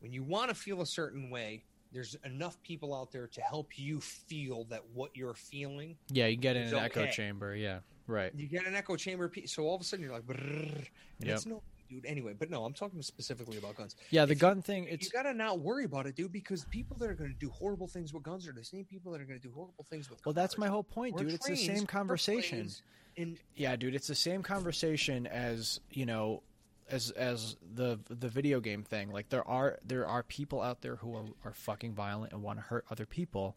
When 0.01 0.13
you 0.13 0.23
want 0.23 0.49
to 0.51 0.55
feel 0.55 0.81
a 0.83 0.87
certain 0.87 1.31
way, 1.31 1.65
there's 1.93 2.17
enough 2.25 2.61
people 2.63 2.95
out 2.95 3.11
there 3.11 3.27
to 3.27 3.41
help 3.41 3.79
you 3.79 4.01
feel 4.01 4.65
that 4.65 4.83
what 4.95 5.17
you're 5.17 5.35
feeling. 5.35 5.97
Yeah, 6.09 6.27
you 6.27 6.37
get 6.37 6.57
in 6.57 6.69
an 6.69 6.75
echo 6.75 7.07
chamber. 7.07 7.55
Yeah, 7.57 7.81
right. 8.07 8.33
You 8.35 8.47
get 8.47 8.67
an 8.67 8.75
echo 8.75 8.97
chamber, 8.97 9.31
so 9.47 9.65
all 9.65 9.75
of 9.75 9.81
a 9.81 9.85
sudden 9.85 10.05
you're 10.05 10.15
like, 10.15 10.25
and 10.29 10.87
Yep. 11.21 11.35
it's 11.37 11.47
no 11.47 11.63
dude. 11.91 12.07
Anyway, 12.07 12.33
but 12.39 12.49
no, 12.51 12.65
I'm 12.65 12.73
talking 12.73 13.03
specifically 13.03 13.59
about 13.59 13.77
guns. 13.77 13.97
Yeah, 14.11 14.25
the 14.25 14.33
If 14.33 14.37
you- 14.39 14.41
gun 14.41 14.63
thing. 14.63 14.87
It's 14.89 15.07
You 15.07 15.11
gotta 15.13 15.35
not 15.35 15.61
worry 15.61 15.85
about 15.85 16.07
it, 16.07 16.15
dude, 16.15 16.33
because 16.33 16.65
people 16.67 16.97
that 16.99 17.11
are 17.11 17.15
going 17.15 17.33
to 17.33 17.39
do 17.39 17.51
horrible 17.51 17.89
things 17.89 18.15
with 18.15 18.23
guns 18.23 18.47
are 18.49 18.53
the 18.53 18.65
same 18.65 18.85
people 18.85 19.13
that 19.13 19.21
are 19.21 19.25
going 19.25 19.39
to 19.41 19.47
do 19.47 19.53
horrible 19.53 19.85
things 19.91 20.09
with. 20.09 20.25
well, 20.25 20.33
that's 20.33 20.57
my 20.57 20.69
whole 20.69 20.85
point, 20.85 21.19
dude. 21.19 21.33
It's 21.33 21.47
the 21.47 21.57
same 21.57 21.85
conversation. 21.87 22.71
And 23.17 23.39
Yeah, 23.57 23.77
dude, 23.77 23.95
it's 23.95 24.07
the 24.07 24.15
same 24.15 24.43
conversation 24.43 25.27
as 25.27 25.81
you 25.91 26.07
know, 26.07 26.43
as 26.89 27.11
as 27.11 27.57
the 27.75 27.99
the 28.09 28.29
video 28.29 28.61
game 28.61 28.85
thing. 28.85 29.11
Like 29.11 29.29
there 29.29 29.47
are 29.47 29.79
there 29.85 30.07
are 30.07 30.23
people 30.23 30.61
out 30.63 30.81
there 30.83 30.97
who 30.97 31.15
are, 31.17 31.25
are 31.45 31.53
fucking 31.53 31.95
violent 31.95 32.33
and 32.33 32.43
want 32.43 32.59
to 32.61 32.63
hurt 32.63 32.85
other 32.91 33.07
people, 33.07 33.57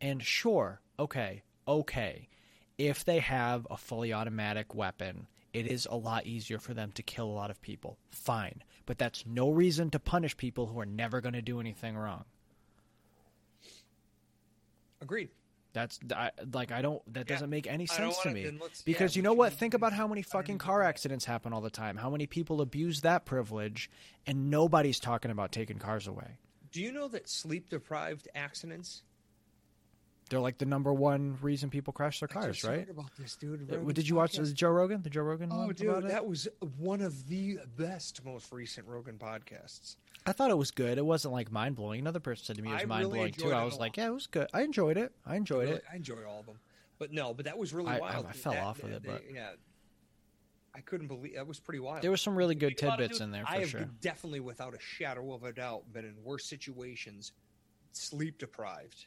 and 0.00 0.22
sure, 0.22 0.80
okay, 0.98 1.42
okay, 1.68 2.28
if 2.78 3.04
they 3.04 3.18
have 3.20 3.66
a 3.70 3.76
fully 3.76 4.12
automatic 4.12 4.74
weapon, 4.74 5.26
it 5.52 5.66
is 5.66 5.86
a 5.90 5.96
lot 5.96 6.26
easier 6.26 6.58
for 6.58 6.74
them 6.74 6.92
to 6.92 7.02
kill 7.02 7.26
a 7.26 7.32
lot 7.32 7.50
of 7.50 7.60
people. 7.62 7.98
Fine, 8.10 8.62
but 8.86 8.98
that's 8.98 9.24
no 9.26 9.50
reason 9.50 9.90
to 9.90 9.98
punish 9.98 10.36
people 10.36 10.66
who 10.66 10.78
are 10.80 10.86
never 10.86 11.20
going 11.20 11.34
to 11.34 11.42
do 11.42 11.60
anything 11.60 11.96
wrong. 11.96 12.24
agreed. 15.00 15.28
That's 15.72 16.00
I, 16.10 16.30
like 16.54 16.72
I 16.72 16.80
don't. 16.80 17.02
That 17.12 17.28
Yeah. 17.28 17.34
doesn't 17.34 17.50
make 17.50 17.66
any 17.66 17.84
sense 17.86 18.18
to 18.22 18.30
me. 18.30 18.58
Because 18.86 19.14
yeah, 19.14 19.18
you 19.18 19.22
know 19.22 19.34
what? 19.34 19.52
Think 19.52 19.74
about 19.74 19.92
how 19.92 20.08
many 20.08 20.22
fucking 20.22 20.56
car 20.56 20.82
accidents 20.82 21.26
happen 21.26 21.52
all 21.52 21.60
the 21.60 21.68
time. 21.68 21.96
How 21.96 22.08
many 22.08 22.26
people 22.26 22.62
abuse 22.62 23.02
that 23.02 23.26
privilege, 23.26 23.90
and 24.26 24.50
nobody's 24.50 24.98
talking 24.98 25.30
about 25.30 25.52
taking 25.52 25.78
cars 25.78 26.06
away. 26.06 26.38
Do 26.72 26.80
you 26.80 26.92
know 26.92 27.08
that 27.08 27.28
sleep 27.28 27.68
deprived 27.68 28.26
accidents? 28.34 29.02
They're 30.28 30.40
like 30.40 30.58
the 30.58 30.66
number 30.66 30.92
one 30.92 31.38
reason 31.40 31.70
people 31.70 31.92
crash 31.92 32.18
their 32.20 32.28
I 32.30 32.32
cars, 32.32 32.64
right? 32.64 32.80
heard 32.80 32.90
about 32.90 33.14
this, 33.16 33.36
dude. 33.36 33.70
Uh, 33.72 33.76
Rogan's 33.78 33.94
Did 33.94 34.08
you 34.08 34.16
watch 34.16 34.32
podcast. 34.32 34.46
the 34.48 34.52
Joe 34.54 34.70
Rogan? 34.70 35.02
The 35.02 35.10
Joe 35.10 35.22
Rogan 35.22 35.50
Oh, 35.52 35.70
dude, 35.72 36.04
it? 36.04 36.08
that 36.08 36.26
was 36.26 36.48
one 36.78 37.00
of 37.00 37.28
the 37.28 37.58
best, 37.76 38.24
most 38.24 38.50
recent 38.52 38.88
Rogan 38.88 39.18
podcasts. 39.18 39.96
I 40.26 40.32
thought 40.32 40.50
it 40.50 40.58
was 40.58 40.72
good. 40.72 40.98
It 40.98 41.06
wasn't 41.06 41.32
like 41.32 41.52
mind 41.52 41.76
blowing. 41.76 42.00
Another 42.00 42.18
person 42.18 42.44
said 42.44 42.56
to 42.56 42.62
me 42.62 42.70
it 42.70 42.72
was 42.72 42.82
really 42.82 42.88
mind 42.88 43.10
blowing 43.10 43.32
too. 43.34 43.52
I 43.52 43.62
was 43.64 43.78
like, 43.78 43.96
yeah, 43.96 44.08
it 44.08 44.14
was 44.14 44.26
good. 44.26 44.48
I 44.52 44.62
enjoyed 44.62 44.96
it. 44.96 45.12
I 45.24 45.36
enjoyed 45.36 45.68
Really- 45.68 45.76
it. 45.76 45.84
I 45.92 45.94
enjoyed 45.96 46.24
all 46.24 46.40
of 46.40 46.46
them, 46.46 46.58
but 46.98 47.12
no, 47.12 47.32
but 47.32 47.44
that 47.44 47.56
was 47.56 47.72
really 47.72 47.90
I- 47.90 47.96
I- 47.98 48.00
wild. 48.00 48.26
I 48.26 48.32
dude. 48.32 48.40
fell 48.40 48.52
That- 48.54 48.64
off 48.64 48.82
with 48.82 48.92
it, 48.94 49.02
but- 49.04 49.22
yeah, 49.32 49.50
I 50.74 50.80
couldn't 50.80 51.06
believe 51.06 51.36
that 51.36 51.46
was 51.46 51.60
pretty 51.60 51.78
wild. 51.78 52.02
There 52.02 52.10
were 52.10 52.16
some 52.16 52.34
really 52.34 52.56
good 52.56 52.76
tidbits 52.76 53.20
in 53.20 53.30
there 53.30 53.44
I 53.46 53.54
for 53.54 53.60
have 53.60 53.70
sure. 53.70 53.84
definitely, 54.00 54.40
without 54.40 54.74
a 54.74 54.80
shadow 54.80 55.32
of 55.32 55.44
a 55.44 55.52
doubt, 55.52 55.90
been 55.92 56.04
in 56.04 56.22
worse 56.24 56.44
situations, 56.44 57.32
sleep 57.92 58.36
deprived, 58.38 59.06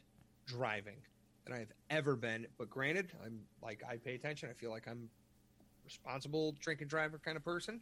driving 0.50 0.96
than 1.44 1.54
I 1.54 1.58
have 1.60 1.72
ever 1.90 2.16
been. 2.16 2.46
But 2.58 2.70
granted, 2.70 3.12
I'm 3.24 3.40
like 3.62 3.82
I 3.88 3.96
pay 3.96 4.14
attention. 4.14 4.48
I 4.50 4.54
feel 4.54 4.70
like 4.70 4.86
I'm 4.88 5.08
responsible 5.84 6.54
drink 6.60 6.80
and 6.80 6.90
driver 6.90 7.20
kind 7.24 7.36
of 7.36 7.44
person. 7.44 7.80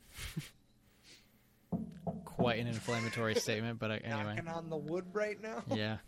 Quite 2.24 2.60
an 2.60 2.66
inflammatory 2.66 3.34
statement, 3.40 3.78
but 3.78 3.90
uh, 3.90 3.94
anyway. 4.04 4.34
Knocking 4.36 4.48
on 4.48 4.70
the 4.70 4.76
wood 4.76 5.04
right 5.12 5.40
now. 5.42 5.62
Yeah, 5.74 5.98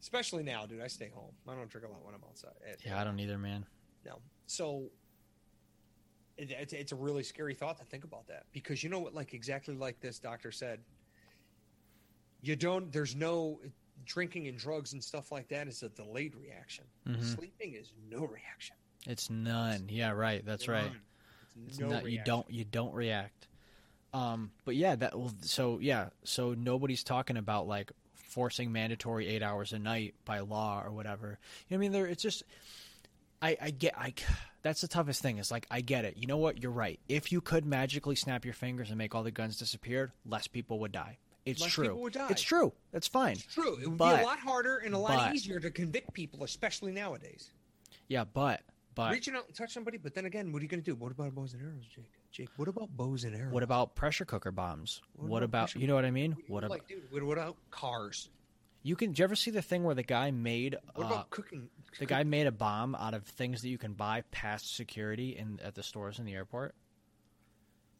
Especially 0.00 0.42
now, 0.42 0.66
dude. 0.66 0.80
I 0.80 0.86
stay 0.86 1.10
home. 1.12 1.32
I 1.48 1.54
don't 1.54 1.68
drink 1.68 1.86
a 1.86 1.90
lot 1.90 2.04
when 2.04 2.14
I'm 2.14 2.22
outside. 2.28 2.52
It- 2.66 2.80
yeah, 2.84 3.00
I 3.00 3.04
don't 3.04 3.18
either, 3.18 3.38
man. 3.38 3.66
No. 4.04 4.18
So 4.46 4.84
it, 6.36 6.50
it's, 6.52 6.72
it's 6.72 6.92
a 6.92 6.96
really 6.96 7.22
scary 7.22 7.54
thought 7.54 7.78
to 7.78 7.84
think 7.84 8.04
about 8.04 8.26
that 8.28 8.44
because 8.52 8.84
you 8.84 8.90
know 8.90 9.00
what? 9.00 9.14
Like 9.14 9.34
exactly 9.34 9.74
like 9.74 10.00
this 10.00 10.18
doctor 10.18 10.52
said, 10.52 10.80
you 12.42 12.54
don't. 12.56 12.92
There's 12.92 13.16
no 13.16 13.58
drinking 14.04 14.46
and 14.48 14.58
drugs 14.58 14.92
and 14.92 15.02
stuff 15.02 15.32
like 15.32 15.48
that 15.48 15.68
is 15.68 15.82
a 15.82 15.88
delayed 15.88 16.34
reaction. 16.34 16.84
Mhm. 17.06 17.22
Sleeping 17.22 17.74
is 17.74 17.92
no 18.10 18.20
reaction. 18.26 18.76
It's 19.06 19.30
none. 19.30 19.88
Yeah, 19.88 20.10
right. 20.10 20.44
That's 20.44 20.68
right. 20.68 20.84
None. 20.86 21.00
It's 21.66 21.70
It's 21.70 21.78
no 21.78 21.88
not, 21.88 22.10
you 22.10 22.20
don't 22.24 22.50
you 22.50 22.64
don't 22.64 22.92
react. 22.94 23.48
Um, 24.12 24.50
but 24.64 24.76
yeah, 24.76 24.94
that 24.96 25.18
well, 25.18 25.32
so 25.42 25.78
yeah, 25.78 26.10
so 26.24 26.54
nobody's 26.54 27.04
talking 27.04 27.36
about 27.36 27.66
like 27.66 27.92
forcing 28.14 28.72
mandatory 28.72 29.26
eight 29.28 29.42
hours 29.42 29.72
a 29.72 29.78
night 29.78 30.14
by 30.24 30.40
law 30.40 30.82
or 30.84 30.90
whatever. 30.90 31.38
You 31.68 31.76
know 31.76 31.78
what 31.78 31.78
I 31.78 31.80
mean? 31.80 31.92
There, 31.92 32.06
it's 32.06 32.22
just 32.22 32.42
I 33.42 33.56
I 33.60 33.70
get 33.70 33.96
I 33.98 34.14
that's 34.62 34.80
the 34.80 34.88
toughest 34.88 35.22
thing. 35.22 35.38
Is 35.38 35.50
like 35.50 35.66
I 35.70 35.80
get 35.80 36.04
it. 36.04 36.16
You 36.16 36.26
know 36.26 36.36
what? 36.36 36.62
You're 36.62 36.72
right. 36.72 36.98
If 37.08 37.32
you 37.32 37.40
could 37.40 37.64
magically 37.66 38.16
snap 38.16 38.44
your 38.44 38.54
fingers 38.54 38.88
and 38.90 38.98
make 38.98 39.14
all 39.14 39.22
the 39.22 39.30
guns 39.30 39.58
disappear, 39.58 40.12
less 40.24 40.46
people 40.46 40.78
would 40.80 40.92
die. 40.92 41.18
It's 41.46 41.62
Less 41.62 41.72
true. 41.72 41.84
people 41.84 42.02
would 42.02 42.12
die. 42.12 42.26
It's 42.28 42.42
true. 42.42 42.72
That's 42.92 43.06
fine. 43.06 43.34
It's 43.34 43.54
true. 43.54 43.78
It 43.80 43.86
would 43.88 43.98
be 43.98 44.04
a 44.04 44.22
lot 44.24 44.38
harder 44.40 44.78
and 44.78 44.94
a 44.94 44.98
lot 44.98 45.16
but- 45.16 45.34
easier 45.34 45.60
to 45.60 45.70
convict 45.70 46.12
people, 46.12 46.42
especially 46.44 46.92
nowadays. 46.92 47.52
Yeah, 48.08 48.24
but 48.24 48.62
but 48.94 49.12
Reaching 49.12 49.34
out 49.36 49.46
and 49.46 49.54
touch 49.54 49.72
somebody, 49.72 49.98
but 49.98 50.14
then 50.14 50.24
again, 50.26 50.52
what 50.52 50.60
are 50.60 50.62
you 50.62 50.68
going 50.68 50.82
to 50.82 50.90
do? 50.90 50.94
What 50.94 51.12
about 51.12 51.34
bows 51.34 51.52
and 51.54 51.62
arrows, 51.62 51.84
Jake? 51.94 52.10
Jake, 52.32 52.48
what 52.56 52.66
about 52.68 52.88
bows 52.96 53.24
and 53.24 53.34
arrows? 53.36 53.52
what 53.52 53.62
about 53.62 53.94
pressure 53.94 54.24
cooker 54.24 54.50
bombs? 54.50 55.00
What 55.14 55.28
What, 55.30 55.42
about 55.42 55.70
about, 55.74 55.80
you 55.80 55.86
know 55.86 55.94
what 55.94 56.04
I 56.04 56.10
mean? 56.10 56.32
What, 56.32 56.48
What 56.48 56.64
about 56.64 56.70
like, 56.70 56.88
dude? 56.88 57.02
What, 57.10 57.22
what 57.22 57.38
about 57.38 57.56
cars? 57.70 58.28
you 58.82 58.94
can? 58.96 59.12
Do 59.12 59.20
you 59.20 59.24
ever 59.24 59.36
see 59.36 59.50
the 59.50 59.62
thing 59.62 59.84
where 59.84 59.94
the 59.94 60.02
guy 60.02 60.30
made 60.30 60.76
What 60.94 61.04
uh, 61.04 61.06
about 61.08 61.30
cooking? 61.30 61.68
The 61.98 62.06
guy 62.06 62.22
made 62.24 62.46
a 62.46 62.52
bomb 62.52 62.94
out 62.94 63.14
of 63.14 63.24
things 63.24 63.62
that 63.62 63.68
you 63.68 63.78
can 63.78 63.92
buy 63.94 64.22
past 64.30 64.74
security 64.76 65.36
in 65.36 65.60
at 65.62 65.74
the 65.74 65.82
stores 65.82 66.18
in 66.18 66.24
the 66.24 66.34
airport. 66.34 66.74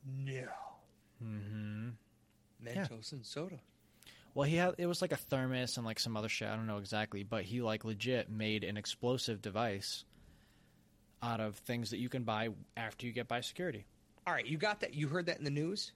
No. 0.07 0.47
Mm-hmm. 1.23 1.89
Mentos 2.75 3.12
and 3.12 3.25
soda. 3.25 3.59
Well, 4.35 4.47
he 4.49 4.57
had 4.57 4.75
it 4.79 4.87
was 4.87 5.01
like 5.01 5.12
a 5.12 5.17
thermos 5.17 5.77
and 5.77 5.87
like 5.87 5.99
some 5.99 6.17
other 6.17 6.29
shit. 6.29 6.49
I 6.49 6.57
don't 6.57 6.67
know 6.67 6.79
exactly, 6.79 7.23
but 7.23 7.45
he 7.45 7.62
like 7.62 7.85
legit 7.85 8.31
made 8.31 8.64
an 8.64 8.77
explosive 8.77 9.41
device 9.41 10.05
out 11.23 11.41
of 11.41 11.57
things 11.57 11.91
that 11.91 11.99
you 11.99 12.09
can 12.09 12.25
buy 12.25 12.51
after 12.77 13.07
you 13.07 13.12
get 13.12 13.29
by 13.29 13.41
security. 13.41 13.87
All 14.27 14.35
right, 14.35 14.45
you 14.47 14.59
got 14.59 14.81
that? 14.81 14.95
You 14.95 15.09
heard 15.09 15.27
that 15.27 15.39
in 15.39 15.45
the 15.45 15.51
news? 15.51 15.93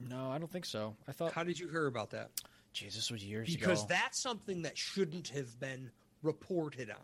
No, 0.00 0.30
I 0.30 0.38
don't 0.38 0.50
think 0.50 0.64
so. 0.64 0.96
I 1.06 1.12
thought, 1.12 1.32
How 1.32 1.44
did 1.44 1.58
you 1.58 1.68
hear 1.68 1.86
about 1.86 2.10
that? 2.10 2.30
Jesus, 2.72 3.10
was 3.10 3.22
years 3.24 3.48
Because 3.54 3.80
ago. 3.84 3.88
that's 3.90 4.20
something 4.20 4.62
that 4.62 4.76
shouldn't 4.76 5.28
have 5.28 5.58
been 5.60 5.90
reported 6.22 6.90
on. 6.90 6.96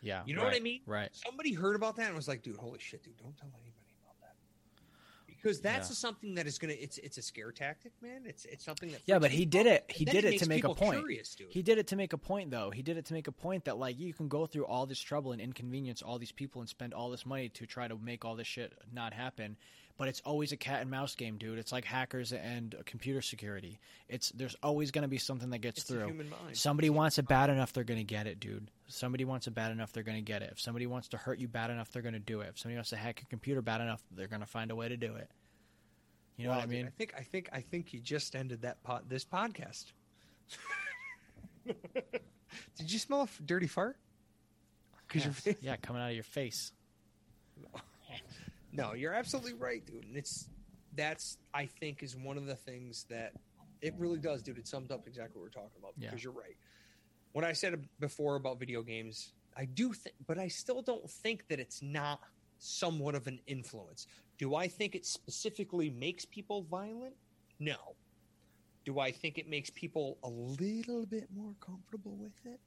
yeah, 0.00 0.22
You 0.24 0.34
know 0.34 0.44
what 0.44 0.54
I 0.54 0.60
mean? 0.60 0.80
Right. 0.86 1.08
Somebody 1.12 1.52
heard 1.52 1.74
about 1.76 1.96
that 1.96 2.06
and 2.06 2.14
was 2.16 2.28
like, 2.28 2.42
"Dude, 2.42 2.56
holy 2.56 2.78
shit, 2.78 3.02
dude! 3.02 3.16
Don't 3.18 3.36
tell 3.36 3.48
anybody 3.48 3.68
about 3.68 3.74
that." 3.76 3.77
Because 5.40 5.60
that's 5.60 5.88
Yeah. 5.88 5.94
something 5.94 6.34
that 6.34 6.46
is 6.46 6.58
gonna. 6.58 6.74
It's 6.74 6.98
it's 6.98 7.16
a 7.18 7.22
scare 7.22 7.52
tactic, 7.52 7.92
man. 8.02 8.22
It's 8.26 8.44
it's 8.44 8.64
something 8.64 8.90
that. 8.90 9.02
Yeah, 9.06 9.18
but 9.18 9.30
he 9.30 9.44
did 9.44 9.66
it. 9.66 9.84
He 9.88 10.04
did 10.04 10.24
it 10.24 10.38
to 10.40 10.48
make 10.48 10.64
a 10.64 10.74
point. 10.74 10.98
Curious. 10.98 11.36
He 11.48 11.62
did 11.62 11.78
it 11.78 11.86
to 11.88 11.96
make 11.96 12.12
a 12.12 12.18
point, 12.18 12.50
though. 12.50 12.70
He 12.70 12.82
did 12.82 12.96
it 12.96 13.04
to 13.06 13.12
make 13.14 13.28
a 13.28 13.32
point 13.32 13.64
that 13.66 13.78
like 13.78 13.98
you 13.98 14.12
can 14.12 14.28
go 14.28 14.46
through 14.46 14.66
all 14.66 14.86
this 14.86 15.00
trouble 15.00 15.32
and 15.32 15.40
inconvenience 15.40 16.02
all 16.02 16.18
these 16.18 16.32
people 16.32 16.60
and 16.60 16.68
spend 16.68 16.92
all 16.92 17.10
this 17.10 17.24
money 17.24 17.48
to 17.50 17.66
try 17.66 17.86
to 17.88 17.96
make 17.96 18.24
all 18.24 18.34
this 18.36 18.46
shit 18.48 18.72
not 18.92 19.12
happen. 19.12 19.56
But 19.98 20.06
it's 20.06 20.20
always 20.24 20.52
a 20.52 20.56
cat 20.56 20.80
and 20.80 20.90
mouse 20.90 21.16
game, 21.16 21.38
dude. 21.38 21.58
It's 21.58 21.72
like 21.72 21.84
hackers 21.84 22.32
and 22.32 22.72
computer 22.86 23.20
security. 23.20 23.80
It's 24.08 24.30
there's 24.30 24.54
always 24.62 24.92
going 24.92 25.02
to 25.02 25.08
be 25.08 25.18
something 25.18 25.50
that 25.50 25.58
gets 25.58 25.80
It's 25.80 25.88
through. 25.90 26.06
human 26.06 26.30
mind. 26.30 26.56
Somebody 26.56 26.88
wants 26.88 27.18
it 27.18 27.26
bad 27.26 27.50
enough, 27.50 27.72
they're 27.72 27.82
going 27.82 27.98
to 27.98 28.04
get 28.04 28.28
it, 28.28 28.38
dude. 28.38 28.70
Somebody 28.86 29.24
wants 29.24 29.48
it 29.48 29.54
bad 29.56 29.72
enough, 29.72 29.92
they're 29.92 30.04
going 30.04 30.16
to 30.16 30.22
get 30.22 30.40
it. 30.42 30.50
If 30.52 30.60
somebody 30.60 30.86
wants 30.86 31.08
to 31.08 31.16
hurt 31.16 31.40
you 31.40 31.48
bad 31.48 31.70
enough, 31.70 31.90
they're 31.90 32.00
going 32.02 32.14
to 32.14 32.20
do 32.20 32.40
it. 32.42 32.50
If 32.50 32.60
somebody 32.60 32.76
wants 32.76 32.90
to 32.90 32.96
hack 32.96 33.20
your 33.20 33.26
computer 33.28 33.60
bad 33.60 33.80
enough, 33.80 34.00
they're 34.12 34.28
going 34.28 34.40
to 34.40 34.46
find 34.46 34.70
a 34.70 34.76
way 34.76 34.88
to 34.88 34.96
do 34.96 35.16
it. 35.16 35.28
You 36.36 36.44
know 36.44 36.50
Wow, 36.50 36.56
what 36.58 36.64
I 36.64 36.66
mean? 36.68 36.86
I 36.86 36.90
think 36.90 37.14
I 37.18 37.22
think 37.22 37.48
I 37.52 37.60
think 37.60 37.92
you 37.92 37.98
just 37.98 38.36
ended 38.36 38.62
that 38.62 38.80
pod, 38.84 39.02
this 39.08 39.24
podcast. 39.24 39.86
Did 41.66 42.92
you 42.92 42.98
smell 43.00 43.22
a 43.22 43.42
dirty 43.44 43.66
fart? 43.66 43.96
Yes. 45.12 45.44
your 45.44 45.56
yeah, 45.60 45.76
coming 45.76 46.00
out 46.00 46.10
of 46.10 46.14
your 46.14 46.22
face. 46.22 46.70
No, 48.78 48.94
you're 48.94 49.12
absolutely 49.12 49.54
right, 49.54 49.84
dude. 49.84 50.04
And 50.04 50.16
it's 50.16 50.48
that's 50.94 51.36
I 51.52 51.66
think 51.66 52.02
is 52.02 52.16
one 52.16 52.38
of 52.38 52.46
the 52.46 52.54
things 52.54 53.04
that 53.10 53.32
it 53.82 53.94
really 53.98 54.18
does, 54.18 54.40
dude. 54.40 54.56
It 54.58 54.66
sums 54.68 54.90
up 54.90 55.06
exactly 55.06 55.40
what 55.40 55.44
we're 55.44 55.62
talking 55.62 55.78
about 55.78 55.92
Yeah. 55.98 56.08
because 56.10 56.22
you're 56.24 56.32
right. 56.32 56.56
What 57.32 57.44
I 57.44 57.52
said 57.52 57.88
before 58.00 58.36
about 58.36 58.58
video 58.58 58.82
games, 58.82 59.32
I 59.56 59.64
do 59.66 59.92
think, 59.92 60.14
but 60.26 60.38
I 60.38 60.48
still 60.48 60.80
don't 60.80 61.08
think 61.10 61.46
that 61.48 61.60
it's 61.60 61.82
not 61.82 62.20
somewhat 62.58 63.14
of 63.14 63.26
an 63.26 63.40
influence. 63.46 64.06
Do 64.38 64.54
I 64.54 64.68
think 64.68 64.94
it 64.94 65.04
specifically 65.04 65.90
makes 65.90 66.24
people 66.24 66.62
violent? 66.62 67.14
No. 67.58 67.76
Do 68.84 68.98
I 69.00 69.10
think 69.12 69.38
it 69.38 69.48
makes 69.48 69.70
people 69.70 70.18
a 70.22 70.28
little 70.28 71.04
bit 71.04 71.28
more 71.34 71.54
comfortable 71.60 72.16
with 72.16 72.32
it? 72.44 72.60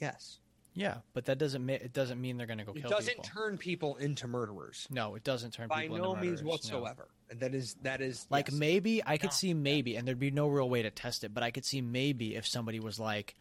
Yes. 0.00 0.40
Yeah, 0.74 0.98
but 1.12 1.26
that 1.26 1.38
doesn't 1.38 1.64
ma- 1.66 1.72
it 1.74 1.92
doesn't 1.92 2.20
mean 2.20 2.36
they're 2.38 2.46
going 2.46 2.58
to 2.58 2.64
go 2.64 2.72
It 2.72 2.80
kill 2.82 2.90
doesn't 2.90 3.22
people. 3.22 3.24
turn 3.24 3.58
people 3.58 3.96
into 3.96 4.26
murderers 4.26 4.86
no, 4.90 5.14
it 5.16 5.22
doesn't 5.24 5.52
turn 5.52 5.68
by 5.68 5.82
people 5.82 5.98
no 5.98 6.14
into 6.14 6.22
means 6.22 6.40
murderers, 6.42 6.42
no. 6.42 6.46
Means 6.46 6.50
whatsoever. 6.50 7.08
And 7.30 7.40
that 7.40 7.54
is 7.54 7.74
that 7.82 8.00
is 8.00 8.26
Like 8.30 8.48
yes. 8.48 8.56
maybe 8.58 9.02
I 9.04 9.18
could 9.18 9.28
No, 9.30 9.34
see 9.34 9.54
maybe, 9.54 9.96
and 9.96 10.06
there'd 10.08 10.18
be 10.18 10.30
no 10.30 10.48
real 10.48 10.68
way 10.70 10.82
to 10.82 10.90
test 10.90 11.24
it, 11.24 11.34
but 11.34 11.42
I 11.42 11.50
could 11.50 11.64
see 11.64 11.80
maybe 11.82 12.34
if 12.36 12.46
somebody 12.46 12.80
was 12.80 12.98
like, 12.98 13.34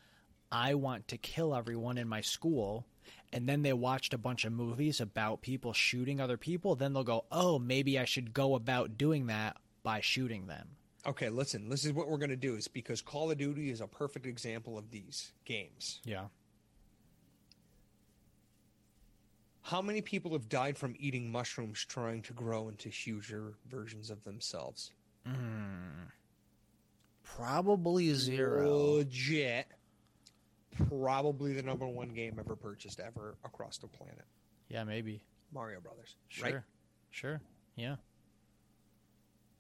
I 0.52 0.74
want 0.74 1.08
to 1.10 1.18
kill 1.18 1.56
everyone 1.56 1.98
in 1.98 2.08
my 2.10 2.20
school, 2.22 2.86
and 3.32 3.48
then 3.48 3.62
they 3.62 3.72
watched 3.72 4.14
a 4.14 4.18
bunch 4.18 4.44
of 4.44 4.52
movies 4.52 5.00
about 5.00 5.42
people 5.42 5.72
shooting 5.72 6.20
other 6.20 6.36
people, 6.38 6.76
then 6.76 6.92
they'll 6.92 7.06
go, 7.06 7.24
oh, 7.32 7.58
maybe 7.60 7.98
I 7.98 8.04
should 8.04 8.34
go 8.34 8.56
about 8.56 8.98
doing 8.98 9.28
that 9.28 9.56
by 9.84 10.02
shooting 10.02 10.48
them. 10.48 10.68
Okay, 11.08 11.30
listen. 11.30 11.70
This 11.70 11.86
is 11.86 11.94
what 11.94 12.10
we're 12.10 12.18
going 12.18 12.30
to 12.30 12.36
do 12.36 12.56
is 12.56 12.68
because 12.68 13.02
Call 13.02 13.32
of 13.32 13.38
Duty 13.38 13.72
is 13.72 13.80
a 13.82 13.88
perfect 13.88 14.26
example 14.28 14.78
of 14.78 14.92
these 14.92 15.32
games. 15.46 16.00
Yeah. 16.04 16.26
How 19.62 19.82
many 19.82 20.02
people 20.02 20.32
have 20.34 20.50
died 20.50 20.78
from 20.78 20.96
eating 21.00 21.32
mushrooms 21.32 21.86
trying 21.86 22.22
to 22.24 22.34
grow 22.34 22.68
into 22.68 22.90
huger 22.90 23.54
versions 23.70 24.10
of 24.10 24.24
themselves? 24.24 24.92
Hmm. 25.26 26.06
Probably 27.24 28.14
zero. 28.14 28.96
Legit. 28.96 29.68
Probably 30.88 31.54
the 31.54 31.62
number 31.62 31.88
one 31.88 32.10
game 32.10 32.38
ever 32.40 32.56
purchased 32.56 33.00
ever 33.00 33.36
across 33.44 33.78
the 33.78 33.88
planet. 33.88 34.26
Yeah, 34.70 34.84
maybe. 34.84 35.22
Mario 35.54 35.80
Brothers. 35.80 36.16
Sure. 36.30 36.46
Right? 36.46 36.62
Sure. 37.12 37.42
Yeah. 37.76 37.96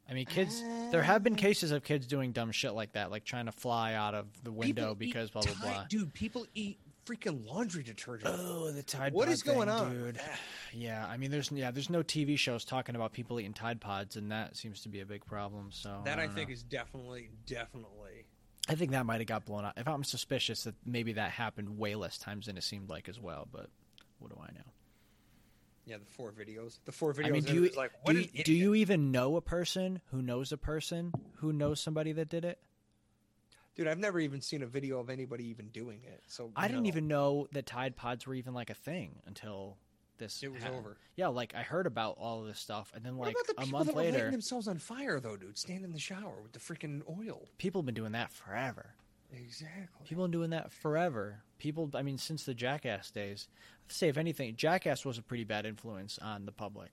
I 0.09 0.13
mean, 0.13 0.25
kids. 0.25 0.61
There 0.91 1.03
have 1.03 1.23
been 1.23 1.35
cases 1.35 1.71
of 1.71 1.83
kids 1.83 2.07
doing 2.07 2.31
dumb 2.31 2.51
shit 2.51 2.73
like 2.73 2.93
that, 2.93 3.11
like 3.11 3.23
trying 3.23 3.45
to 3.45 3.51
fly 3.51 3.93
out 3.93 4.13
of 4.13 4.27
the 4.43 4.51
window 4.51 4.81
People 4.81 4.95
because 4.95 5.29
blah 5.29 5.41
blah 5.43 5.53
blah. 5.61 5.85
Dude, 5.89 6.13
people 6.13 6.45
eat 6.53 6.79
freaking 7.11 7.47
laundry 7.47 7.83
detergent. 7.83 8.33
Oh, 8.39 8.71
the 8.71 8.83
Tide 8.83 9.13
What 9.13 9.25
Pod 9.25 9.33
is 9.33 9.43
going 9.43 9.67
thing, 9.67 9.69
on? 9.69 9.91
dude? 9.91 10.19
Yeah, 10.73 11.05
I 11.05 11.17
mean, 11.17 11.31
there's 11.31 11.51
yeah, 11.51 11.71
there's 11.71 11.89
no 11.89 12.01
TV 12.01 12.37
shows 12.37 12.63
talking 12.63 12.95
about 12.95 13.11
people 13.11 13.41
eating 13.41 13.51
Tide 13.53 13.81
Pods, 13.81 14.15
and 14.15 14.31
that 14.31 14.55
seems 14.55 14.83
to 14.83 14.89
be 14.89 15.01
a 15.01 15.05
big 15.05 15.25
problem. 15.25 15.69
So 15.71 15.99
that 16.05 16.17
I, 16.17 16.27
don't 16.27 16.35
think 16.35 16.47
know. 16.47 16.53
is 16.53 16.63
definitely, 16.63 17.29
definitely. 17.45 18.25
I 18.69 18.75
think 18.75 18.91
that 18.91 19.05
might 19.05 19.19
have 19.19 19.27
got 19.27 19.43
blown 19.43 19.65
up. 19.65 19.73
If 19.77 19.85
I'm 19.85 20.05
suspicious 20.05 20.63
that 20.63 20.75
maybe 20.85 21.13
that 21.13 21.31
happened 21.31 21.77
way 21.77 21.95
less 21.95 22.17
times 22.17 22.45
than 22.45 22.55
it 22.57 22.63
seemed 22.63 22.89
like 22.89 23.09
as 23.09 23.19
well, 23.19 23.49
but 23.51 23.67
what 24.19 24.33
do 24.33 24.39
I 24.41 24.53
know? 24.53 24.71
Yeah, 25.85 25.97
the 25.97 26.05
four 26.05 26.31
videos. 26.31 26.79
The 26.85 26.93
four 26.93 27.13
videos. 27.13 27.25
I 27.25 27.29
mean, 27.31 27.43
do 27.43 27.53
you 27.53 27.69
like, 27.75 27.91
what 28.03 28.13
do, 28.13 28.21
you, 28.21 28.43
do 28.45 28.53
you 28.53 28.75
even 28.75 29.11
know 29.11 29.35
a 29.35 29.41
person 29.41 29.99
who 30.11 30.21
knows 30.21 30.53
a 30.53 30.57
person 30.57 31.11
who 31.39 31.51
knows 31.51 31.81
somebody 31.81 32.13
that 32.13 32.29
did 32.29 32.45
it? 32.45 32.59
Dude, 33.75 33.87
I've 33.87 33.99
never 33.99 34.19
even 34.19 34.41
seen 34.41 34.63
a 34.63 34.67
video 34.67 34.99
of 34.99 35.09
anybody 35.09 35.45
even 35.45 35.67
doing 35.69 36.01
it. 36.05 36.21
So 36.27 36.51
I 36.55 36.67
didn't 36.67 36.87
even 36.87 37.07
know 37.07 37.47
that 37.53 37.65
Tide 37.65 37.95
Pods 37.95 38.27
were 38.27 38.35
even 38.35 38.53
like 38.53 38.69
a 38.69 38.75
thing 38.75 39.21
until 39.25 39.77
this. 40.17 40.43
It 40.43 40.51
was 40.51 40.61
happened. 40.61 40.79
over. 40.79 40.97
Yeah, 41.15 41.27
like 41.29 41.55
I 41.55 41.61
heard 41.61 41.87
about 41.87 42.17
all 42.19 42.41
of 42.41 42.47
this 42.47 42.59
stuff, 42.59 42.91
and 42.95 43.05
then 43.05 43.15
What 43.15 43.27
like 43.27 43.35
about 43.35 43.47
the 43.47 43.53
a 43.61 43.65
people 43.65 43.79
month 43.79 43.87
that 43.87 43.95
later, 43.95 44.17
lighting 44.17 44.31
themselves 44.31 44.67
on 44.67 44.77
fire 44.77 45.19
though, 45.19 45.37
dude? 45.37 45.57
Stand 45.57 45.85
in 45.85 45.93
the 45.93 45.99
shower 45.99 46.41
with 46.41 46.51
the 46.51 46.59
freaking 46.59 47.01
oil. 47.09 47.47
people 47.57 47.81
have 47.81 47.85
been 47.85 47.95
doing 47.95 48.11
that 48.11 48.31
forever. 48.31 48.95
Exactly. 49.33 50.05
People 50.05 50.25
have 50.25 50.31
been 50.31 50.39
doing 50.39 50.49
that 50.49 50.71
forever. 50.73 51.43
People, 51.57 51.89
I 51.93 52.01
mean, 52.01 52.17
since 52.17 52.43
the 52.43 52.53
Jackass 52.53 53.11
days. 53.11 53.47
I'd 53.87 53.93
say 53.93 54.09
if 54.09 54.17
anything, 54.17 54.55
Jackass 54.55 55.05
was 55.05 55.17
a 55.17 55.21
pretty 55.21 55.43
bad 55.43 55.65
influence 55.65 56.19
on 56.21 56.45
the 56.45 56.51
public. 56.51 56.89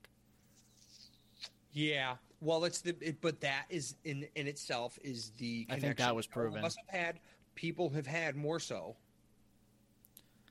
Yeah. 1.72 2.16
Well, 2.41 2.64
it's 2.64 2.80
the 2.80 2.95
it, 3.01 3.20
but 3.20 3.41
that 3.41 3.64
is 3.68 3.97
in 4.05 4.26
in 4.36 4.47
itself 4.47 4.99
is 5.03 5.30
the. 5.39 5.66
I 5.70 5.78
think 5.78 5.97
that 5.99 6.14
was 6.14 6.26
proven. 6.26 6.64
us 6.64 6.76
have 6.89 7.01
had 7.01 7.20
people 7.55 7.91
have 7.91 8.07
had 8.07 8.36
more 8.36 8.61
so 8.61 8.97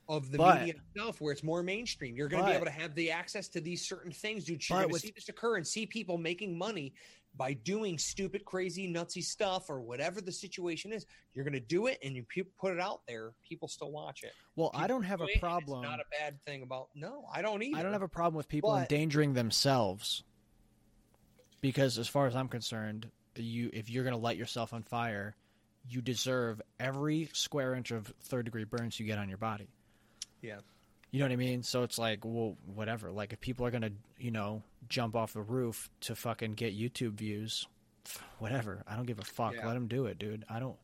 of 0.09 0.31
the 0.31 0.37
But- 0.37 0.59
media 0.61 0.75
itself, 0.93 1.19
where 1.21 1.31
it's 1.33 1.43
more 1.43 1.63
mainstream. 1.63 2.15
You're 2.15 2.27
going 2.29 2.43
to 2.43 2.49
be 2.49 2.55
able 2.55 2.65
to 2.65 2.71
have 2.71 2.95
the 2.95 3.11
access 3.11 3.47
to 3.49 3.61
these 3.61 3.85
certain 3.87 4.11
things, 4.11 4.45
dude. 4.45 4.67
You're 4.69 4.81
going 4.83 4.93
to 4.93 4.99
see 4.99 5.11
this 5.11 5.29
occur 5.29 5.57
and 5.57 5.67
see 5.67 5.85
people 5.85 6.17
making 6.17 6.57
money 6.57 6.93
by 7.35 7.53
doing 7.53 7.97
stupid, 7.97 8.43
crazy, 8.45 8.91
nutsy 8.91 9.23
stuff 9.23 9.69
or 9.69 9.79
whatever 9.81 10.21
the 10.21 10.31
situation 10.31 10.91
is. 10.91 11.05
You're 11.33 11.43
going 11.43 11.53
to 11.53 11.59
do 11.59 11.87
it, 11.87 11.99
and 12.03 12.15
you 12.15 12.25
put 12.57 12.73
it 12.73 12.79
out 12.79 13.01
there. 13.07 13.33
People 13.47 13.67
still 13.67 13.91
watch 13.91 14.23
it. 14.23 14.31
Well, 14.55 14.71
I 14.73 14.87
don't 14.87 15.03
have 15.03 15.19
do 15.19 15.27
a 15.33 15.39
problem. 15.39 15.83
Not 15.83 15.99
a 15.99 16.05
bad 16.09 16.41
thing 16.43 16.63
about. 16.63 16.87
No, 16.95 17.25
I 17.33 17.41
don't 17.41 17.61
either. 17.61 17.77
I 17.77 17.83
don't 17.83 17.93
have 17.93 18.01
a 18.01 18.07
problem 18.07 18.35
with 18.37 18.47
people 18.47 18.71
But- 18.71 18.89
endangering 18.91 19.33
themselves 19.33 20.23
because, 21.61 21.97
as 21.97 22.07
far 22.07 22.27
as 22.27 22.35
I'm 22.35 22.47
concerned, 22.47 23.09
you 23.35 23.69
if 23.73 23.89
you're 23.89 24.03
going 24.03 24.15
to 24.15 24.21
light 24.21 24.37
yourself 24.37 24.73
on 24.73 24.83
fire, 24.83 25.35
you 25.89 26.01
deserve 26.01 26.61
every 26.79 27.29
square 27.33 27.73
inch 27.73 27.91
of 27.91 28.13
third 28.21 28.45
degree 28.45 28.63
burns 28.63 28.99
you 28.99 29.05
get 29.05 29.17
on 29.17 29.29
your 29.29 29.37
body. 29.37 29.69
Yeah. 30.41 30.59
You 31.11 31.19
know 31.19 31.25
what 31.25 31.31
I 31.31 31.37
mean? 31.37 31.63
So 31.63 31.83
it's 31.83 31.97
like, 31.97 32.19
well, 32.23 32.57
whatever. 32.73 33.11
Like 33.11 33.31
if 33.33 33.39
people 33.39 33.65
are 33.65 33.71
going 33.71 33.83
to, 33.83 33.93
you 34.19 34.31
know, 34.31 34.63
jump 34.89 35.15
off 35.15 35.33
the 35.33 35.41
roof 35.41 35.89
to 36.01 36.15
fucking 36.15 36.53
get 36.53 36.77
YouTube 36.77 37.13
views, 37.13 37.65
whatever. 38.39 38.83
I 38.87 38.95
don't 38.95 39.05
give 39.05 39.19
a 39.19 39.23
fuck. 39.23 39.53
Yeah. 39.55 39.65
Let 39.65 39.75
them 39.75 39.87
do 39.87 40.05
it, 40.07 40.19
dude. 40.19 40.43
I 40.49 40.59
don't. 40.59 40.75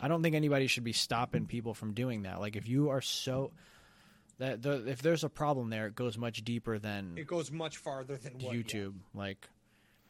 I 0.00 0.08
don't 0.08 0.22
think 0.22 0.34
anybody 0.34 0.66
should 0.66 0.84
be 0.84 0.92
stopping 0.92 1.46
people 1.46 1.74
from 1.74 1.92
doing 1.92 2.22
that. 2.22 2.40
Like 2.40 2.56
if 2.56 2.68
you 2.68 2.90
are 2.90 3.00
so 3.00 3.52
that 4.38 4.62
the 4.62 4.88
if 4.88 5.02
there's 5.02 5.24
a 5.24 5.28
problem 5.28 5.70
there, 5.70 5.86
it 5.86 5.94
goes 5.94 6.16
much 6.16 6.42
deeper 6.44 6.78
than 6.78 7.14
It 7.16 7.26
goes 7.26 7.50
much 7.50 7.76
farther 7.76 8.16
than 8.16 8.34
what, 8.34 8.42
yeah. 8.42 8.52
YouTube. 8.52 8.94
Like 9.14 9.48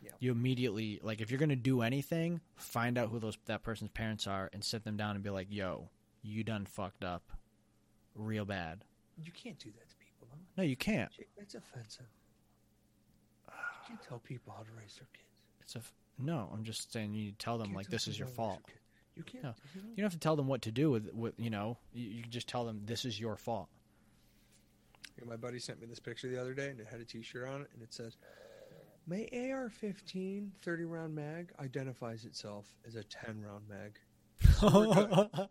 Yeah. 0.03 0.11
you 0.19 0.31
immediately 0.33 0.99
like 1.03 1.21
if 1.21 1.31
you're 1.31 1.41
gonna 1.41 1.57
do 1.57 1.83
anything, 1.83 2.41
find 2.57 2.97
out 2.97 3.11
who 3.11 3.19
those 3.19 3.37
that 3.47 3.63
person's 3.63 3.91
parents 3.91 4.27
are 4.27 4.49
and 4.53 4.65
sit 4.65 4.85
them 4.85 4.97
down 4.97 5.15
and 5.15 5.23
be 5.23 5.31
like, 5.31 5.49
"Yo, 5.51 5.91
you 6.23 6.43
done 6.45 6.65
fucked 6.67 7.05
up, 7.05 7.23
real 8.15 8.45
bad." 8.45 8.85
You 9.23 9.33
can't 9.33 9.59
do 9.59 9.71
that 9.71 9.89
to 9.91 9.97
people, 9.97 10.29
though. 10.31 10.63
No, 10.63 10.63
you 10.67 10.77
can't. 10.77 11.11
Jake, 11.13 11.29
that's 11.37 11.55
offensive. 11.55 12.07
You 13.47 13.53
can't 13.89 14.03
tell 14.03 14.19
people 14.21 14.55
how 14.57 14.63
to 14.63 14.71
raise 14.79 14.95
their 14.97 15.09
kids. 15.13 15.27
It's 15.61 15.75
a 15.75 15.79
f- 15.79 15.93
no. 16.19 16.49
I'm 16.53 16.65
just 16.65 16.93
saying 16.93 17.13
you 17.13 17.25
need 17.25 17.39
to 17.39 17.45
tell 17.45 17.59
them 17.59 17.69
Can't 17.69 17.77
like 17.77 17.87
tell 17.87 17.93
this 17.93 18.09
is 18.09 18.19
your 18.19 18.29
how 18.29 18.35
to 18.35 18.41
raise 18.41 18.47
fault. 18.49 18.67
their. 18.67 18.77
You 19.17 19.23
can't. 19.25 19.45
No. 19.45 19.55
you 19.75 19.83
know? 19.83 19.89
You 19.91 19.97
don't 19.97 20.05
have 20.05 20.13
to 20.13 20.19
tell 20.19 20.37
them 20.37 20.47
what 20.47 20.63
to 20.63 20.73
do 20.73 20.91
with 20.91 21.13
with 21.13 21.35
you 21.39 21.51
know. 21.51 21.77
You, 21.93 22.09
you 22.09 22.23
can 22.23 22.31
just 22.31 22.49
tell 22.49 22.65
them 22.65 22.83
this 22.87 23.05
is 23.05 23.19
your 23.21 23.37
fault. 23.37 23.69
Yeah, 25.19 25.25
My 25.29 25.37
buddy 25.37 25.59
sent 25.59 25.81
me 25.81 25.87
this 25.87 25.99
picture 25.99 26.29
the 26.29 26.41
other 26.41 26.55
day, 26.55 26.69
and 26.71 26.81
it 26.81 26.87
had 26.91 27.01
a 27.01 27.05
T-shirt 27.05 27.47
on 27.49 27.63
it, 27.63 27.69
and 27.75 27.83
it 27.83 27.93
says, 27.93 28.17
"My 29.11 29.29
AR-15 29.33 30.51
30-round 30.65 31.15
mag 31.15 31.51
identifies 31.61 32.25
itself 32.25 32.67
as 32.87 32.95
a 32.95 33.03
10-round 33.03 33.65
mag." 33.69 33.99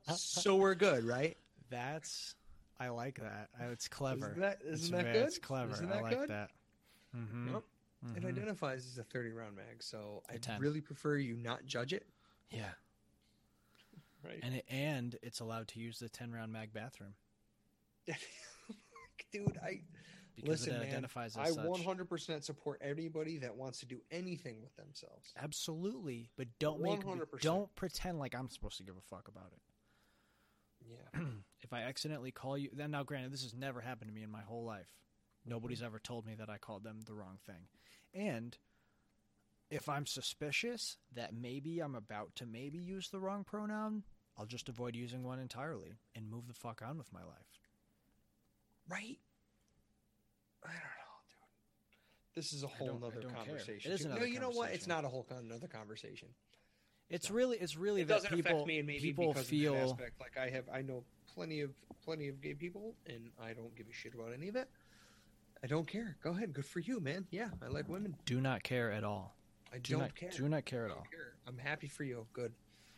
so 0.16 0.56
we're 0.56 0.74
good, 0.76 1.04
right? 1.04 1.38
That's 1.70 2.36
I 2.80 2.90
like 2.90 3.20
that. 3.20 3.50
It's 3.72 3.88
clever. 3.90 4.30
Isn't 4.30 4.40
that, 4.40 4.60
It's 4.66 4.90
that 4.90 5.04
good? 5.04 5.16
It's 5.18 5.38
clever. 5.38 5.74
Isn't 5.74 5.92
I 5.92 5.96
that 5.96 6.04
like 6.04 6.18
good? 6.18 6.30
that. 6.30 6.50
Mm-hmm. 7.16 7.54
Yep. 7.54 7.64
It 8.16 8.26
identifies 8.26 8.86
as 8.86 8.98
a 8.98 9.04
30-round 9.04 9.58
mag, 9.58 9.84
so 9.84 10.24
I 10.34 10.38
10. 10.38 10.62
really 10.62 10.80
prefer 10.80 11.18
you 11.18 11.36
not 11.36 11.66
judge 11.66 11.92
it. 11.92 12.08
Yeah, 12.50 12.70
Right. 14.24 14.40
and 14.42 14.56
it, 14.56 14.66
and 14.70 15.18
it's 15.22 15.40
allowed 15.42 15.68
to 15.70 15.80
use 15.80 16.00
the 16.00 16.08
ten 16.10 16.32
round 16.32 16.52
mag 16.52 16.74
bathroom 16.74 17.14
Dude, 19.32 19.60
I 19.64 19.82
because 20.42 20.62
listen, 20.62 20.76
it 20.76 20.80
man. 20.80 20.88
identifies 20.88 21.38
I 21.38 21.46
as 21.46 21.56
such. 21.56 21.66
100% 21.66 22.44
support 22.44 22.82
anybody 22.84 23.38
that 23.40 23.56
wants 23.56 23.80
to 23.80 23.86
do 23.86 24.02
anything 24.12 24.62
with 24.62 24.76
themselves. 24.76 25.34
Absolutely, 25.42 26.30
but 26.38 26.48
don't 26.60 26.82
make 26.82 27.04
100%. 27.04 27.42
don't 27.42 27.74
pretend 27.76 28.20
like 28.20 28.36
I'm 28.36 28.50
supposed 28.50 28.78
to 28.78 28.84
give 28.84 28.96
a 28.96 29.16
fuck 29.16 29.28
about 29.28 29.52
it. 29.54 29.62
Yeah. 30.90 31.22
If 31.62 31.74
I 31.74 31.82
accidentally 31.82 32.32
call 32.32 32.58
you, 32.58 32.70
then 32.74 32.92
now 32.92 33.04
granted, 33.04 33.34
this 33.34 33.44
has 33.44 33.54
never 33.54 33.82
happened 33.82 34.10
to 34.10 34.16
me 34.16 34.24
in 34.24 34.32
my 34.32 34.42
whole 34.42 34.64
life. 34.64 34.88
Nobody's 35.46 35.80
mm-hmm. 35.80 35.88
ever 35.88 36.00
told 36.00 36.26
me 36.26 36.34
that 36.36 36.50
I 36.50 36.58
called 36.58 36.84
them 36.84 37.02
the 37.06 37.14
wrong 37.14 37.38
thing. 37.46 37.68
And 38.14 38.58
if 39.70 39.88
I'm 39.88 40.06
suspicious 40.06 40.98
that 41.14 41.34
maybe 41.34 41.80
I'm 41.80 41.96
about 41.96 42.36
to 42.38 42.46
maybe 42.46 42.80
use 42.80 43.10
the 43.10 43.20
wrong 43.20 43.44
pronoun, 43.44 44.04
I'll 44.38 44.46
just 44.46 44.70
avoid 44.70 44.96
using 44.96 45.24
one 45.24 45.40
entirely 45.40 46.00
and 46.16 46.30
move 46.30 46.48
the 46.48 46.54
fuck 46.54 46.82
on 46.82 46.98
with 46.98 47.12
my 47.14 47.24
life. 47.24 47.60
Right? 48.88 49.18
I 50.64 50.68
don't 50.68 50.76
know, 50.76 51.18
dude. 52.36 52.36
This 52.36 52.54
is 52.54 52.64
a 52.64 52.68
whole 52.68 52.88
don't- 52.88 53.02
nother 53.02 53.22
don't 53.22 53.36
care. 53.36 53.44
conversation. 53.46 53.92
It 53.92 53.96
is 53.96 54.02
too. 54.02 54.06
another 54.08 54.22
no, 54.22 54.28
you 54.28 54.40
know 54.40 54.50
what? 54.50 54.72
It's 54.72 54.88
not 54.88 55.06
a 55.06 55.08
whole 55.08 55.24
con- 55.24 55.40
another 55.46 55.68
conversation. 55.68 56.30
It's 57.10 57.32
really 57.32 57.58
it's 57.58 57.76
really 57.76 58.02
It 58.02 58.08
that 58.10 58.16
doesn't 58.24 58.36
people 58.36 58.52
affect 58.58 58.68
me, 58.68 58.78
and 58.80 58.88
maybe 58.88 59.00
people 59.00 59.30
because 59.30 59.48
feel 59.50 59.74
of 59.74 59.80
that 59.80 59.86
aspect. 59.90 60.20
Like 60.20 60.38
I 60.38 60.50
have, 60.50 60.66
I 60.72 60.82
know 60.84 61.04
plenty 61.34 61.62
of 61.62 61.72
plenty 62.06 62.28
of 62.28 62.40
gay 62.42 62.54
people, 62.54 62.96
and 63.08 63.32
I 63.42 63.54
don't 63.54 63.76
give 63.76 63.88
a 63.90 63.94
shit 63.94 64.14
about 64.14 64.32
any 64.34 64.48
of 64.48 64.56
it. 64.56 64.70
I 65.64 65.68
don't 65.68 65.88
care. 65.88 66.18
Go 66.24 66.32
ahead. 66.32 66.54
Good 66.54 66.66
for 66.66 66.80
you, 66.80 67.00
man. 67.00 67.26
Yeah, 67.32 67.50
I 67.62 67.68
like 67.68 67.90
women. 67.90 68.16
do 68.26 68.40
not 68.40 68.64
care 68.64 68.92
at 68.92 69.04
all. 69.04 69.36
I 69.74 69.78
Do 69.80 69.94
don't 69.94 70.02
not 70.02 70.16
care. 70.16 70.30
do 70.30 70.48
not 70.48 70.66
care 70.66 70.86
at 70.86 70.92
all. 70.92 71.06
care. 71.12 71.34
I'm 71.48 71.58
happy 71.58 71.88
for 71.88 72.04
you. 72.04 72.26
Good. 72.34 72.54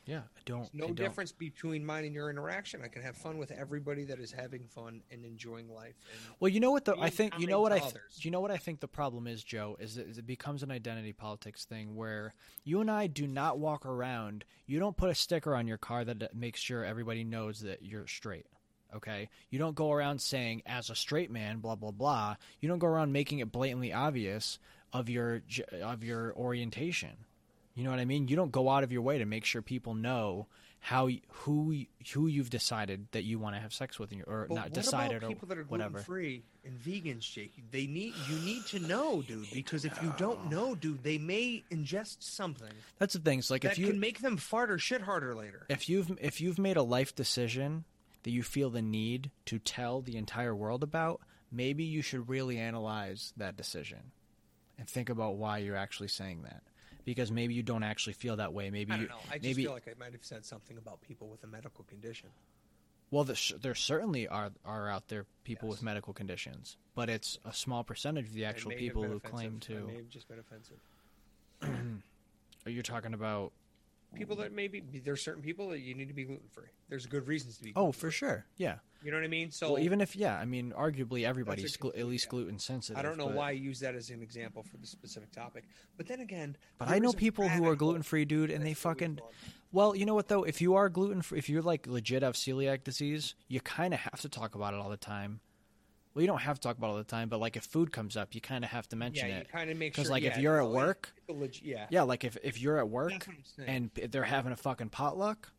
Yeah, 0.06 0.22
I 0.36 0.42
don't. 0.46 0.62
There's 0.62 0.74
no 0.74 0.86
I 0.86 0.88
don't. 0.88 0.96
difference 0.96 1.32
between 1.32 1.86
mine 1.86 2.06
and 2.06 2.14
your 2.14 2.30
interaction. 2.30 2.82
I 2.84 2.88
can 2.88 3.04
have 3.04 3.16
fun 3.16 3.38
with 3.38 3.52
everybody 3.52 4.04
that 4.06 4.20
is 4.20 4.32
having 4.32 4.66
fun 4.68 5.04
and 5.12 5.24
enjoying 5.24 5.70
life. 5.70 5.96
And 6.12 6.36
Well, 6.40 6.50
you 6.50 6.60
know 6.60 6.72
what 6.72 6.86
the 6.86 6.96
I 7.00 7.10
think 7.10 7.38
you 7.40 7.46
know 7.46 7.62
what 7.62 7.72
I 7.72 7.80
th- 7.80 7.96
you 8.18 8.32
know 8.32 8.40
what 8.40 8.52
I 8.52 8.58
think 8.58 8.80
the 8.80 8.88
problem 8.88 9.28
is, 9.28 9.44
Joe, 9.44 9.78
is 9.80 9.96
that 9.96 10.18
it 10.18 10.26
becomes 10.26 10.64
an 10.64 10.72
identity 10.72 11.14
politics 11.14 11.66
thing 11.66 11.96
where 11.96 12.34
you 12.64 12.82
and 12.82 12.90
I 12.90 13.08
do 13.08 13.28
not 13.28 13.60
walk 13.60 13.86
around. 13.86 14.44
You 14.66 14.80
don't 14.80 14.98
put 14.98 15.10
a 15.10 15.16
sticker 15.16 15.56
on 15.56 15.68
your 15.68 15.78
car 15.78 16.04
that 16.04 16.36
makes 16.36 16.60
sure 16.60 16.84
everybody 16.84 17.24
knows 17.24 17.60
that 17.62 17.84
you're 17.84 18.08
straight. 18.08 18.48
Okay, 18.96 19.30
you 19.50 19.60
don't 19.60 19.76
go 19.76 19.92
around 19.92 20.20
saying 20.20 20.64
as 20.66 20.90
a 20.90 20.96
straight 20.96 21.30
man, 21.32 21.60
blah 21.60 21.76
blah 21.76 21.92
blah. 21.92 22.36
You 22.60 22.68
don't 22.68 22.80
go 22.80 22.88
around 22.88 23.14
making 23.14 23.40
it 23.40 23.52
blatantly 23.52 23.94
obvious 23.94 24.58
of 24.92 25.10
your 25.10 25.44
of 25.82 26.04
your 26.04 26.34
orientation. 26.36 27.12
You 27.82 27.86
know 27.86 27.94
what 27.94 28.00
I 28.00 28.06
mean? 28.06 28.28
You 28.28 28.36
don't 28.36 28.52
go 28.52 28.70
out 28.70 28.84
of 28.84 28.92
your 28.92 29.02
way 29.02 29.18
to 29.18 29.26
make 29.26 29.44
sure 29.44 29.64
people 29.64 29.96
know 29.96 30.46
how 30.82 31.10
who 31.30 31.86
who 32.14 32.28
you've 32.28 32.52
decided 32.52 33.08
that 33.12 33.24
you 33.24 33.40
want 33.40 33.56
to 33.56 33.60
have 33.60 33.74
sex 33.74 33.98
with, 33.98 34.14
or 34.28 34.46
But 34.48 34.54
not 34.54 34.64
what 34.66 34.74
decided 34.74 35.18
about 35.18 35.26
or 35.26 35.34
people 35.34 35.48
that 35.48 35.58
are 35.58 35.64
whatever. 35.64 35.94
gluten 35.94 36.06
free 36.06 36.44
and 36.64 36.80
vegans, 36.80 37.22
Jake? 37.22 37.54
They 37.72 37.88
need 37.88 38.14
you 38.30 38.36
need 38.46 38.68
to 38.68 38.80
know, 38.82 39.24
dude, 39.24 39.48
because 39.52 39.84
if 39.84 40.00
you 40.04 40.14
don't 40.20 40.48
know, 40.52 40.76
dude, 40.76 41.02
they 41.02 41.18
may 41.18 41.64
ingest 41.72 42.18
something 42.20 42.70
That's 43.00 43.16
the 43.16 43.20
thing. 43.20 43.40
It's 43.40 43.50
like 43.50 43.64
that 43.64 43.72
if 43.72 43.80
you 43.80 43.88
can 43.88 44.00
make 44.00 44.22
them 44.22 44.38
fart 44.38 44.70
or 44.70 44.78
shit 44.78 45.02
harder 45.02 45.34
later. 45.34 45.66
if 45.68 45.90
you've 45.90 46.16
if 46.22 46.40
you've 46.40 46.60
made 46.60 46.78
a 46.78 46.84
life 46.84 47.16
decision 47.16 47.86
that 48.22 48.30
you 48.30 48.44
feel 48.44 48.70
the 48.70 48.84
need 48.84 49.32
to 49.46 49.58
tell 49.58 50.02
the 50.02 50.18
entire 50.18 50.54
world 50.54 50.84
about, 50.84 51.20
maybe 51.52 51.84
you 51.84 52.04
should 52.04 52.30
really 52.30 52.60
analyze 52.60 53.34
that 53.38 53.58
decision 53.58 54.12
and 54.78 54.88
think 54.88 55.10
about 55.10 55.38
why 55.38 55.58
you're 55.58 55.76
actually 55.76 56.10
saying 56.10 56.44
that. 56.44 56.62
Because 57.06 57.32
maybe 57.32 57.54
you 57.54 57.64
don't 57.64 57.84
actually 57.84 58.14
feel 58.14 58.36
that 58.38 58.54
way. 58.54 58.70
Maybe 58.70 58.92
I 58.92 58.96
you 58.98 59.08
don't 59.08 59.10
know. 59.18 59.24
I 59.30 59.34
just 59.36 59.44
maybe 59.44 59.64
feel 59.64 59.72
like 59.74 59.88
I 59.88 59.94
might 60.00 60.12
have 60.14 60.24
said 60.24 60.46
something 60.46 60.78
about 60.78 61.02
people 61.02 61.28
with 61.30 61.44
a 61.44 61.48
medical 61.48 61.84
condition. 61.86 62.30
well, 63.10 63.24
there, 63.24 63.36
there 63.62 63.76
certainly 63.76 64.28
are 64.28 64.52
are 64.64 64.90
out 64.90 65.08
there 65.08 65.26
people 65.44 65.68
Yes. 65.70 65.78
with 65.78 65.84
medical 65.84 66.14
conditions, 66.14 66.78
but 66.96 67.10
it's 67.10 67.40
a 67.44 67.54
small 67.54 67.84
percentage 67.84 68.26
of 68.28 68.34
the 68.34 68.46
actual 68.46 68.72
people 68.72 69.04
who 69.04 69.16
offensive. 69.18 69.32
claim 69.32 69.56
I 69.62 69.66
to. 69.66 69.88
may 69.88 69.96
have 69.96 70.10
just 70.10 70.28
been 70.28 70.40
offensive. 70.40 70.80
Are 72.66 72.70
you 72.70 72.82
talking 72.84 73.14
about? 73.14 73.52
People 74.16 74.36
that 74.38 74.52
maybe 74.52 74.84
there's 75.04 75.24
certain 75.24 75.42
people 75.42 75.70
that 75.70 75.80
you 75.80 75.94
need 75.94 76.10
to 76.10 76.14
be 76.14 76.26
gluten 76.26 76.48
free. 76.50 76.68
There's 76.90 77.06
good 77.06 77.28
reasons 77.28 77.58
to 77.58 77.64
be. 77.64 77.72
Oh, 77.76 77.92
for 77.94 78.12
sure. 78.12 78.46
Yeah. 78.58 78.76
You 79.04 79.10
know 79.10 79.18
what 79.18 79.24
I 79.24 79.30
mean? 79.30 79.52
So 79.52 79.74
well, 79.74 79.82
even 79.82 80.02
if 80.02 80.16
yeah, 80.16 80.38
I 80.38 80.46
mean, 80.46 80.74
arguably 80.78 81.26
everybody's 81.26 81.78
glu- 81.78 81.94
at 81.98 82.06
least 82.06 82.26
yeah. 82.26 82.32
gluten 82.32 82.60
sensitive. 82.60 82.98
I 82.98 83.02
don't 83.02 83.18
know 83.18 83.28
but- 83.28 83.36
why 83.36 83.48
I 83.50 83.52
use 83.52 83.80
that 83.80 83.96
as 83.96 84.10
an 84.10 84.22
example 84.22 84.64
for 84.64 84.78
the 84.78 84.86
specific 84.86 85.32
topic, 85.32 85.64
but 85.98 86.08
then 86.08 86.20
again, 86.20 86.58
But 86.78 86.90
I 86.90 87.00
know 87.00 87.14
people 87.14 87.48
who 87.48 87.68
are 87.68 87.76
gluten 87.76 88.04
free, 88.04 88.26
dude, 88.26 88.52
and 88.52 88.66
they 88.66 88.74
fucking. 88.74 89.20
Well, 89.72 89.96
you 89.96 90.06
know 90.06 90.14
what 90.14 90.28
though? 90.28 90.44
If 90.44 90.62
you 90.62 90.76
are 90.76 90.90
gluten 90.90 91.22
free, 91.22 91.40
if 91.40 91.50
you're 91.50 91.62
like 91.62 91.88
legit 91.88 92.22
have 92.24 92.36
celiac 92.36 92.84
disease, 92.84 93.36
you 93.48 93.62
kind 93.62 93.94
of 93.94 94.02
have 94.02 94.20
to 94.22 94.30
talk 94.30 94.56
about 94.56 94.74
it 94.74 94.80
all 94.80 94.90
the 94.90 94.98
time. 94.98 95.40
Well, 96.14 96.22
you 96.22 96.28
don't 96.28 96.42
have 96.42 96.60
to 96.60 96.68
talk 96.68 96.78
about 96.78 96.88
it 96.88 96.92
all 96.92 96.98
the 96.98 97.04
time, 97.06 97.30
but 97.30 97.40
like 97.40 97.56
if 97.56 97.64
food 97.64 97.92
comes 97.92 98.18
up, 98.18 98.36
you 98.36 98.42
kind 98.42 98.64
of 98.66 98.72
have 98.72 98.88
to 98.90 98.96
mention 98.96 99.30
Yeah, 99.30 99.38
it. 99.38 99.50
kind 99.52 99.70
of 99.70 99.78
make 99.78 99.96
sure. 99.96 100.02
Because 100.04 100.12
like, 100.12 100.24
if 100.24 100.38
you're 100.38 100.62
at 100.62 100.66
no, 100.68 100.72
work- 100.72 101.14
yeah, 101.64 101.88
Yeah, 101.90 102.02
like 102.04 102.24
if 102.24 102.38
if 102.44 102.60
you're 102.60 102.78
at 102.78 102.90
work 102.90 103.12
That's 103.12 103.28
what 103.28 103.38
I'm 103.38 103.44
saying. 103.66 103.92
and 103.96 104.12
they're 104.12 104.24
having 104.24 104.52
a 104.52 104.58
fucking 104.58 104.90
potluck, 104.90 105.52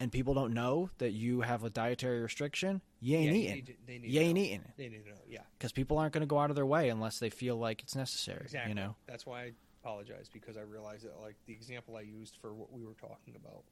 and 0.00 0.10
people 0.12 0.32
don't 0.32 0.54
know 0.54 0.90
that 0.98 1.10
you 1.10 1.42
have 1.42 1.64
a 1.64 1.70
dietary 1.70 2.20
restriction, 2.20 2.80
you 3.00 3.16
ain't 3.18 3.26
Yeah, 3.26 3.32
eating. 3.32 3.54
need 3.54 3.76
they 3.86 3.98
need 3.98 4.10
you 4.10 4.20
ain't 4.20 4.34
know. 4.36 4.40
eating 4.42 4.60
it 4.62 4.70
They 4.78 4.88
need 4.88 5.04
to 5.04 5.10
know. 5.10 5.16
Yeah, 5.28 5.40
because 5.58 5.72
people 5.72 5.98
aren't 5.98 6.12
going 6.14 6.22
to 6.22 6.26
go 6.26 6.38
out 6.38 6.48
of 6.50 6.56
their 6.56 6.64
way 6.66 6.88
unless 6.88 7.18
they 7.18 7.30
feel 7.30 7.56
like 7.56 7.82
it's 7.82 7.94
necessary. 7.96 8.42
exactly. 8.42 8.70
You 8.70 8.74
know. 8.76 8.96
that's 9.06 9.26
why 9.26 9.42
I 9.42 9.52
apologize 9.82 10.28
because 10.32 10.56
I 10.56 10.62
realized 10.62 11.04
that 11.04 11.20
like 11.20 11.36
the 11.46 11.52
example 11.52 11.96
I 11.96 12.00
used 12.02 12.36
for 12.40 12.54
what 12.54 12.72
we 12.72 12.84
were 12.84 12.94
talking 12.94 13.34
about. 13.36 13.64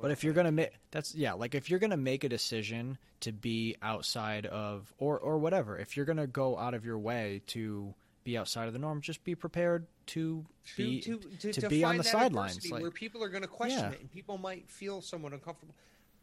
But 0.00 0.10
if 0.10 0.24
you're 0.24 0.34
gonna 0.34 0.52
make 0.52 0.70
that's 0.90 1.14
yeah, 1.14 1.32
like 1.34 1.54
if 1.54 1.68
you're 1.70 1.78
gonna 1.78 1.96
make 1.96 2.24
a 2.24 2.28
decision 2.28 2.98
to 3.20 3.32
be 3.32 3.76
outside 3.82 4.46
of 4.46 4.92
or 4.98 5.18
or 5.18 5.38
whatever, 5.38 5.78
if 5.78 5.96
you're 5.96 6.06
gonna 6.06 6.26
go 6.26 6.58
out 6.58 6.74
of 6.74 6.84
your 6.84 6.98
way 6.98 7.42
to 7.48 7.94
be 8.24 8.38
outside 8.38 8.66
of 8.68 8.72
the 8.72 8.78
norm, 8.78 9.00
just 9.00 9.22
be 9.24 9.34
prepared 9.34 9.86
to 10.06 10.44
be 10.76 11.00
to, 11.00 11.18
to, 11.18 11.52
to 11.52 11.60
to 11.62 11.68
be 11.68 11.82
on 11.84 11.96
the 11.96 12.04
sidelines, 12.04 12.70
like- 12.70 12.80
where 12.82 12.90
people 12.90 13.22
are 13.22 13.28
going 13.28 13.42
to 13.42 13.48
question 13.48 13.80
Yeah. 13.80 13.90
it 13.90 14.00
and 14.00 14.10
people 14.10 14.38
might 14.38 14.70
feel 14.70 15.00
somewhat 15.02 15.32
uncomfortable. 15.32 15.74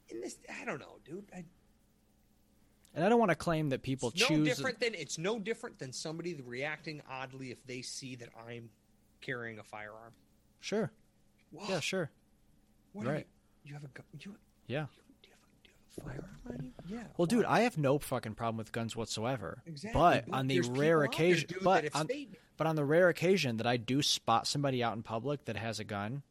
In 0.10 0.22
this, 0.22 0.38
I 0.62 0.64
don't 0.66 0.80
know, 0.80 0.98
dude. 1.06 1.26
I, 1.36 1.44
and 2.96 3.04
I 3.06 3.10
don't 3.10 3.20
want 3.20 3.30
to 3.32 3.36
claim 3.36 3.70
that 3.70 3.82
people 3.84 4.10
it's 4.16 4.30
no 4.30 4.44
different 4.44 4.80
than 4.80 4.96
it's 4.96 5.18
no 5.18 5.40
different 5.40 5.78
than 5.78 5.94
somebody 5.94 6.34
reacting 6.36 7.02
oddly 7.10 7.52
if 7.52 7.64
they 7.66 7.82
see 7.82 8.16
that 8.16 8.30
I'm 8.48 8.70
carrying 9.22 9.60
a 9.60 9.64
firearm. 9.64 10.14
Sure. 10.62 10.92
Whoa, 11.52 11.66
Yeah, 11.70 11.80
sure. 11.82 12.10
what 12.94 13.06
right. 13.08 13.28
You, 13.64 13.74
have 13.74 13.84
a 13.84 13.88
gun? 13.88 14.06
You, 14.20 14.36
Yeah. 14.68 14.86
do 15.22 15.30
you 15.30 15.34
have 15.34 15.42
a, 15.42 15.64
do 15.64 15.70
you 15.70 15.76
have 15.96 15.98
a 15.98 16.10
firearm 16.10 16.40
on 16.60 16.66
you? 16.66 16.98
Yeah. 16.98 17.04
Well, 17.18 17.26
dude. 17.26 17.46
I 17.46 17.62
have 17.62 17.78
no 17.78 18.00
fucking 18.00 18.36
problem 18.36 18.58
with 18.58 18.72
guns 18.72 18.96
whatsoever. 18.96 19.62
Exactly, 19.66 20.00
But 20.00 20.26
but 20.28 20.36
on 20.36 20.48
the 20.48 20.62
rare 20.62 21.04
occasion, 21.04 21.50
but 21.64 21.84
that 21.84 21.96
on, 21.96 22.08
they- 22.08 22.28
but 22.58 22.68
on 22.68 22.76
the 22.76 22.86
rare 22.86 23.10
occasion 23.10 23.58
that 23.58 23.68
I 23.68 23.78
do 23.78 24.02
spot 24.02 24.48
somebody 24.48 24.84
out 24.84 24.96
in 24.96 25.04
public 25.04 25.46
that 25.46 25.56
has 25.56 25.80
a 25.80 25.84
gun, 25.84 26.24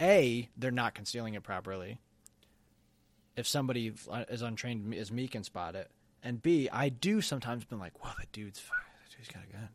a 0.00 0.48
they're 0.56 0.70
not 0.70 0.94
concealing 0.94 1.34
it 1.34 1.42
properly. 1.42 1.98
If 3.36 3.46
somebody 3.46 3.92
uh, 4.10 4.24
is 4.30 4.42
untrained 4.42 4.94
as 4.94 5.12
me 5.12 5.28
can 5.28 5.44
spot 5.44 5.74
it, 5.74 5.90
and 6.22 6.40
b 6.42 6.68
I 6.72 6.88
do 6.88 7.20
sometimes 7.20 7.64
been 7.64 7.78
like, 7.78 8.02
"Whoa, 8.02 8.10
that 8.18 8.32
dude's 8.32 8.60
that 8.62 9.16
dude's 9.16 9.28
got 9.28 9.42
a 9.48 9.52
gun," 9.52 9.68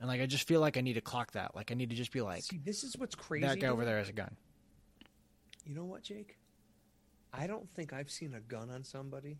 and 0.00 0.08
like 0.08 0.20
I 0.20 0.26
just 0.26 0.48
feel 0.48 0.60
like 0.60 0.76
I 0.76 0.80
need 0.80 0.94
to 0.94 1.00
clock 1.00 1.32
that. 1.32 1.54
Like 1.54 1.70
I 1.70 1.74
need 1.74 1.90
to 1.90 1.96
just 1.96 2.10
be 2.12 2.20
like, 2.22 2.42
See, 2.42 2.58
this 2.58 2.82
is 2.82 2.96
what's 2.98 3.14
crazy. 3.14 3.46
"That 3.46 3.60
guy 3.60 3.68
over 3.68 3.84
there 3.84 3.98
has 3.98 4.08
a 4.08 4.12
gun." 4.12 4.36
You 5.66 5.74
know 5.74 5.84
what, 5.84 6.02
Jake? 6.02 6.38
I 7.32 7.46
don't 7.46 7.68
think 7.74 7.92
I've 7.92 8.10
seen 8.10 8.34
a 8.34 8.40
gun 8.40 8.70
on 8.70 8.84
somebody 8.84 9.38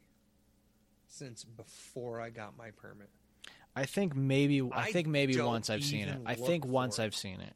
since 1.07 1.45
before 1.45 2.20
I 2.20 2.31
got 2.31 2.57
my 2.59 2.72
permit. 2.72 3.09
I 3.77 3.85
think 3.85 4.16
maybe 4.16 4.61
I, 4.61 4.66
I 4.74 4.93
think 4.93 5.07
maybe 5.07 5.41
once 5.41 5.70
I've 5.70 5.85
seen 5.85 6.09
it. 6.09 6.18
I 6.27 6.35
think 6.35 6.66
once 6.66 6.99
it. 6.99 7.05
I've 7.05 7.14
seen 7.14 7.41
it. 7.41 7.55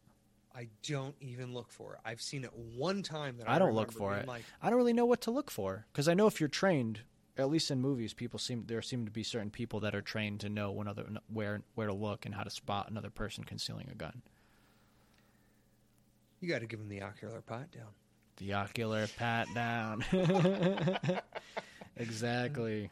I 0.55 0.69
don't 0.87 1.15
even 1.21 1.53
look 1.55 1.71
for 1.71 1.95
it. 1.95 2.01
I've 2.05 2.21
seen 2.21 2.45
it 2.45 2.51
one 2.55 3.03
time 3.03 3.39
that 3.39 3.49
I, 3.49 3.57
I 3.57 3.59
don't 3.59 3.75
look 3.75 3.93
for 3.93 4.17
it. 4.17 4.27
Like, 4.27 4.45
I 4.63 4.69
don't 4.69 4.79
really 4.79 4.93
know 4.93 5.07
what 5.07 5.23
to 5.23 5.31
look 5.31 5.51
for 5.51 5.87
because 5.93 6.09
I 6.09 6.15
know 6.15 6.27
if 6.27 6.41
you're 6.41 6.49
trained, 6.49 7.01
at 7.39 7.49
least 7.49 7.71
in 7.71 7.81
movies, 7.81 8.13
people 8.13 8.39
seem 8.39 8.65
there 8.67 8.83
seem 8.83 9.05
to 9.05 9.11
be 9.11 9.23
certain 9.23 9.51
people 9.51 9.81
that 9.81 9.95
are 9.95 10.03
trained 10.03 10.41
to 10.41 10.49
know 10.49 10.71
when 10.71 10.87
other 10.87 11.07
where 11.33 11.63
where 11.75 11.87
to 11.87 11.95
look 11.95 12.27
and 12.27 12.35
how 12.35 12.43
to 12.43 12.51
spot 12.51 12.91
another 12.91 13.11
person 13.11 13.45
concealing 13.45 13.89
a 13.91 13.95
gun. 13.95 14.23
you 16.41 16.49
got 16.49 16.61
to 16.61 16.67
give 16.67 16.79
them 16.79 16.89
the 16.89 17.03
ocular 17.03 17.41
pot 17.41 17.71
down. 17.71 17.89
The 18.41 18.55
ocular 18.55 19.07
pat 19.19 19.47
down. 19.55 20.05
exactly. 21.97 22.91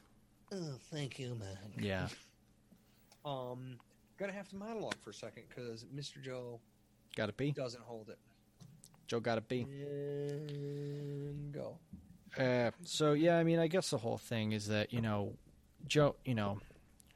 Oh, 0.53 0.75
thank 0.93 1.19
you, 1.19 1.35
man. 1.35 1.57
Yeah. 1.79 2.09
Um, 3.25 3.79
gonna 4.19 4.33
have 4.33 4.49
to 4.51 4.57
monologue 4.57 4.97
for 5.03 5.11
a 5.11 5.15
second 5.15 5.45
because 5.49 5.85
Mr. 5.95 6.23
Joe 6.23 6.61
Got 7.17 7.27
to 7.27 7.33
pee. 7.33 7.51
doesn't 7.53 7.83
hold 7.83 8.11
it. 8.11 8.19
Joe 9.07 9.21
got 9.21 9.37
to 9.37 9.41
pee. 9.41 9.63
And 9.63 11.53
go. 11.53 11.79
Uh, 12.39 12.71
so 12.85 13.13
yeah, 13.13 13.39
I 13.39 13.45
mean, 13.45 13.59
I 13.59 13.67
guess 13.69 13.91
the 13.91 13.99
whole 13.99 14.19
thing 14.19 14.53
is 14.53 14.69
that 14.69 14.93
you 14.93 15.01
know, 15.01 15.33
Joe, 15.87 16.15
you 16.25 16.35
know, 16.35 16.61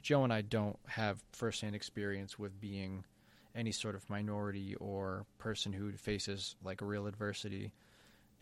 Joe 0.02 0.24
and 0.24 0.32
I 0.32 0.40
don't 0.40 0.78
have 0.88 1.22
firsthand 1.32 1.74
experience 1.76 2.38
with 2.38 2.58
being 2.60 3.04
any 3.54 3.72
sort 3.72 3.94
of 3.94 4.08
minority 4.08 4.74
or 4.76 5.26
person 5.38 5.72
who 5.72 5.92
faces 5.92 6.56
like 6.64 6.80
a 6.80 6.86
real 6.86 7.06
adversity, 7.06 7.72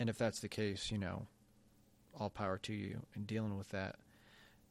and 0.00 0.08
if 0.08 0.18
that's 0.18 0.40
the 0.40 0.48
case, 0.48 0.90
you 0.90 0.98
know, 0.98 1.26
all 2.18 2.30
power 2.30 2.58
to 2.58 2.72
you 2.72 3.02
in 3.14 3.24
dealing 3.24 3.56
with 3.56 3.68
that. 3.68 3.96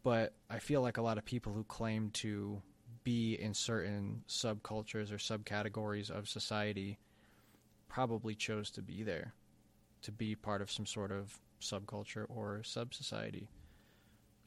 But 0.04 0.34
I 0.50 0.60
feel 0.60 0.82
like 0.82 0.98
a 0.98 1.04
lot 1.04 1.18
of 1.20 1.24
people 1.24 1.54
who 1.54 1.64
claim 1.64 2.10
to 2.16 2.62
be 3.04 3.36
in 3.36 3.54
certain 3.54 4.24
subcultures 4.28 5.12
or 5.12 5.18
subcategories 5.18 6.10
of 6.10 6.28
society 6.28 6.98
probably 7.88 8.36
chose 8.36 8.72
to 8.72 8.82
be 8.82 9.04
there 9.04 9.34
to 10.02 10.12
be 10.12 10.36
part 10.36 10.62
of 10.62 10.72
some 10.72 10.86
sort 10.86 11.12
of 11.12 11.40
subculture 11.62 12.26
or 12.30 12.62
sub 12.64 12.94
society. 12.94 13.50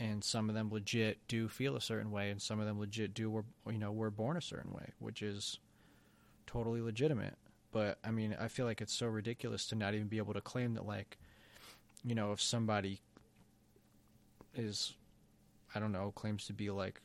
And 0.00 0.24
some 0.24 0.48
of 0.48 0.54
them 0.54 0.70
legit 0.70 1.18
do 1.28 1.48
feel 1.48 1.76
a 1.76 1.80
certain 1.80 2.10
way, 2.10 2.30
and 2.30 2.42
some 2.42 2.58
of 2.58 2.66
them 2.66 2.80
legit 2.80 3.14
do 3.14 3.30
were 3.30 3.44
you 3.70 3.78
know 3.78 3.92
were 3.92 4.10
born 4.10 4.36
a 4.36 4.40
certain 4.40 4.72
way, 4.72 4.88
which 4.98 5.22
is 5.22 5.60
totally 6.46 6.80
legitimate. 6.80 7.36
But 7.72 7.98
I 8.04 8.10
mean, 8.10 8.36
I 8.38 8.48
feel 8.48 8.66
like 8.66 8.82
it's 8.82 8.92
so 8.92 9.06
ridiculous 9.06 9.66
to 9.68 9.74
not 9.74 9.94
even 9.94 10.06
be 10.06 10.18
able 10.18 10.34
to 10.34 10.42
claim 10.42 10.74
that, 10.74 10.86
like, 10.86 11.16
you 12.04 12.14
know, 12.14 12.32
if 12.32 12.40
somebody 12.40 13.00
is, 14.54 14.92
I 15.74 15.80
don't 15.80 15.92
know, 15.92 16.12
claims 16.14 16.46
to 16.46 16.52
be 16.52 16.70
like 16.70 17.00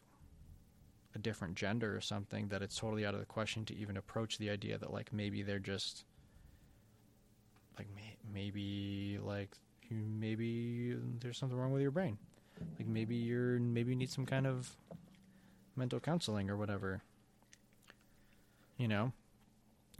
a 1.15 1.19
different 1.19 1.55
gender 1.55 1.95
or 1.95 2.01
something, 2.01 2.49
that 2.49 2.61
it's 2.61 2.77
totally 2.77 3.05
out 3.05 3.13
of 3.13 3.21
the 3.21 3.25
question 3.25 3.63
to 3.65 3.75
even 3.75 3.95
approach 3.95 4.37
the 4.37 4.49
idea 4.49 4.77
that 4.77 4.91
like 4.91 5.13
maybe 5.13 5.41
they're 5.41 5.57
just 5.57 6.03
like 7.77 7.87
may- 7.95 8.17
maybe 8.33 9.19
like 9.23 9.51
maybe 9.89 10.97
there's 11.21 11.37
something 11.37 11.57
wrong 11.57 11.71
with 11.71 11.81
your 11.81 11.91
brain. 11.91 12.17
Like 12.77 12.87
maybe 12.87 13.15
you're 13.15 13.57
maybe 13.59 13.91
you 13.91 13.95
need 13.95 14.09
some 14.09 14.25
kind 14.25 14.45
of 14.45 14.75
mental 15.77 16.01
counseling 16.01 16.49
or 16.49 16.57
whatever. 16.57 17.03
You 18.77 18.89
know 18.89 19.13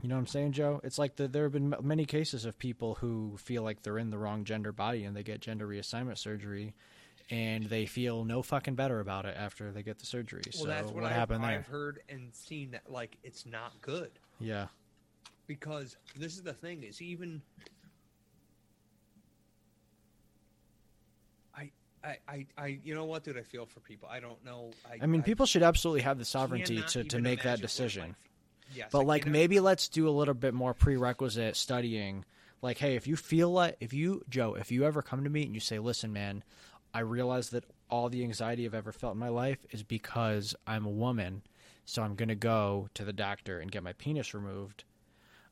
You 0.02 0.08
know 0.08 0.14
what 0.14 0.20
I'm 0.20 0.26
saying, 0.28 0.52
Joe? 0.52 0.80
It's 0.84 0.98
like 0.98 1.16
the, 1.16 1.26
there 1.26 1.42
have 1.42 1.52
been 1.52 1.74
m- 1.74 1.86
many 1.86 2.04
cases 2.04 2.44
of 2.44 2.56
people 2.56 2.94
who 2.94 3.36
feel 3.36 3.64
like 3.64 3.82
they're 3.82 3.98
in 3.98 4.10
the 4.10 4.18
wrong 4.18 4.44
gender 4.44 4.70
body 4.70 5.04
and 5.04 5.16
they 5.16 5.24
get 5.24 5.40
gender 5.40 5.66
reassignment 5.66 6.18
surgery, 6.18 6.72
and 7.30 7.64
they 7.64 7.84
feel 7.84 8.24
no 8.24 8.40
fucking 8.42 8.76
better 8.76 9.00
about 9.00 9.24
it 9.24 9.36
after 9.36 9.72
they 9.72 9.82
get 9.82 9.98
the 9.98 10.06
surgery. 10.06 10.42
Well, 10.54 10.62
so 10.62 10.68
that's 10.68 10.86
what, 10.86 11.02
what 11.02 11.04
I've, 11.04 11.16
happened 11.16 11.42
there? 11.42 11.50
I've 11.50 11.66
heard 11.66 12.00
and 12.08 12.32
seen 12.32 12.70
that 12.70 12.90
like 12.90 13.18
it's 13.24 13.44
not 13.44 13.72
good 13.80 14.12
Yeah, 14.38 14.66
because 15.48 15.96
this 16.16 16.34
is 16.36 16.42
the 16.42 16.54
thing 16.54 16.84
is 16.84 17.02
even 17.02 17.42
I 21.56 21.70
I 22.04 22.18
I, 22.28 22.46
I 22.56 22.78
you 22.84 22.94
know 22.94 23.04
what 23.04 23.24
dude 23.24 23.36
I 23.36 23.42
feel 23.42 23.66
for 23.66 23.80
people 23.80 24.08
I 24.08 24.20
don't 24.20 24.42
know 24.44 24.70
I 24.88 24.98
I 25.02 25.06
mean, 25.06 25.24
people 25.24 25.44
should 25.44 25.64
absolutely 25.64 26.02
have 26.02 26.18
the 26.18 26.24
sovereignty 26.24 26.82
to, 26.82 27.02
to 27.02 27.18
make 27.18 27.42
that 27.42 27.60
decision. 27.60 28.14
Yes, 28.74 28.88
but 28.92 29.00
I 29.00 29.04
like 29.04 29.26
maybe 29.26 29.60
let's 29.60 29.88
do 29.88 30.08
a 30.08 30.10
little 30.10 30.34
bit 30.34 30.54
more 30.54 30.74
prerequisite 30.74 31.56
studying. 31.56 32.24
Like 32.60 32.78
hey 32.78 32.96
if 32.96 33.06
you 33.06 33.16
feel 33.16 33.50
like 33.50 33.76
if 33.78 33.92
you 33.92 34.24
joe 34.28 34.54
if 34.54 34.72
you 34.72 34.84
ever 34.84 35.00
come 35.00 35.22
to 35.22 35.30
me 35.30 35.44
and 35.44 35.54
you 35.54 35.60
say 35.60 35.78
listen 35.78 36.12
man 36.12 36.42
i 36.92 36.98
realize 36.98 37.50
that 37.50 37.64
all 37.88 38.08
the 38.08 38.24
anxiety 38.24 38.66
i've 38.66 38.74
ever 38.74 38.90
felt 38.90 39.14
in 39.14 39.18
my 39.20 39.28
life 39.28 39.58
is 39.70 39.84
because 39.84 40.56
i'm 40.66 40.84
a 40.84 40.90
woman 40.90 41.42
so 41.84 42.02
i'm 42.02 42.16
going 42.16 42.28
to 42.28 42.34
go 42.34 42.88
to 42.94 43.04
the 43.04 43.12
doctor 43.12 43.60
and 43.60 43.70
get 43.70 43.84
my 43.84 43.92
penis 43.92 44.34
removed 44.34 44.82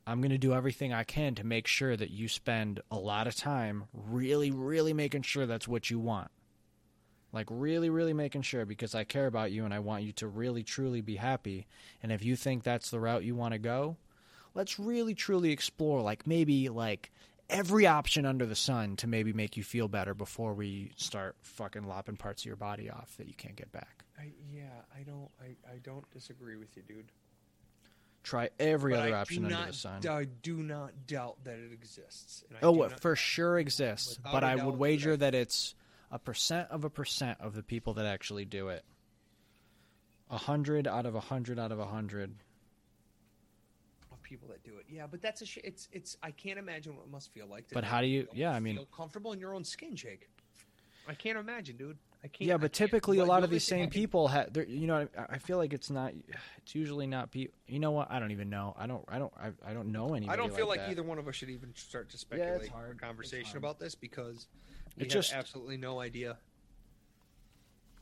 i'm 0.05 0.19
going 0.19 0.31
to 0.31 0.37
do 0.37 0.53
everything 0.53 0.91
i 0.91 1.05
can 1.05 1.33
to 1.35 1.45
make 1.45 1.65
sure 1.65 1.95
that 1.95 2.11
you 2.11 2.27
spend 2.27 2.81
a 2.91 2.97
lot 2.97 3.25
of 3.25 3.35
time 3.35 3.85
really 3.93 4.51
really 4.51 4.91
making 4.91 5.21
sure 5.21 5.45
that's 5.45 5.67
what 5.67 5.89
you 5.89 5.99
want 5.99 6.29
like 7.33 7.47
really 7.49 7.89
really 7.89 8.13
making 8.13 8.41
sure 8.41 8.65
because 8.65 8.95
i 8.95 9.03
care 9.03 9.27
about 9.27 9.51
you 9.51 9.65
and 9.65 9.73
i 9.73 9.79
want 9.79 10.03
you 10.03 10.11
to 10.13 10.27
really 10.27 10.63
truly 10.63 11.01
be 11.01 11.17
happy. 11.17 11.67
And 12.01 12.11
if 12.11 12.23
you 12.23 12.35
think 12.35 12.63
that's 12.63 12.89
the 12.89 12.99
route 12.99 13.23
you 13.23 13.35
want 13.35 13.53
to 13.53 13.59
go 13.59 13.97
let's 14.53 14.79
really 14.79 15.13
truly 15.13 15.51
explore 15.51 16.01
like 16.01 16.25
maybe 16.25 16.67
like 16.69 17.11
every 17.49 17.85
option 17.87 18.25
under 18.25 18.45
the 18.45 18.55
sun 18.55 18.95
to 18.97 19.07
maybe 19.07 19.31
make 19.31 19.55
you 19.55 19.63
feel 19.63 19.87
better 19.87 20.13
before 20.13 20.53
we 20.53 20.91
start 20.97 21.35
fucking 21.41 21.87
lopping 21.87 22.17
parts 22.17 22.41
of 22.41 22.45
your 22.47 22.55
body 22.55 22.89
off 22.89 23.15
that 23.17 23.27
you 23.27 23.33
can't 23.35 23.55
get 23.55 23.71
back. 23.71 24.03
I, 24.19 24.31
yeah 24.51 24.63
I 24.99 25.03
don't 25.03 25.29
I, 25.39 25.73
I 25.73 25.77
don't 25.83 26.09
disagree 26.11 26.57
with 26.57 26.75
you 26.75 26.83
dude. 26.83 27.11
Try 28.23 28.49
every 28.59 28.91
But 28.93 28.99
other 28.99 29.15
I 29.15 29.19
option 29.19 29.45
under 29.45 29.55
not, 29.55 29.67
the 29.67 29.73
sun. 29.73 30.01
I 30.09 30.25
do 30.25 30.57
not 30.57 30.91
doubt 31.07 31.37
that 31.45 31.59
it 31.59 31.71
exists 31.71 32.43
and 32.49 32.57
I 32.57 32.65
oh 32.65 32.83
it 32.83 32.99
for 32.99 33.15
sure 33.15 33.57
exists 33.59 34.19
but 34.31 34.43
I 34.43 34.55
would 34.55 34.77
wager 34.77 35.13
I- 35.13 35.17
that 35.17 35.35
it's 35.35 35.75
a 36.11 36.19
percent 36.19 36.69
of 36.71 36.83
a 36.85 36.89
percent 36.89 37.37
of 37.41 37.53
the 37.53 37.63
people 37.63 37.93
that 37.95 38.05
actually 38.05 38.45
do 38.45 38.69
it 38.69 38.83
a 40.29 40.37
hundred 40.37 40.87
out 40.87 41.05
of 41.05 41.15
a 41.15 41.19
hundred 41.19 41.57
out 41.59 41.71
of 41.71 41.79
a 41.79 41.85
hundred 41.85 42.33
of 44.11 44.21
people 44.23 44.47
that 44.49 44.63
do 44.63 44.77
it. 44.77 44.85
Yeah, 44.89 45.07
but 45.09 45.21
that's 45.21 45.41
a 45.41 45.45
sh- 45.45 45.59
it's 45.63 45.87
it's 45.91 46.17
I 46.23 46.31
can't 46.31 46.59
imagine 46.59 46.95
what 46.95 47.05
it 47.05 47.11
must 47.11 47.31
feel 47.33 47.47
like. 47.47 47.67
To 47.69 47.73
But 47.75 47.83
how 47.83 48.01
do 48.01 48.07
you- 48.07 48.27
yeah, 48.33 48.51
I 48.51 48.59
mean- 48.59 48.75
feel 48.75 48.85
comfortable 48.87 49.31
in 49.33 49.39
your 49.39 49.53
own 49.53 49.63
skin, 49.63 49.95
Jake. 49.95 50.29
I 51.07 51.13
can't 51.13 51.37
imagine, 51.37 51.77
dude. 51.77 51.97
I 52.23 52.27
can't. 52.27 52.47
Yeah, 52.49 52.57
but 52.57 52.73
typically 52.73 53.19
a 53.19 53.25
lot 53.25 53.43
of 53.43 53.49
these 53.49 53.63
same 53.63 53.89
people 53.89 54.27
have. 54.27 54.49
You 54.67 54.87
know, 54.87 55.07
I, 55.17 55.25
I 55.35 55.37
feel 55.37 55.57
like 55.57 55.71
it's 55.71 55.89
not. 55.89 56.11
It's 56.57 56.75
usually 56.75 57.07
not 57.07 57.31
people. 57.31 57.53
You 57.67 57.79
know 57.79 57.91
what? 57.91 58.11
I 58.11 58.19
don't 58.19 58.31
even 58.31 58.49
know. 58.49 58.75
I 58.77 58.87
don't. 58.87 59.05
I 59.07 59.17
don't. 59.19 59.31
I, 59.39 59.51
I 59.65 59.73
don't 59.73 59.91
know 59.93 60.15
anybody. 60.15 60.29
I 60.33 60.35
don't 60.35 60.53
feel 60.53 60.67
like, 60.67 60.79
that. 60.81 60.89
either 60.89 61.03
one 61.03 61.19
of 61.19 61.27
us 61.27 61.35
should 61.35 61.49
even 61.49 61.73
start 61.75 62.09
to 62.09 62.15
Yeah, 62.15 62.19
speculate 62.19 62.61
it's 62.63 62.67
hard. 62.69 62.97
a 62.97 62.99
conversation 62.99 63.57
about 63.57 63.79
this 63.79 63.95
because 63.95 64.47
we 64.97 65.03
It 65.03 65.11
have 65.13 65.21
just- 65.23 65.33
absolutely 65.33 65.77
no 65.77 65.99
idea. 65.99 66.37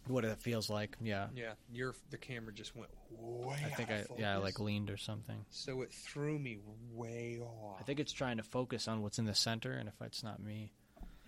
what 0.08 0.24
it 0.24 0.38
feels 0.40 0.70
like. 0.70 0.96
Yeah, 1.02 1.30
Yeah, 1.34 1.54
your 1.72 1.96
the 2.12 2.18
camera 2.18 2.54
just 2.54 2.76
went 2.76 2.92
way. 3.10 3.56
I 3.66 3.70
think 3.70 3.90
I 3.90 3.94
of 4.02 4.20
yeah 4.20 4.34
I 4.36 4.38
like 4.38 4.60
leaned 4.60 4.90
or 4.92 4.98
something. 4.98 5.46
So 5.50 5.82
it 5.82 5.92
threw 5.92 6.38
me 6.38 6.60
way 6.94 7.40
off. 7.42 7.78
I 7.80 7.84
think 7.84 8.00
it's 8.00 8.14
trying 8.14 8.38
to 8.38 8.44
focus 8.44 8.88
on 8.88 9.02
what's 9.02 9.18
in 9.20 9.26
the 9.26 9.34
center, 9.36 9.72
and 9.74 9.90
if 9.90 9.96
it's 10.02 10.24
not 10.24 10.40
me, 10.40 10.72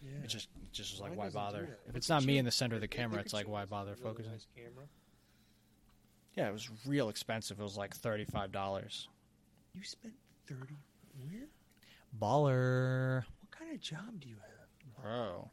yeah. 0.03 0.11
it 0.23 0.27
just 0.27 0.47
it 0.61 0.71
just 0.71 0.99
like 1.01 1.15
why 1.15 1.27
do 1.29 1.33
bother? 1.33 1.79
If 1.87 1.95
it's 1.95 2.07
not 2.09 2.23
me 2.23 2.37
in 2.37 2.45
the 2.45 2.51
center 2.51 2.75
of 2.75 2.81
the 2.81 2.87
camera, 2.87 3.19
it's 3.19 3.33
like 3.33 3.47
why 3.47 3.65
bother 3.65 3.91
really 3.91 4.03
focusing? 4.03 4.31
nice 4.33 4.45
camera. 4.55 4.85
Yeah, 6.35 6.47
it 6.49 6.53
was 6.53 6.69
real 6.85 7.09
expensive. 7.09 7.59
It 7.59 7.63
was 7.63 7.77
like 7.77 7.95
thirty 7.95 8.25
five 8.25 8.51
dollars. 8.51 9.07
You 9.73 9.83
spent 9.83 10.13
thirty. 10.45 10.77
Where? 11.17 11.47
Baller, 12.19 13.23
What 13.41 13.51
kind 13.51 13.73
of 13.73 13.81
job 13.81 14.19
do 14.19 14.29
you 14.29 14.35
have? 14.35 15.03
bro. 15.03 15.49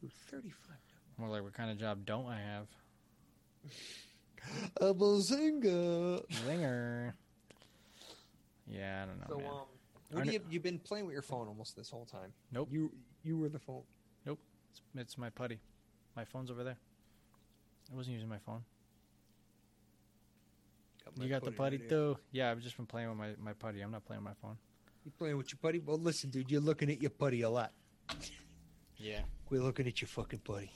Dude, 0.00 0.12
thirty-five. 0.30 0.76
More 1.18 1.28
like 1.28 1.42
what 1.42 1.52
kind 1.54 1.70
of 1.70 1.78
job 1.78 2.04
don't 2.06 2.26
I 2.26 2.40
have? 2.40 2.66
A 4.80 4.94
bazinga. 4.94 6.24
Zinger. 6.46 7.12
Yeah, 8.66 9.02
I 9.02 9.06
don't 9.06 9.18
know, 9.20 9.26
So, 9.28 9.36
man. 9.38 9.46
um, 9.50 9.56
what 10.12 10.24
do 10.24 10.32
you, 10.32 10.40
you've 10.48 10.62
been 10.62 10.78
playing 10.78 11.04
with 11.06 11.12
your 11.12 11.22
phone 11.22 11.46
almost 11.48 11.76
this 11.76 11.90
whole 11.90 12.06
time. 12.06 12.32
Nope. 12.52 12.68
You 12.70 12.90
you 13.22 13.36
were 13.38 13.48
the 13.48 13.58
phone. 13.58 13.82
It's, 14.26 14.80
it's 14.94 15.18
my 15.18 15.30
putty. 15.30 15.58
My 16.16 16.24
phone's 16.24 16.50
over 16.50 16.62
there. 16.62 16.76
I 17.92 17.96
wasn't 17.96 18.14
using 18.14 18.28
my 18.28 18.38
phone. 18.38 18.62
my 21.16 21.24
you 21.24 21.28
got 21.28 21.42
the 21.42 21.50
putty 21.50 21.78
putty 21.78 21.94
right 21.94 22.06
here. 22.06 22.14
Yeah, 22.30 22.50
I've 22.52 22.60
just 22.60 22.76
been 22.76 22.86
playing 22.86 23.08
with 23.08 23.18
my, 23.18 23.30
my 23.42 23.52
putty. 23.52 23.80
I'm 23.80 23.90
not 23.90 24.04
playing 24.04 24.22
with 24.22 24.32
my 24.32 24.48
phone. 24.48 24.56
You 25.04 25.10
playing 25.18 25.36
with 25.36 25.50
your 25.50 25.58
putty? 25.60 25.80
Well, 25.80 25.98
listen, 25.98 26.30
dude, 26.30 26.50
you're 26.52 26.60
looking 26.60 26.88
at 26.90 27.00
your 27.00 27.10
putty 27.10 27.42
a 27.42 27.50
lot. 27.50 27.72
Yeah. 29.00 29.20
We're 29.48 29.62
looking 29.62 29.86
at 29.86 30.00
your 30.00 30.08
fucking 30.08 30.42
buddy. 30.44 30.70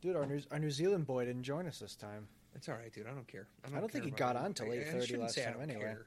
Dude, 0.00 0.16
our 0.16 0.24
New, 0.26 0.40
our 0.50 0.58
New 0.58 0.70
Zealand 0.70 1.06
boy 1.06 1.26
didn't 1.26 1.42
join 1.42 1.66
us 1.66 1.78
this 1.78 1.94
time. 1.94 2.26
It's 2.54 2.68
all 2.68 2.74
right, 2.76 2.92
dude. 2.92 3.06
I 3.06 3.10
don't 3.10 3.28
care. 3.28 3.46
I 3.62 3.68
I 3.68 3.70
don't, 3.70 3.80
don't 3.80 3.92
think 3.92 4.04
he 4.06 4.10
got 4.10 4.34
it. 4.36 4.42
on 4.42 4.54
till 4.54 4.66
I- 4.66 4.76
I 4.76 4.78
8:30 4.78 5.00
shouldn't 5.02 5.22
last 5.22 5.34
say 5.34 5.46
I 5.46 5.52
don't 5.52 5.62
anyway. 5.62 5.80
care. 5.82 6.06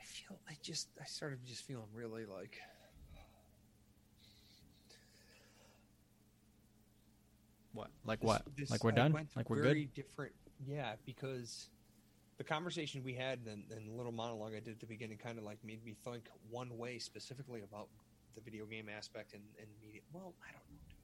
I 0.00 0.04
feel 0.04 0.38
I 0.48 0.56
just 0.62 0.88
I 1.00 1.04
started 1.04 1.40
just 1.46 1.64
feeling 1.64 1.86
really 1.94 2.24
like 2.24 2.58
What? 7.72 7.90
Like 8.04 8.20
this- 8.20 8.26
what? 8.26 8.42
this- 8.56 8.70
like 8.70 8.84
we're 8.84 8.92
I 8.92 8.94
done? 8.94 9.28
Like 9.36 9.50
we're 9.50 9.62
very 9.62 9.84
good? 9.86 9.94
Different, 9.94 10.32
yeah. 10.66 10.94
Because 11.04 11.68
the 12.38 12.44
conversation 12.44 13.02
we 13.02 13.14
had 13.14 13.40
and, 13.46 13.64
and 13.70 13.88
the 13.88 13.92
little 13.92 14.12
monologue 14.12 14.52
I 14.54 14.60
did 14.60 14.74
at 14.74 14.80
the 14.80 14.86
beginning 14.86 15.18
kind 15.18 15.38
of 15.38 15.44
like 15.44 15.58
made 15.64 15.84
me 15.84 15.94
think 16.04 16.28
one 16.50 16.76
way 16.78 16.98
specifically 16.98 17.62
about 17.62 17.88
the 18.34 18.40
video 18.40 18.66
game 18.66 18.88
aspect 18.88 19.32
and, 19.34 19.42
and 19.58 19.68
media. 19.80 20.00
Well, 20.12 20.34
I 20.42 20.52
don't 20.52 20.62
know. 20.72 20.78
Dude. 20.88 20.98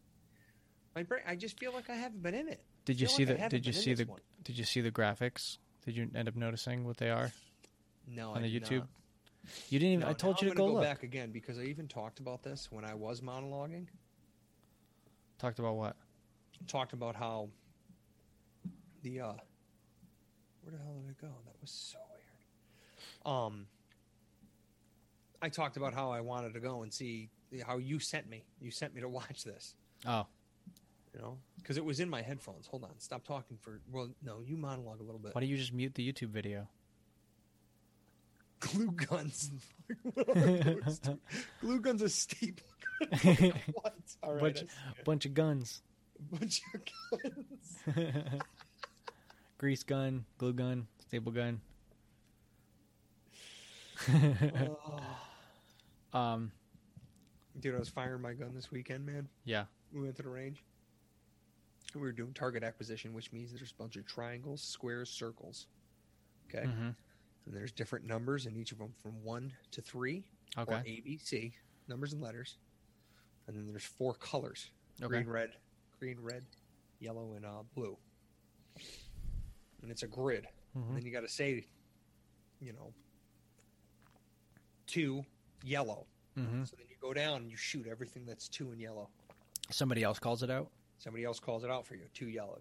My 0.94 1.02
brain, 1.04 1.22
I 1.26 1.36
just 1.36 1.58
feel 1.58 1.72
like 1.72 1.88
I 1.90 1.94
haven't 1.94 2.22
been 2.22 2.34
in 2.34 2.48
it. 2.48 2.62
Did 2.84 3.00
you 3.00 3.06
see 3.06 3.24
like 3.26 3.38
the 3.38 3.48
Did 3.48 3.66
you 3.66 3.72
see 3.72 3.94
the 3.94 4.04
one. 4.04 4.20
Did 4.44 4.58
you 4.58 4.64
see 4.64 4.80
the 4.80 4.90
graphics? 4.90 5.58
Did 5.84 5.96
you 5.96 6.10
end 6.14 6.28
up 6.28 6.36
noticing 6.36 6.84
what 6.84 6.96
they 6.98 7.10
are 7.10 7.30
No, 8.06 8.30
on 8.30 8.38
I 8.38 8.40
the 8.42 8.60
YouTube? 8.60 8.78
not. 8.80 8.88
You 9.70 9.78
didn't 9.78 9.92
even. 9.94 10.00
No, 10.00 10.08
I 10.10 10.12
told 10.12 10.42
you 10.42 10.48
I'm 10.48 10.52
to 10.52 10.56
go 10.58 10.64
gonna 10.66 10.74
look. 10.74 10.82
back 10.84 11.02
again 11.02 11.30
because 11.32 11.58
I 11.58 11.62
even 11.62 11.88
talked 11.88 12.18
about 12.20 12.42
this 12.42 12.68
when 12.70 12.84
I 12.84 12.94
was 12.94 13.20
monologuing. 13.22 13.86
Talked 15.38 15.58
about 15.58 15.76
what? 15.76 15.96
Talked 16.66 16.92
about 16.92 17.16
how 17.16 17.48
the 19.02 19.20
uh 19.20 19.32
where 20.62 20.72
the 20.72 20.78
hell 20.78 21.00
did 21.00 21.10
it 21.12 21.20
go? 21.20 21.28
That 21.46 21.54
was 21.60 21.70
so 21.70 21.98
weird. 23.24 23.36
Um 23.46 23.66
I 25.42 25.48
talked 25.48 25.76
about 25.76 25.94
how 25.94 26.10
I 26.10 26.20
wanted 26.20 26.54
to 26.54 26.60
go 26.60 26.82
and 26.82 26.92
see 26.92 27.30
how 27.66 27.78
you 27.78 27.98
sent 27.98 28.28
me. 28.28 28.44
You 28.60 28.70
sent 28.70 28.94
me 28.94 29.00
to 29.00 29.08
watch 29.20 29.44
this, 29.44 29.74
Oh, 30.06 30.26
you 31.14 31.20
know, 31.20 31.38
because 31.56 31.76
it 31.76 31.84
was 31.84 31.98
in 32.00 32.08
my 32.08 32.22
headphones. 32.22 32.66
Hold 32.66 32.84
on, 32.84 32.90
stop 32.98 33.24
talking 33.26 33.56
for. 33.60 33.80
Well, 33.90 34.10
no, 34.22 34.40
you 34.44 34.56
monologue 34.56 35.00
a 35.00 35.02
little 35.02 35.18
bit. 35.18 35.34
why 35.34 35.40
don't 35.40 35.50
you 35.50 35.56
just 35.56 35.72
mute 35.72 35.94
the 35.94 36.12
YouTube 36.12 36.28
video? 36.30 36.68
Glue 38.60 38.90
guns. 38.92 39.50
Glue 41.62 41.80
guns 41.80 42.02
a 42.02 42.08
staple. 42.10 42.66
what? 43.72 43.94
All 44.22 44.34
right. 44.34 44.42
bunch, 44.42 44.64
bunch 45.04 45.24
of 45.26 45.32
guns. 45.34 45.80
bunch 46.30 46.60
of 46.74 46.80
guns. 47.22 48.42
Grease 49.56 49.82
gun, 49.82 50.24
glue 50.38 50.52
gun, 50.52 50.86
staple 51.08 51.32
gun. 51.32 51.60
Oh. 54.08 55.00
Um, 56.12 56.52
Dude, 57.58 57.74
I 57.74 57.78
was 57.78 57.88
firing 57.88 58.22
my 58.22 58.32
gun 58.32 58.54
this 58.54 58.70
weekend, 58.70 59.04
man. 59.04 59.28
yeah. 59.44 59.64
We 59.92 60.02
went 60.02 60.16
to 60.16 60.22
the 60.22 60.28
range. 60.28 60.62
We 61.94 62.00
were 62.00 62.12
doing 62.12 62.32
target 62.32 62.62
acquisition, 62.62 63.12
which 63.12 63.32
means 63.32 63.52
there's 63.52 63.72
a 63.72 63.74
bunch 63.82 63.96
of 63.96 64.06
triangles, 64.06 64.62
squares, 64.62 65.10
circles. 65.10 65.66
Okay. 66.48 66.64
hmm 66.66 66.90
And 67.46 67.54
there's 67.56 67.72
different 67.72 68.04
numbers 68.06 68.46
in 68.46 68.56
each 68.56 68.70
of 68.70 68.78
them 68.78 68.92
from 69.02 69.12
one 69.24 69.52
to 69.72 69.82
three, 69.82 70.22
Okay. 70.56 70.72
or 70.72 70.78
A, 70.86 71.00
B, 71.00 71.18
C, 71.22 71.52
numbers 71.88 72.12
and 72.12 72.22
letters. 72.22 72.56
And 73.48 73.56
then 73.56 73.66
there's 73.66 73.84
four 73.84 74.14
colors 74.14 74.70
Okay. 75.02 75.08
green, 75.08 75.28
red, 75.28 75.50
green, 75.98 76.18
red, 76.20 76.44
yellow, 77.00 77.32
and 77.34 77.44
uh, 77.44 77.62
blue. 77.74 77.96
And 79.82 79.90
it's 79.90 80.04
a 80.04 80.06
grid. 80.08 80.46
Mhm. 80.76 80.88
And 80.88 80.96
then 80.96 81.04
you 81.04 81.10
got 81.10 81.22
to 81.22 81.28
say, 81.28 81.64
you 82.60 82.72
know, 82.72 82.92
two, 84.86 85.24
yellow. 85.62 86.06
hmm 86.36 86.64
So 86.64 86.76
then 86.76 86.86
you 86.88 86.96
go 87.00 87.12
down 87.12 87.42
and 87.42 87.50
you 87.50 87.56
shoot 87.56 87.86
everything 87.90 88.24
that's 88.26 88.48
two 88.48 88.70
and 88.70 88.80
yellow. 88.80 89.08
Somebody 89.70 90.02
else 90.02 90.18
calls 90.18 90.42
it 90.42 90.50
out. 90.50 90.68
Somebody 90.98 91.24
else 91.24 91.40
calls 91.40 91.64
it 91.64 91.70
out 91.70 91.86
for 91.86 91.94
you. 91.94 92.04
Two 92.12 92.28
yellow. 92.28 92.60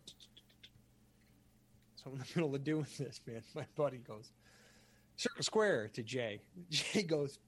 So 1.95 2.03
I'm 2.07 2.13
in 2.13 2.19
the 2.19 2.25
middle 2.35 2.55
of 2.55 2.63
doing 2.63 2.85
this, 2.97 3.19
man. 3.27 3.41
My 3.55 3.65
buddy 3.75 3.97
goes, 3.97 4.31
Circle 5.17 5.43
square 5.43 5.89
to 5.93 6.01
Jay. 6.03 6.39
Jay 6.69 7.03
goes, 7.03 7.39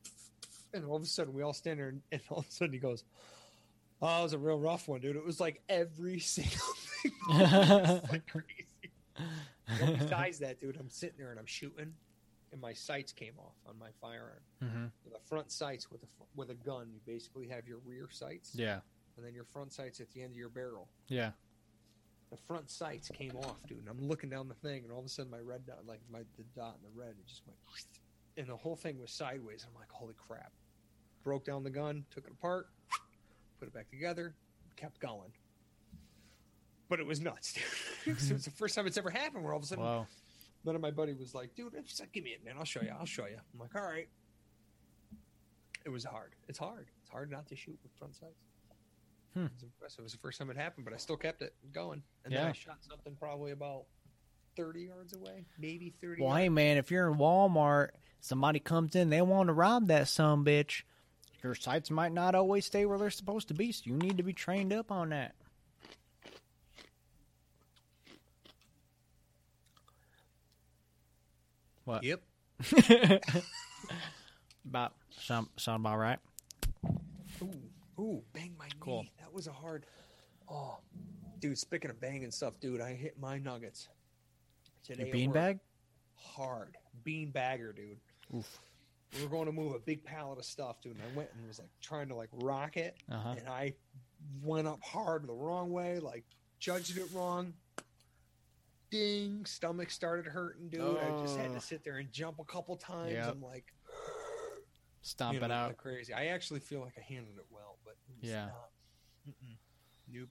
and 0.74 0.84
all 0.86 0.98
of 0.98 1.04
a 1.04 1.06
sudden 1.06 1.34
we 1.34 1.42
all 1.42 1.54
stand 1.54 1.80
there, 1.80 1.88
and, 1.88 2.02
and 2.12 2.22
all 2.30 2.40
of 2.40 2.48
a 2.48 2.52
sudden 2.52 2.74
he 2.74 2.80
goes, 2.80 3.06
"Oh, 4.02 4.20
it 4.20 4.24
was 4.24 4.34
a 4.34 4.38
real 4.38 4.60
rough 4.60 4.90
one, 4.90 5.00
dude. 5.00 5.16
It 5.16 5.24
was 5.24 5.40
like 5.40 5.62
every 5.70 6.20
single 6.20 6.52
thing, 7.02 7.14
like 8.12 8.28
crazy." 8.28 8.68
Well, 9.80 9.96
besides 9.98 10.40
that, 10.40 10.60
dude, 10.60 10.76
I'm 10.78 10.90
sitting 10.90 11.16
there 11.18 11.32
and 11.32 11.40
I'm 11.40 11.46
shooting, 11.46 11.94
and 12.52 12.60
my 12.62 12.74
sights 12.74 13.12
came 13.14 13.34
off 13.40 13.56
on 13.68 13.78
my 13.80 13.90
firearm. 14.02 14.42
hmm 14.60 14.86
The 15.12 15.20
front 15.26 15.52
sights 15.52 15.90
with 15.92 16.04
a 16.04 16.08
with 16.36 16.50
a 16.50 16.56
gun, 16.56 16.90
you 16.94 17.00
basically 17.06 17.48
have 17.50 17.68
your 17.68 17.80
rear 17.86 18.08
sights, 18.12 18.54
Yeah. 18.56 18.80
and 19.18 19.26
then 19.26 19.34
your 19.34 19.44
front 19.46 19.74
sights 19.74 20.00
at 20.00 20.10
the 20.12 20.22
end 20.22 20.32
of 20.32 20.38
your 20.38 20.50
barrel. 20.50 20.88
Yeah. 21.08 21.32
The 22.30 22.38
front 22.38 22.70
sights 22.70 23.10
came 23.10 23.36
off, 23.36 23.62
dude, 23.68 23.80
and 23.80 23.90
I'm 23.90 24.08
looking 24.08 24.30
down 24.30 24.48
the 24.48 24.54
thing, 24.56 24.84
and 24.84 24.92
all 24.94 25.00
of 25.00 25.06
a 25.06 25.10
sudden 25.10 25.30
my 25.32 25.40
red 25.40 25.66
dot, 25.66 25.86
like 25.86 26.00
my 26.10 26.20
the 26.38 26.44
dot 26.56 26.76
and 26.82 26.84
the 26.94 26.98
red, 27.00 27.10
it 27.20 27.28
just 27.28 27.42
went, 27.46 27.58
and 28.38 28.48
the 28.48 28.56
whole 28.56 28.76
thing 28.78 29.00
was 29.00 29.12
sideways. 29.12 29.66
I'm 29.68 29.76
like, 29.80 29.90
holy 29.92 30.14
crap! 30.16 30.52
Broke 31.24 31.44
down 31.44 31.64
the 31.64 31.70
gun, 31.70 32.06
took 32.10 32.26
it 32.26 32.32
apart, 32.32 32.70
put 33.60 33.68
it 33.68 33.74
back 33.74 33.90
together, 33.90 34.34
kept 34.78 35.00
going. 35.02 35.32
But 36.88 37.00
it 37.00 37.06
was 37.06 37.20
nuts, 37.22 37.54
dude. 37.54 37.64
it 38.30 38.34
was 38.34 38.46
the 38.46 38.52
first 38.52 38.76
time 38.76 38.86
it's 38.88 38.98
ever 38.98 39.10
happened. 39.10 39.44
Where 39.44 39.54
all 39.54 39.60
of 39.60 39.64
a 39.64 39.68
sudden, 39.68 39.84
Wow. 39.84 40.08
Then 40.64 40.80
my 40.82 40.92
buddy 40.92 41.14
was 41.14 41.34
like, 41.34 41.56
dude, 41.56 41.74
like, 41.74 42.12
give 42.12 42.24
me 42.24 42.32
it, 42.32 42.44
man. 42.46 42.56
I'll 42.58 42.66
show 42.66 42.82
you. 42.82 42.92
I'll 42.98 43.06
show 43.06 43.26
you. 43.26 43.38
I'm 43.54 43.60
like, 43.60 43.76
all 43.76 43.82
right. 43.82 44.08
It 45.86 45.90
was 45.90 46.04
hard. 46.04 46.32
It's 46.48 46.60
hard. 46.60 46.88
It's 47.02 47.10
hard 47.10 47.32
not 47.32 47.48
to 47.48 47.56
shoot 47.56 47.78
with 47.82 47.92
front 47.98 48.16
sights. 48.16 48.44
Hmm. 49.34 49.46
It 49.46 49.52
was 49.54 49.64
impressive. 49.64 50.00
It 50.00 50.04
was 50.04 50.12
the 50.12 50.18
first 50.20 50.38
time 50.40 50.50
it 50.50 50.58
happened, 50.58 50.86
but 50.86 50.94
I 50.94 50.98
still 50.98 51.18
kept 51.18 51.42
it 51.42 51.54
going. 51.74 52.04
And 52.24 52.34
then 52.34 52.44
Yeah. 52.44 52.50
I 52.50 52.54
shot 52.54 52.78
something 52.88 53.16
probably 53.20 53.52
about 53.52 53.86
30 54.58 54.82
yards 54.82 55.14
away, 55.14 55.46
maybe 55.58 55.94
30. 56.02 56.22
Well, 56.22 56.30
yards. 56.32 56.42
hey 56.44 56.50
man, 56.50 56.78
if 56.78 56.92
you're 56.92 57.10
in 57.10 57.18
Walmart, 57.18 57.90
somebody 58.20 58.60
comes 58.60 58.96
in, 58.96 59.10
they 59.10 59.22
want 59.22 59.48
to 59.48 59.54
rob 59.54 59.88
that 59.88 60.08
some 60.10 60.46
bitch. 60.46 60.84
Your 61.42 61.56
sights 61.56 61.90
might 61.90 62.12
not 62.12 62.36
always 62.36 62.66
stay 62.68 62.86
where 62.86 63.00
they're 63.00 63.10
supposed 63.10 63.48
to 63.48 63.54
be, 63.56 63.72
so 63.72 63.82
you 63.86 63.94
need 63.96 64.18
to 64.18 64.24
be 64.24 64.34
trained 64.34 64.72
up 64.74 64.92
on 64.92 65.10
that. 65.10 65.34
What? 71.86 72.04
Yep. 72.04 72.22
About 74.68 74.94
sound 75.20 75.48
sound 75.58 75.82
about 75.82 75.98
right? 75.98 76.20
Ooh, 77.42 77.50
ooh, 78.00 78.22
bang 78.34 78.54
my 78.58 78.68
Cool. 78.80 79.02
knee. 79.04 79.12
That 79.20 79.34
was 79.34 79.48
a 79.48 79.52
hard. 79.52 79.86
Oh, 80.48 80.78
dude. 81.40 81.58
Speaking 81.58 81.90
of 81.90 82.00
banging 82.00 82.30
stuff, 82.32 82.54
dude, 82.60 82.80
I 82.82 82.94
hit 82.94 83.20
my 83.20 83.40
nuggets 83.40 83.90
today. 84.84 85.06
Your 85.08 85.16
at 85.16 85.28
work. 85.28 85.36
beanbag? 85.36 85.60
Hard 86.16 86.78
bean 87.04 87.32
bagger, 87.32 87.74
dude. 87.74 87.98
Oof. 88.38 88.60
We 89.18 89.24
were 89.24 89.30
going 89.30 89.48
to 89.48 89.52
move 89.52 89.74
a 89.74 89.80
big 89.80 90.04
pallet 90.06 90.38
of 90.38 90.46
stuff, 90.46 90.80
dude. 90.82 90.94
And 90.94 91.02
I 91.12 91.18
went 91.18 91.30
and 91.36 91.48
was 91.48 91.58
like 91.60 91.70
trying 91.82 92.08
to 92.10 92.16
like 92.16 92.30
rock 92.34 92.78
it, 92.78 92.96
Uh 93.12 93.18
huh. 93.18 93.36
and 93.40 93.50
I 93.50 93.74
went 94.44 94.68
up 94.68 94.82
hard 94.84 95.28
the 95.28 95.34
wrong 95.34 95.72
way, 95.72 95.98
like 96.00 96.24
judged 96.60 96.98
it 96.98 97.08
wrong. 97.14 97.54
Ding! 98.92 99.46
Stomach 99.46 99.90
started 99.90 100.28
hurting, 100.28 100.68
dude. 100.70 100.82
I 100.82 101.10
just 101.22 101.38
had 101.38 101.50
Oh. 101.52 101.54
to 101.56 101.62
sit 101.62 101.84
there 101.84 101.98
and 101.98 102.12
jump 102.12 102.40
a 102.40 102.44
couple 102.44 102.76
times. 102.76 103.14
Yep. 103.14 103.28
I'm 103.32 103.42
like, 103.42 103.74
Stomp 105.02 105.34
you 105.34 105.40
know, 105.40 105.46
it 105.46 105.52
out. 105.52 105.78
crazy. 105.78 106.14
I 106.14 106.28
actually 106.28 106.60
feel 106.60 106.82
like 106.82 106.94
I 106.98 107.02
handled 107.02 107.38
it 107.38 107.46
well, 107.50 107.78
but 107.84 107.96
it 108.22 108.28
Yeah. 108.28 108.50
nope. 110.12 110.30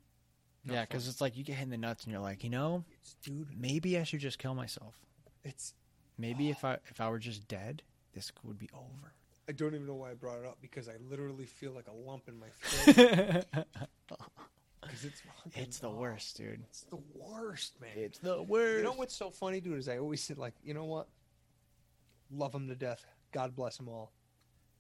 Not 0.65 0.75
Yeah, 0.75 0.83
because 0.83 1.09
it's 1.09 1.21
like 1.23 1.37
you 1.37 1.43
get 1.43 1.57
hit 1.57 1.65
in 1.65 1.71
the 1.71 1.79
nuts, 1.79 2.05
and 2.05 2.13
you're 2.13 2.21
like, 2.21 2.45
you 2.45 2.51
know, 2.51 2.85
It's- 2.91 3.17
dude, 3.23 3.59
maybe 3.59 3.99
I 3.99 4.05
should 4.05 4.21
just 4.21 4.39
kill 4.39 4.55
myself. 4.55 4.95
it's. 5.43 5.75
Maybe 6.19 6.51
if 6.51 6.65
I 6.65 6.75
if 6.91 7.01
I 7.01 7.09
were 7.09 7.19
just 7.19 7.49
dead, 7.49 7.83
this 8.13 8.31
would 8.45 8.59
be 8.59 8.69
over. 8.75 9.15
I 9.49 9.53
don't 9.53 9.75
even 9.75 9.87
know 9.87 9.95
why 9.95 10.11
I 10.11 10.15
brought 10.15 10.39
it 10.41 10.45
up 10.45 10.61
because 10.61 10.87
I 10.87 10.97
literally 10.99 11.47
feel 11.47 11.73
like 11.73 11.89
a 11.89 11.93
lump 11.93 12.29
in 12.29 12.39
my 12.39 12.49
throat. 12.61 13.47
'cause 14.91 15.05
it's 15.05 15.22
it's 15.55 15.78
the 15.78 15.91
worst, 15.91 16.36
dude. 16.36 16.62
It's 16.68 16.82
the 16.84 16.99
worst, 17.14 17.80
man. 17.80 17.91
It's 17.97 18.18
the 18.18 18.43
worst. 18.43 18.78
You 18.78 18.84
know 18.84 18.93
what's 18.95 19.14
so 19.14 19.30
funny, 19.30 19.61
dude? 19.61 19.78
Is 19.78 19.88
I 19.88 19.99
always 19.99 20.22
said 20.22 20.38
like, 20.38 20.55
you 20.62 20.74
know 20.74 20.84
what? 20.84 21.09
Love 22.30 22.53
them 22.53 22.68
to 22.68 22.74
death. 22.74 23.05
God 23.32 23.55
bless 23.57 23.76
them 23.76 23.88
all. 23.88 24.12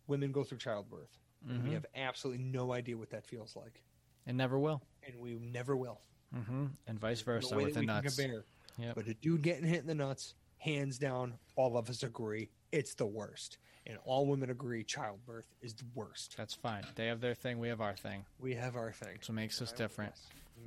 Women 0.06 0.32
go 0.32 0.44
through 0.44 0.58
childbirth. 0.58 1.16
And 1.48 1.64
we 1.64 1.72
have 1.72 1.86
absolutely 1.94 2.44
no 2.44 2.72
idea 2.72 2.98
what 2.98 3.08
that 3.10 3.24
feels 3.24 3.56
like, 3.56 3.82
and 4.26 4.36
never 4.36 4.58
will. 4.58 4.82
and 5.02 5.18
we 5.18 5.36
never 5.36 5.74
will. 5.74 6.02
hmm 6.34 6.66
And 6.86 7.00
vice 7.00 7.22
versa 7.22 7.52
no 7.52 7.56
way 7.58 7.64
with 7.64 7.74
that 7.74 7.80
the 7.80 7.80
we 7.80 7.86
can 7.86 8.02
nuts. 8.04 8.16
compare. 8.16 8.44
Yep. 8.78 8.94
But 8.94 9.06
a 9.06 9.14
dude 9.14 9.40
getting 9.42 9.64
hit 9.64 9.80
in 9.80 9.86
the 9.86 9.94
nuts, 9.94 10.34
hands 10.58 10.98
down, 10.98 11.38
all 11.56 11.78
of 11.78 11.88
us 11.88 12.02
agree 12.02 12.50
it's 12.72 12.92
the 12.94 13.06
worst, 13.06 13.56
and 13.86 13.98
all 14.04 14.26
women 14.26 14.50
agree 14.50 14.84
childbirth 14.84 15.46
is 15.62 15.74
the 15.74 15.84
worst. 15.94 16.34
That's 16.36 16.54
fine. 16.54 16.84
They 16.94 17.06
have 17.06 17.20
their 17.20 17.34
thing. 17.34 17.58
We 17.58 17.68
have 17.68 17.80
our 17.80 17.96
thing. 17.96 18.24
We 18.38 18.54
have 18.54 18.76
our 18.76 18.92
thing. 18.92 19.14
That's 19.14 19.28
what 19.28 19.36
makes 19.36 19.60
us 19.62 19.72
different. 19.72 20.12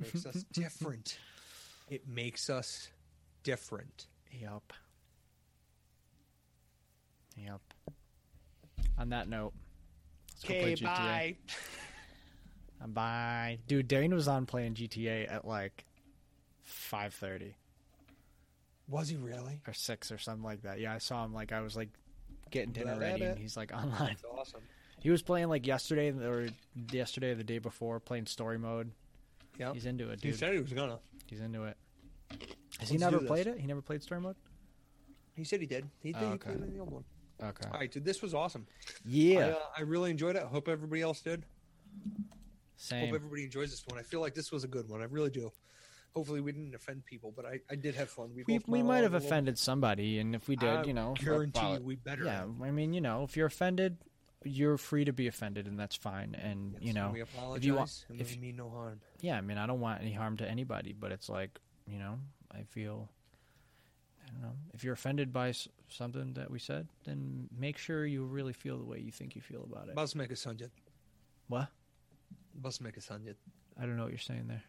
makes 0.14 0.26
us 0.26 0.44
different. 0.52 1.18
It 1.88 2.08
makes 2.08 2.50
us 2.50 2.88
different. 3.42 4.06
Yep. 4.32 4.72
Yep. 7.36 7.60
On 8.98 9.08
that 9.10 9.28
note, 9.28 9.52
let's 10.32 10.42
go 10.44 10.48
play 10.54 10.72
Okay, 10.72 10.84
bye. 10.84 11.36
Uh, 12.82 12.86
Bye, 12.88 13.58
dude. 13.68 13.86
Dane 13.88 14.12
was 14.12 14.26
on 14.28 14.46
playing 14.46 14.74
GTA 14.74 15.32
at 15.32 15.46
like 15.46 15.84
five 16.64 17.14
thirty 17.14 17.54
Was 18.88 19.08
he 19.08 19.16
really? 19.16 19.60
or 19.66 19.72
six 19.72 20.10
or 20.10 20.18
something 20.18 20.42
like 20.44 20.62
that. 20.62 20.80
Yeah, 20.80 20.92
I 20.92 20.98
saw 20.98 21.24
him. 21.24 21.32
Like 21.32 21.52
I 21.52 21.60
was 21.60 21.76
like 21.76 21.88
getting 22.54 22.72
dinner 22.72 22.98
ready, 22.98 23.24
and 23.24 23.38
he's 23.38 23.56
like 23.56 23.72
online. 23.74 24.08
That's 24.08 24.24
awesome. 24.24 24.62
He 25.00 25.10
was 25.10 25.22
playing 25.22 25.48
like 25.48 25.66
yesterday 25.66 26.10
or 26.10 26.48
yesterday 26.90 27.32
or 27.32 27.34
the 27.34 27.44
day 27.44 27.58
before, 27.58 28.00
playing 28.00 28.26
story 28.26 28.58
mode. 28.58 28.90
Yeah. 29.58 29.72
He's 29.74 29.84
into 29.86 30.04
it, 30.10 30.20
Dude. 30.20 30.22
He 30.24 30.30
dude. 30.30 30.38
said 30.40 30.54
he 30.54 30.60
was 30.60 30.72
gonna. 30.72 30.98
He's 31.26 31.40
into 31.40 31.64
it. 31.64 31.76
Has 32.30 32.38
Let's 32.80 32.90
he 32.90 32.96
never 32.96 33.18
played 33.18 33.46
it? 33.46 33.58
He 33.60 33.66
never 33.66 33.82
played 33.82 34.02
story 34.02 34.20
mode. 34.20 34.36
He 35.36 35.44
said 35.44 35.60
he 35.60 35.66
did. 35.66 35.84
He 36.00 36.12
did. 36.12 36.22
Oh, 36.22 36.28
He 36.28 36.34
okay. 36.34 36.50
played 36.50 36.62
in 36.62 36.72
the 36.74 36.80
old 36.80 36.90
one. 36.92 37.04
Okay. 37.42 37.68
All 37.72 37.78
right, 37.78 37.90
dude. 37.90 38.04
This 38.04 38.22
was 38.22 38.32
awesome. 38.34 38.66
I, 38.88 38.92
Yeah. 39.04 39.38
uh, 39.48 39.56
I 39.76 39.82
really 39.82 40.10
enjoyed 40.10 40.36
it. 40.36 40.42
I 40.42 40.46
hope 40.46 40.68
everybody 40.68 41.02
else 41.02 41.20
did. 41.20 41.44
Same. 42.76 43.06
Hope 43.06 43.14
everybody 43.16 43.44
enjoys 43.44 43.70
this 43.70 43.84
one. 43.86 43.98
I 43.98 44.02
feel 44.02 44.20
like 44.20 44.34
this 44.34 44.50
was 44.52 44.64
a 44.64 44.68
good 44.68 44.88
one. 44.88 45.00
I 45.02 45.04
really 45.04 45.30
do. 45.30 45.52
Hopefully, 46.14 46.40
we 46.40 46.52
didn't 46.52 46.74
offend 46.74 47.04
people, 47.04 47.32
but 47.34 47.44
I, 47.44 47.58
I 47.68 47.74
did 47.74 47.94
have 47.96 48.08
fun. 48.08 48.30
we 48.34 48.44
both 48.44 48.68
we 48.68 48.82
might 48.84 49.02
have 49.02 49.14
offended 49.14 49.58
somebody, 49.58 50.18
and 50.20 50.34
if 50.34 50.46
we 50.48 50.54
did, 50.54 50.68
I 50.68 50.84
you 50.84 50.94
know, 50.94 51.14
guarantee 51.18 51.72
you 51.74 51.80
we 51.80 51.96
better. 51.96 52.24
yeah. 52.24 52.44
I 52.62 52.70
mean, 52.70 52.92
you 52.94 53.00
know, 53.00 53.24
if 53.24 53.36
you're 53.36 53.46
offended, 53.48 53.96
you're 54.44 54.76
free 54.78 55.04
to 55.06 55.12
be 55.12 55.26
offended, 55.26 55.66
and 55.66 55.78
that's 55.78 55.96
fine. 55.96 56.36
And 56.36 56.74
you 56.80 56.86
Yes, 56.88 56.94
know, 56.94 57.10
we 57.12 57.20
apologize. 57.20 57.56
if 57.58 57.64
you 57.64 57.74
want- 57.74 58.04
and 58.10 58.20
if- 58.20 58.30
we 58.30 58.36
mean 58.40 58.56
no 58.56 58.70
harm. 58.70 59.00
yeah. 59.20 59.36
I 59.36 59.40
mean, 59.40 59.58
I 59.58 59.66
don't 59.66 59.80
want 59.80 60.02
any 60.02 60.12
harm 60.12 60.36
to 60.36 60.48
anybody, 60.48 60.92
but 60.92 61.10
it's 61.10 61.28
like, 61.28 61.58
you 61.86 61.98
know, 61.98 62.20
I 62.50 62.62
feel. 62.62 63.08
I 64.24 64.30
don't 64.30 64.40
know. 64.42 64.56
If 64.72 64.84
you're 64.84 64.94
offended 64.94 65.32
by 65.32 65.48
s- 65.50 65.68
something 65.88 66.32
that 66.34 66.50
we 66.50 66.58
said, 66.58 66.88
then 67.04 67.48
make 67.56 67.76
sure 67.76 68.06
you 68.06 68.24
really 68.24 68.52
feel 68.54 68.78
the 68.78 68.84
way 68.84 68.98
you 69.00 69.10
think 69.12 69.34
you 69.36 69.42
feel 69.42 69.64
about 69.64 69.88
it. 69.88 69.94
Bas 69.96 70.14
make 70.14 70.30
a 70.30 70.34
sanjit. 70.34 70.70
What? 71.48 71.68
Bas 72.54 72.80
make 72.80 72.96
a 72.96 73.00
sanjit. 73.00 73.34
I 73.76 73.82
don't 73.82 73.96
know 73.96 74.04
what 74.04 74.12
you're 74.12 74.18
saying 74.18 74.46
there. 74.46 74.62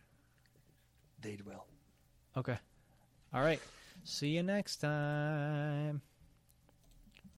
They'd 1.25 1.43
well. 1.43 1.65
Okay. 2.37 2.55
All 3.33 3.41
right. 3.41 3.59
See 4.03 4.27
you 4.27 4.43
next 4.43 4.75
time. 4.75 6.03